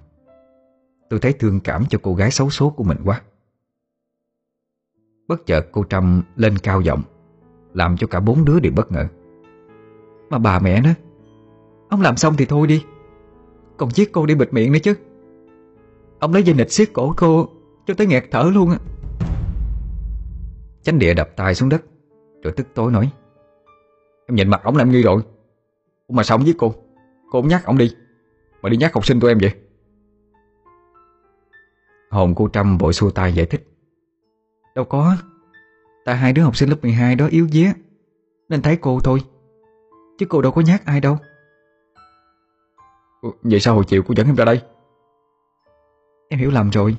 Tôi 1.11 1.21
thấy 1.21 1.33
thương 1.33 1.61
cảm 1.61 1.85
cho 1.89 1.99
cô 2.03 2.15
gái 2.15 2.31
xấu 2.31 2.51
số 2.51 2.71
của 2.71 2.85
mình 2.85 2.99
quá. 3.05 3.23
Bất 5.29 5.47
chợt 5.47 5.67
cô 5.73 5.85
Trâm 5.85 6.23
lên 6.37 6.59
cao 6.59 6.81
giọng, 6.81 7.03
Làm 7.75 7.97
cho 7.97 8.07
cả 8.07 8.21
bốn 8.21 8.45
đứa 8.45 8.61
đều 8.61 8.73
bất 8.77 8.93
ngờ. 8.93 9.07
Mà 10.31 10.39
bà 10.39 10.59
mẹ 10.59 10.81
nó, 10.81 10.91
Ông 11.89 12.01
làm 12.01 12.17
xong 12.17 12.35
thì 12.39 12.45
thôi 12.45 12.67
đi, 12.67 12.85
Còn 13.77 13.91
giết 13.91 14.13
cô 14.13 14.27
đi 14.27 14.35
bịt 14.35 14.53
miệng 14.53 14.73
nữa 14.73 14.79
chứ. 14.83 14.95
Ông 16.19 16.33
lấy 16.33 16.43
dây 16.43 16.55
nịch 16.55 16.73
xiết 16.73 16.91
cổ 16.93 17.15
cô, 17.17 17.49
Cho 17.87 17.95
tới 17.95 18.07
nghẹt 18.07 18.25
thở 18.31 18.51
luôn 18.55 18.71
á. 18.71 18.79
Chánh 20.83 20.99
địa 20.99 21.15
đập 21.15 21.31
tay 21.37 21.55
xuống 21.55 21.69
đất, 21.69 21.85
Rồi 22.43 22.53
tức 22.57 22.67
tối 22.75 22.93
nói, 22.93 23.11
Em 24.27 24.35
nhìn 24.35 24.49
mặt 24.49 24.61
ông 24.65 24.77
làm 24.77 24.91
nghi 24.91 25.03
rồi. 25.03 25.23
Mà 26.09 26.23
sao 26.23 26.37
ông 26.37 26.47
giết 26.47 26.57
cô? 26.59 26.75
Cô 27.31 27.43
không 27.43 27.49
nhắc 27.49 27.65
ông 27.65 27.79
đi, 27.79 27.91
Mà 28.63 28.69
đi 28.69 28.77
nhắc 28.77 28.95
học 28.95 29.07
sinh 29.07 29.21
tụi 29.21 29.31
em 29.31 29.39
vậy? 29.39 29.53
Hồn 32.11 32.35
cô 32.35 32.49
Trâm 32.49 32.79
vội 32.79 32.93
xua 32.93 33.11
tay 33.11 33.33
giải 33.33 33.47
thích 33.47 33.74
Đâu 34.75 34.85
có. 34.85 35.17
Tại 36.05 36.17
hai 36.17 36.33
đứa 36.33 36.43
học 36.43 36.57
sinh 36.57 36.69
lớp 36.69 36.77
12 36.83 37.17
đó 37.17 37.27
yếu 37.27 37.49
dế 37.49 37.73
Nên 38.49 38.63
thấy 38.63 38.77
cô 38.77 39.01
thôi. 39.01 39.21
Chứ 40.19 40.27
cô 40.29 40.43
đâu 40.43 40.53
có 40.53 40.61
nhát 40.61 40.85
ai 40.85 41.01
đâu. 41.01 41.19
Vậy 43.43 43.61
sao 43.61 43.75
hồi 43.75 43.85
chiều 43.89 44.03
cô 44.07 44.15
dẫn 44.17 44.27
em 44.27 44.37
ra 44.37 44.45
đây? 44.45 44.63
Em 46.29 46.41
hiểu 46.41 46.51
lầm 46.51 46.71
rồi. 46.71 46.97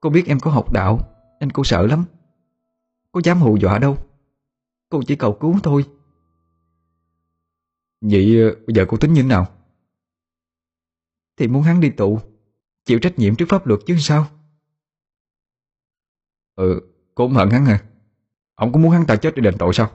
Cô 0.00 0.10
biết 0.10 0.26
em 0.26 0.40
có 0.40 0.50
học 0.50 0.72
đạo 0.72 0.98
Nên 1.40 1.52
cô 1.52 1.64
sợ 1.64 1.86
lắm. 1.86 2.04
Cô 3.12 3.20
dám 3.24 3.40
hù 3.40 3.56
dọa 3.56 3.78
đâu. 3.78 3.96
Cô 4.88 5.02
chỉ 5.06 5.16
cầu 5.16 5.32
cứu 5.40 5.54
thôi. 5.62 5.84
Vậy 8.00 8.42
ờ, 8.42 8.54
bây 8.66 8.74
giờ 8.74 8.84
cô 8.88 8.96
tính 8.96 9.12
như 9.12 9.22
thế 9.22 9.28
nào? 9.28 9.46
Thì 11.36 11.48
muốn 11.48 11.62
hắn 11.62 11.80
đi 11.80 11.90
tù 11.90 12.20
Chịu 12.84 12.98
trách 12.98 13.18
nhiệm 13.18 13.36
trước 13.36 13.46
pháp 13.48 13.66
luật 13.66 13.80
chứ 13.86 13.96
sao 13.98 14.26
Ừ 16.62 16.80
Cô 17.14 17.26
cũng 17.26 17.34
hận 17.34 17.50
hắn 17.50 17.66
hả? 17.66 17.84
Ông 18.54 18.72
có 18.72 18.78
muốn 18.78 18.90
hắn 18.90 19.06
ta 19.06 19.16
chết 19.16 19.34
để 19.36 19.42
đền 19.42 19.54
tội 19.58 19.74
sao? 19.74 19.90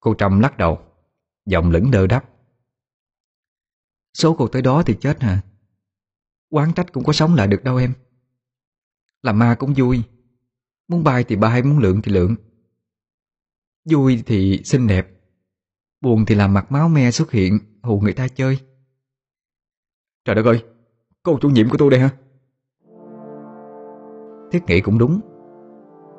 Cô 0.00 0.14
Trâm 0.14 0.40
lắc 0.40 0.58
đầu 0.58 0.80
Giọng 1.46 1.70
lững 1.70 1.90
đơ 1.90 2.06
đáp. 2.06 2.24
Số 4.14 4.34
cô 4.38 4.48
tới 4.48 4.62
đó 4.62 4.82
thì 4.86 4.96
chết 5.00 5.22
hả? 5.22 5.40
Quán 6.50 6.72
trách 6.74 6.92
cũng 6.92 7.04
có 7.04 7.12
sống 7.12 7.34
lại 7.34 7.46
được 7.46 7.64
đâu 7.64 7.76
em. 7.76 7.92
Làm 9.22 9.38
ma 9.38 9.56
cũng 9.58 9.74
vui. 9.76 10.02
Muốn 10.88 11.04
bay 11.04 11.24
thì 11.24 11.36
bay, 11.36 11.62
muốn 11.62 11.78
lượng 11.78 12.02
thì 12.02 12.12
lượng 12.12 12.36
Vui 13.90 14.22
thì 14.26 14.60
xinh 14.64 14.86
đẹp 14.86 15.08
Buồn 16.00 16.24
thì 16.26 16.34
làm 16.34 16.54
mặt 16.54 16.72
máu 16.72 16.88
me 16.88 17.10
xuất 17.10 17.30
hiện 17.30 17.58
Hù 17.82 18.00
người 18.00 18.12
ta 18.12 18.28
chơi. 18.28 18.58
Trời 20.24 20.34
đất 20.34 20.44
ơi 20.44 20.64
Cô 21.22 21.38
chủ 21.42 21.50
nhiệm 21.50 21.68
của 21.70 21.76
tôi 21.78 21.90
đây 21.90 22.00
hả? 22.00 22.10
Thiết 24.50 24.66
nghĩ 24.66 24.80
cũng 24.80 24.98
đúng. 24.98 25.20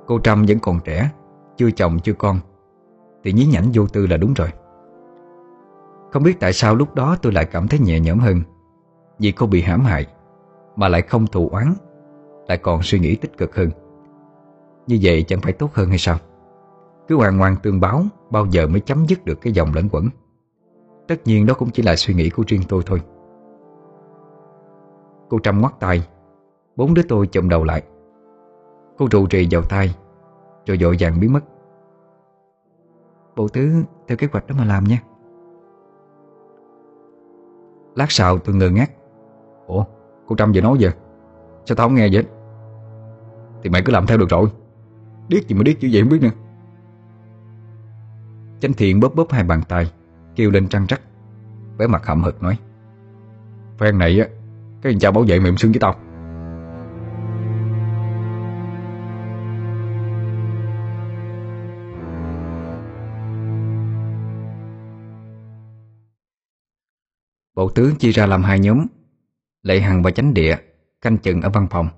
Cô 0.08 0.20
Trâm 0.20 0.46
vẫn 0.48 0.60
còn 0.60 0.80
trẻ, 0.86 1.12
Chưa 1.58 1.72
chồng 1.72 2.00
chưa 2.00 2.14
con. 2.14 2.40
Thì 3.24 3.34
nhí 3.34 3.46
nhảnh 3.46 3.72
vô 3.74 3.88
tư 3.88 4.08
là 4.08 4.18
đúng 4.18 4.34
rồi. 4.34 4.50
Không 6.12 6.24
biết 6.24 6.40
tại 6.40 6.54
sao 6.54 6.76
lúc 6.76 6.96
đó 6.96 7.16
tôi 7.22 7.34
lại 7.34 7.46
cảm 7.46 7.68
thấy 7.68 7.80
nhẹ 7.80 8.00
nhõm 8.00 8.20
hơn. 8.20 8.42
Vì 9.20 9.32
cô 9.32 9.46
bị 9.46 9.62
hãm 9.62 9.82
hại, 9.82 10.06
Mà 10.76 10.88
lại 10.88 11.02
không 11.02 11.28
thù 11.28 11.50
oán, 11.50 11.74
Lại 12.48 12.58
còn 12.58 12.82
suy 12.84 13.00
nghĩ 13.00 13.16
tích 13.16 13.38
cực 13.38 13.56
hơn. 13.56 13.70
Như 14.88 15.00
vậy 15.02 15.24
chẳng 15.24 15.42
phải 15.42 15.54
tốt 15.54 15.74
hơn 15.74 15.90
hay 15.90 15.98
sao? 15.98 16.18
Cứ 17.08 17.18
hoàn 17.18 17.38
ngoan 17.38 17.56
tương 17.64 17.80
báo, 17.80 18.04
Bao 18.30 18.46
giờ 18.46 18.68
mới 18.68 18.80
chấm 18.80 19.06
dứt 19.06 19.26
được 19.26 19.42
cái 19.42 19.54
dòng 19.54 19.74
lẫn 19.74 19.90
quẩn. 19.92 20.10
Tất 21.08 21.16
nhiên 21.26 21.46
đó 21.46 21.54
cũng 21.54 21.70
chỉ 21.72 21.84
là 21.84 21.96
suy 21.96 22.14
nghĩ 22.14 22.30
của 22.30 22.44
riêng 22.48 22.62
tôi 22.70 22.84
thôi. 22.86 23.02
Cô 25.30 25.40
Trâm 25.40 25.62
ngoắt 25.62 25.80
tay 25.80 26.08
Bốn 26.76 26.94
đứa 26.94 27.02
tôi 27.10 27.28
chụm 27.28 27.50
đầu 27.50 27.64
lại. 27.64 27.84
Cô 29.00 29.08
trụ 29.08 29.28
trì 29.28 29.48
vào 29.52 29.62
tay 29.62 29.96
Rồi 30.66 30.78
dội 30.78 30.96
vàng 31.00 31.20
biến 31.20 31.34
mất. 31.34 31.40
Bộ 33.36 33.48
tứ, 33.48 33.72
theo 34.08 34.18
kế 34.18 34.28
hoạch 34.32 34.48
đó 34.48 34.56
mà 34.58 34.66
làm 34.66 34.84
nha. 34.84 35.00
Lát 37.96 38.12
sau 38.12 38.38
tôi 38.38 38.56
ngơ 38.56 38.70
ngác. 38.70 38.92
Ủa, 39.68 39.84
cô 40.28 40.36
Trâm 40.36 40.52
vừa 40.52 40.62
nói 40.62 40.78
vậy 40.80 40.92
Sao 41.66 41.76
tao 41.76 41.88
không 41.88 41.96
nghe 41.96 42.10
vậy? 42.12 42.24
Thì 43.64 43.70
mày 43.70 43.82
cứ 43.86 43.94
làm 43.94 44.08
theo 44.08 44.18
được 44.18 44.30
rồi. 44.30 44.50
Điếc 45.28 45.48
gì 45.48 45.56
mà 45.56 45.64
điếc 45.64 45.80
chứ 45.80 45.90
vậy 45.92 46.02
không 46.02 46.10
biết 46.10 46.22
nữa. 46.22 46.30
Chánh 48.60 48.74
thiện 48.74 49.00
bóp 49.00 49.16
bóp 49.16 49.32
hai 49.32 49.44
bàn 49.44 49.62
tay, 49.70 49.92
Kêu 50.36 50.52
lên 50.52 50.68
trăng 50.68 50.88
trắc. 50.88 51.02
Vẻ 51.78 51.88
mặt 51.88 52.06
hậm 52.06 52.24
hực 52.24 52.44
nói. 52.44 52.58
Phen 53.78 53.98
này 53.98 54.20
á, 54.20 54.28
Cái 54.82 54.94
anh 54.94 55.00
cha 55.00 55.12
bảo 55.12 55.24
vệ 55.28 55.40
mềm 55.40 55.58
xương 55.58 55.72
với 55.72 55.80
tao. 55.80 55.96
Bộ 67.60 67.70
tướng 67.70 67.96
chia 67.96 68.12
ra 68.12 68.26
làm 68.26 68.44
hai 68.44 68.60
nhóm, 68.60 68.86
Lệ 69.62 69.80
Hằng 69.80 70.04
và 70.04 70.12
Chánh 70.12 70.34
Địa, 70.34 70.58
Canh 71.02 71.18
chừng 71.18 71.42
ở 71.42 71.50
văn 71.50 71.68
phòng. 71.72 71.90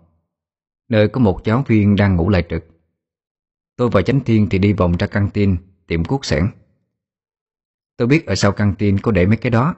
Nơi 0.89 1.07
có 1.07 1.22
một 1.22 1.41
giáo 1.43 1.64
viên 1.68 1.95
đang 1.95 2.16
ngủ 2.16 2.30
lại 2.30 2.43
trực. 2.49 2.66
Tôi 3.78 3.89
và 3.89 4.01
Chánh 4.01 4.20
Thiên 4.20 4.49
thì 4.49 4.57
đi 4.57 4.74
vòng 4.74 4.97
ra 4.97 5.07
căng 5.07 5.30
tin, 5.30 5.57
Tiệm 5.88 6.05
cuốc 6.05 6.26
sẻn. 6.26 6.47
Tôi 7.97 8.07
biết 8.07 8.26
ở 8.26 8.36
sau 8.36 8.51
căng 8.51 8.76
tin 8.76 8.97
có 8.97 9.12
để 9.12 9.26
mấy 9.26 9.38
cái 9.38 9.49
đó, 9.49 9.76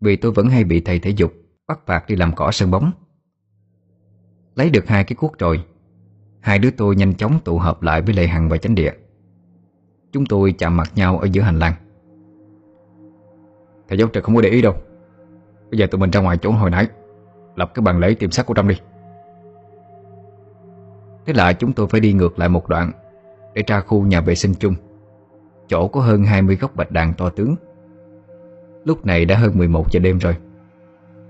Vì 0.00 0.16
tôi 0.16 0.32
vẫn 0.32 0.48
hay 0.48 0.64
bị 0.64 0.80
thầy 0.80 0.98
thể 0.98 1.10
dục, 1.10 1.32
Bắt 1.66 1.80
phạt 1.86 2.04
đi 2.06 2.16
làm 2.16 2.34
cỏ 2.34 2.50
sân 2.52 2.70
bóng. 2.70 2.92
Lấy 4.54 4.70
được 4.70 4.88
hai 4.88 5.04
cái 5.04 5.16
cuốc 5.16 5.38
rồi, 5.38 5.64
Hai 6.40 6.58
đứa 6.58 6.70
tôi 6.70 6.96
nhanh 6.96 7.14
chóng 7.14 7.40
tụ 7.44 7.58
hợp 7.58 7.82
lại 7.82 8.02
với 8.02 8.14
Lệ 8.14 8.26
Hằng 8.26 8.48
và 8.48 8.56
Chánh 8.56 8.74
Địa. 8.74 8.92
Chúng 10.12 10.26
tôi 10.26 10.54
chạm 10.58 10.76
mặt 10.76 10.92
nhau 10.94 11.18
ở 11.18 11.28
giữa 11.32 11.42
hành 11.42 11.58
lang. 11.58 11.74
Thầy 13.88 13.98
giáo 13.98 14.08
trực 14.12 14.24
không 14.24 14.34
có 14.34 14.40
để 14.40 14.48
ý 14.48 14.62
đâu. 14.62 14.74
Bây 15.70 15.78
giờ 15.78 15.86
tụi 15.86 15.98
mình 15.98 16.10
ra 16.10 16.20
ngoài 16.20 16.36
chỗ 16.36 16.50
hồi 16.50 16.70
nãy. 16.70 16.88
Lập 17.56 17.70
cái 17.74 17.82
bàn 17.82 17.98
lễ 17.98 18.14
tìm 18.14 18.30
xác 18.30 18.46
của 18.46 18.54
Trâm 18.54 18.68
đi. 18.68 18.80
Thế 21.26 21.32
là 21.32 21.52
chúng 21.52 21.72
tôi 21.72 21.86
phải 21.86 22.00
đi 22.00 22.12
ngược 22.12 22.38
lại 22.38 22.48
một 22.48 22.68
đoạn 22.68 22.90
Để 23.54 23.62
ra 23.66 23.80
khu 23.80 24.02
nhà 24.02 24.20
vệ 24.20 24.34
sinh 24.34 24.54
chung. 24.54 24.74
Chỗ 25.68 25.88
có 25.88 26.00
hơn 26.00 26.24
20 26.24 26.56
gốc 26.56 26.76
bạch 26.76 26.90
đàn 26.90 27.14
to 27.14 27.30
tướng. 27.30 27.54
Lúc 28.84 29.06
này 29.06 29.24
đã 29.24 29.36
hơn 29.36 29.58
11 29.58 29.92
giờ 29.92 30.00
đêm 30.00 30.18
rồi. 30.18 30.36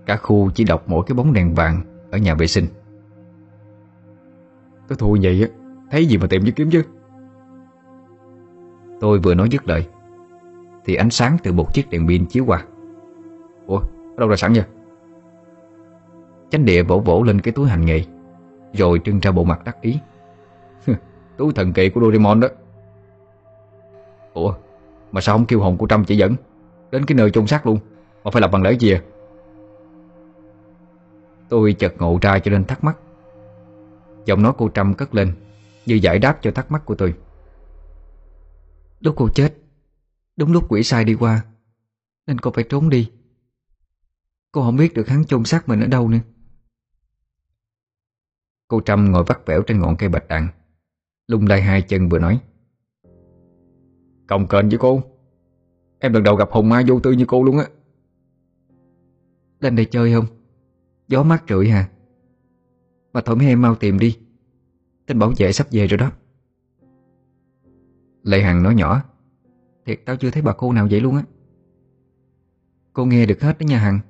Cả 0.07 0.17
khu 0.17 0.51
chỉ 0.51 0.65
đọc 0.65 0.85
mỗi 0.87 1.05
cái 1.07 1.15
bóng 1.15 1.33
đèn 1.33 1.55
vàng 1.55 1.81
Ở 2.11 2.19
nhà 2.19 2.35
vệ 2.35 2.47
sinh. 2.47 2.67
Tôi 4.89 4.97
thua 4.99 5.17
vậy 5.23 5.43
á, 5.43 5.49
Thấy 5.91 6.07
gì 6.07 6.19
mà 6.19 6.27
tìm 6.31 6.43
với 6.43 6.53
kiếm 6.53 6.71
chứ? 6.71 6.83
Tôi 9.01 9.19
vừa 9.19 9.35
nói 9.35 9.49
dứt 9.51 9.69
lời, 9.69 9.87
Thì 10.85 10.95
ánh 10.95 11.11
sáng 11.11 11.37
từ 11.43 11.53
một 11.53 11.75
chiếc 11.75 11.91
đèn 11.91 12.09
pin 12.09 12.27
chiếu 12.27 12.45
qua. 12.45 12.65
Ủa? 13.67 13.81
Đâu 14.17 14.29
ra 14.29 14.37
sẵn 14.37 14.53
vậy? 14.53 14.65
Chánh 16.51 16.65
địa 16.65 16.83
vỗ 16.83 17.01
vỗ 17.01 17.23
lên 17.23 17.41
cái 17.41 17.53
túi 17.53 17.69
hành 17.69 17.85
nghề, 17.85 18.05
Rồi 18.73 19.01
trưng 19.05 19.21
ra 19.21 19.31
bộ 19.31 19.45
mặt 19.45 19.65
đắc 19.65 19.81
ý. 19.81 19.99
Túi 21.37 21.53
thần 21.53 21.73
kỳ 21.73 21.89
của 21.91 22.01
Doraemon 22.01 22.41
đó. 22.41 22.49
Ủa, 24.35 24.55
Mà 25.13 25.21
sao 25.21 25.37
không 25.37 25.47
kêu 25.47 25.61
hồn 25.61 25.77
của 25.77 25.87
Trâm 25.87 26.05
chỉ 26.05 26.17
dẫn? 26.17 26.37
Đến 26.91 27.07
cái 27.07 27.17
nơi 27.17 27.31
chôn 27.31 27.47
xác 27.47 27.67
luôn, 27.67 27.79
Mà 28.25 28.31
phải 28.31 28.43
lập 28.43 28.51
bằng 28.53 28.63
lễ 28.63 28.73
gì 28.73 28.93
à? 28.93 29.03
Tôi 31.49 31.73
chợt 31.73 31.95
ngộ 31.99 32.19
ra 32.23 32.39
cho 32.39 32.51
nên 32.51 32.65
thắc 32.65 32.85
mắc. 32.85 32.97
Giọng 34.25 34.43
nói 34.43 34.53
cô 34.59 34.69
Trâm 34.69 34.95
cất 34.95 35.15
lên, 35.15 35.33
Như 35.87 35.95
giải 35.95 36.19
đáp 36.19 36.39
cho 36.43 36.51
thắc 36.51 36.71
mắc 36.71 36.83
của 36.85 36.95
tôi. 36.95 37.15
Lúc 39.01 39.15
cô 39.19 39.29
chết, 39.29 39.55
Đúng 40.37 40.53
lúc 40.53 40.65
quỷ 40.69 40.83
sai 40.83 41.05
đi 41.05 41.15
qua, 41.15 41.43
Nên 42.27 42.39
cô 42.39 42.51
phải 42.51 42.65
trốn 42.69 42.89
đi. 42.89 43.11
Cô 44.53 44.63
không 44.63 44.77
biết 44.77 44.95
được 44.95 45.09
hắn 45.09 45.25
chôn 45.25 45.45
xác 45.45 45.69
mình 45.69 45.81
ở 45.81 45.87
đâu 45.87 46.09
nữa. 46.09 46.19
Cô 48.69 48.81
Trâm 48.81 49.13
ngồi 49.13 49.25
vắt 49.25 49.47
vẻo 49.47 49.63
trên 49.63 49.81
ngọn 49.81 49.97
cây 49.97 50.09
bạch 50.09 50.29
đàn 50.29 50.49
Lung 51.27 51.47
lay 51.47 51.63
hai 51.63 51.83
chân 51.83 52.09
vừa 52.09 52.19
nói. 52.19 52.41
Công 54.27 54.49
kênh 54.49 54.69
với 54.69 54.79
cô. 54.79 55.03
Em 55.99 56.13
lần 56.13 56.23
đầu 56.23 56.37
gặp 56.37 56.49
hồn 56.51 56.69
ma 56.69 56.83
vô 56.89 57.01
tư 57.01 57.13
như 57.13 57.25
cô 57.29 57.45
luôn 57.45 57.59
á. 57.59 57.65
Lên 59.61 59.77
đây 59.77 59.87
chơi 59.91 60.15
không? 60.15 60.27
Gió 61.09 61.23
mát 61.23 61.45
rượi 61.49 61.69
hà 61.69 61.89
Mà 63.13 63.21
thôi 63.21 63.37
mấy 63.37 63.47
em 63.47 63.63
mau 63.63 63.75
tìm 63.75 63.99
đi. 63.99 64.19
Tên 65.07 65.19
bảo 65.19 65.33
vệ 65.37 65.53
sắp 65.53 65.67
về 65.71 65.87
rồi 65.87 65.99
đó. 65.99 66.11
Lệ 68.23 68.43
Hằng 68.43 68.63
nói 68.63 68.75
nhỏ. 68.75 69.03
Thiệt 69.87 70.01
tao 70.07 70.17
chưa 70.17 70.31
thấy 70.31 70.43
bà 70.43 70.53
cô 70.53 70.73
nào 70.73 70.89
vậy 70.91 71.01
luôn 71.01 71.17
á. 71.17 71.23
Cô 72.93 73.05
nghe 73.05 73.27
được 73.27 73.41
hết 73.41 73.59
đó 73.59 73.65
nha 73.65 73.79
Hằng 73.79 74.01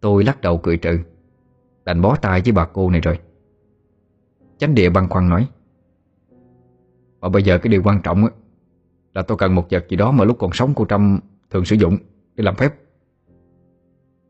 Tôi 0.00 0.24
lắc 0.24 0.40
đầu 0.40 0.58
cười 0.58 0.76
trừ. 0.76 0.98
Đành 1.84 2.02
bó 2.02 2.16
tay 2.16 2.40
với 2.44 2.52
bà 2.52 2.66
cô 2.66 2.90
này 2.90 3.00
rồi. 3.00 3.18
Chánh 4.58 4.74
địa 4.74 4.90
băng 4.90 5.08
khoăn 5.08 5.28
nói 5.28 5.48
Mà 7.20 7.28
bây 7.28 7.42
giờ 7.42 7.58
cái 7.58 7.68
điều 7.68 7.82
quan 7.84 8.00
trọng 8.02 8.26
Là 9.14 9.22
tôi 9.22 9.38
cần 9.38 9.54
một 9.54 9.66
vật 9.70 9.86
gì 9.88 9.96
đó 9.96 10.10
mà 10.10 10.24
lúc 10.24 10.36
còn 10.38 10.52
sống 10.52 10.72
cô 10.76 10.84
Trâm 10.84 11.20
thường 11.50 11.64
sử 11.64 11.76
dụng 11.76 11.96
để 12.36 12.44
làm 12.44 12.56
phép. 12.56 12.74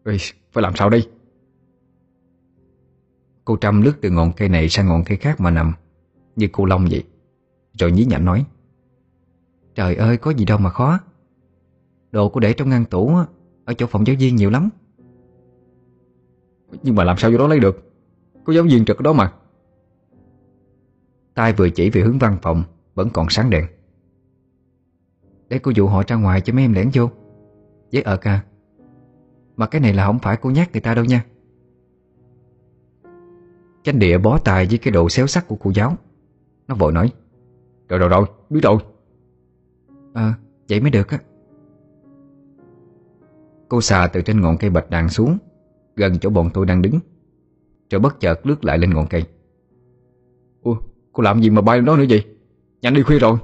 Ê, 0.05 0.17
Phải 0.53 0.63
làm 0.63 0.77
sao 0.77 0.91
đây? 0.91 1.09
Cô 3.45 3.57
Trâm 3.57 3.83
lướt 3.83 3.93
từ 4.01 4.11
ngọn 4.11 4.33
cây 4.37 4.49
này 4.49 4.69
sang 4.69 4.87
ngọn 4.87 5.05
cây 5.05 5.17
khác 5.17 5.41
mà 5.41 5.51
nằm 5.51 5.73
Như 6.37 6.49
cô 6.53 6.65
Long 6.65 6.87
vậy 6.91 7.05
Rồi 7.73 7.93
nhí 7.93 8.05
nhảnh 8.05 8.25
nói 8.25 8.45
Trời 9.75 9.95
ơi 9.95 10.17
có 10.17 10.31
gì 10.31 10.45
đâu 10.45 10.59
mà 10.59 10.71
khó. 10.71 10.99
Đồ 12.13 12.29
cô 12.29 12.41
để 12.41 12.53
trong 12.53 12.69
ngăn 12.69 12.85
tủ 12.85 13.15
Ở 13.65 13.75
chỗ 13.75 13.87
phòng 13.87 14.07
giáo 14.07 14.17
viên 14.19 14.37
nhiều 14.37 14.51
lắm. 14.51 14.69
Nhưng 16.83 16.95
mà 16.95 17.05
làm 17.05 17.17
sao 17.17 17.31
vô 17.31 17.39
đó 17.39 17.47
lấy 17.47 17.61
được? 17.61 17.93
Có 18.45 18.53
giáo 18.53 18.65
viên 18.65 18.85
trực 18.85 19.01
đó 19.01 19.13
mà. 19.13 19.33
Tay 21.35 21.53
vừa 21.53 21.71
chỉ 21.71 21.91
về 21.91 22.01
hướng 22.01 22.19
văn 22.19 22.37
phòng 22.43 22.63
Vẫn 22.95 23.11
còn 23.11 23.27
sáng 23.31 23.51
đèn. 23.51 23.67
Để 25.49 25.59
cô 25.59 25.71
dụ 25.75 25.87
họ 25.87 26.03
ra 26.07 26.17
ngoài 26.17 26.41
cho 26.41 26.53
mấy 26.53 26.65
em 26.65 26.73
lẻn 26.73 26.91
vô. 26.93 27.11
Với 27.93 28.03
ở 28.03 28.17
ca 28.17 28.33
à, 28.33 28.45
Mà 29.57 29.67
cái 29.67 29.81
này 29.81 29.95
là 29.95 30.07
không 30.07 30.19
phải 30.19 30.37
cô 30.37 30.51
nhắc 30.51 30.73
người 30.73 30.81
ta 30.81 30.95
đâu 30.95 31.05
nha. 31.05 31.25
Chánh 33.83 33.99
địa 33.99 34.19
bó 34.19 34.39
tay 34.39 34.67
với 34.67 34.79
cái 34.79 34.93
độ 34.93 35.09
xéo 35.09 35.27
sắc 35.27 35.49
của 35.49 35.57
cô 35.61 35.71
giáo. 35.75 35.97
Nó 36.69 36.75
vội 36.75 36.93
nói 36.93 37.13
Rồi 37.89 37.99
rồi 37.99 38.09
rồi, 38.09 38.27
biết 38.51 38.61
rồi. 38.63 38.79
Ờ, 40.15 40.33
vậy 40.69 40.81
mới 40.81 40.91
được 40.91 41.09
á. 41.09 41.19
Cô 43.69 43.81
xà 43.81 44.09
từ 44.13 44.23
trên 44.23 44.41
ngọn 44.41 44.57
cây 44.59 44.71
bạch 44.71 44.91
đàn 44.91 45.09
xuống 45.09 45.39
Gần 46.01 46.19
chỗ 46.19 46.31
bọn 46.31 46.51
tôi 46.55 46.67
đang 46.67 46.83
đứng. 46.83 46.99
Rồi 47.91 48.01
bất 48.01 48.21
chợt 48.21 48.47
lướt 48.47 48.65
lại 48.65 48.79
lên 48.79 48.95
ngọn 48.95 49.07
cây. 49.11 49.25
Ủa, 50.63 50.77
cô 51.13 51.23
làm 51.23 51.41
gì 51.41 51.51
mà 51.51 51.63
bay 51.63 51.79
lên 51.79 51.85
đó 51.85 51.97
nữa 51.97 52.05
vậy? 52.09 52.25
Nhanh 52.83 52.95
đi 52.95 53.03
khuya 53.03 53.19
rồi. 53.19 53.39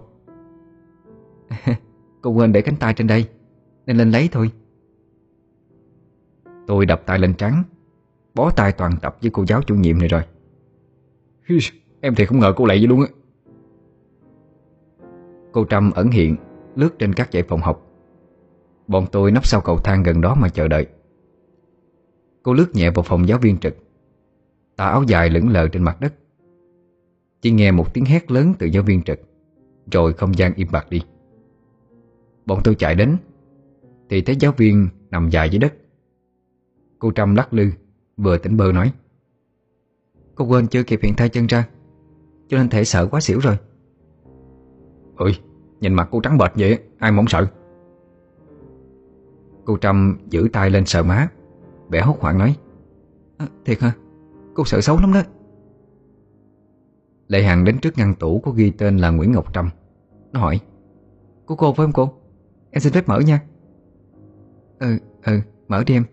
Cô 2.22 2.30
quên 2.30 2.52
để 2.52 2.60
cánh 2.62 2.76
tay 2.76 2.94
trên 2.94 3.06
đây 3.06 3.28
Nên 3.86 3.96
lên 3.96 4.10
lấy 4.10 4.28
thôi. 4.32 4.50
Tôi 6.66 6.86
đập 6.86 7.02
tay 7.06 7.18
lên 7.18 7.34
trắng 7.34 7.62
Bó 8.34 8.50
tay 8.50 8.72
toàn 8.72 8.92
tập 9.02 9.16
với 9.22 9.30
cô 9.30 9.44
giáo 9.46 9.62
chủ 9.62 9.74
nhiệm 9.74 9.98
này 9.98 10.08
rồi. 10.08 10.22
Em 12.00 12.14
thì 12.14 12.26
không 12.26 12.40
ngờ 12.40 12.52
cô 12.56 12.66
lại 12.66 12.78
vậy 12.78 12.86
luôn 12.86 13.00
á. 13.00 13.06
Cô 15.52 15.64
Trâm 15.64 15.90
ẩn 15.90 16.10
hiện 16.10 16.36
Lướt 16.76 16.98
trên 16.98 17.12
các 17.12 17.28
dãy 17.32 17.42
phòng 17.42 17.60
học. 17.60 17.86
Bọn 18.86 19.06
tôi 19.12 19.30
nấp 19.30 19.46
sau 19.46 19.60
cầu 19.60 19.78
thang 19.78 20.02
gần 20.02 20.20
đó 20.20 20.34
mà 20.34 20.48
chờ 20.48 20.68
đợi. 20.68 20.86
Cô 22.46 22.52
lướt 22.52 22.74
nhẹ 22.74 22.90
vào 22.90 23.02
phòng 23.02 23.28
giáo 23.28 23.38
viên 23.38 23.58
trực. 23.58 23.76
Tà 24.76 24.84
áo 24.84 25.02
dài 25.02 25.30
lững 25.30 25.48
lờ 25.48 25.68
trên 25.68 25.82
mặt 25.82 26.00
đất. 26.00 26.14
Chỉ 27.40 27.50
nghe 27.50 27.70
một 27.70 27.94
tiếng 27.94 28.04
hét 28.04 28.30
lớn 28.30 28.54
từ 28.58 28.66
giáo 28.66 28.82
viên 28.82 29.02
trực 29.02 29.20
Rồi 29.92 30.12
không 30.12 30.38
gian 30.38 30.54
im 30.54 30.68
bặt 30.72 30.86
đi. 30.90 31.02
Bọn 32.46 32.60
tôi 32.64 32.74
chạy 32.74 32.94
đến 32.94 33.16
Thì 34.08 34.20
thấy 34.20 34.36
giáo 34.36 34.52
viên 34.52 34.88
nằm 35.10 35.30
dài 35.30 35.50
dưới 35.50 35.58
đất. 35.58 35.74
Cô 36.98 37.12
Trâm 37.12 37.34
lắc 37.34 37.54
lư 37.54 37.70
Vừa 38.16 38.38
tỉnh 38.38 38.56
bơ 38.56 38.72
nói 38.72 38.92
Cô 40.34 40.44
quên 40.44 40.66
chưa 40.66 40.82
kịp 40.82 41.00
hiện 41.02 41.14
thay 41.16 41.28
chân 41.28 41.46
ra 41.46 41.68
Cho 42.48 42.58
nên 42.58 42.68
thể 42.68 42.84
sợ 42.84 43.06
quá 43.06 43.20
xỉu 43.20 43.38
rồi. 43.38 43.56
Ôi, 45.16 45.36
nhìn 45.80 45.94
mặt 45.94 46.08
cô 46.10 46.20
trắng 46.20 46.38
bệch 46.38 46.52
vậy 46.54 46.78
Ai 46.98 47.12
mà 47.12 47.16
không 47.16 47.28
sợ? 47.28 47.46
Cô 49.64 49.76
Trâm 49.76 50.18
giữ 50.30 50.48
tay 50.52 50.70
lên 50.70 50.86
sợ 50.86 51.02
má. 51.02 51.28
Vẻ 51.88 52.00
hốt 52.00 52.20
hoảng 52.20 52.38
nói 52.38 52.56
à, 53.38 53.46
Thiệt 53.64 53.80
hả? 53.80 53.92
Cô 54.54 54.64
sợ 54.64 54.80
xấu 54.80 55.00
lắm 55.00 55.12
đó. 55.12 55.22
Lệ 57.28 57.42
Hằng 57.42 57.64
đến 57.64 57.78
trước 57.78 57.98
ngăn 57.98 58.14
tủ 58.14 58.40
có 58.40 58.50
ghi 58.50 58.70
tên 58.70 58.96
là 58.96 59.10
Nguyễn 59.10 59.32
Ngọc 59.32 59.54
Trâm. 59.54 59.70
Nó 60.32 60.40
hỏi 60.40 60.60
Của 61.46 61.56
cô 61.56 61.72
phải 61.72 61.86
không 61.86 61.92
cô? 61.92 62.12
Em 62.70 62.80
xin 62.80 62.92
phép 62.92 63.08
mở 63.08 63.20
nha. 63.20 63.42
Ừ, 64.78 64.98
ừ, 65.24 65.40
mở 65.68 65.84
đi 65.86 65.94
em. 65.94 66.04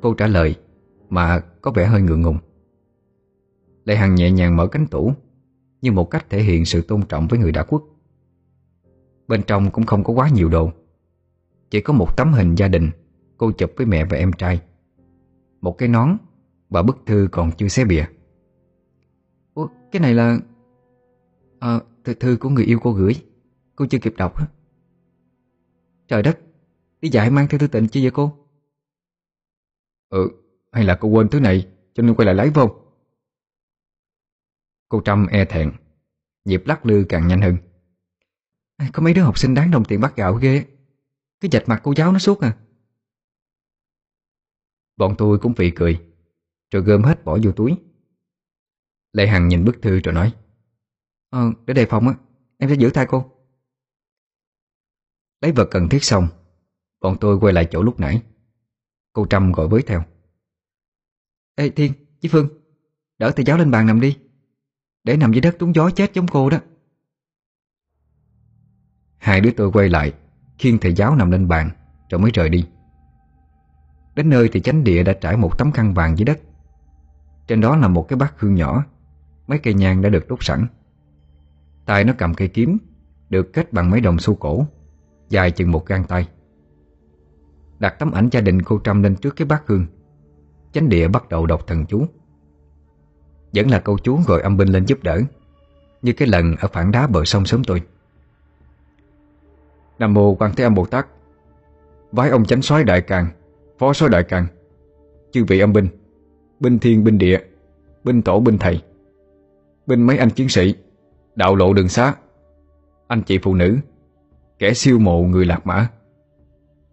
Cô 0.00 0.14
trả 0.14 0.26
lời 0.26 0.54
Mà 1.08 1.40
có 1.62 1.70
vẻ 1.70 1.86
hơi 1.86 2.02
ngượng 2.02 2.22
ngùng. 2.22 2.38
Lệ 3.84 3.96
Hằng 3.96 4.14
nhẹ 4.14 4.30
nhàng 4.30 4.56
mở 4.56 4.66
cánh 4.66 4.86
tủ 4.86 5.12
Như 5.82 5.92
một 5.92 6.10
cách 6.10 6.26
thể 6.30 6.42
hiện 6.42 6.64
sự 6.64 6.82
tôn 6.82 7.02
trọng 7.02 7.28
với 7.28 7.38
người 7.38 7.52
đã 7.52 7.64
khuất. 7.64 7.82
Bên 9.28 9.42
trong 9.46 9.70
cũng 9.70 9.86
không 9.86 10.04
có 10.04 10.12
quá 10.12 10.28
nhiều 10.28 10.48
đồ 10.48 10.70
Chỉ 11.70 11.80
có 11.80 11.92
một 11.92 12.16
tấm 12.16 12.32
hình 12.32 12.54
gia 12.54 12.68
đình 12.68 12.90
Cô 13.36 13.52
chụp 13.52 13.72
với 13.76 13.86
mẹ 13.86 14.04
và 14.04 14.16
em 14.16 14.32
trai. 14.32 14.60
Một 15.60 15.78
cái 15.78 15.88
nón 15.88 16.16
Và 16.68 16.82
bức 16.82 16.96
thư 17.06 17.28
còn 17.32 17.50
chưa 17.58 17.68
xé 17.68 17.84
bìa. 17.84 18.06
Ủa, 19.54 19.68
cái 19.92 20.00
này 20.00 20.14
là 20.14 20.38
à, 21.58 21.80
thư, 22.04 22.14
thư 22.14 22.36
của 22.40 22.48
người 22.48 22.64
yêu 22.64 22.78
cô 22.82 22.92
gửi. 22.92 23.14
Cô 23.76 23.86
chưa 23.86 23.98
kịp 23.98 24.14
đọc 24.16 24.34
Trời 26.08 26.22
đất 26.22 26.38
Đi 27.00 27.08
dạy 27.08 27.30
mang 27.30 27.48
theo 27.48 27.58
thư 27.58 27.66
tịnh 27.66 27.88
chưa 27.88 28.00
vậy 28.00 28.10
cô? 28.10 28.38
Ừ 30.08 30.30
Hay 30.72 30.84
là 30.84 30.98
cô 31.00 31.08
quên 31.08 31.28
thứ 31.28 31.40
này 31.40 31.68
Cho 31.94 32.02
nên 32.02 32.14
quay 32.14 32.26
lại 32.26 32.34
lấy 32.34 32.50
vô. 32.50 32.70
Cô 34.88 35.00
Trâm 35.04 35.26
e 35.26 35.44
thẹn 35.44 35.72
Nhịp 36.44 36.62
lắc 36.66 36.86
lư 36.86 37.04
càng 37.08 37.28
nhanh 37.28 37.40
hơn. 37.40 37.56
Có 38.92 39.02
mấy 39.02 39.14
đứa 39.14 39.22
học 39.22 39.38
sinh 39.38 39.54
đáng 39.54 39.70
đồng 39.70 39.84
tiền 39.84 40.00
bắt 40.00 40.16
gạo 40.16 40.34
ghê. 40.34 40.64
Cái 41.40 41.50
dạch 41.52 41.68
mặt 41.68 41.80
cô 41.84 41.94
giáo 41.96 42.12
nó 42.12 42.18
suốt 42.18 42.40
à. 42.40 42.56
Bọn 44.96 45.14
tôi 45.18 45.38
cũng 45.38 45.54
phì 45.54 45.70
cười. 45.70 46.00
Rồi 46.70 46.82
gom 46.82 47.02
hết 47.02 47.24
bỏ 47.24 47.38
vô 47.42 47.52
túi. 47.52 47.76
Lê 49.12 49.26
Hằng 49.26 49.48
nhìn 49.48 49.64
bức 49.64 49.82
thư 49.82 50.00
rồi 50.00 50.14
nói 50.14 50.34
Ờ, 51.30 51.52
để 51.66 51.74
đề 51.74 51.86
phòng 51.86 52.08
á 52.08 52.14
Em 52.58 52.70
sẽ 52.70 52.76
giữ 52.76 52.90
tay 52.94 53.06
cô. 53.08 53.30
Lấy 55.40 55.52
vật 55.52 55.68
cần 55.70 55.88
thiết 55.88 56.04
xong 56.04 56.28
Bọn 57.00 57.16
tôi 57.20 57.38
quay 57.38 57.52
lại 57.52 57.68
chỗ 57.70 57.82
lúc 57.82 58.00
nãy. 58.00 58.22
Cô 59.12 59.26
Trâm 59.26 59.52
gọi 59.52 59.68
với 59.68 59.82
theo 59.82 60.04
Ê 61.54 61.70
Thiên, 61.70 61.92
chị 62.20 62.28
Phương 62.28 62.48
Đỡ 63.18 63.30
thầy 63.36 63.44
giáo 63.44 63.58
lên 63.58 63.70
bàn 63.70 63.86
nằm 63.86 64.00
đi. 64.00 64.18
Để 65.04 65.16
nằm 65.16 65.32
dưới 65.32 65.40
đất 65.40 65.56
trúng 65.58 65.74
gió 65.74 65.90
chết 65.90 66.14
giống 66.14 66.26
cô 66.28 66.50
đó. 66.50 66.58
Hai 69.16 69.40
đứa 69.40 69.50
tôi 69.56 69.70
quay 69.72 69.88
lại 69.88 70.12
Khiêng 70.58 70.78
thầy 70.78 70.92
giáo 70.92 71.16
nằm 71.16 71.30
lên 71.30 71.48
bàn 71.48 71.70
Rồi 72.10 72.20
mới 72.20 72.30
rời 72.30 72.48
đi. 72.48 72.66
Đến 74.14 74.30
nơi 74.30 74.48
thì 74.52 74.60
chánh 74.60 74.84
địa 74.84 75.02
đã 75.02 75.12
trải 75.12 75.36
một 75.36 75.58
tấm 75.58 75.72
khăn 75.72 75.94
vàng 75.94 76.18
dưới 76.18 76.24
đất. 76.24 76.40
Trên 77.46 77.60
đó 77.60 77.76
là 77.76 77.88
một 77.88 78.08
cái 78.08 78.16
bát 78.16 78.34
hương 78.40 78.54
nhỏ. 78.54 78.84
Mấy 79.46 79.58
cây 79.58 79.74
nhang 79.74 80.02
đã 80.02 80.08
được 80.08 80.28
đốt 80.28 80.38
sẵn. 80.42 80.66
Tay 81.84 82.04
nó 82.04 82.12
cầm 82.18 82.34
cây 82.34 82.48
kiếm, 82.48 82.78
Được 83.30 83.52
kết 83.52 83.72
bằng 83.72 83.90
mấy 83.90 84.00
đồng 84.00 84.18
xu 84.18 84.34
cổ, 84.34 84.66
Dài 85.28 85.50
chừng 85.50 85.72
một 85.72 85.86
gang 85.86 86.04
tay. 86.04 86.28
Đặt 87.78 87.98
tấm 87.98 88.12
ảnh 88.12 88.28
gia 88.32 88.40
đình 88.40 88.62
cô 88.62 88.80
Trâm 88.84 89.02
lên 89.02 89.16
trước 89.16 89.36
cái 89.36 89.46
bát 89.46 89.62
hương. 89.66 89.86
Chánh 90.72 90.88
địa 90.88 91.08
bắt 91.08 91.28
đầu 91.28 91.46
đọc 91.46 91.66
thần 91.66 91.86
chú. 91.86 92.06
Vẫn 93.54 93.70
là 93.70 93.80
câu 93.80 93.98
chú 93.98 94.20
gọi 94.26 94.40
âm 94.40 94.56
binh 94.56 94.68
lên 94.68 94.84
giúp 94.86 94.98
đỡ, 95.02 95.20
Như 96.02 96.12
cái 96.12 96.28
lần 96.28 96.56
ở 96.56 96.68
phản 96.68 96.90
đá 96.90 97.06
bờ 97.06 97.24
sông 97.24 97.46
sớm 97.46 97.64
tôi. 97.64 97.82
Nam 99.98 100.14
Mô 100.14 100.34
Quan 100.34 100.52
Thế 100.56 100.64
Âm 100.64 100.74
Bồ 100.74 100.86
Tát. 100.86 101.06
Vái 102.12 102.30
ông 102.30 102.44
chánh 102.44 102.62
soái 102.62 102.84
đại 102.84 103.00
càng. 103.00 103.30
Phó 103.78 103.92
soái 103.92 104.10
đại 104.10 104.24
càng, 104.24 104.46
Chư 105.32 105.44
vị 105.44 105.58
âm 105.58 105.72
binh 105.72 105.88
Binh 106.60 106.78
thiên 106.78 107.04
binh 107.04 107.18
địa, 107.18 107.38
Binh 108.04 108.22
tổ 108.22 108.40
binh 108.40 108.58
thầy, 108.58 108.82
Binh 109.86 110.02
mấy 110.02 110.18
anh 110.18 110.30
chiến 110.30 110.48
sĩ, 110.48 110.74
Đạo 111.34 111.56
lộ 111.56 111.72
đường 111.72 111.88
xá, 111.88 112.14
Anh 113.06 113.22
chị 113.22 113.38
phụ 113.42 113.54
nữ, 113.54 113.76
Kẻ 114.58 114.74
siêu 114.74 114.98
mộ 114.98 115.22
người 115.22 115.46
lạc 115.46 115.66
mã, 115.66 115.88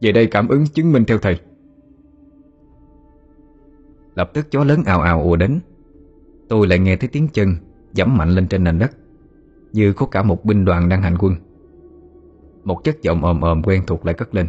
Về 0.02 0.12
đây 0.12 0.28
cảm 0.28 0.48
ứng 0.48 0.68
chứng 0.68 0.92
minh 0.92 1.06
theo 1.06 1.18
thầy. 1.18 1.40
Lập 4.16 4.32
tức 4.34 4.52
chó 4.52 4.64
lớn 4.64 4.84
ào 4.86 5.02
ào 5.02 5.24
ùa 5.24 5.36
đến. 5.36 5.60
Tôi 6.50 6.68
lại 6.68 6.80
nghe 6.80 6.96
thấy 6.96 7.10
tiếng 7.12 7.28
chân 7.28 7.56
Dẫm 7.94 8.18
mạnh 8.18 8.30
lên 8.30 8.48
trên 8.48 8.64
nền 8.64 8.80
đất, 8.80 8.92
Như 9.72 9.94
có 9.94 10.06
cả 10.06 10.24
một 10.24 10.46
binh 10.46 10.66
đoàn 10.66 10.90
đang 10.90 11.02
hành 11.02 11.18
quân. 11.20 11.36
Một 12.64 12.84
chất 12.84 13.02
giọng 13.02 13.24
ồm 13.26 13.42
ồm 13.42 13.64
quen 13.64 13.84
thuộc 13.88 14.06
lại 14.06 14.16
cất 14.16 14.36
lên. 14.36 14.48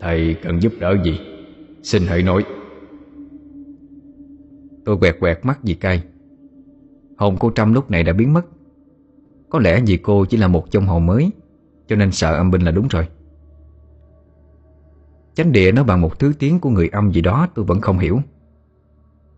Thầy 0.00 0.36
cần 0.42 0.62
giúp 0.62 0.72
đỡ 0.80 0.96
gì? 1.04 1.20
Xin 1.82 2.02
hãy 2.06 2.22
nói. 2.22 2.44
Tôi 4.84 4.98
quẹt 4.98 5.16
quẹt 5.20 5.44
mắt 5.44 5.58
vì 5.62 5.74
cay. 5.74 6.02
Hồn 7.16 7.36
cô 7.40 7.50
Trâm 7.50 7.74
lúc 7.74 7.90
này 7.90 8.02
đã 8.02 8.12
biến 8.12 8.32
mất. 8.32 8.46
Có 9.48 9.58
lẽ 9.58 9.82
vì 9.86 9.96
cô 9.96 10.24
chỉ 10.24 10.36
là 10.36 10.48
một 10.48 10.70
trong 10.70 10.86
hồn 10.86 11.06
mới, 11.06 11.30
Cho 11.86 11.96
nên 11.96 12.12
sợ 12.12 12.34
âm 12.34 12.50
binh 12.50 12.62
là 12.62 12.70
đúng 12.70 12.88
rồi. 12.88 13.08
Chánh 15.34 15.52
địa 15.52 15.72
nó 15.72 15.84
bằng 15.84 16.00
một 16.00 16.18
thứ 16.18 16.32
tiếng 16.38 16.60
của 16.60 16.70
người 16.70 16.88
âm 16.88 17.12
gì 17.12 17.20
đó 17.20 17.48
tôi 17.54 17.64
vẫn 17.64 17.80
không 17.80 17.98
hiểu. 17.98 18.20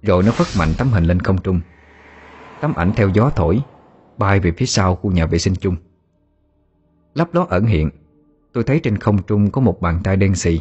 Rồi 0.03 0.23
nó 0.23 0.33
phất 0.33 0.47
mạnh 0.59 0.69
tấm 0.79 0.89
hình 0.89 1.05
lên 1.05 1.21
không 1.21 1.39
trung. 1.39 1.61
Tấm 2.61 2.75
ảnh 2.75 2.93
theo 2.97 3.09
gió 3.09 3.31
thổi, 3.37 3.63
Bay 4.21 4.41
về 4.41 4.53
phía 4.53 4.67
sau 4.67 4.97
khu 4.97 5.13
nhà 5.13 5.27
vệ 5.27 5.39
sinh 5.39 5.55
chung. 5.55 5.77
Lắp 7.15 7.35
đó 7.35 7.47
ẩn 7.51 7.67
hiện 7.67 7.91
Tôi 8.53 8.65
thấy 8.65 8.81
trên 8.81 8.97
không 8.97 9.23
trung 9.23 9.51
có 9.51 9.61
một 9.61 9.81
bàn 9.81 10.01
tay 10.05 10.17
đen 10.17 10.35
xì, 10.35 10.61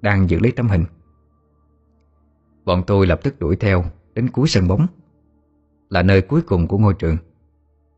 Đang 0.00 0.30
giữ 0.30 0.38
lấy 0.38 0.52
tấm 0.52 0.68
hình. 0.68 0.84
Bọn 2.64 2.82
tôi 2.86 3.06
lập 3.06 3.20
tức 3.22 3.40
đuổi 3.40 3.56
theo 3.56 3.84
Đến 4.14 4.28
cuối 4.28 4.48
sân 4.48 4.68
bóng. 4.68 4.86
Là 5.88 6.02
nơi 6.02 6.22
cuối 6.22 6.42
cùng 6.42 6.68
của 6.68 6.78
ngôi 6.78 6.94
trường. 6.94 7.16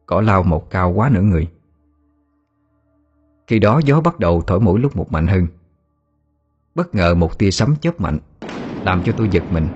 Cỏ 0.06 0.20
lao 0.20 0.42
một 0.42 0.70
cao 0.70 0.92
quá 0.92 1.10
nửa 1.12 1.22
người. 1.22 1.48
Khi 3.46 3.58
đó 3.58 3.80
gió 3.84 4.00
bắt 4.00 4.18
đầu 4.18 4.42
thổi 4.46 4.60
mỗi 4.60 4.80
lúc 4.80 4.96
một 4.96 5.12
mạnh 5.12 5.26
hơn. 5.26 5.46
Bất 6.74 6.94
ngờ 6.94 7.14
một 7.14 7.38
tia 7.38 7.50
sấm 7.50 7.76
chớp 7.76 8.00
mạnh 8.00 8.18
Làm 8.84 9.02
cho 9.02 9.12
tôi 9.16 9.28
giật 9.28 9.44
mình, 9.50 9.68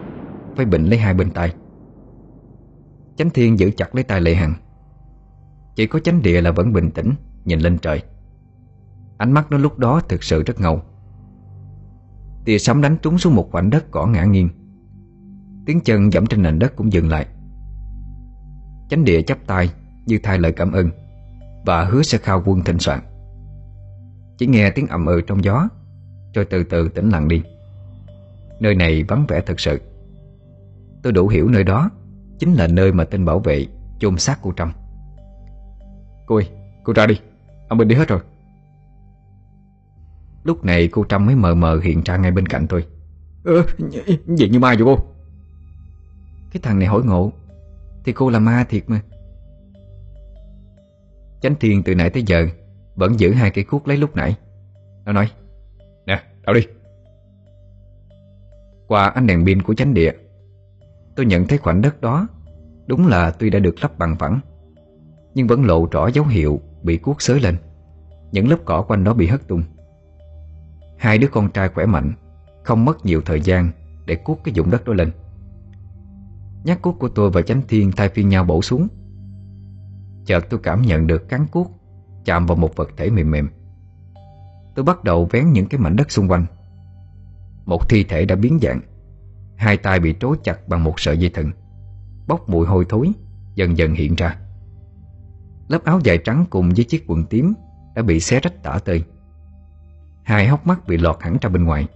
Phải 0.56 0.66
bệnh 0.66 0.84
lấy 0.84 0.98
hai 0.98 1.14
bên 1.14 1.30
tay. 1.30 1.54
Chánh 3.16 3.30
thiên 3.30 3.58
giữ 3.58 3.70
chặt 3.70 3.94
lấy 3.94 4.04
tay 4.04 4.20
Lệ 4.20 4.34
Hằng. 4.34 4.54
Chỉ 5.76 5.86
có 5.86 5.98
chánh 5.98 6.22
địa 6.22 6.40
là 6.40 6.50
vẫn 6.50 6.72
bình 6.72 6.90
tĩnh, 6.90 7.14
Nhìn 7.44 7.60
lên 7.60 7.78
trời. 7.78 8.02
Ánh 9.18 9.32
mắt 9.32 9.50
nó 9.50 9.58
lúc 9.58 9.78
đó 9.78 10.00
thực 10.08 10.22
sự 10.22 10.42
rất 10.42 10.60
ngầu. 10.60 10.82
Tia 12.44 12.58
sấm 12.58 12.82
đánh 12.82 12.96
trúng 13.02 13.18
xuống 13.18 13.34
một 13.34 13.48
khoảnh 13.52 13.70
đất 13.70 13.90
cỏ 13.90 14.06
ngã 14.06 14.24
nghiêng. 14.24 14.48
Tiếng 15.66 15.80
chân 15.80 16.12
dẫm 16.12 16.26
trên 16.26 16.42
nền 16.42 16.58
đất 16.58 16.76
cũng 16.76 16.92
dừng 16.92 17.08
lại. 17.08 17.26
Chánh 18.90 19.04
địa 19.04 19.22
chắp 19.22 19.38
tay 19.46 19.70
Như 20.06 20.18
thay 20.22 20.38
lời 20.38 20.52
cảm 20.52 20.72
ơn 20.72 20.90
Và 21.66 21.84
hứa 21.84 22.02
sẽ 22.02 22.18
khao 22.18 22.42
quân 22.46 22.64
thịnh 22.64 22.78
soạn. 22.78 23.00
Chỉ 24.38 24.46
nghe 24.46 24.70
tiếng 24.70 24.86
ầm 24.86 25.06
ừ 25.06 25.20
trong 25.26 25.44
gió 25.44 25.68
Rồi 26.34 26.44
từ 26.44 26.64
từ 26.64 26.88
tĩnh 26.88 27.10
lặng 27.10 27.28
đi. 27.28 27.42
Nơi 28.60 28.74
này 28.74 29.02
vắng 29.02 29.26
vẻ 29.28 29.40
thật 29.40 29.60
sự. 29.60 29.80
Tôi 31.02 31.12
đủ 31.12 31.28
hiểu 31.28 31.48
nơi 31.48 31.64
đó 31.64 31.90
Chính 32.38 32.54
là 32.54 32.66
nơi 32.66 32.92
mà 32.92 33.04
tên 33.04 33.24
bảo 33.24 33.38
vệ 33.38 33.66
chôn 33.98 34.18
xác 34.18 34.38
cô 34.42 34.52
Trâm. 34.56 34.72
Cô 36.26 36.36
ơi, 36.36 36.48
cô 36.84 36.92
ra 36.92 37.06
đi. 37.06 37.20
Ông 37.68 37.78
bình 37.78 37.88
đi 37.88 37.94
hết 37.94 38.08
rồi. 38.08 38.20
Lúc 40.46 40.64
này 40.64 40.88
cô 40.88 41.04
Trâm 41.08 41.26
mới 41.26 41.34
mờ 41.34 41.54
mờ 41.54 41.80
hiện 41.82 42.02
ra 42.04 42.16
ngay 42.16 42.30
bên 42.30 42.46
cạnh 42.46 42.66
tôi. 42.66 42.86
Ơ, 43.44 43.52
gì 44.26 44.48
như 44.48 44.58
ma 44.58 44.74
vậy 44.74 44.82
cô? 44.84 44.98
Cái 46.52 46.60
thằng 46.62 46.78
này 46.78 46.88
hỏi 46.88 47.02
ngộ 47.04 47.32
Thì 48.04 48.12
cô 48.12 48.30
là 48.30 48.38
ma 48.38 48.64
thiệt 48.68 48.82
mà. 48.86 49.00
Chánh 51.42 51.54
Thiên 51.60 51.82
từ 51.82 51.94
nãy 51.94 52.10
tới 52.10 52.22
giờ 52.26 52.46
Vẫn 52.94 53.20
giữ 53.20 53.32
hai 53.32 53.50
cây 53.50 53.64
cuốc 53.64 53.88
lấy 53.88 53.96
lúc 53.96 54.16
nãy. 54.16 54.36
Nó 55.04 55.12
nói 55.12 55.30
Nè, 56.06 56.22
đảo 56.46 56.54
đi. 56.54 56.66
Qua 58.86 59.06
ánh 59.08 59.26
đèn 59.26 59.46
pin 59.46 59.62
của 59.62 59.74
chánh 59.74 59.94
địa 59.94 60.12
Tôi 61.16 61.26
nhận 61.26 61.46
thấy 61.46 61.58
khoảnh 61.58 61.82
đất 61.82 62.00
đó 62.00 62.28
Đúng 62.86 63.06
là 63.06 63.30
tuy 63.30 63.50
đã 63.50 63.58
được 63.58 63.74
lắp 63.80 63.98
bằng 63.98 64.16
phẳng 64.18 64.40
Nhưng 65.34 65.46
vẫn 65.46 65.64
lộ 65.64 65.88
rõ 65.90 66.06
dấu 66.08 66.24
hiệu 66.24 66.60
Bị 66.82 66.96
cuốc 66.96 67.22
xới 67.22 67.40
lên. 67.40 67.56
Những 68.32 68.48
lớp 68.48 68.58
cỏ 68.64 68.82
quanh 68.82 69.04
đó 69.04 69.14
bị 69.14 69.26
hất 69.26 69.48
tung. 69.48 69.62
Hai 70.98 71.18
đứa 71.18 71.28
con 71.28 71.50
trai 71.50 71.68
khỏe 71.68 71.86
mạnh, 71.86 72.12
Không 72.64 72.84
mất 72.84 73.06
nhiều 73.06 73.22
thời 73.24 73.40
gian 73.40 73.70
Để 74.06 74.14
cuốc 74.14 74.40
cái 74.44 74.54
dụng 74.54 74.70
đất 74.70 74.84
đó 74.84 74.92
lên. 74.92 75.10
Nhát 76.64 76.82
cuốc 76.82 76.98
của 76.98 77.08
tôi 77.08 77.30
và 77.30 77.42
chánh 77.42 77.62
thiên 77.68 77.92
thay 77.92 78.08
phiên 78.08 78.28
nhau 78.28 78.44
bổ 78.44 78.62
xuống. 78.62 78.88
Chợt 80.24 80.50
tôi 80.50 80.60
cảm 80.62 80.82
nhận 80.82 81.06
được 81.06 81.28
cán 81.28 81.46
cuốc 81.46 81.70
Chạm 82.24 82.46
vào 82.46 82.56
một 82.56 82.76
vật 82.76 82.90
thể 82.96 83.10
mềm 83.10 83.30
mềm. 83.30 83.48
Tôi 84.74 84.84
bắt 84.84 85.04
đầu 85.04 85.28
vén 85.30 85.52
những 85.52 85.66
cái 85.66 85.80
mảnh 85.80 85.96
đất 85.96 86.10
xung 86.10 86.30
quanh. 86.30 86.46
Một 87.64 87.88
thi 87.88 88.04
thể 88.04 88.24
đã 88.24 88.36
biến 88.36 88.58
dạng, 88.62 88.80
Hai 89.56 89.76
tay 89.76 90.00
bị 90.00 90.14
trói 90.20 90.36
chặt 90.42 90.68
bằng 90.68 90.84
một 90.84 91.00
sợi 91.00 91.18
dây 91.18 91.30
thừng, 91.30 91.52
Bốc 92.26 92.48
mùi 92.48 92.66
hôi 92.66 92.86
thối 92.88 93.12
Dần 93.54 93.78
dần 93.78 93.94
hiện 93.94 94.14
ra. 94.14 94.38
Lớp 95.68 95.84
áo 95.84 96.00
dài 96.04 96.18
trắng 96.18 96.44
cùng 96.50 96.68
với 96.76 96.84
chiếc 96.84 97.04
quần 97.06 97.24
tím 97.24 97.54
Đã 97.94 98.02
bị 98.02 98.20
xé 98.20 98.40
rách 98.40 98.62
tả 98.62 98.78
tơi. 98.84 99.04
Hai 100.26 100.46
hốc 100.46 100.66
mắt 100.66 100.86
bị 100.86 100.96
lọt 100.96 101.16
hẳn 101.20 101.36
ra 101.40 101.50
bên 101.50 101.64
ngoài. 101.64 101.86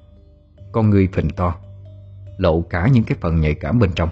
Con 0.72 0.90
người 0.90 1.08
phình 1.12 1.30
to, 1.30 1.54
Lộ 2.38 2.60
cả 2.60 2.88
những 2.92 3.04
cái 3.04 3.18
phần 3.20 3.40
nhạy 3.40 3.54
cảm 3.54 3.78
bên 3.78 3.90
trong. 3.94 4.08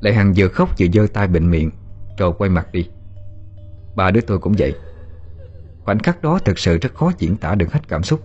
Lệ 0.00 0.12
Hằng 0.12 0.32
vừa 0.36 0.48
khóc 0.48 0.68
vừa 0.78 0.86
giơ 0.92 1.06
tay 1.12 1.28
bệnh 1.28 1.50
miệng, 1.50 1.70
Rồi 2.18 2.32
quay 2.38 2.50
mặt 2.50 2.72
đi. 2.72 2.88
Ba 3.96 4.10
đứa 4.10 4.20
tôi 4.20 4.38
cũng 4.38 4.54
vậy. 4.58 4.74
Khoảnh 5.84 5.98
khắc 5.98 6.22
đó 6.22 6.38
thực 6.38 6.58
sự 6.58 6.78
rất 6.78 6.94
khó 6.94 7.12
diễn 7.18 7.36
tả 7.36 7.54
được 7.54 7.72
hết 7.72 7.88
cảm 7.88 8.02
xúc. 8.02 8.20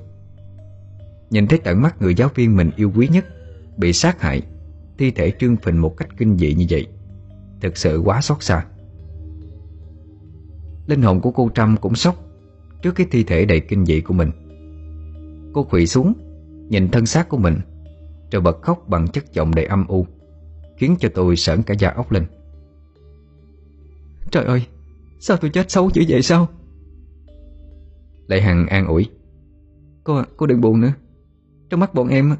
Nhìn 1.29 1.47
thấy 1.47 1.59
tận 1.63 1.81
mắt 1.81 2.01
người 2.01 2.15
giáo 2.15 2.29
viên 2.35 2.57
mình 2.57 2.71
yêu 2.75 2.91
quý 2.95 3.07
nhất 3.07 3.25
Bị 3.77 3.93
sát 3.93 4.21
hại, 4.21 4.41
Thi 4.97 5.11
thể 5.11 5.31
trương 5.39 5.55
phình 5.55 5.81
một 5.81 5.97
cách 5.97 6.09
kinh 6.17 6.37
dị 6.37 6.53
như 6.53 6.65
vậy, 6.69 6.87
Thực 7.61 7.77
sự 7.77 7.99
quá 8.05 8.21
xót 8.21 8.43
xa. 8.43 8.65
Linh 10.87 11.01
hồn 11.01 11.21
của 11.21 11.31
cô 11.31 11.49
Trâm 11.55 11.77
cũng 11.77 11.95
sốc 11.95 12.30
Trước 12.81 12.95
cái 12.95 13.07
thi 13.11 13.23
thể 13.23 13.45
đầy 13.45 13.59
kinh 13.59 13.85
dị 13.85 14.01
của 14.01 14.13
mình. 14.13 14.31
Cô 15.53 15.63
khủy 15.63 15.87
xuống 15.87 16.13
Nhìn 16.69 16.89
thân 16.89 17.05
xác 17.05 17.29
của 17.29 17.37
mình. 17.37 17.55
Rồi 18.31 18.41
bật 18.41 18.61
khóc 18.61 18.83
bằng 18.87 19.07
chất 19.07 19.33
giọng 19.33 19.55
đầy 19.55 19.65
âm 19.65 19.87
u 19.87 20.05
Khiến 20.77 20.95
cho 20.99 21.09
tôi 21.13 21.35
sởn 21.35 21.63
cả 21.63 21.73
da 21.79 21.89
ốc 21.89 22.11
lên. 22.11 22.25
Trời 24.31 24.45
ơi 24.45 24.65
Sao 25.19 25.37
tôi 25.37 25.51
chết 25.51 25.71
xấu 25.71 25.89
dữ 25.93 26.03
vậy 26.07 26.21
sao? 26.21 26.47
Lệ 28.27 28.41
Hằng 28.41 28.67
an 28.67 28.87
ủi. 28.87 29.09
Cô, 30.03 30.21
cô 30.37 30.45
đừng 30.45 30.61
buồn 30.61 30.81
nữa. 30.81 30.93
Trong 31.69 31.79
mắt 31.79 31.93
bọn 31.93 32.07
em 32.07 32.35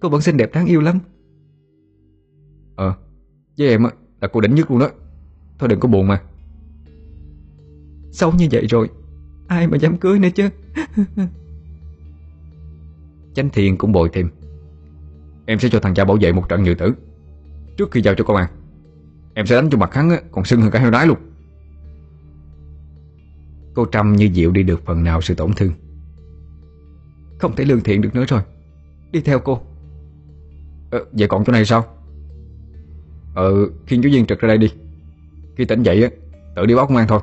Cô 0.00 0.08
vẫn 0.08 0.20
xinh 0.20 0.36
đẹp 0.36 0.50
đáng 0.52 0.66
yêu 0.66 0.80
lắm. 0.80 0.98
Ờ 2.76 2.94
Với 3.58 3.68
em 3.68 3.82
là 4.20 4.28
cô 4.28 4.40
đỉnh 4.40 4.54
nhất 4.54 4.70
luôn 4.70 4.80
đó. 4.80 4.90
Thôi 5.58 5.68
đừng 5.68 5.80
có 5.80 5.88
buồn 5.88 6.08
mà. 6.08 6.22
Xấu 8.10 8.32
như 8.32 8.48
vậy 8.50 8.66
rồi 8.66 8.90
Ai 9.46 9.66
mà 9.66 9.76
dám 9.76 9.96
cưới 9.96 10.18
nữa 10.18 10.28
chứ? 10.34 10.48
Chánh 13.34 13.50
Thiên 13.50 13.78
cũng 13.78 13.92
bồi 13.92 14.10
thêm. 14.12 14.30
Em 15.46 15.58
sẽ 15.58 15.68
cho 15.68 15.80
thằng 15.80 15.94
cha 15.94 16.04
bảo 16.04 16.16
vệ 16.20 16.32
một 16.32 16.48
trận 16.48 16.62
nhự 16.62 16.74
tử. 16.74 16.94
Trước 17.76 17.90
khi 17.90 18.02
giao 18.02 18.14
cho 18.14 18.24
công 18.24 18.36
an 18.36 18.48
Em 19.34 19.46
sẽ 19.46 19.56
đánh 19.56 19.70
cho 19.70 19.78
mặt 19.78 19.94
hắn 19.94 20.10
còn 20.30 20.44
sưng 20.44 20.62
hơn 20.62 20.70
cả 20.70 20.78
heo 20.78 20.90
đái 20.90 21.06
luôn. 21.06 21.18
Cô 23.74 23.86
Trâm 23.92 24.12
như 24.12 24.24
dịu 24.32 24.52
đi 24.52 24.62
được 24.62 24.82
phần 24.84 25.04
nào 25.04 25.20
sự 25.20 25.34
tổn 25.34 25.52
thương. 25.52 25.72
Không 27.38 27.56
thể 27.56 27.64
lương 27.64 27.80
thiện 27.80 28.00
được 28.00 28.14
nữa 28.14 28.24
rồi. 28.28 28.40
Đi 29.12 29.20
theo 29.20 29.38
cô. 29.38 29.60
Ờ, 30.90 31.04
Vậy 31.12 31.28
còn 31.28 31.44
chỗ 31.44 31.52
này 31.52 31.64
sao? 31.64 31.84
Ờ 33.34 33.68
Khiên 33.86 34.02
chú 34.02 34.08
Viên 34.12 34.26
trực 34.26 34.40
ra 34.40 34.48
đây 34.48 34.58
đi. 34.58 34.72
Khi 35.56 35.64
tỉnh 35.64 35.82
dậy 35.82 36.10
Tự 36.56 36.66
đi 36.66 36.74
báo 36.74 36.86
công 36.86 36.96
an 36.96 37.08
thôi. 37.08 37.20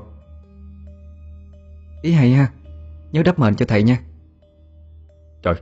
Ý 2.02 2.12
hay 2.12 2.32
ha. 2.32 2.52
Nhớ 3.12 3.24
đắp 3.24 3.40
mền 3.40 3.56
cho 3.56 3.66
thầy 3.66 3.84
nha. 3.84 4.00
Trời 5.44 5.56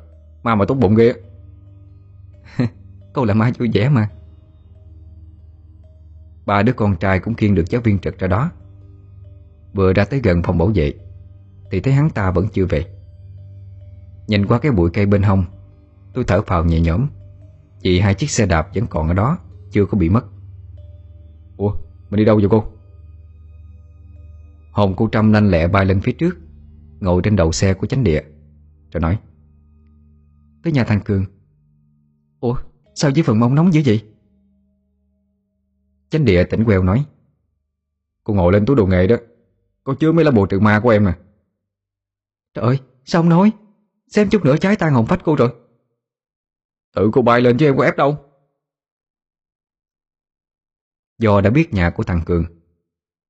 Ma 0.43 0.55
mà 0.55 0.65
tốt 0.65 0.75
bụng 0.75 0.95
ghê 0.95 1.13
Cô 3.13 3.25
là 3.25 3.33
ma 3.33 3.51
vui 3.57 3.69
vẻ 3.73 3.89
mà. 3.89 4.09
Ba 6.45 6.63
đứa 6.63 6.73
con 6.73 6.95
trai 6.95 7.19
cũng 7.19 7.33
khiêng 7.33 7.55
được 7.55 7.69
giáo 7.69 7.81
viên 7.81 7.99
trực 7.99 8.19
ra 8.19 8.27
đó. 8.27 8.51
Vừa 9.73 9.93
ra 9.93 10.05
tới 10.05 10.19
gần 10.23 10.43
phòng 10.43 10.57
bảo 10.57 10.71
vệ 10.75 10.93
Thì 11.71 11.79
thấy 11.79 11.93
hắn 11.93 12.09
ta 12.09 12.31
vẫn 12.31 12.47
chưa 12.53 12.65
về. 12.65 12.85
Nhìn 14.27 14.45
qua 14.45 14.59
cái 14.59 14.71
bụi 14.71 14.89
cây 14.93 15.05
bên 15.05 15.23
hông 15.23 15.45
Tôi 16.13 16.23
thở 16.27 16.41
phào 16.41 16.65
nhẹ 16.65 16.79
nhõm 16.79 17.07
Vì 17.81 17.99
hai 17.99 18.13
chiếc 18.13 18.29
xe 18.29 18.45
đạp 18.45 18.67
vẫn 18.75 18.87
còn 18.87 19.07
ở 19.07 19.13
đó 19.13 19.37
Chưa 19.71 19.85
có 19.85 19.97
bị 19.97 20.09
mất. 20.09 20.25
Ủa 21.57 21.73
mình 22.09 22.17
đi 22.17 22.25
đâu 22.25 22.35
vậy 22.35 22.47
cô 22.51 22.63
Hồn 24.71 24.93
cô 24.97 25.09
Trâm 25.11 25.33
lanh 25.33 25.49
lẹ 25.49 25.67
bay 25.67 25.85
lên 25.85 26.01
phía 26.01 26.11
trước, 26.11 26.37
Ngồi 26.99 27.21
trên 27.23 27.35
đầu 27.35 27.51
xe 27.51 27.73
của 27.73 27.87
chánh 27.87 28.03
địa. 28.03 28.23
Rồi 28.91 29.01
nói, 29.01 29.19
Tới 30.63 30.73
nhà 30.73 30.83
thằng 30.83 31.01
Cường. 31.05 31.25
Ủa, 32.39 32.55
sao 32.95 33.11
dưới 33.11 33.23
phần 33.23 33.39
mông 33.39 33.55
nóng 33.55 33.73
dữ 33.73 33.81
vậy? 33.85 34.05
Chánh 36.09 36.25
địa 36.25 36.43
tỉnh 36.43 36.65
queo 36.65 36.83
nói, 36.83 37.05
Cô 38.23 38.33
ngồi 38.33 38.53
lên 38.53 38.65
túi 38.65 38.75
đồ 38.75 38.85
nghề 38.85 39.07
đó 39.07 39.15
Có 39.83 39.95
chứa 39.99 40.11
mấy 40.11 40.25
lá 40.25 40.31
bùa 40.31 40.45
trừ 40.45 40.59
ma 40.59 40.79
của 40.83 40.89
em 40.89 41.05
nè 41.05 41.13
Trời 42.53 42.65
ơi, 42.65 42.79
sao 43.05 43.21
ông 43.21 43.29
nói? 43.29 43.51
Xem 44.07 44.29
chút 44.29 44.45
nữa 44.45 44.57
trái 44.57 44.75
tan 44.75 44.93
hồn 44.93 45.05
phách 45.05 45.21
cô 45.23 45.35
rồi. 45.35 45.53
Tự 46.95 47.09
cô 47.13 47.21
bay 47.21 47.41
lên 47.41 47.57
chứ 47.57 47.65
em 47.65 47.77
có 47.77 47.83
ép 47.83 47.97
đâu. 47.97 48.17
Do 51.17 51.41
đã 51.41 51.49
biết 51.49 51.73
nhà 51.73 51.89
của 51.89 52.03
thằng 52.03 52.21
Cường 52.25 52.58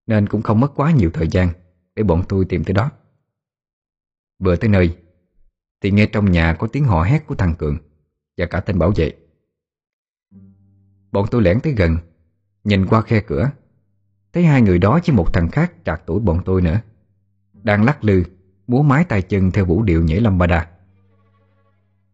nên 0.10 0.28
cũng 0.28 0.42
không 0.42 0.60
mất 0.60 0.72
quá 0.76 0.92
nhiều 0.92 1.12
thời 1.14 1.28
gian 1.28 1.50
Để 1.96 2.04
bọn 2.04 2.24
tôi 2.30 2.46
tìm 2.46 2.64
tới 2.64 2.74
đó. 2.74 2.92
Vừa 4.40 4.56
tới 4.56 4.70
nơi, 4.70 4.98
Thì 5.82 5.92
nghe 5.92 6.06
trong 6.06 6.32
nhà 6.32 6.54
có 6.54 6.68
tiếng 6.68 6.86
hò 6.86 7.04
hét 7.04 7.28
của 7.28 7.36
thằng 7.36 7.56
Cường 7.56 7.78
Và 8.38 8.46
cả 8.46 8.60
tên 8.60 8.80
bảo 8.80 8.92
vệ. 8.96 9.14
Bọn 11.12 11.26
tôi 11.32 11.42
lẻn 11.42 11.60
tới 11.60 11.74
gần, 11.74 11.98
Nhìn 12.64 12.86
qua 12.86 13.02
khe 13.02 13.22
cửa, 13.22 13.52
Thấy 14.34 14.44
hai 14.46 14.62
người 14.62 14.78
đó 14.78 15.00
với 15.08 15.16
một 15.16 15.34
thằng 15.34 15.50
khác 15.52 15.74
trạc 15.86 16.02
tuổi 16.06 16.20
bọn 16.20 16.42
tôi 16.46 16.62
nữa, 16.62 16.82
Đang 17.54 17.84
lắc 17.84 18.04
lư, 18.04 18.24
Múa 18.68 18.82
mái 18.82 19.04
tay 19.04 19.22
chân 19.22 19.52
theo 19.52 19.66
vũ 19.66 19.84
điệu 19.84 20.04
nhảy 20.04 20.20
lâm 20.20 20.38
ba 20.38 20.48
đà 20.48 20.68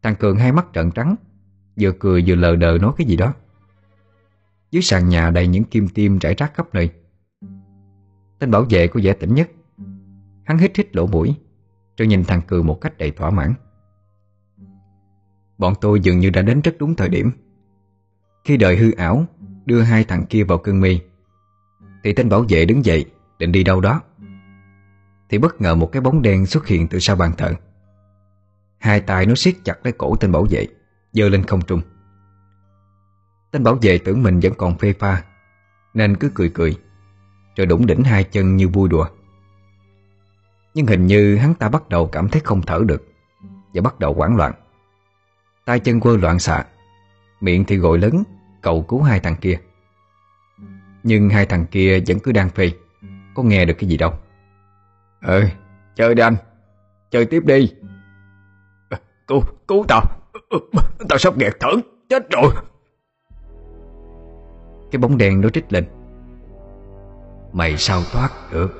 Thằng 0.02 0.16
Cường 0.16 0.38
hai 0.38 0.52
mắt 0.52 0.66
trợn 0.74 0.92
trắng, 0.92 1.16
Vừa 1.80 1.92
cười 2.00 2.24
vừa 2.28 2.36
lờ 2.36 2.56
đờ 2.56 2.78
nói 2.82 2.94
cái 2.98 3.08
gì 3.08 3.16
đó. 3.16 3.34
Dưới 4.72 4.82
sàn 4.82 5.10
nhà 5.10 5.32
đầy 5.32 5.48
những 5.48 5.64
kim 5.64 5.88
tiêm 5.88 6.18
rải 6.20 6.36
rác 6.36 6.54
khắp 6.54 6.74
nơi. 6.74 6.92
Tên 8.40 8.52
bảo 8.52 8.66
vệ 8.70 8.88
có 8.88 9.00
vẻ 9.04 9.14
tỉnh 9.14 9.36
nhất. 9.36 9.50
Hắn 10.44 10.58
hít 10.58 10.78
hít 10.78 10.96
lỗ 10.96 11.08
mũi, 11.08 11.36
Rồi 11.98 12.08
nhìn 12.08 12.24
thằng 12.24 12.42
Cừ 12.42 12.62
một 12.62 12.82
cách 12.82 12.98
đầy 12.98 13.12
thỏa 13.12 13.30
mãn. 13.30 13.54
Bọn 15.58 15.74
tôi 15.82 16.00
dường 16.00 16.20
như 16.20 16.30
đã 16.30 16.42
đến 16.42 16.62
rất 16.62 16.76
đúng 16.80 16.96
thời 16.96 17.10
điểm. 17.10 17.32
Khi 18.44 18.58
đời 18.58 18.78
hư 18.78 18.92
ảo, 18.92 19.26
Đưa 19.66 19.82
hai 19.82 20.04
thằng 20.04 20.26
kia 20.26 20.44
vào 20.44 20.58
cơn 20.58 20.82
mê 20.82 21.00
Thì 22.04 22.14
tên 22.14 22.30
bảo 22.30 22.46
vệ 22.50 22.66
đứng 22.66 22.86
dậy, 22.86 23.06
Định 23.40 23.52
đi 23.52 23.64
đâu 23.64 23.82
đó. 23.82 24.02
Thì 25.30 25.38
bất 25.38 25.62
ngờ 25.62 25.76
một 25.76 25.90
cái 25.92 26.02
bóng 26.02 26.22
đen 26.22 26.46
xuất 26.46 26.68
hiện 26.68 26.88
từ 26.88 27.00
sau 27.00 27.16
bàn 27.16 27.32
thờ. 27.38 27.54
Hai 28.78 29.02
tay 29.02 29.26
nó 29.26 29.36
siết 29.36 29.56
chặt 29.64 29.80
lấy 29.84 29.92
cổ 29.92 30.16
tên 30.16 30.32
bảo 30.32 30.48
vệ, 30.50 30.68
giơ 31.12 31.30
lên 31.30 31.44
không 31.44 31.62
trung. 31.62 31.82
Tên 33.52 33.64
bảo 33.64 33.78
vệ 33.82 33.98
tưởng 33.98 34.24
mình 34.24 34.40
vẫn 34.40 34.54
còn 34.58 34.78
phê 34.78 34.94
pha, 35.00 35.24
Nên 35.94 36.16
cứ 36.16 36.32
cười 36.34 36.50
cười. 36.50 36.78
Rồi 37.56 37.68
đủng 37.68 37.86
đỉnh 37.86 38.04
hai 38.04 38.24
chân 38.24 38.56
như 38.56 38.68
vui 38.68 38.90
đùa. 38.90 39.08
Nhưng 40.74 40.86
hình 40.88 41.08
như 41.08 41.36
hắn 41.36 41.54
ta 41.54 41.70
bắt 41.70 41.90
đầu 41.90 42.08
cảm 42.08 42.30
thấy 42.30 42.42
không 42.46 42.62
thở 42.62 42.82
được 42.86 43.08
Và 43.74 43.82
bắt 43.82 44.00
đầu 44.00 44.14
hoảng 44.14 44.36
loạn. 44.36 44.54
Tay 45.66 45.80
chân 45.80 46.00
quơ 46.00 46.18
loạn 46.18 46.40
xạ 46.40 46.66
Miệng 47.42 47.66
thì 47.66 47.78
gọi 47.78 47.98
lớn 47.98 48.24
Cầu 48.62 48.86
cứu 48.88 49.02
hai 49.02 49.20
thằng 49.20 49.36
kia. 49.36 49.60
Nhưng 51.04 51.30
hai 51.30 51.46
thằng 51.46 51.66
kia 51.66 52.00
vẫn 52.08 52.20
cứ 52.20 52.32
đang 52.32 52.50
phê 52.50 52.72
Có 53.36 53.44
nghe 53.44 53.66
được 53.66 53.74
cái 53.78 53.90
gì 53.90 53.98
đâu. 53.98 54.14
Ờ 55.22 55.44
chơi 55.96 56.16
đi 56.16 56.22
anh 56.22 56.36
Chơi 57.12 57.26
tiếp 57.26 57.44
đi. 57.46 57.74
Ờ, 58.90 58.98
cứu, 59.28 59.42
cứu 59.68 59.86
tao. 59.88 60.02
Ờ, 60.50 60.60
ờ, 60.72 60.82
tao 61.10 61.18
sắp 61.18 61.38
nghẹt 61.38 61.54
thở 61.60 61.70
Chết 62.10 62.30
rồi. 62.30 62.54
Cái 64.92 65.00
bóng 65.00 65.18
đèn 65.18 65.42
nó 65.42 65.50
trích 65.50 65.74
lên. 65.74 65.95
Mày 67.56 67.78
sao 67.78 68.02
thoát 68.12 68.30
được? 68.52 68.74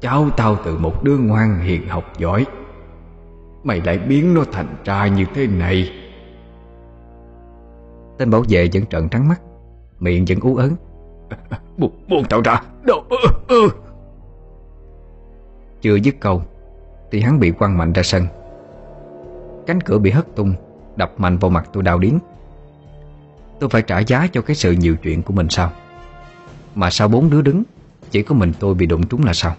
Cháu 0.00 0.30
tao 0.36 0.56
từ 0.64 0.78
một 0.78 1.04
đứa 1.04 1.16
ngoan 1.16 1.60
hiền 1.60 1.88
học 1.88 2.04
giỏi 2.18 2.46
Mày 3.64 3.80
lại 3.80 3.98
biến 3.98 4.34
nó 4.34 4.44
thành 4.52 4.76
ra 4.84 5.06
như 5.06 5.24
thế 5.34 5.46
này. 5.46 5.90
Tên 8.18 8.30
bảo 8.30 8.42
vệ 8.48 8.68
vẫn 8.72 8.86
trợn 8.86 9.08
trắng 9.08 9.28
mắt 9.28 9.40
Miệng 10.00 10.24
vẫn 10.28 10.40
ú 10.40 10.56
ớn 10.56 10.76
buông, 11.78 11.92
buông 12.08 12.24
tao 12.24 12.40
ra. 12.40 12.62
Đồ, 12.82 13.04
ừ, 13.08 13.16
ừ. 13.48 13.68
Chưa 15.80 15.94
dứt 15.94 16.14
câu 16.20 16.42
Thì 17.10 17.20
hắn 17.20 17.40
bị 17.40 17.50
quăng 17.50 17.78
mạnh 17.78 17.92
ra 17.92 18.02
sân. 18.02 18.26
Cánh 19.66 19.80
cửa 19.80 19.98
bị 19.98 20.10
hất 20.10 20.36
tung 20.36 20.54
Đập 20.96 21.12
mạnh 21.16 21.38
vào 21.38 21.50
mặt 21.50 21.68
tôi 21.72 21.82
đau 21.82 21.98
điếng. 21.98 22.18
Tôi 23.60 23.68
phải 23.70 23.82
trả 23.82 23.98
giá 23.98 24.26
cho 24.32 24.42
cái 24.42 24.56
sự 24.56 24.72
nhiều 24.72 24.96
chuyện 25.02 25.22
của 25.22 25.32
mình 25.32 25.48
sao? 25.50 25.70
Mà 26.74 26.90
sao 26.90 27.08
bốn 27.08 27.30
đứa 27.30 27.42
đứng? 27.42 27.62
Chỉ 28.10 28.22
có 28.22 28.34
mình 28.34 28.52
tôi 28.58 28.74
bị 28.74 28.86
đụng 28.86 29.06
trúng 29.06 29.24
là 29.24 29.32
sao? 29.32 29.56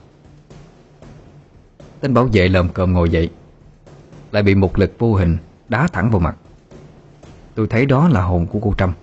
Tên 1.99 2.14
bảo 2.14 2.30
vệ 2.34 2.48
lồm 2.49 2.69
cơm 2.69 2.94
ngồi 2.94 3.10
dậy 3.10 3.30
Lại 4.31 4.44
bị 4.44 4.56
một 4.56 4.77
lực 4.80 4.94
vô 4.99 5.14
hình 5.14 5.38
Đá 5.69 5.88
thẳng 5.88 6.11
vào 6.11 6.19
mặt. 6.19 6.35
Tôi 7.56 7.68
thấy 7.68 7.85
đó 7.85 8.07
là 8.07 8.22
hồn 8.22 8.45
của 8.45 8.60
cô 8.61 8.73
Trâm. 8.77 8.94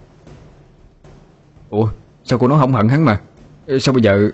Ủa 1.71 1.89
sao 2.25 2.39
cô 2.39 2.49
nói 2.49 2.61
không 2.61 2.73
hận 2.73 2.89
hắn 2.89 3.05
mà? 3.05 3.21
Sao 3.81 3.93
bây 3.93 4.03
giờ? 4.03 4.31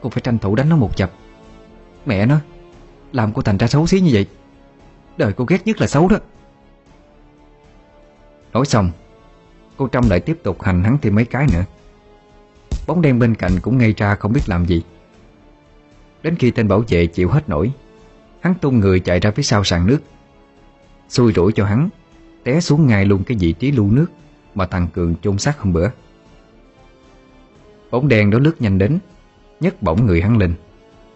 Cô 0.00 0.10
phải 0.10 0.20
tranh 0.20 0.38
thủ 0.38 0.54
đánh 0.54 0.68
nó 0.68 0.76
một 0.76 0.96
chập. 0.96 1.10
Mẹ 2.06 2.26
nó 2.26 2.36
Làm 3.12 3.32
cô 3.32 3.42
thành 3.42 3.56
ra 3.56 3.66
xấu 3.66 3.86
xí 3.86 4.00
như 4.00 4.10
vậy. 4.12 4.26
Đời 5.16 5.32
cô 5.32 5.44
ghét 5.44 5.66
nhất 5.66 5.80
là 5.80 5.86
xấu 5.86 6.08
đó. 6.08 6.16
Nói 8.52 8.66
xong 8.66 8.90
Cô 9.76 9.88
Trâm 9.88 10.10
lại 10.10 10.20
tiếp 10.20 10.38
tục 10.42 10.62
hành 10.62 10.84
hắn 10.84 10.98
thêm 11.02 11.14
mấy 11.14 11.24
cái 11.24 11.46
nữa 11.52 11.64
Bóng 12.88 13.02
đen 13.02 13.18
bên 13.18 13.34
cạnh 13.34 13.60
cũng 13.62 13.78
ngây 13.78 13.94
ra 13.96 14.14
không 14.14 14.32
biết 14.32 14.48
làm 14.48 14.66
gì. 14.66 14.82
Đến 16.22 16.36
khi 16.36 16.50
tên 16.50 16.68
bảo 16.68 16.84
vệ 16.88 17.06
chịu 17.06 17.28
hết 17.28 17.48
nổi, 17.48 17.72
Hắn 18.40 18.54
tung 18.54 18.80
người 18.80 19.00
chạy 19.00 19.20
ra 19.20 19.30
phía 19.30 19.42
sau 19.42 19.64
sàn 19.64 19.86
nước. 19.86 19.98
Xui 21.08 21.32
rủi 21.32 21.52
cho 21.52 21.64
hắn, 21.64 21.88
Té 22.44 22.60
xuống 22.60 22.86
ngay 22.86 23.04
luôn 23.04 23.24
cái 23.24 23.36
vị 23.40 23.52
trí 23.52 23.72
lưu 23.72 23.90
nước 23.90 24.06
Mà 24.54 24.66
thằng 24.66 24.88
Cường 24.92 25.14
chôn 25.22 25.38
xác 25.38 25.58
hôm 25.58 25.72
bữa. 25.72 25.88
Bóng 27.90 28.08
đen 28.08 28.30
đó 28.30 28.38
lướt 28.38 28.62
nhanh 28.62 28.78
đến, 28.78 28.98
nhấc 29.60 29.82
bổng 29.82 30.06
người 30.06 30.22
hắn 30.22 30.38
lên 30.38 30.54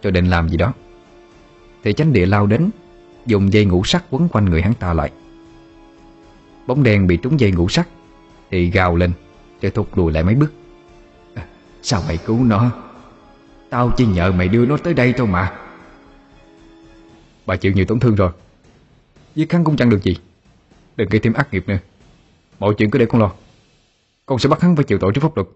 Rồi 0.03 0.11
định 0.11 0.25
làm 0.25 0.49
gì 0.49 0.57
đó. 0.57 0.73
Thì 1.83 1.93
chánh 1.93 2.13
địa 2.13 2.25
lao 2.25 2.47
đến, 2.47 2.69
Dùng 3.25 3.53
dây 3.53 3.65
ngũ 3.65 3.83
sắt 3.83 4.03
quấn 4.09 4.27
quanh 4.29 4.45
người 4.45 4.61
hắn 4.61 4.73
ta 4.73 4.93
lại. 4.93 5.11
Bóng 6.67 6.83
đen 6.83 7.07
bị 7.07 7.17
trúng 7.17 7.39
dây 7.39 7.51
ngũ 7.51 7.69
sắt 7.69 7.87
Thì 8.51 8.69
gào 8.69 8.95
lên 8.95 9.11
Rồi 9.61 9.71
thụt 9.71 9.87
lùi 9.95 10.11
lại 10.11 10.23
mấy 10.23 10.35
bước. 10.35 10.53
Sao 11.83 12.03
mày 12.07 12.17
cứu 12.17 12.43
nó? 12.43 12.71
Tao 13.69 13.91
chỉ 13.97 14.05
nhờ 14.05 14.31
mày 14.31 14.47
đưa 14.47 14.65
nó 14.65 14.77
tới 14.77 14.93
đây 14.93 15.13
thôi 15.17 15.27
mà. 15.27 15.59
Bà 17.45 17.55
chịu 17.55 17.71
nhiều 17.71 17.85
tổn 17.85 17.99
thương 17.99 18.15
rồi. 18.15 18.31
Giết 19.35 19.51
hắn 19.51 19.63
cũng 19.63 19.77
chẳng 19.77 19.89
được 19.89 20.03
gì. 20.03 20.17
Đừng 20.95 21.09
gây 21.09 21.19
thêm 21.19 21.33
ác 21.33 21.53
nghiệp 21.53 21.67
nữa. 21.67 21.77
Mọi 22.59 22.73
chuyện 22.77 22.91
cứ 22.91 22.99
để 22.99 23.05
con 23.05 23.21
lo. 23.21 23.33
Con 24.25 24.39
sẽ 24.39 24.49
bắt 24.49 24.61
hắn 24.61 24.75
phải 24.75 24.85
chịu 24.85 24.97
tội 25.01 25.11
trước 25.15 25.21
pháp 25.21 25.35
luật. 25.35 25.47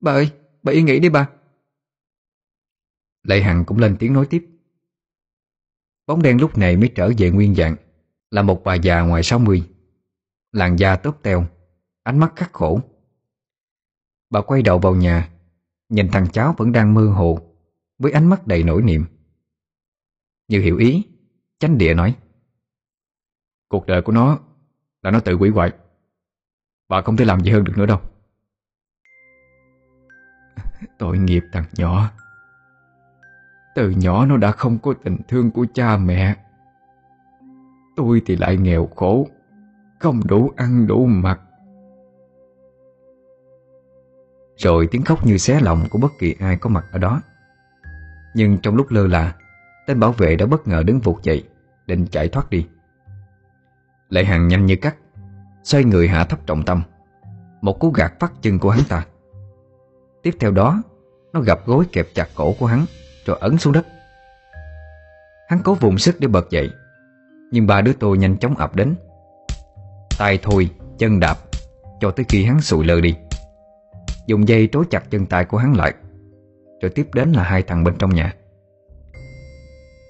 Bà 0.00 0.12
ơi, 0.12 0.30
bà 0.62 0.72
yên 0.72 0.86
nghĩ 0.86 1.00
đi 1.00 1.08
bà. 1.08 1.28
Lệ 3.22 3.40
Hằng 3.40 3.64
cũng 3.64 3.78
lên 3.78 3.96
tiếng 3.98 4.12
nói 4.12 4.26
tiếp. 4.30 4.46
Bóng 6.06 6.22
đen 6.22 6.40
lúc 6.40 6.58
này 6.58 6.76
mới 6.76 6.88
trở 6.94 7.10
về 7.18 7.30
nguyên 7.30 7.54
dạng 7.54 7.76
Là 8.30 8.42
một 8.42 8.64
bà 8.64 8.74
già 8.74 9.00
ngoài 9.00 9.22
60 9.22 9.62
Làn 10.52 10.78
da 10.78 10.96
tốp 10.96 11.22
teo 11.22 11.46
Ánh 12.02 12.18
mắt 12.18 12.32
khắc 12.36 12.52
khổ. 12.52 12.80
Bà 14.30 14.40
quay 14.40 14.62
đầu 14.62 14.78
vào 14.78 14.94
nhà, 14.94 15.28
Nhìn 15.88 16.08
thằng 16.12 16.26
cháu 16.32 16.54
vẫn 16.58 16.72
đang 16.72 16.94
mơ 16.94 17.10
hồ, 17.10 17.38
Với 17.98 18.12
ánh 18.12 18.26
mắt 18.28 18.46
đầy 18.46 18.62
nỗi 18.62 18.82
niệm 18.82 19.04
Như 20.48 20.60
hiểu 20.60 20.76
ý, 20.76 21.06
Chánh 21.58 21.78
địa 21.78 21.94
nói, 21.94 22.16
Cuộc 23.68 23.86
đời 23.86 24.02
của 24.02 24.12
nó 24.12 24.38
Là 25.02 25.10
nó 25.10 25.20
tự 25.20 25.34
quỷ 25.34 25.50
hoại. 25.50 25.72
Bà 26.88 27.02
không 27.02 27.16
thể 27.16 27.24
làm 27.24 27.40
gì 27.40 27.50
hơn 27.50 27.64
được 27.64 27.72
nữa 27.76 27.86
đâu. 27.86 28.00
Tội 30.98 31.18
nghiệp 31.18 31.42
thằng 31.52 31.64
nhỏ. 31.76 32.10
Từ 33.74 33.90
nhỏ 33.90 34.26
nó 34.26 34.36
đã 34.36 34.52
không 34.52 34.78
có 34.78 34.94
tình 35.04 35.18
thương 35.28 35.50
của 35.50 35.66
cha 35.74 35.96
mẹ. 35.96 36.36
Tôi 37.96 38.22
thì 38.26 38.36
lại 38.36 38.56
nghèo 38.56 38.86
khổ, 38.96 39.28
Không 40.00 40.20
đủ 40.26 40.52
ăn 40.56 40.86
đủ 40.86 41.06
mặc. 41.06 41.40
Rồi 44.58 44.88
tiếng 44.90 45.02
khóc 45.02 45.26
như 45.26 45.38
xé 45.38 45.60
lòng 45.60 45.88
của 45.90 45.98
bất 45.98 46.12
kỳ 46.18 46.34
ai 46.40 46.56
có 46.56 46.70
mặt 46.70 46.84
ở 46.92 46.98
đó. 46.98 47.22
Nhưng 48.34 48.58
trong 48.58 48.76
lúc 48.76 48.90
lơ 48.90 49.06
là 49.06 49.34
Tên 49.86 50.00
bảo 50.00 50.12
vệ 50.12 50.36
đã 50.36 50.46
bất 50.46 50.68
ngờ 50.68 50.82
đứng 50.86 51.00
vụt 51.00 51.22
dậy 51.22 51.44
Định 51.86 52.06
chạy 52.06 52.28
thoát 52.28 52.50
đi. 52.50 52.66
Lệ 54.08 54.24
Hằng 54.24 54.48
nhanh 54.48 54.66
như 54.66 54.76
cắt 54.76 54.96
Xoay 55.62 55.84
người 55.84 56.08
hạ 56.08 56.24
thấp 56.24 56.46
trọng 56.46 56.64
tâm. 56.64 56.82
Một 57.60 57.78
cú 57.80 57.90
gạt 57.90 58.12
phát 58.20 58.32
chân 58.42 58.58
của 58.58 58.70
hắn 58.70 58.80
ta. 58.88 59.06
Tiếp 60.22 60.34
theo 60.40 60.50
đó 60.50 60.82
Nó 61.32 61.40
gặp 61.40 61.60
gối 61.66 61.84
kẹp 61.92 62.06
chặt 62.14 62.28
cổ 62.34 62.54
của 62.58 62.66
hắn 62.66 62.84
rồi 63.26 63.38
ấn 63.40 63.58
xuống 63.58 63.72
đất. 63.72 63.86
Hắn 65.48 65.60
cố 65.64 65.74
vùng 65.74 65.98
sức 65.98 66.16
để 66.20 66.28
bật 66.28 66.50
dậy 66.50 66.70
Nhưng 67.52 67.66
ba 67.66 67.80
đứa 67.80 67.92
tôi 67.92 68.18
nhanh 68.18 68.36
chóng 68.36 68.54
ập 68.54 68.76
đến. 68.76 68.94
Tay 70.18 70.38
thôi, 70.42 70.70
chân 70.98 71.20
đạp 71.20 71.38
Cho 72.00 72.10
tới 72.10 72.26
khi 72.28 72.44
hắn 72.44 72.60
sụi 72.60 72.84
lơ 72.84 73.00
đi. 73.00 73.14
Dùng 74.28 74.48
dây 74.48 74.68
trói 74.72 74.84
chặt 74.90 75.10
chân 75.10 75.26
tay 75.26 75.44
của 75.44 75.58
hắn 75.58 75.76
lại, 75.76 75.94
Rồi 76.82 76.90
tiếp 76.94 77.06
đến 77.14 77.32
là 77.32 77.42
hai 77.42 77.62
thằng 77.62 77.84
bên 77.84 77.94
trong 77.98 78.14
nhà. 78.14 78.34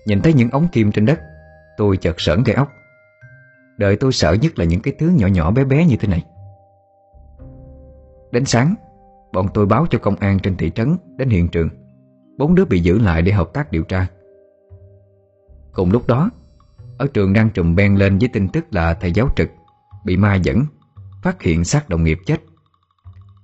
Nhìn 0.06 0.20
thấy 0.20 0.32
những 0.32 0.50
ống 0.50 0.68
kim 0.72 0.92
trên 0.92 1.06
đất, 1.06 1.20
Tôi 1.76 1.96
chợt 1.96 2.20
sởn 2.20 2.44
cái 2.44 2.54
ốc. 2.54 2.68
Đời 3.78 3.96
tôi 3.96 4.12
sợ 4.12 4.32
nhất 4.32 4.58
là 4.58 4.64
những 4.64 4.80
cái 4.80 4.94
thứ 4.98 5.08
nhỏ 5.08 5.26
nhỏ 5.26 5.50
bé 5.50 5.64
bé 5.64 5.86
như 5.86 5.96
thế 5.96 6.08
này. 6.08 6.24
Đến 8.32 8.44
sáng, 8.44 8.74
Bọn 9.32 9.46
tôi 9.54 9.66
báo 9.66 9.86
cho 9.90 9.98
công 9.98 10.16
an 10.16 10.38
trên 10.38 10.56
thị 10.56 10.70
trấn, 10.70 10.96
Đến 11.16 11.28
hiện 11.28 11.48
trường. 11.48 11.68
Bốn 12.38 12.54
đứa 12.54 12.64
bị 12.64 12.80
giữ 12.80 12.98
lại 12.98 13.22
để 13.22 13.32
hợp 13.32 13.50
tác 13.52 13.72
điều 13.72 13.82
tra. 13.82 14.06
Cùng 15.72 15.92
lúc 15.92 16.06
đó, 16.06 16.30
Ở 16.98 17.06
trường 17.14 17.32
đang 17.32 17.50
trùm 17.50 17.74
ben 17.74 17.96
lên 17.96 18.18
với 18.18 18.28
tin 18.32 18.48
tức 18.48 18.64
là 18.70 18.94
thầy 18.94 19.12
giáo 19.12 19.28
trực 19.36 19.48
Bị 20.04 20.16
ma 20.16 20.34
dẫn, 20.34 20.64
Phát 21.22 21.42
hiện 21.42 21.64
xác 21.64 21.88
đồng 21.88 22.04
nghiệp 22.04 22.18
chết. 22.26 22.40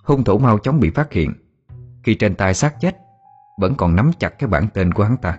Hung 0.04 0.24
thủ 0.24 0.38
mau 0.38 0.58
chóng 0.58 0.80
bị 0.80 0.90
phát 0.90 1.12
hiện. 1.12 1.32
Khi 2.02 2.14
trên 2.14 2.34
tay 2.34 2.54
xác 2.54 2.80
chết, 2.80 2.96
Vẫn 3.60 3.74
còn 3.74 3.96
nắm 3.96 4.10
chặt 4.18 4.38
cái 4.38 4.48
bản 4.48 4.68
tên 4.74 4.92
của 4.92 5.04
hắn 5.04 5.16
ta. 5.16 5.38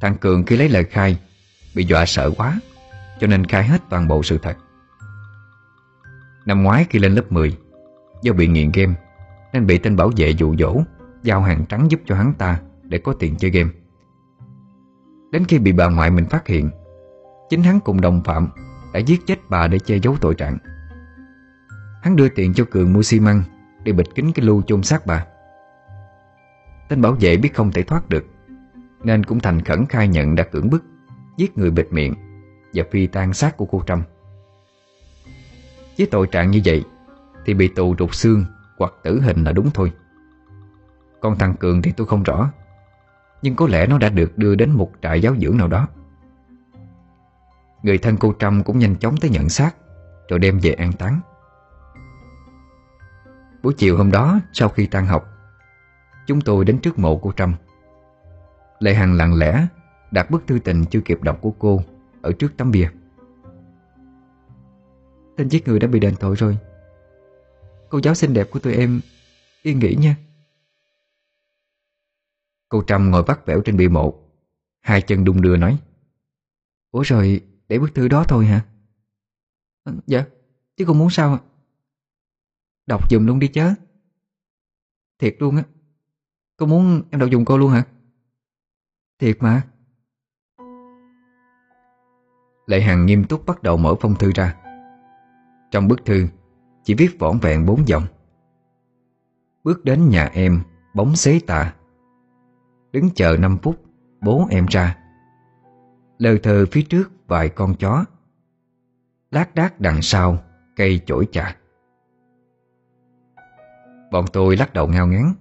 Thằng 0.00 0.16
Cường 0.16 0.44
khi 0.44 0.56
lấy 0.56 0.68
lời 0.68 0.84
khai, 0.84 1.18
Bị 1.74 1.84
dọa 1.84 2.06
sợ 2.06 2.30
quá, 2.36 2.60
Cho 3.20 3.26
nên 3.26 3.46
khai 3.46 3.64
hết 3.64 3.82
toàn 3.90 4.08
bộ 4.08 4.22
sự 4.22 4.38
thật. 4.38 4.56
Năm 6.46 6.62
ngoái 6.62 6.86
khi 6.90 6.98
lên 6.98 7.12
lớp 7.12 7.32
10 7.32 7.56
Do 8.22 8.32
bị 8.32 8.46
nghiện 8.46 8.70
game, 8.74 8.94
Nên 9.52 9.66
bị 9.66 9.78
tên 9.78 9.96
bảo 9.96 10.10
vệ 10.16 10.30
dụ 10.30 10.56
dỗ, 10.56 10.82
Giao 11.22 11.42
hàng 11.42 11.66
trắng 11.68 11.90
giúp 11.90 12.00
cho 12.06 12.14
hắn 12.14 12.32
ta 12.38 12.60
Để 12.82 12.98
có 12.98 13.14
tiền 13.18 13.36
chơi 13.36 13.50
game. 13.50 13.70
Đến 15.32 15.44
khi 15.44 15.58
bị 15.58 15.72
bà 15.72 15.88
ngoại 15.88 16.10
mình 16.10 16.26
phát 16.26 16.46
hiện, 16.46 16.70
Chính 17.50 17.62
hắn 17.62 17.80
cùng 17.80 18.00
đồng 18.00 18.22
phạm 18.24 18.48
Đã 18.92 19.00
giết 19.00 19.20
chết 19.26 19.38
bà 19.48 19.68
để 19.68 19.78
che 19.78 19.96
giấu 19.96 20.16
tội 20.20 20.34
trạng. 20.34 20.58
Hắn 22.00 22.16
đưa 22.16 22.28
tiền 22.28 22.54
cho 22.54 22.64
Cường 22.70 22.92
mua 22.92 23.02
xi 23.02 23.20
măng 23.20 23.42
Để 23.84 23.92
bịt 23.92 24.06
kín 24.14 24.32
cái 24.34 24.46
lưu 24.46 24.62
chôn 24.62 24.82
xác 24.82 25.06
bà. 25.06 25.26
Tên 26.88 27.02
bảo 27.02 27.16
vệ 27.20 27.36
biết 27.36 27.54
không 27.54 27.72
thể 27.72 27.82
thoát 27.82 28.08
được, 28.08 28.26
Nên 29.04 29.24
cũng 29.24 29.40
thành 29.40 29.62
khẩn 29.62 29.86
khai 29.86 30.08
nhận 30.08 30.34
đã 30.34 30.44
cưỡng 30.44 30.70
bức, 30.70 30.84
Giết 31.36 31.58
người 31.58 31.70
bịt 31.70 31.86
miệng 31.90 32.14
Và 32.74 32.84
phi 32.90 33.06
tan 33.06 33.32
xác 33.32 33.56
của 33.56 33.64
cô 33.64 33.82
Trâm. 33.86 34.02
Với 35.98 36.06
tội 36.10 36.26
trạng 36.26 36.50
như 36.50 36.60
vậy 36.64 36.84
Thì 37.44 37.54
bị 37.54 37.68
tù 37.68 37.94
rụt 37.98 38.14
xương 38.14 38.44
Hoặc 38.78 38.92
tử 39.02 39.20
hình 39.20 39.44
là 39.44 39.52
đúng 39.52 39.70
thôi. 39.74 39.92
Còn 41.20 41.38
thằng 41.38 41.54
Cường 41.56 41.82
thì 41.82 41.92
tôi 41.96 42.06
không 42.06 42.22
rõ, 42.22 42.52
Nhưng 43.42 43.56
có 43.56 43.66
lẽ 43.68 43.86
nó 43.86 43.98
đã 43.98 44.08
được 44.08 44.38
đưa 44.38 44.54
đến 44.54 44.70
một 44.70 44.92
trại 45.02 45.22
giáo 45.22 45.36
dưỡng 45.36 45.56
nào 45.56 45.68
đó. 45.68 45.88
Người 47.82 47.98
thân 47.98 48.16
cô 48.16 48.34
Trâm 48.38 48.62
cũng 48.62 48.78
nhanh 48.78 48.96
chóng 48.96 49.16
tới 49.16 49.30
nhận 49.30 49.48
xác, 49.48 49.74
Rồi 50.28 50.38
đem 50.38 50.58
về 50.62 50.72
an 50.72 50.92
táng. 50.92 51.20
Buổi 53.62 53.74
chiều 53.76 53.96
hôm 53.96 54.10
đó 54.10 54.40
sau 54.52 54.68
khi 54.68 54.86
tan 54.86 55.06
học 55.06 55.26
Chúng 56.26 56.40
tôi 56.40 56.64
đến 56.64 56.78
trước 56.78 56.98
mộ 56.98 57.18
của 57.18 57.32
Trâm. 57.36 57.54
Lệ 58.78 58.94
Hằng 58.94 59.16
lặng 59.16 59.34
lẽ 59.34 59.66
đặt 60.10 60.30
bức 60.30 60.46
thư 60.46 60.58
tình 60.58 60.84
chưa 60.90 61.00
kịp 61.00 61.22
đọc 61.22 61.38
của 61.40 61.50
cô 61.58 61.82
Ở 62.22 62.32
trước 62.32 62.52
tấm 62.56 62.70
bia 62.70 62.90
Tên 65.36 65.48
giết 65.48 65.68
người 65.68 65.78
đã 65.78 65.88
bị 65.88 66.00
đền 66.00 66.14
tội 66.20 66.36
rồi. 66.36 66.58
Cô 67.88 68.00
giáo 68.02 68.14
xinh 68.14 68.34
đẹp 68.34 68.50
của 68.50 68.58
tụi 68.58 68.74
em 68.74 69.00
Yên 69.62 69.78
nghỉ 69.78 69.94
nha. 69.94 70.16
Cô 72.68 72.82
Trâm 72.86 73.10
ngồi 73.10 73.22
vắt 73.22 73.46
vẻo 73.46 73.60
trên 73.60 73.76
bia 73.76 73.88
mộ 73.88 74.14
Hai 74.80 75.02
chân 75.02 75.24
đung 75.24 75.42
đưa 75.42 75.56
nói 75.56 75.78
Ủa 76.90 77.02
rồi 77.02 77.40
để 77.68 77.78
bức 77.78 77.94
thư 77.94 78.08
đó 78.08 78.24
thôi 78.28 78.46
hả? 78.46 78.64
À, 79.84 79.92
Dạ 80.06 80.24
Chứ 80.76 80.84
cô 80.88 80.94
muốn 80.94 81.10
sao 81.10 81.38
Đọc 82.86 83.10
dùm 83.10 83.26
luôn 83.26 83.38
đi 83.38 83.48
chứ. 83.48 83.74
Thiệt 85.18 85.36
luôn 85.38 85.56
á. 85.56 85.62
Cô 86.56 86.66
muốn 86.66 87.02
em 87.10 87.20
đọc 87.20 87.28
dùm 87.32 87.44
cô 87.44 87.58
luôn 87.58 87.70
hả? 87.70 87.84
Thiệt 89.18 89.36
mà. 89.40 89.62
Lệ 92.66 92.80
Hằng 92.80 93.06
nghiêm 93.06 93.24
túc 93.24 93.46
bắt 93.46 93.62
đầu 93.62 93.76
mở 93.76 93.94
phong 94.00 94.14
thư 94.14 94.32
ra. 94.34 94.56
Trong 95.70 95.88
bức 95.88 96.04
thư, 96.04 96.26
Chỉ 96.84 96.94
viết 96.94 97.18
vỏn 97.18 97.38
vẹn 97.38 97.66
bốn 97.66 97.88
dòng. 97.88 98.02
Bước 99.64 99.84
đến 99.84 100.08
nhà 100.08 100.26
em, 100.26 100.62
Bóng 100.94 101.16
xế 101.16 101.40
tạ. 101.46 101.74
Đứng 102.92 103.10
chờ 103.14 103.36
5 103.40 103.58
phút, 103.62 103.84
Bố 104.20 104.46
em 104.50 104.66
ra. 104.66 104.98
Lờ 106.18 106.36
thờ 106.42 106.66
phía 106.72 106.82
trước 106.82 107.10
vài 107.26 107.48
con 107.48 107.74
chó. 107.74 108.04
Lát 109.30 109.54
đác 109.54 109.80
đằng 109.80 110.02
sau, 110.02 110.38
Cây 110.76 111.00
chổi 111.06 111.28
chạc. 111.32 111.59
Bọn 114.10 114.24
tôi 114.32 114.56
lắc 114.56 114.72
đầu 114.72 114.88
ngao 114.88 115.06
ngán. 115.06 115.32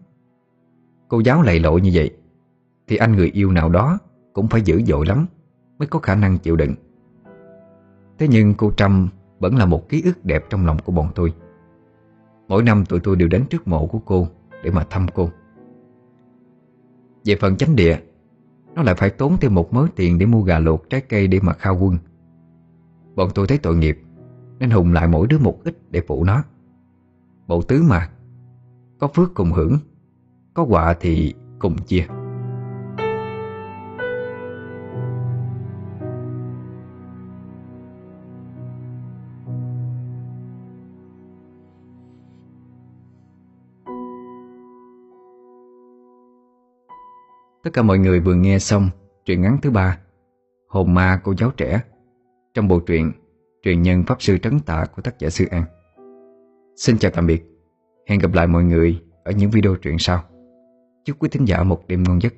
Cô 1.07 1.19
giáo 1.19 1.41
lầy 1.41 1.59
lội 1.59 1.81
như 1.81 1.91
vậy, 1.93 2.17
Thì 2.87 2.95
anh 2.95 3.15
người 3.15 3.29
yêu 3.33 3.51
nào 3.51 3.69
đó 3.69 3.97
Cũng 4.33 4.47
phải 4.47 4.61
dữ 4.61 4.81
dội 4.85 5.05
lắm 5.05 5.25
Mới 5.79 5.87
có 5.87 5.99
khả 5.99 6.15
năng 6.15 6.37
chịu 6.37 6.55
đựng. 6.55 6.75
Thế 8.19 8.27
nhưng 8.27 8.53
cô 8.53 8.71
Trâm 8.71 9.09
Vẫn 9.39 9.55
là 9.55 9.65
một 9.65 9.89
ký 9.89 10.01
ức 10.01 10.25
đẹp 10.25 10.45
trong 10.49 10.65
lòng 10.65 10.77
của 10.85 10.91
bọn 10.91 11.11
tôi. 11.15 11.33
Mỗi 12.47 12.63
năm 12.63 12.85
tụi 12.85 12.99
tôi 12.99 13.15
đều 13.15 13.27
đến 13.27 13.43
trước 13.49 13.67
mộ 13.67 13.87
của 13.87 13.99
cô 13.99 14.27
Để 14.63 14.71
mà 14.71 14.85
thăm 14.89 15.07
cô. 15.15 15.29
Về 17.25 17.35
phần 17.41 17.57
chánh 17.57 17.75
địa, 17.75 17.99
Nó 18.75 18.83
lại 18.83 18.95
phải 18.95 19.09
tốn 19.09 19.37
thêm 19.37 19.55
một 19.55 19.73
mớ 19.73 19.87
tiền 19.95 20.19
Để 20.19 20.25
mua 20.25 20.41
gà 20.41 20.59
luộc, 20.59 20.89
trái 20.89 21.01
cây 21.01 21.27
để 21.27 21.39
mà 21.43 21.53
khao 21.53 21.77
quân. 21.81 21.97
Bọn 23.15 23.29
tôi 23.35 23.47
thấy 23.47 23.57
tội 23.57 23.75
nghiệp, 23.75 24.01
Nên 24.59 24.69
hùng 24.69 24.93
lại 24.93 25.07
mỗi 25.07 25.27
đứa 25.27 25.37
một 25.37 25.63
ít 25.63 25.77
để 25.89 26.01
phụ 26.07 26.23
nó. 26.23 26.43
Bộ 27.47 27.61
tứ 27.61 27.83
mà 27.89 28.09
có 28.99 29.07
phước 29.07 29.33
cùng 29.33 29.51
hưởng, 29.51 29.77
Có 30.53 30.63
họa 30.63 30.95
thì 30.99 31.33
cùng 31.59 31.77
chia. 31.77 32.05
Tất 47.63 47.69
cả 47.73 47.81
mọi 47.81 47.99
người 47.99 48.19
vừa 48.19 48.33
nghe 48.33 48.59
xong 48.59 48.89
truyện 49.25 49.41
ngắn 49.41 49.57
thứ 49.61 49.71
ba, 49.71 49.99
Hồn 50.67 50.93
ma 50.93 51.21
cô 51.23 51.33
giáo 51.37 51.51
trẻ. 51.57 51.81
Trong 52.53 52.67
bộ 52.67 52.79
truyện, 52.79 53.11
Truyền 53.63 53.81
nhân 53.81 54.03
Pháp 54.07 54.21
Sư 54.21 54.37
Trấn 54.37 54.59
Tạ 54.59 54.85
của 54.95 55.01
tác 55.01 55.19
giả 55.19 55.29
Sư 55.29 55.45
An. 55.51 55.63
Xin 56.75 56.97
chào 56.97 57.11
tạm 57.11 57.27
biệt. 57.27 57.58
Hẹn 58.09 58.19
gặp 58.19 58.33
lại 58.33 58.47
mọi 58.47 58.63
người 58.63 59.01
ở 59.23 59.31
những 59.31 59.49
video 59.49 59.75
truyện 59.75 59.99
sau. 59.99 60.23
Chúc 61.05 61.19
quý 61.19 61.29
thính 61.29 61.45
giả 61.45 61.63
một 61.63 61.87
đêm 61.87 62.03
ngon 62.03 62.21
giấc. 62.21 62.33